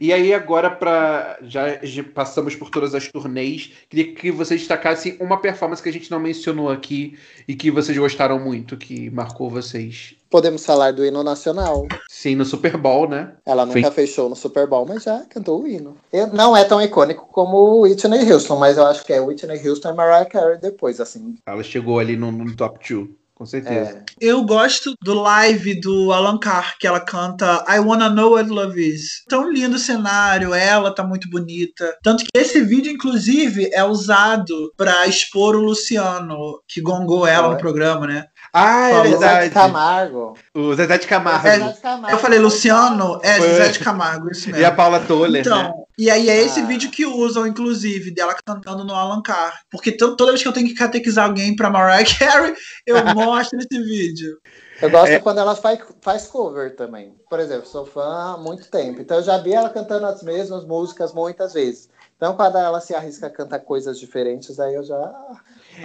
E 0.00 0.12
aí, 0.12 0.32
agora, 0.32 0.70
para 0.70 1.38
já, 1.42 1.78
passamos 2.14 2.54
por 2.54 2.70
todas 2.70 2.94
as 2.94 3.08
turnês, 3.08 3.72
queria 3.88 4.14
que 4.14 4.30
vocês 4.30 4.60
destacassem 4.60 5.16
uma 5.20 5.40
performance 5.40 5.82
que 5.82 5.88
a 5.88 5.92
gente 5.92 6.10
não 6.10 6.20
mencionou 6.20 6.70
aqui 6.70 7.18
e 7.46 7.54
que 7.54 7.70
vocês 7.70 7.96
gostaram 7.96 8.38
muito, 8.38 8.76
que 8.76 9.10
marcou 9.10 9.50
vocês. 9.50 10.14
Podemos 10.28 10.66
falar 10.66 10.92
do 10.92 11.04
hino 11.04 11.22
nacional. 11.22 11.86
Sim, 12.10 12.34
no 12.34 12.44
Super 12.44 12.76
Bowl, 12.76 13.08
né? 13.08 13.32
Ela 13.46 13.64
nunca 13.64 13.90
fez 13.92 14.10
show 14.10 14.28
no 14.28 14.34
Super 14.34 14.66
Bowl, 14.66 14.84
mas 14.84 15.04
já 15.04 15.24
cantou 15.30 15.62
o 15.62 15.68
hino. 15.68 15.96
Não 16.32 16.56
é 16.56 16.64
tão 16.64 16.82
icônico 16.82 17.28
como 17.30 17.56
o 17.56 17.80
Whitney 17.82 18.30
Houston, 18.30 18.56
mas 18.56 18.76
eu 18.76 18.86
acho 18.86 19.04
que 19.04 19.12
é 19.12 19.20
Whitney 19.20 19.66
Houston 19.66 19.90
e 19.90 19.94
Mariah 19.94 20.26
Carey 20.26 20.58
depois, 20.58 21.00
assim. 21.00 21.36
Ela 21.46 21.62
chegou 21.62 21.98
ali 21.98 22.16
no, 22.16 22.32
no 22.32 22.56
top 22.56 22.80
2, 22.88 23.08
com 23.36 23.44
certeza. 23.44 23.90
É. 23.98 24.02
Eu 24.18 24.42
gosto 24.44 24.94
do 25.02 25.12
live 25.12 25.78
do 25.78 26.10
Alan 26.10 26.38
Carr, 26.38 26.76
que 26.80 26.86
ela 26.86 27.00
canta 27.00 27.62
I 27.68 27.78
Wanna 27.78 28.08
Know 28.08 28.32
What 28.32 28.48
Love 28.48 28.82
Is. 28.82 29.22
Tão 29.28 29.52
lindo 29.52 29.76
o 29.76 29.78
cenário, 29.78 30.54
ela 30.54 30.90
tá 30.90 31.04
muito 31.04 31.28
bonita. 31.28 31.96
Tanto 32.02 32.24
que 32.24 32.30
esse 32.34 32.62
vídeo, 32.62 32.90
inclusive, 32.90 33.68
é 33.74 33.84
usado 33.84 34.72
pra 34.74 35.06
expor 35.06 35.54
o 35.54 35.60
Luciano, 35.60 36.62
que 36.66 36.80
gongou 36.80 37.26
ela 37.26 37.48
no 37.48 37.52
Olha. 37.52 37.58
programa, 37.58 38.06
né? 38.06 38.24
Ah, 38.54 38.88
é 38.88 39.02
verdade. 39.02 39.48
de 39.48 39.54
Camargo. 39.54 40.34
O 40.54 40.74
Zezé 40.74 40.96
de 40.96 41.06
Camargo. 41.06 41.46
É, 41.46 41.58
Zé 41.58 41.72
de 41.72 41.80
Camargo. 41.80 42.16
Eu 42.16 42.18
falei 42.18 42.38
Luciano, 42.38 43.20
é 43.22 43.36
Foi. 43.36 43.54
Zé 43.54 43.68
de 43.68 43.78
Camargo, 43.80 44.30
isso 44.30 44.46
mesmo. 44.46 44.62
E 44.62 44.64
a 44.64 44.72
Paula 44.72 44.98
Toller, 45.00 45.46
né? 45.46 45.72
E 45.98 46.10
aí 46.10 46.28
é 46.28 46.42
esse 46.42 46.60
Ah. 46.60 46.64
vídeo 46.66 46.90
que 46.90 47.06
usam, 47.06 47.46
inclusive, 47.46 48.10
dela 48.10 48.34
cantando 48.44 48.84
no 48.84 48.94
Alan 48.94 49.22
Carr. 49.22 49.58
Porque 49.70 49.90
to- 49.92 50.14
toda 50.16 50.32
vez 50.32 50.42
que 50.42 50.48
eu 50.48 50.52
tenho 50.52 50.68
que 50.68 50.74
catequizar 50.74 51.24
alguém 51.26 51.56
pra 51.56 51.70
Mariah 51.70 52.04
Carey, 52.18 52.54
eu 52.86 52.96
mostro 53.14 53.58
esse 53.58 53.82
vídeo. 53.82 54.38
Eu 54.82 54.90
gosto 54.90 55.12
É. 55.12 55.18
quando 55.18 55.38
ela 55.38 55.56
faz, 55.56 55.78
faz 56.02 56.26
cover 56.26 56.76
também. 56.76 57.14
Por 57.30 57.40
exemplo, 57.40 57.66
sou 57.66 57.86
fã 57.86 58.34
há 58.34 58.36
muito 58.36 58.70
tempo. 58.70 59.00
Então 59.00 59.16
eu 59.16 59.22
já 59.22 59.38
vi 59.38 59.54
ela 59.54 59.70
cantando 59.70 60.04
as 60.04 60.22
mesmas 60.22 60.66
músicas 60.66 61.14
muitas 61.14 61.54
vezes. 61.54 61.88
Então 62.16 62.36
quando 62.36 62.58
ela 62.58 62.80
se 62.80 62.94
arrisca 62.94 63.26
a 63.26 63.30
cantar 63.30 63.60
coisas 63.60 63.98
diferentes, 63.98 64.60
aí 64.60 64.74
eu 64.74 64.84
já. 64.84 64.96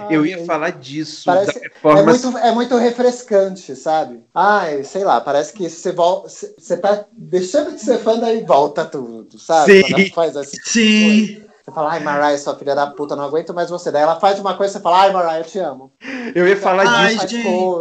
Eu 0.10 0.22
Ai, 0.22 0.30
ia 0.30 0.46
falar 0.46 0.72
disso. 0.72 1.24
Parece- 1.26 1.60
da 1.84 2.00
É 2.00 2.04
muito, 2.04 2.38
é 2.38 2.52
muito 2.54 2.78
refrescante, 2.78 3.76
sabe? 3.76 4.22
Ai, 4.34 4.84
sei 4.84 5.04
lá, 5.04 5.20
parece 5.20 5.54
que 5.54 5.70
você 5.70 5.92
volta. 5.92 6.30
Você 6.30 6.78
tá 6.78 7.06
deixando 7.12 7.74
de 7.74 7.82
ser 7.82 8.00
fã, 8.00 8.18
daí 8.18 8.44
volta 8.44 8.86
tudo, 8.86 9.38
sabe? 9.38 9.84
Sim. 9.84 10.10
Faz 10.12 10.38
assim. 10.38 10.58
Sim. 10.64 11.51
Você 11.64 11.72
fala, 11.72 11.92
ai, 11.92 12.00
Mariah, 12.00 12.38
sua 12.40 12.56
filha 12.56 12.74
da 12.74 12.88
puta, 12.88 13.16
não 13.16 13.24
aguento 13.24 13.54
mais 13.54 13.70
você. 13.70 13.92
Daí 13.92 14.02
ela 14.02 14.20
faz 14.20 14.40
uma 14.40 14.56
coisa 14.56 14.72
e 14.72 14.78
você 14.78 14.80
fala, 14.82 15.02
ai, 15.02 15.12
Mariah, 15.14 15.40
eu 15.40 15.44
te 15.44 15.60
amo. 15.60 15.92
Eu 16.34 16.48
ia 16.48 16.58
falar 16.58 16.88
Ai, 16.88 17.16
disso. 17.18 17.28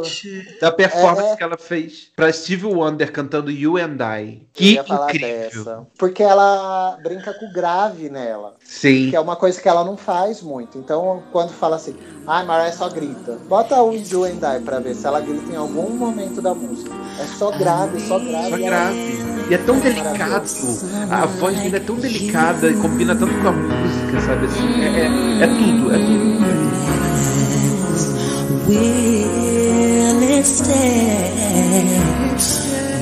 gente. 0.04 0.58
Da 0.60 0.70
performance 0.72 1.28
É, 1.28 1.32
é. 1.32 1.36
que 1.36 1.42
ela 1.42 1.56
fez 1.56 2.08
pra 2.14 2.30
Steve 2.32 2.66
Wonder 2.66 3.10
cantando 3.12 3.50
You 3.50 3.76
and 3.78 3.96
I. 4.00 4.42
Eu 4.42 4.46
Que 4.52 4.72
ia 4.74 4.84
falar 4.84 5.06
incrível. 5.14 5.64
dessa. 5.64 5.86
Porque 5.98 6.22
ela 6.22 6.98
brinca 7.02 7.32
com 7.32 7.46
o 7.46 7.52
grave 7.52 8.10
nela. 8.10 8.54
Sim. 8.64 9.08
Que 9.10 9.16
é 9.16 9.20
uma 9.20 9.36
coisa 9.36 9.60
que 9.60 9.68
ela 9.68 9.84
não 9.84 9.96
faz 9.96 10.42
muito. 10.42 10.76
Então, 10.76 11.22
quando 11.32 11.50
fala 11.50 11.76
assim, 11.76 11.96
ai, 12.26 12.44
Mariah 12.44 12.72
só 12.76 12.88
grita. 12.88 13.38
Bota 13.48 13.80
o 13.80 13.94
You 13.94 14.24
and 14.24 14.56
I 14.56 14.60
pra 14.62 14.78
ver 14.80 14.94
se 14.94 15.06
ela 15.06 15.20
grita 15.20 15.52
em 15.52 15.56
algum 15.56 15.88
momento 15.90 16.42
da 16.42 16.52
música. 16.54 16.90
É 17.20 17.24
só 17.38 17.50
grave, 17.52 17.98
só 18.00 18.18
grave. 18.18 18.50
Só 18.50 18.56
grave. 18.58 19.18
E 19.48 19.54
é 19.54 19.58
tão 19.58 19.78
delicado. 19.78 20.44
A 21.10 21.26
voz 21.26 21.56
dele 21.58 21.76
é 21.76 21.80
tão 21.80 21.96
delicada 21.96 22.68
e 22.68 22.74
combina 22.76 23.14
tanto 23.16 23.32
com 23.40 23.48
a 23.48 23.52
música, 23.52 23.69
sabe? 24.20 24.46
Assim, 24.46 24.82
é, 24.82 24.86
é, 24.86 25.42
é 25.42 25.46
tudo, 25.46 25.94
é 25.94 25.98
tudo. 25.98 26.40
Will 28.68 30.22
it 30.22 30.46
stay? 30.46 31.30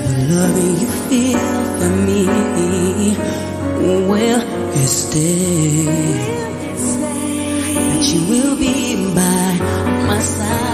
The 0.06 0.14
love 0.34 0.58
you 0.80 0.88
feel 1.08 1.38
for 1.78 1.90
me 2.06 2.18
will 4.08 4.40
it 4.40 4.88
stay? 4.88 5.84
But 7.74 8.02
you 8.02 8.20
will 8.28 8.56
be 8.56 9.14
by 9.14 9.58
my 10.06 10.18
side 10.20 10.67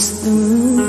through. 0.00 0.79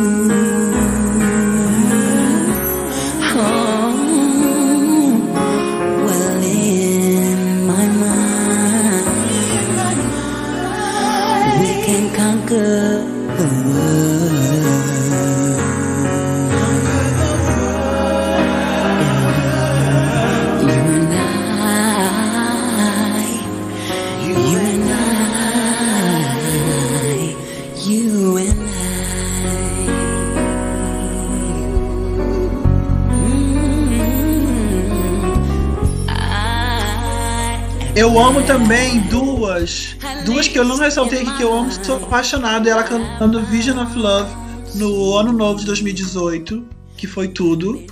Amo 38.23 38.43
também 38.43 38.99
duas. 39.02 39.95
Duas 40.26 40.48
que 40.48 40.57
eu 40.57 40.64
não 40.64 40.77
ressaltei 40.77 41.22
aqui 41.22 41.38
que 41.38 41.43
eu 41.43 41.53
amo, 41.53 41.72
sou 41.84 41.98
apaixonado. 41.98 42.68
Ela 42.68 42.84
cantando 42.84 43.41
Vision 43.43 43.80
of 43.80 43.98
Love 43.98 44.31
no 44.76 45.15
ano 45.15 45.34
novo 45.34 45.60
de 45.60 45.65
2018, 45.65 46.64
que 46.98 47.07
foi 47.07 47.27
tudo. 47.27 47.84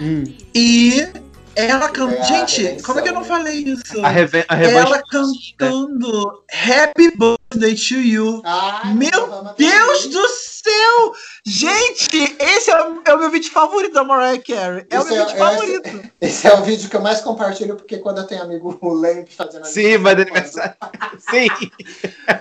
Hum. 0.00 0.24
E 0.54 1.06
ela 1.56 1.88
cantando. 1.88 2.16
É 2.20 2.24
Gente, 2.24 2.62
redenção, 2.62 2.84
como 2.86 2.98
é 2.98 3.02
que 3.02 3.08
eu 3.08 3.14
não 3.14 3.22
né? 3.22 3.26
falei 3.28 3.56
isso? 3.56 4.04
A, 4.04 4.08
reven 4.08 4.44
a. 4.48 4.62
Ela 4.62 5.02
cantando 5.10 6.42
Happy 6.52 7.10
Birthday 7.16 7.74
to 7.74 7.94
You. 7.94 8.42
Ai, 8.44 8.94
Meu 8.94 9.54
Deus 9.56 10.06
do 10.06 10.28
céu! 10.28 11.12
Gente, 11.46 12.36
esse 12.40 12.70
é 12.70 12.82
o, 12.82 13.02
é 13.06 13.14
o 13.14 13.18
meu 13.18 13.30
vídeo 13.30 13.50
favorito 13.50 13.92
da 13.94 14.02
Mariah 14.04 14.42
Carey. 14.42 14.84
É 14.90 14.98
o 14.98 15.02
Esse 15.02 15.12
meu 15.12 15.22
é- 15.22 15.26
vídeo 15.26 15.34
é 15.34 15.38
favorito. 15.38 16.10
Esse 16.20 16.46
é 16.48 16.54
o 16.54 16.62
vídeo 16.64 16.90
que 16.90 16.96
eu 16.96 17.00
mais 17.00 17.20
compartilho, 17.20 17.76
porque 17.76 17.98
quando 17.98 18.18
eu 18.18 18.26
tenho 18.26 18.42
amigo 18.42 18.76
lento 19.00 19.32
fazendo 19.32 19.64
Sim, 19.64 19.98
mas 19.98 20.14
aniversário, 20.14 20.74
aniversário. 20.80 21.20
Sim, 21.30 21.70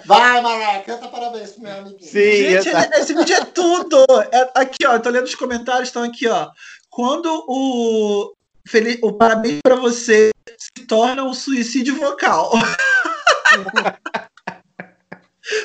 Vai, 0.05 0.41
Mariah, 0.41 0.83
canta 0.83 1.07
parabéns 1.07 1.51
pro 1.51 1.63
meu 1.63 1.71
amiguinho. 1.73 2.01
sim. 2.01 2.19
Gente, 2.49 2.67
exato. 2.69 2.97
esse 2.97 3.13
vídeo 3.13 3.35
é 3.35 3.45
tudo. 3.45 4.05
É- 4.31 4.51
aqui, 4.55 4.85
ó, 4.85 4.93
eu 4.93 4.99
tô 5.01 5.09
lendo 5.09 5.25
os 5.25 5.35
comentários, 5.35 5.89
estão 5.89 6.03
aqui, 6.03 6.27
ó. 6.27 6.49
Quando 6.89 7.27
o, 7.47 8.31
feliz, 8.67 8.99
o 9.01 9.13
parabéns 9.13 9.59
pra 9.63 9.75
você 9.75 10.31
se 10.57 10.85
torna 10.85 11.23
um 11.23 11.33
suicídio 11.33 11.95
vocal. 11.95 12.51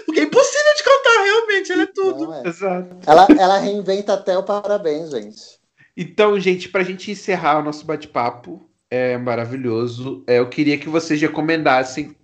Porque 0.05 0.21
é 0.21 0.25
impossível 0.25 0.75
de 0.77 0.83
cantar, 0.83 1.25
realmente, 1.25 1.73
ele 1.73 1.83
é 1.83 1.87
tudo. 1.87 2.25
Não 2.27 2.35
é. 2.35 2.43
Exato. 2.47 2.99
Ela, 3.07 3.27
ela 3.39 3.59
reinventa 3.59 4.13
até 4.13 4.37
o 4.37 4.43
parabéns, 4.43 5.11
gente. 5.11 5.59
Então, 5.97 6.39
gente, 6.39 6.69
pra 6.69 6.83
gente 6.83 7.11
encerrar 7.11 7.59
o 7.59 7.63
nosso 7.63 7.85
bate-papo 7.85 8.69
é 8.91 9.17
maravilhoso, 9.17 10.25
é, 10.27 10.39
eu 10.39 10.49
queria 10.49 10.77
que 10.77 10.89
vocês 10.89 11.21
recomendassem 11.21 12.17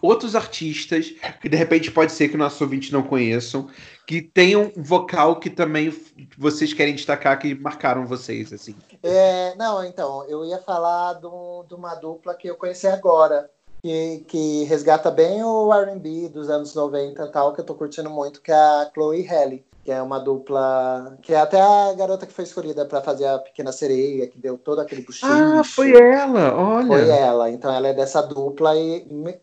outros 0.00 0.34
artistas 0.34 1.12
que 1.40 1.48
de 1.48 1.56
repente 1.56 1.90
pode 1.90 2.12
ser 2.12 2.28
que 2.28 2.36
nossos 2.36 2.60
ouvintes 2.60 2.90
não 2.90 3.02
conheçam, 3.02 3.68
que 4.06 4.20
tenham 4.20 4.70
um 4.76 4.82
vocal 4.82 5.40
que 5.40 5.48
também 5.48 5.92
vocês 6.36 6.72
querem 6.72 6.94
destacar 6.94 7.38
que 7.38 7.54
marcaram 7.54 8.06
vocês, 8.06 8.52
assim. 8.52 8.76
É, 9.02 9.54
não, 9.56 9.84
então, 9.84 10.24
eu 10.28 10.44
ia 10.44 10.58
falar 10.58 11.14
de, 11.14 11.26
um- 11.26 11.64
de 11.66 11.74
uma 11.74 11.94
dupla 11.94 12.34
que 12.34 12.48
eu 12.48 12.56
conheci 12.56 12.86
agora, 12.86 13.50
que, 13.82 14.24
que 14.28 14.64
resgata 14.64 15.10
bem 15.10 15.42
o 15.42 15.72
R&B 15.72 16.28
dos 16.28 16.48
anos 16.50 16.74
90 16.74 17.24
e 17.24 17.30
tal, 17.30 17.52
que 17.54 17.60
eu 17.60 17.64
tô 17.66 17.74
curtindo 17.74 18.10
muito, 18.10 18.40
que 18.40 18.50
é 18.50 18.54
a 18.54 18.90
Chloe 18.92 19.26
Halle, 19.26 19.64
que 19.84 19.92
é 19.92 20.00
uma 20.00 20.18
dupla, 20.18 21.18
que 21.22 21.34
é 21.34 21.38
até 21.38 21.60
a 21.60 21.92
garota 21.92 22.26
que 22.26 22.32
foi 22.32 22.44
escolhida 22.44 22.86
para 22.86 23.02
fazer 23.02 23.26
a 23.26 23.38
Pequena 23.38 23.72
Sereia, 23.72 24.26
que 24.26 24.38
deu 24.38 24.56
todo 24.56 24.80
aquele 24.80 25.02
buchicho. 25.02 25.26
Ah, 25.30 25.62
foi 25.62 25.92
ela, 25.92 26.54
olha. 26.56 26.86
Foi 26.86 27.08
ela, 27.10 27.50
então 27.50 27.72
ela 27.72 27.88
é 27.88 27.92
dessa 27.92 28.22
dupla 28.22 28.74
e 28.74 29.04
me- 29.04 29.38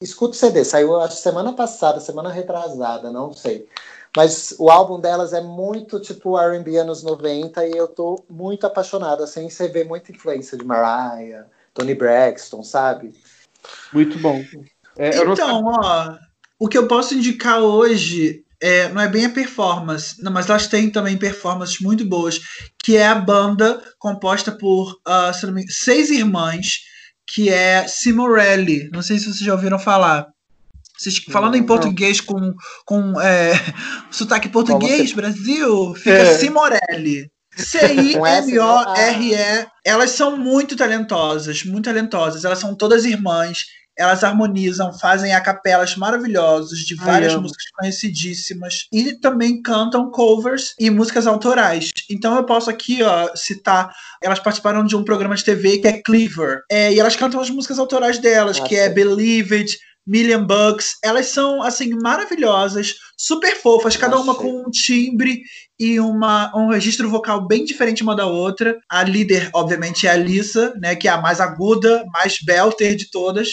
escuta 0.00 0.32
o 0.32 0.36
CD, 0.36 0.64
saiu 0.64 1.00
acho 1.00 1.16
semana 1.16 1.54
passada, 1.54 1.98
semana 2.00 2.30
retrasada, 2.30 3.10
não 3.10 3.32
sei. 3.32 3.66
Mas 4.16 4.54
o 4.58 4.70
álbum 4.70 4.98
delas 4.98 5.34
é 5.34 5.42
muito 5.42 6.00
tipo 6.00 6.38
R&B 6.38 6.78
anos 6.78 7.02
90 7.02 7.66
e 7.66 7.72
eu 7.72 7.86
tô 7.86 8.24
muito 8.30 8.66
apaixonada, 8.66 9.24
assim, 9.24 9.50
você 9.50 9.68
vê 9.68 9.84
muita 9.84 10.10
influência 10.10 10.56
de 10.56 10.64
Mariah, 10.64 11.44
Tony 11.74 11.94
Braxton, 11.94 12.62
sabe? 12.62 13.12
Muito 13.92 14.18
bom. 14.18 14.42
É, 14.96 15.22
não 15.22 15.34
Então, 15.34 15.64
ó, 15.66 16.16
o 16.58 16.66
que 16.66 16.78
eu 16.78 16.88
posso 16.88 17.14
indicar 17.14 17.60
hoje 17.60 18.42
é, 18.58 18.88
não 18.88 19.02
é 19.02 19.08
bem 19.08 19.26
a 19.26 19.30
performance, 19.30 20.16
não, 20.22 20.32
mas 20.32 20.48
elas 20.48 20.66
têm 20.66 20.88
também 20.88 21.18
performances 21.18 21.78
muito 21.80 22.02
boas, 22.02 22.40
que 22.82 22.96
é 22.96 23.06
a 23.06 23.14
banda 23.14 23.82
composta 23.98 24.50
por 24.50 24.98
engano, 25.06 25.32
seis 25.68 26.10
irmãs, 26.10 26.80
que 27.26 27.50
é 27.50 27.86
Simorelli. 27.86 28.88
Não 28.90 29.02
sei 29.02 29.18
se 29.18 29.24
vocês 29.24 29.40
já 29.40 29.52
ouviram 29.52 29.78
falar. 29.78 30.26
Vocês, 30.98 31.18
falando 31.30 31.54
em 31.56 31.60
Não. 31.60 31.66
português 31.66 32.20
com, 32.20 32.54
com 32.84 33.20
é, 33.20 33.52
sotaque 34.10 34.48
português, 34.48 35.12
Brasil, 35.12 35.94
fica 35.94 36.10
É. 36.10 36.34
Simorelli. 36.38 37.30
S, 37.56 37.76
né? 37.76 37.88
C-I-M-O-R-E. 37.88 39.66
Elas 39.84 40.10
são 40.10 40.36
muito 40.36 40.76
talentosas, 40.76 41.64
muito 41.64 41.84
talentosas. 41.86 42.44
Elas 42.44 42.58
são 42.58 42.74
todas 42.74 43.04
irmãs. 43.04 43.64
Elas 43.98 44.22
harmonizam, 44.22 44.92
fazem 44.92 45.34
a 45.34 45.40
capelas 45.40 45.96
maravilhosos 45.96 46.80
de 46.80 46.94
Ai, 47.00 47.06
várias 47.06 47.32
amo. 47.32 47.42
músicas 47.44 47.64
conhecidíssimas 47.78 48.86
e 48.92 49.14
também 49.14 49.62
cantam 49.62 50.10
covers 50.10 50.74
e 50.78 50.90
músicas 50.90 51.26
autorais. 51.26 51.90
Então 52.10 52.36
eu 52.36 52.44
posso 52.44 52.68
aqui 52.68 53.02
ó, 53.02 53.34
citar. 53.34 53.90
Elas 54.22 54.38
participaram 54.38 54.84
de 54.84 54.94
um 54.94 55.02
programa 55.02 55.34
de 55.34 55.42
TV 55.44 55.78
que 55.78 55.88
é 55.88 56.02
Cleaver. 56.02 56.60
É, 56.70 56.92
e 56.92 57.00
elas 57.00 57.16
cantam 57.16 57.40
as 57.40 57.48
músicas 57.48 57.78
autorais 57.78 58.18
delas, 58.18 58.58
Ah, 58.60 58.64
que 58.64 58.76
é. 58.76 58.90
Believe 58.90 59.56
It, 59.56 59.78
Million 60.06 60.44
Bucks. 60.44 60.92
Elas 61.02 61.26
são 61.26 61.62
assim 61.62 61.90
maravilhosas, 62.02 62.94
super 63.16 63.56
fofas, 63.56 63.96
cada 63.96 64.18
uma 64.18 64.34
com 64.34 64.62
um 64.66 64.70
timbre 64.70 65.42
e 65.78 65.98
uma, 66.00 66.50
um 66.56 66.68
registro 66.70 67.08
vocal 67.10 67.46
bem 67.46 67.64
diferente 67.64 68.02
uma 68.02 68.14
da 68.16 68.26
outra. 68.26 68.76
A 68.90 69.02
líder, 69.02 69.50
obviamente, 69.54 70.06
é 70.06 70.10
a 70.10 70.16
Lisa, 70.16 70.72
né, 70.80 70.94
que 70.94 71.08
é 71.08 71.10
a 71.10 71.20
mais 71.20 71.40
aguda, 71.40 72.04
mais 72.12 72.36
belter 72.44 72.94
de 72.96 73.10
todas. 73.10 73.48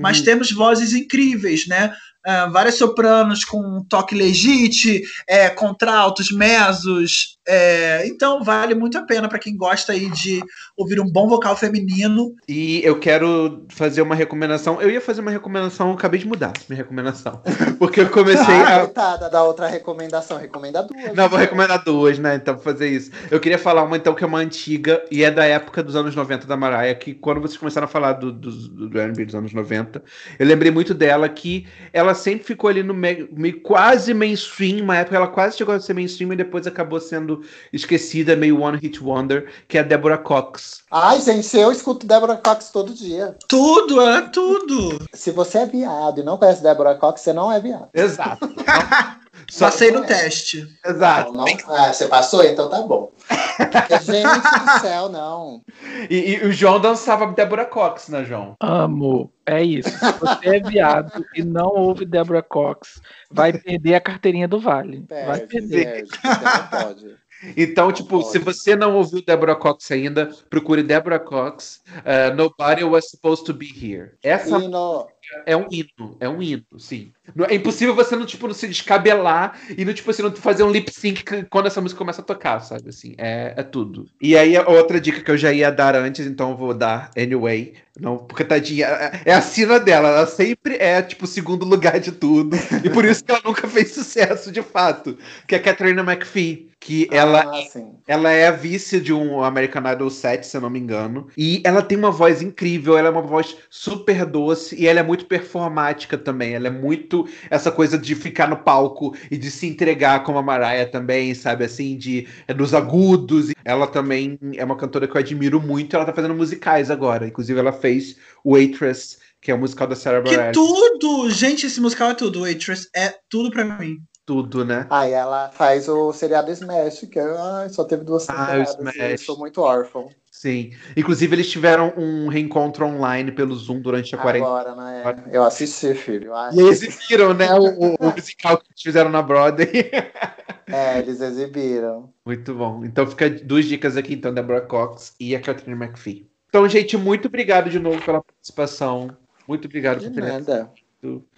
Mas 0.00 0.18
Uhum. 0.18 0.24
temos 0.24 0.50
vozes 0.50 0.92
incríveis, 0.94 1.66
né? 1.66 1.94
Ah, 2.26 2.46
várias 2.46 2.76
sopranos 2.76 3.44
com 3.44 3.58
um 3.58 3.84
toque 3.84 4.14
legite, 4.14 5.02
é, 5.28 5.50
contraltos, 5.50 6.30
mesos. 6.30 7.33
É, 7.46 8.06
então 8.06 8.42
vale 8.42 8.74
muito 8.74 8.96
a 8.96 9.02
pena 9.02 9.28
para 9.28 9.38
quem 9.38 9.56
gosta 9.56 9.92
aí 9.92 10.10
de 10.10 10.42
ouvir 10.76 11.00
um 11.00 11.10
bom 11.10 11.28
vocal 11.28 11.56
feminino. 11.56 12.34
E 12.48 12.80
eu 12.84 12.98
quero 12.98 13.64
fazer 13.68 14.02
uma 14.02 14.14
recomendação. 14.14 14.80
Eu 14.80 14.90
ia 14.90 15.00
fazer 15.00 15.20
uma 15.20 15.30
recomendação, 15.30 15.88
eu 15.88 15.94
acabei 15.94 16.20
de 16.20 16.26
mudar 16.26 16.52
minha 16.68 16.78
recomendação. 16.78 17.42
Porque 17.78 18.00
eu 18.00 18.08
comecei 18.10 18.54
Ah, 18.54 18.76
a. 18.76 18.80
coitada 18.80 19.28
da 19.28 19.42
outra 19.42 19.66
recomendação. 19.66 20.38
Recomenda 20.38 20.82
duas. 20.82 21.14
Não, 21.14 21.28
vou 21.28 21.38
recomendar 21.38 21.82
duas, 21.84 22.18
né? 22.18 22.36
Então, 22.36 22.54
vou 22.54 22.62
fazer 22.62 22.88
isso. 22.88 23.10
Eu 23.30 23.38
queria 23.40 23.58
falar 23.58 23.82
uma, 23.82 23.96
então, 23.96 24.14
que 24.14 24.24
é 24.24 24.26
uma 24.26 24.38
antiga 24.38 25.04
e 25.10 25.22
é 25.22 25.30
da 25.30 25.44
época 25.44 25.82
dos 25.82 25.96
anos 25.96 26.14
90 26.14 26.46
da 26.46 26.56
Mariah, 26.56 26.94
que 26.98 27.14
quando 27.14 27.40
vocês 27.40 27.58
começaram 27.58 27.84
a 27.84 27.88
falar 27.88 28.14
do, 28.14 28.32
do, 28.32 28.50
do 28.88 28.98
R&B 28.98 29.26
dos 29.26 29.34
anos 29.34 29.52
90, 29.52 30.02
eu 30.38 30.46
lembrei 30.46 30.70
muito 30.70 30.94
dela, 30.94 31.28
que 31.28 31.66
ela 31.92 32.14
sempre 32.14 32.44
ficou 32.44 32.70
ali 32.70 32.82
no 32.82 32.94
meio, 32.94 33.28
meio 33.32 33.60
quase 33.60 34.14
mainstream, 34.14 34.82
uma 34.82 34.96
época 34.96 35.16
ela 35.16 35.28
quase 35.28 35.56
chegou 35.56 35.74
a 35.74 35.80
ser 35.80 35.94
mainstream 35.94 36.32
e 36.32 36.36
depois 36.36 36.66
acabou 36.66 37.00
sendo 37.00 37.33
esquecida, 37.72 38.36
meio 38.36 38.60
one 38.60 38.78
hit 38.78 39.02
wonder, 39.02 39.50
que 39.68 39.78
é 39.78 39.80
a 39.80 39.84
Deborah 39.84 40.18
Cox. 40.18 40.82
Ai, 40.90 41.20
gente, 41.20 41.56
eu 41.56 41.72
escuto 41.72 42.06
Deborah 42.06 42.36
Cox 42.36 42.70
todo 42.70 42.92
dia. 42.94 43.36
Tudo, 43.48 44.00
é 44.00 44.22
tudo. 44.28 44.98
Se 45.12 45.30
você 45.30 45.58
é 45.58 45.66
viado 45.66 46.20
e 46.20 46.24
não 46.24 46.36
conhece 46.36 46.62
Deborah 46.62 46.94
Cox, 46.96 47.20
você 47.20 47.32
não 47.32 47.50
é 47.50 47.60
viado. 47.60 47.88
Exato. 47.94 48.48
Só- 49.50 49.66
Passei 49.66 49.90
no 49.90 50.02
teste. 50.04 50.66
Exato. 50.86 51.32
Não, 51.32 51.44
não- 51.44 51.76
Ah, 51.76 51.92
você 51.92 52.06
passou? 52.06 52.42
Então 52.44 52.70
tá 52.70 52.80
bom. 52.82 53.12
Gente 54.02 54.24
do 54.26 54.80
céu, 54.80 55.08
não. 55.10 55.60
E, 56.08 56.36
e 56.36 56.46
o 56.46 56.52
João 56.52 56.80
dançava 56.80 57.26
Deborah 57.26 57.66
Cox, 57.66 58.08
né, 58.08 58.24
João? 58.24 58.54
Amo. 58.60 59.30
É 59.46 59.62
isso. 59.62 59.90
Se 59.90 60.12
você 60.12 60.56
é 60.56 60.60
viado 60.60 61.22
e 61.34 61.42
não 61.42 61.66
ouve 61.66 62.06
Deborah 62.06 62.42
Cox, 62.42 63.00
vai 63.30 63.52
perder 63.52 63.96
a 63.96 64.00
carteirinha 64.00 64.48
do 64.48 64.58
Vale. 64.58 65.04
Vai 65.08 65.40
Perde, 65.40 65.46
perder. 65.68 65.84
perde. 65.84 66.10
Você 66.10 66.44
não 66.44 66.66
pode. 66.82 67.16
Então, 67.56 67.92
tipo, 67.92 68.22
se 68.22 68.38
você 68.38 68.76
não 68.76 68.96
ouviu 68.96 69.22
Deborah 69.24 69.56
Cox 69.56 69.90
ainda, 69.90 70.30
procure 70.48 70.82
Deborah 70.82 71.18
Cox. 71.18 71.82
uh, 71.98 72.34
Nobody 72.34 72.84
was 72.84 73.10
supposed 73.10 73.44
to 73.46 73.54
be 73.54 73.66
here. 73.66 74.12
Essa 74.22 74.58
E 74.58 74.68
no, 74.68 75.06
é 75.46 75.56
um 75.56 75.66
hino, 75.70 76.16
é 76.20 76.28
um 76.28 76.42
hino, 76.42 76.64
sim. 76.78 77.12
Não- 77.34 77.46
É 77.46 77.54
impossível 77.54 77.94
você 77.94 78.16
não, 78.16 78.26
tipo, 78.26 78.46
não 78.46 78.54
se 78.54 78.68
descabelar 78.68 79.58
e 79.76 79.84
não, 79.84 79.92
tipo, 79.92 80.10
assim, 80.10 80.22
não 80.22 80.34
fazer 80.34 80.62
um 80.62 80.70
lip 80.70 80.90
sync 80.92 81.44
quando 81.50 81.66
essa 81.66 81.80
música 81.80 81.98
começa 81.98 82.20
a 82.20 82.24
tocar, 82.24 82.60
sabe? 82.60 82.88
Assim, 82.88 83.14
é, 83.18 83.54
é 83.56 83.62
tudo. 83.62 84.06
E 84.20 84.36
aí, 84.36 84.56
outra 84.58 85.00
dica 85.00 85.20
que 85.20 85.30
eu 85.30 85.36
já 85.36 85.52
ia 85.52 85.70
dar 85.70 85.94
antes, 85.96 86.26
então 86.26 86.50
eu 86.50 86.56
vou 86.56 86.74
dar 86.74 87.10
anyway. 87.16 87.74
Não, 87.98 88.18
porque 88.18 88.44
tadinha, 88.44 88.86
é- 88.86 89.22
é 89.26 89.34
a 89.34 89.40
sina 89.40 89.78
dela, 89.78 90.08
ela 90.08 90.26
sempre 90.26 90.76
é, 90.76 91.00
tipo, 91.00 91.24
o 91.24 91.28
segundo 91.28 91.64
lugar 91.64 92.00
de 92.00 92.10
tudo. 92.10 92.56
E 92.84 92.90
por 92.90 93.04
isso 93.04 93.24
que 93.24 93.30
ela 93.30 93.40
nunca 93.44 93.68
fez 93.68 93.92
sucesso, 93.92 94.50
de 94.50 94.62
fato. 94.62 95.16
Que 95.46 95.54
é 95.54 95.58
a 95.58 95.62
Katrina 95.62 96.02
McPhee. 96.02 96.70
Que 96.80 97.08
ela 97.10 97.40
Ah, 97.48 97.62
sim. 97.62 97.92
ela 98.06 98.30
é 98.32 98.48
a 98.48 98.50
vice 98.50 99.00
de 99.00 99.10
um 99.12 99.42
American 99.42 99.90
Idol 99.90 100.10
7, 100.10 100.44
se 100.46 100.54
eu 100.56 100.60
não 100.60 100.68
me 100.68 100.78
engano. 100.78 101.28
E 101.38 101.62
ela 101.64 101.80
tem 101.80 101.96
uma 101.96 102.10
voz 102.10 102.42
incrível, 102.42 102.98
ela 102.98 103.08
é 103.08 103.10
uma 103.10 103.22
voz 103.22 103.56
super 103.70 104.26
doce 104.26 104.74
e 104.76 104.86
ela 104.86 105.00
é 105.00 105.02
muito 105.02 105.13
performática 105.22 106.18
também. 106.18 106.54
Ela 106.54 106.66
é 106.66 106.70
muito 106.70 107.26
essa 107.48 107.70
coisa 107.70 107.96
de 107.96 108.14
ficar 108.14 108.48
no 108.48 108.56
palco 108.56 109.14
e 109.30 109.36
de 109.36 109.50
se 109.50 109.66
entregar 109.66 110.22
como 110.24 110.38
a 110.38 110.42
Mariah 110.42 110.90
também, 110.90 111.34
sabe? 111.34 111.64
Assim, 111.64 111.96
de 111.96 112.26
é, 112.48 112.52
dos 112.54 112.74
agudos. 112.74 113.52
Ela 113.64 113.86
também 113.86 114.38
é 114.56 114.64
uma 114.64 114.76
cantora 114.76 115.06
que 115.06 115.16
eu 115.16 115.20
admiro 115.20 115.60
muito. 115.60 115.94
Ela 115.94 116.04
tá 116.04 116.12
fazendo 116.12 116.34
musicais 116.34 116.90
agora. 116.90 117.26
Inclusive, 117.26 117.58
ela 117.60 117.72
fez 117.72 118.16
Waitress, 118.44 119.18
que 119.40 119.50
é 119.50 119.54
o 119.54 119.58
musical 119.58 119.86
da 119.86 119.94
Sarah 119.96 120.22
Que 120.22 120.30
Bareilles. 120.36 120.54
tudo! 120.54 121.30
Gente, 121.30 121.66
esse 121.66 121.80
musical 121.80 122.10
é 122.10 122.14
tudo. 122.14 122.40
Waitress 122.42 122.88
é 122.94 123.14
tudo 123.28 123.50
pra 123.50 123.64
mim. 123.64 123.98
Tudo, 124.26 124.64
né? 124.64 124.86
Aí 124.88 125.12
ela 125.12 125.50
faz 125.50 125.86
o 125.86 126.10
seriado 126.12 126.50
Smash, 126.50 127.00
que 127.12 127.18
ai, 127.20 127.68
só 127.68 127.84
teve 127.84 128.04
duas 128.04 128.26
Ah, 128.30 128.32
o 128.32 128.36
temporadas. 128.36 128.70
Smash. 128.78 128.96
eu 128.96 129.18
sou 129.18 129.38
muito 129.38 129.60
órfão. 129.60 130.08
Sim. 130.34 130.72
Inclusive, 130.96 131.36
eles 131.36 131.48
tiveram 131.48 131.94
um 131.96 132.26
reencontro 132.26 132.84
online 132.84 133.30
pelo 133.30 133.54
Zoom 133.54 133.80
durante 133.80 134.16
a 134.16 134.18
quarentena. 134.18 134.50
Agora, 134.50 134.74
né? 134.74 135.24
Eu 135.32 135.44
assisti, 135.44 135.94
filho. 135.94 136.34
Ai, 136.34 136.52
E 136.52 136.60
exibiram, 136.60 137.32
né, 137.32 137.54
o, 137.54 137.94
o- 137.94 138.12
musical 138.12 138.58
que 138.58 138.66
eles 138.68 138.82
fizeram 138.82 139.10
na 139.10 139.22
Broadway. 139.22 139.68
É, 140.66 140.98
eles 140.98 141.20
exibiram. 141.20 142.10
Muito 142.24 142.54
bom. 142.54 142.84
Então 142.86 143.06
fica 143.06 143.28
duas 143.28 143.66
dicas 143.66 143.98
aqui, 143.98 144.14
então, 144.14 144.32
Deborah 144.32 144.62
Cox 144.62 145.14
e 145.20 145.36
a 145.36 145.40
Catherine 145.40 145.76
McPhee. 145.78 146.26
Então, 146.48 146.66
gente, 146.66 146.96
muito 146.96 147.28
obrigado 147.28 147.68
de 147.68 147.78
novo 147.78 148.00
pela 148.02 148.22
participação. 148.22 149.14
Muito 149.46 149.66
obrigado 149.66 150.00
De 150.00 150.06
por 150.08 150.14
ter 150.14 150.22
nada. 150.22 150.72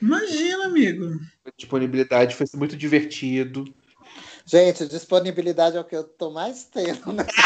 Imagina, 0.00 0.66
amigo. 0.66 1.18
disponibilidade. 1.58 2.36
Foi 2.36 2.46
muito 2.54 2.76
divertido. 2.76 3.64
Gente, 4.48 4.86
disponibilidade 4.86 5.76
é 5.76 5.80
o 5.80 5.84
que 5.84 5.96
eu 5.96 6.04
tô 6.04 6.30
mais 6.30 6.64
tendo, 6.64 7.12
né? 7.12 7.26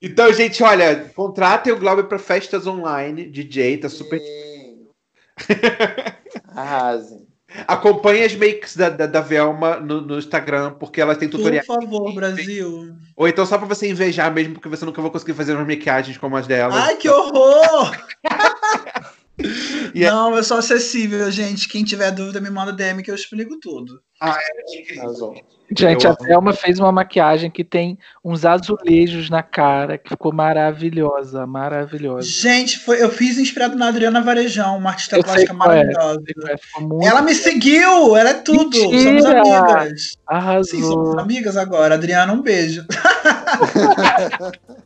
Então, 0.00 0.32
gente, 0.32 0.62
olha, 0.62 1.10
contratem 1.14 1.72
o 1.72 1.78
Glauber 1.78 2.04
para 2.04 2.18
festas 2.18 2.66
online, 2.66 3.26
DJ, 3.26 3.78
tá 3.78 3.88
super. 3.88 4.20
Arrasem. 6.48 7.26
Acompanhe 7.66 8.24
as 8.24 8.34
makes 8.34 8.76
da, 8.76 8.88
da, 8.88 9.06
da 9.06 9.20
Velma 9.20 9.76
no, 9.76 10.00
no 10.00 10.18
Instagram, 10.18 10.72
porque 10.72 11.00
ela 11.00 11.14
tem 11.14 11.28
Por 11.28 11.38
tutorial. 11.38 11.64
favor, 11.64 12.14
Brasil. 12.14 12.94
Ou 13.14 13.28
então 13.28 13.44
só 13.44 13.58
pra 13.58 13.66
você 13.66 13.88
invejar 13.88 14.32
mesmo, 14.32 14.54
porque 14.54 14.68
você 14.68 14.84
nunca 14.84 15.02
vai 15.02 15.10
conseguir 15.10 15.34
fazer 15.34 15.54
umas 15.54 15.66
maquiagens 15.66 16.16
como 16.16 16.36
as 16.36 16.46
dela. 16.46 16.74
Ai, 16.74 16.96
que 16.96 17.08
horror! 17.08 17.96
E 19.94 20.04
é- 20.04 20.10
Não, 20.10 20.34
eu 20.36 20.42
sou 20.44 20.58
acessível, 20.58 21.30
gente. 21.30 21.68
Quem 21.68 21.84
tiver 21.84 22.10
dúvida, 22.10 22.40
me 22.40 22.50
manda 22.50 22.72
DM 22.72 23.02
que 23.02 23.10
eu 23.10 23.14
explico 23.14 23.58
tudo. 23.60 24.00
Arrasou. 24.22 25.34
Gente, 25.76 26.04
Eu 26.04 26.10
a 26.10 26.14
amo. 26.14 26.26
Thelma 26.26 26.52
fez 26.52 26.78
uma 26.78 26.92
maquiagem 26.92 27.50
que 27.50 27.64
tem 27.64 27.98
uns 28.22 28.44
azulejos 28.44 29.30
na 29.30 29.42
cara, 29.42 29.96
que 29.96 30.10
ficou 30.10 30.32
maravilhosa, 30.32 31.46
maravilhosa. 31.46 32.28
Gente, 32.28 32.78
foi, 32.78 33.02
eu 33.02 33.08
fiz 33.10 33.38
inspirado 33.38 33.74
na 33.76 33.88
Adriana 33.88 34.20
Varejão, 34.20 34.76
uma 34.76 34.90
artista 34.90 35.16
Eu 35.16 35.24
plástica 35.24 35.54
qual 35.54 35.70
é. 35.72 35.76
maravilhosa. 35.84 36.22
Muito 36.80 37.06
Ela 37.06 37.22
me 37.22 37.34
seguiu, 37.34 38.16
ela 38.16 38.30
é 38.30 38.34
tudo. 38.34 38.76
Somos 38.76 39.02
Mentira! 39.24 39.40
amigas. 39.40 40.18
arrasou. 40.26 40.64
Sim, 40.64 40.82
somos 40.82 41.16
amigas 41.16 41.56
agora. 41.56 41.94
Adriana, 41.94 42.32
um 42.32 42.42
beijo. 42.42 42.84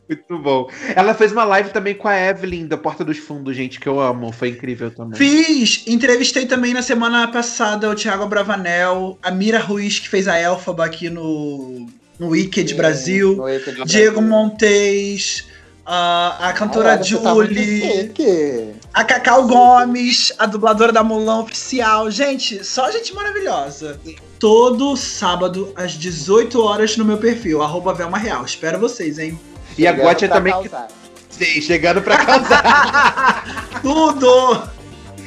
Muito 0.07 0.39
bom. 0.39 0.69
Ela 0.95 1.13
fez 1.13 1.33
uma 1.33 1.43
live 1.43 1.69
também 1.71 1.93
com 1.93 2.07
a 2.07 2.17
Evelyn 2.17 2.65
da 2.65 2.77
Porta 2.77 3.03
dos 3.03 3.17
Fundos, 3.17 3.55
gente, 3.57 3.77
que 3.77 3.87
eu 3.87 3.99
amo. 3.99 4.31
Foi 4.31 4.49
incrível 4.49 4.89
também. 4.89 5.17
Fiz, 5.17 5.83
entrevistei 5.85 6.45
também 6.45 6.73
na 6.73 6.81
semana 6.81 7.27
passada 7.27 7.89
o 7.89 7.95
Thiago 7.95 8.25
Bravanel, 8.25 9.17
a 9.27 9.31
Mira 9.31 9.59
Ruiz, 9.59 9.99
que 9.99 10.07
fez 10.09 10.27
a 10.27 10.39
Elfaba 10.39 10.85
aqui 10.85 11.09
no, 11.09 11.87
no 12.17 12.29
Wicked 12.29 12.69
Sim, 12.69 12.75
Brasil, 12.75 13.35
no 13.35 13.43
Wicked 13.43 13.83
Diego 13.85 14.15
Brasil. 14.21 14.29
Montes, 14.29 15.45
a, 15.85 16.49
a 16.49 16.53
cantora 16.53 16.97
tá 16.97 17.33
muito 17.35 17.53
Julie, 17.53 17.81
chique. 17.91 18.73
a 18.93 19.03
Cacau 19.03 19.47
Gomes, 19.47 20.33
a 20.37 20.45
dubladora 20.45 20.91
da 20.91 21.03
Mulan 21.03 21.39
oficial. 21.39 22.09
Gente, 22.11 22.63
só 22.63 22.89
gente 22.91 23.13
maravilhosa. 23.13 23.99
Todo 24.39 24.95
sábado, 24.95 25.71
às 25.75 25.93
18 25.93 26.61
horas, 26.61 26.95
no 26.97 27.03
meu 27.05 27.17
perfil, 27.17 27.61
arroba 27.61 27.93
Velma 27.93 28.17
Real. 28.17 28.43
Espero 28.45 28.79
vocês, 28.79 29.17
hein? 29.19 29.39
E 29.77 29.85
a 29.87 29.91
Chegando 29.91 30.07
Gotia 30.07 30.27
pra 30.27 30.37
também. 30.37 30.53
causar. 30.53 30.87
Sim, 31.29 31.61
chegando 31.61 32.01
pra 32.01 32.17
causar. 32.25 33.79
Tudo! 33.81 34.76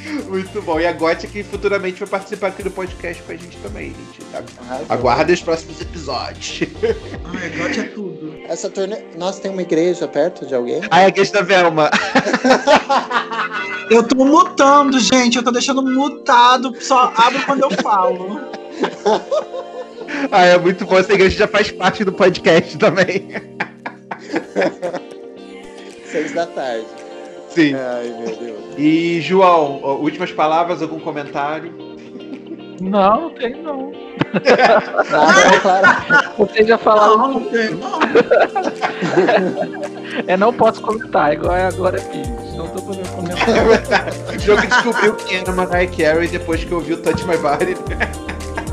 Muito 0.27 0.61
bom. 0.61 0.79
E 0.79 0.85
a 0.85 0.93
Gotia 0.93 1.29
que 1.29 1.43
futuramente 1.43 1.99
vai 1.99 2.09
participar 2.09 2.47
aqui 2.47 2.63
do 2.63 2.71
podcast 2.71 3.21
com 3.23 3.31
a 3.31 3.35
gente 3.35 3.57
também, 3.57 3.93
gente. 3.93 4.25
tá? 4.31 4.43
Aguarde 4.89 5.33
os 5.33 5.41
próximos 5.41 5.81
episódios. 5.81 6.61
Ai, 7.25 7.49
gote 7.57 7.79
é 7.79 7.83
tudo. 7.83 8.33
Essa 8.47 8.69
turnê. 8.69 9.03
Nossa, 9.17 9.41
tem 9.41 9.51
uma 9.51 9.61
igreja 9.61 10.07
perto 10.07 10.45
de 10.45 10.55
alguém? 10.55 10.81
Ai, 10.89 11.05
a 11.05 11.09
guest 11.09 11.33
da 11.33 11.41
Velma. 11.41 11.89
Eu 13.89 14.03
tô 14.03 14.23
mutando, 14.23 14.99
gente. 14.99 15.37
Eu 15.37 15.43
tô 15.43 15.51
deixando 15.51 15.81
mutado. 15.83 16.73
Só 16.79 17.13
abro 17.15 17.45
quando 17.45 17.63
eu 17.63 17.71
falo. 17.81 18.39
Ah, 20.31 20.45
é 20.45 20.57
muito 20.57 20.85
bom. 20.85 20.97
Essa 20.97 21.13
igreja 21.13 21.37
já 21.37 21.47
faz 21.47 21.71
parte 21.71 22.03
do 22.03 22.11
podcast 22.11 22.77
também. 22.77 23.29
Seis 26.05 26.33
da 26.33 26.45
tarde. 26.47 27.00
Sim. 27.53 27.75
Ai, 27.75 28.13
meu 28.17 28.35
Deus. 28.35 28.59
E, 28.77 29.19
João, 29.21 29.81
últimas 30.01 30.31
palavras, 30.31 30.81
algum 30.81 30.99
comentário? 30.99 31.71
Não, 32.81 33.21
não 33.21 33.29
tem 33.31 33.61
não. 33.61 33.91
Nada, 35.11 35.59
claro. 35.61 35.87
Vocês 36.37 36.67
já 36.67 36.77
falaram. 36.77 37.17
Não, 37.17 37.27
não 37.33 37.41
tem. 37.41 37.69
Não. 37.75 37.99
É, 40.27 40.35
não 40.35 40.51
posso 40.53 40.81
comentar, 40.81 41.31
agora, 41.31 41.67
agora 41.67 41.97
é 41.97 42.01
fiz. 42.01 42.27
Não 42.55 42.67
tô 42.69 42.81
podendo 42.81 43.09
comentar. 43.09 44.07
O 44.33 44.39
jogo 44.39 44.61
descobriu 44.61 45.15
quem 45.15 45.37
era 45.39 45.51
Mariah 45.51 45.91
Carey 45.95 46.27
depois 46.27 46.63
que 46.63 46.73
ouviu 46.73 47.01
Touch 47.01 47.23
My 47.25 47.37
Body. 47.37 47.75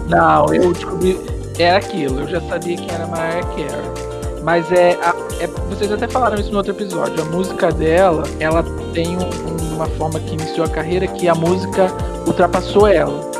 Não, 0.09 0.53
eu 0.55 0.73
descobri. 0.73 1.19
Era 1.59 1.79
aquilo, 1.79 2.21
eu 2.21 2.29
já 2.29 2.41
sabia 2.43 2.77
quem 2.77 2.91
era 2.91 3.07
Mariah 3.07 3.43
Carey. 3.43 4.08
Mas 4.49 4.73
é, 4.73 4.97
a- 5.03 5.15
é- 5.41 5.47
Vocês 5.69 5.93
até 5.93 6.09
falaram 6.09 6.41
isso 6.41 6.51
no 6.51 6.57
outro 6.57 6.73
episódio. 6.73 7.21
A 7.21 7.25
música 7.27 7.71
dela, 7.71 8.23
ela 8.41 8.65
tem 8.95 9.19
um- 9.19 9.75
uma 9.75 9.85
forma 9.85 10.19
que 10.21 10.33
iniciou 10.33 10.65
a 10.65 10.69
carreira 10.71 11.07
que 11.07 11.29
a 11.29 11.35
música 11.35 11.89
ultrapassou 12.27 12.87
ela. 12.89 13.31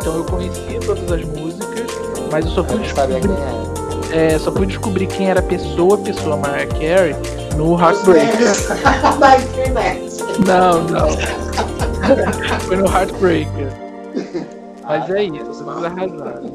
Então 0.00 0.14
eu 0.18 0.22
conhecia 0.24 0.78
todas 0.86 1.10
as 1.10 1.24
músicas, 1.24 1.90
mas 2.30 2.44
eu 2.46 2.52
só 2.52 2.62
fui 2.62 2.78
descobrir, 2.78 3.20
quem 3.20 3.32
era. 3.32 4.22
é, 4.34 4.38
só 4.38 4.52
fui 4.52 4.66
descobrir 4.66 5.06
quem 5.08 5.28
era 5.30 5.40
a 5.40 5.42
pessoa, 5.42 5.96
a 5.96 5.98
pessoa 5.98 6.36
Mariah 6.36 6.68
Carey, 6.68 7.16
no 7.56 7.76
Heartbreaker. 7.80 8.54
Não, 10.46 10.84
não. 10.84 11.08
Foi 12.60 12.76
no 12.76 12.86
Heartbreaker. 12.86 13.66
Mas 14.84 15.10
é 15.10 15.24
isso, 15.24 15.44
vocês 15.44 15.68
arrasaram. 15.68 16.50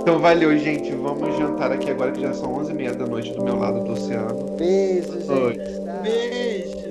Então 0.00 0.18
valeu, 0.18 0.56
gente. 0.58 0.90
Vamos 0.92 1.36
jantar 1.36 1.72
aqui 1.72 1.90
agora 1.90 2.10
que 2.12 2.20
já 2.20 2.32
são 2.32 2.54
11h30 2.58 2.94
da 2.94 3.06
noite 3.06 3.32
do 3.32 3.44
meu 3.44 3.56
lado 3.56 3.84
do 3.84 3.92
oceano. 3.92 4.56
Beijo, 4.56 5.12
gente. 5.20 5.84
Tchau. 5.84 6.02
Beijo. 6.02 6.89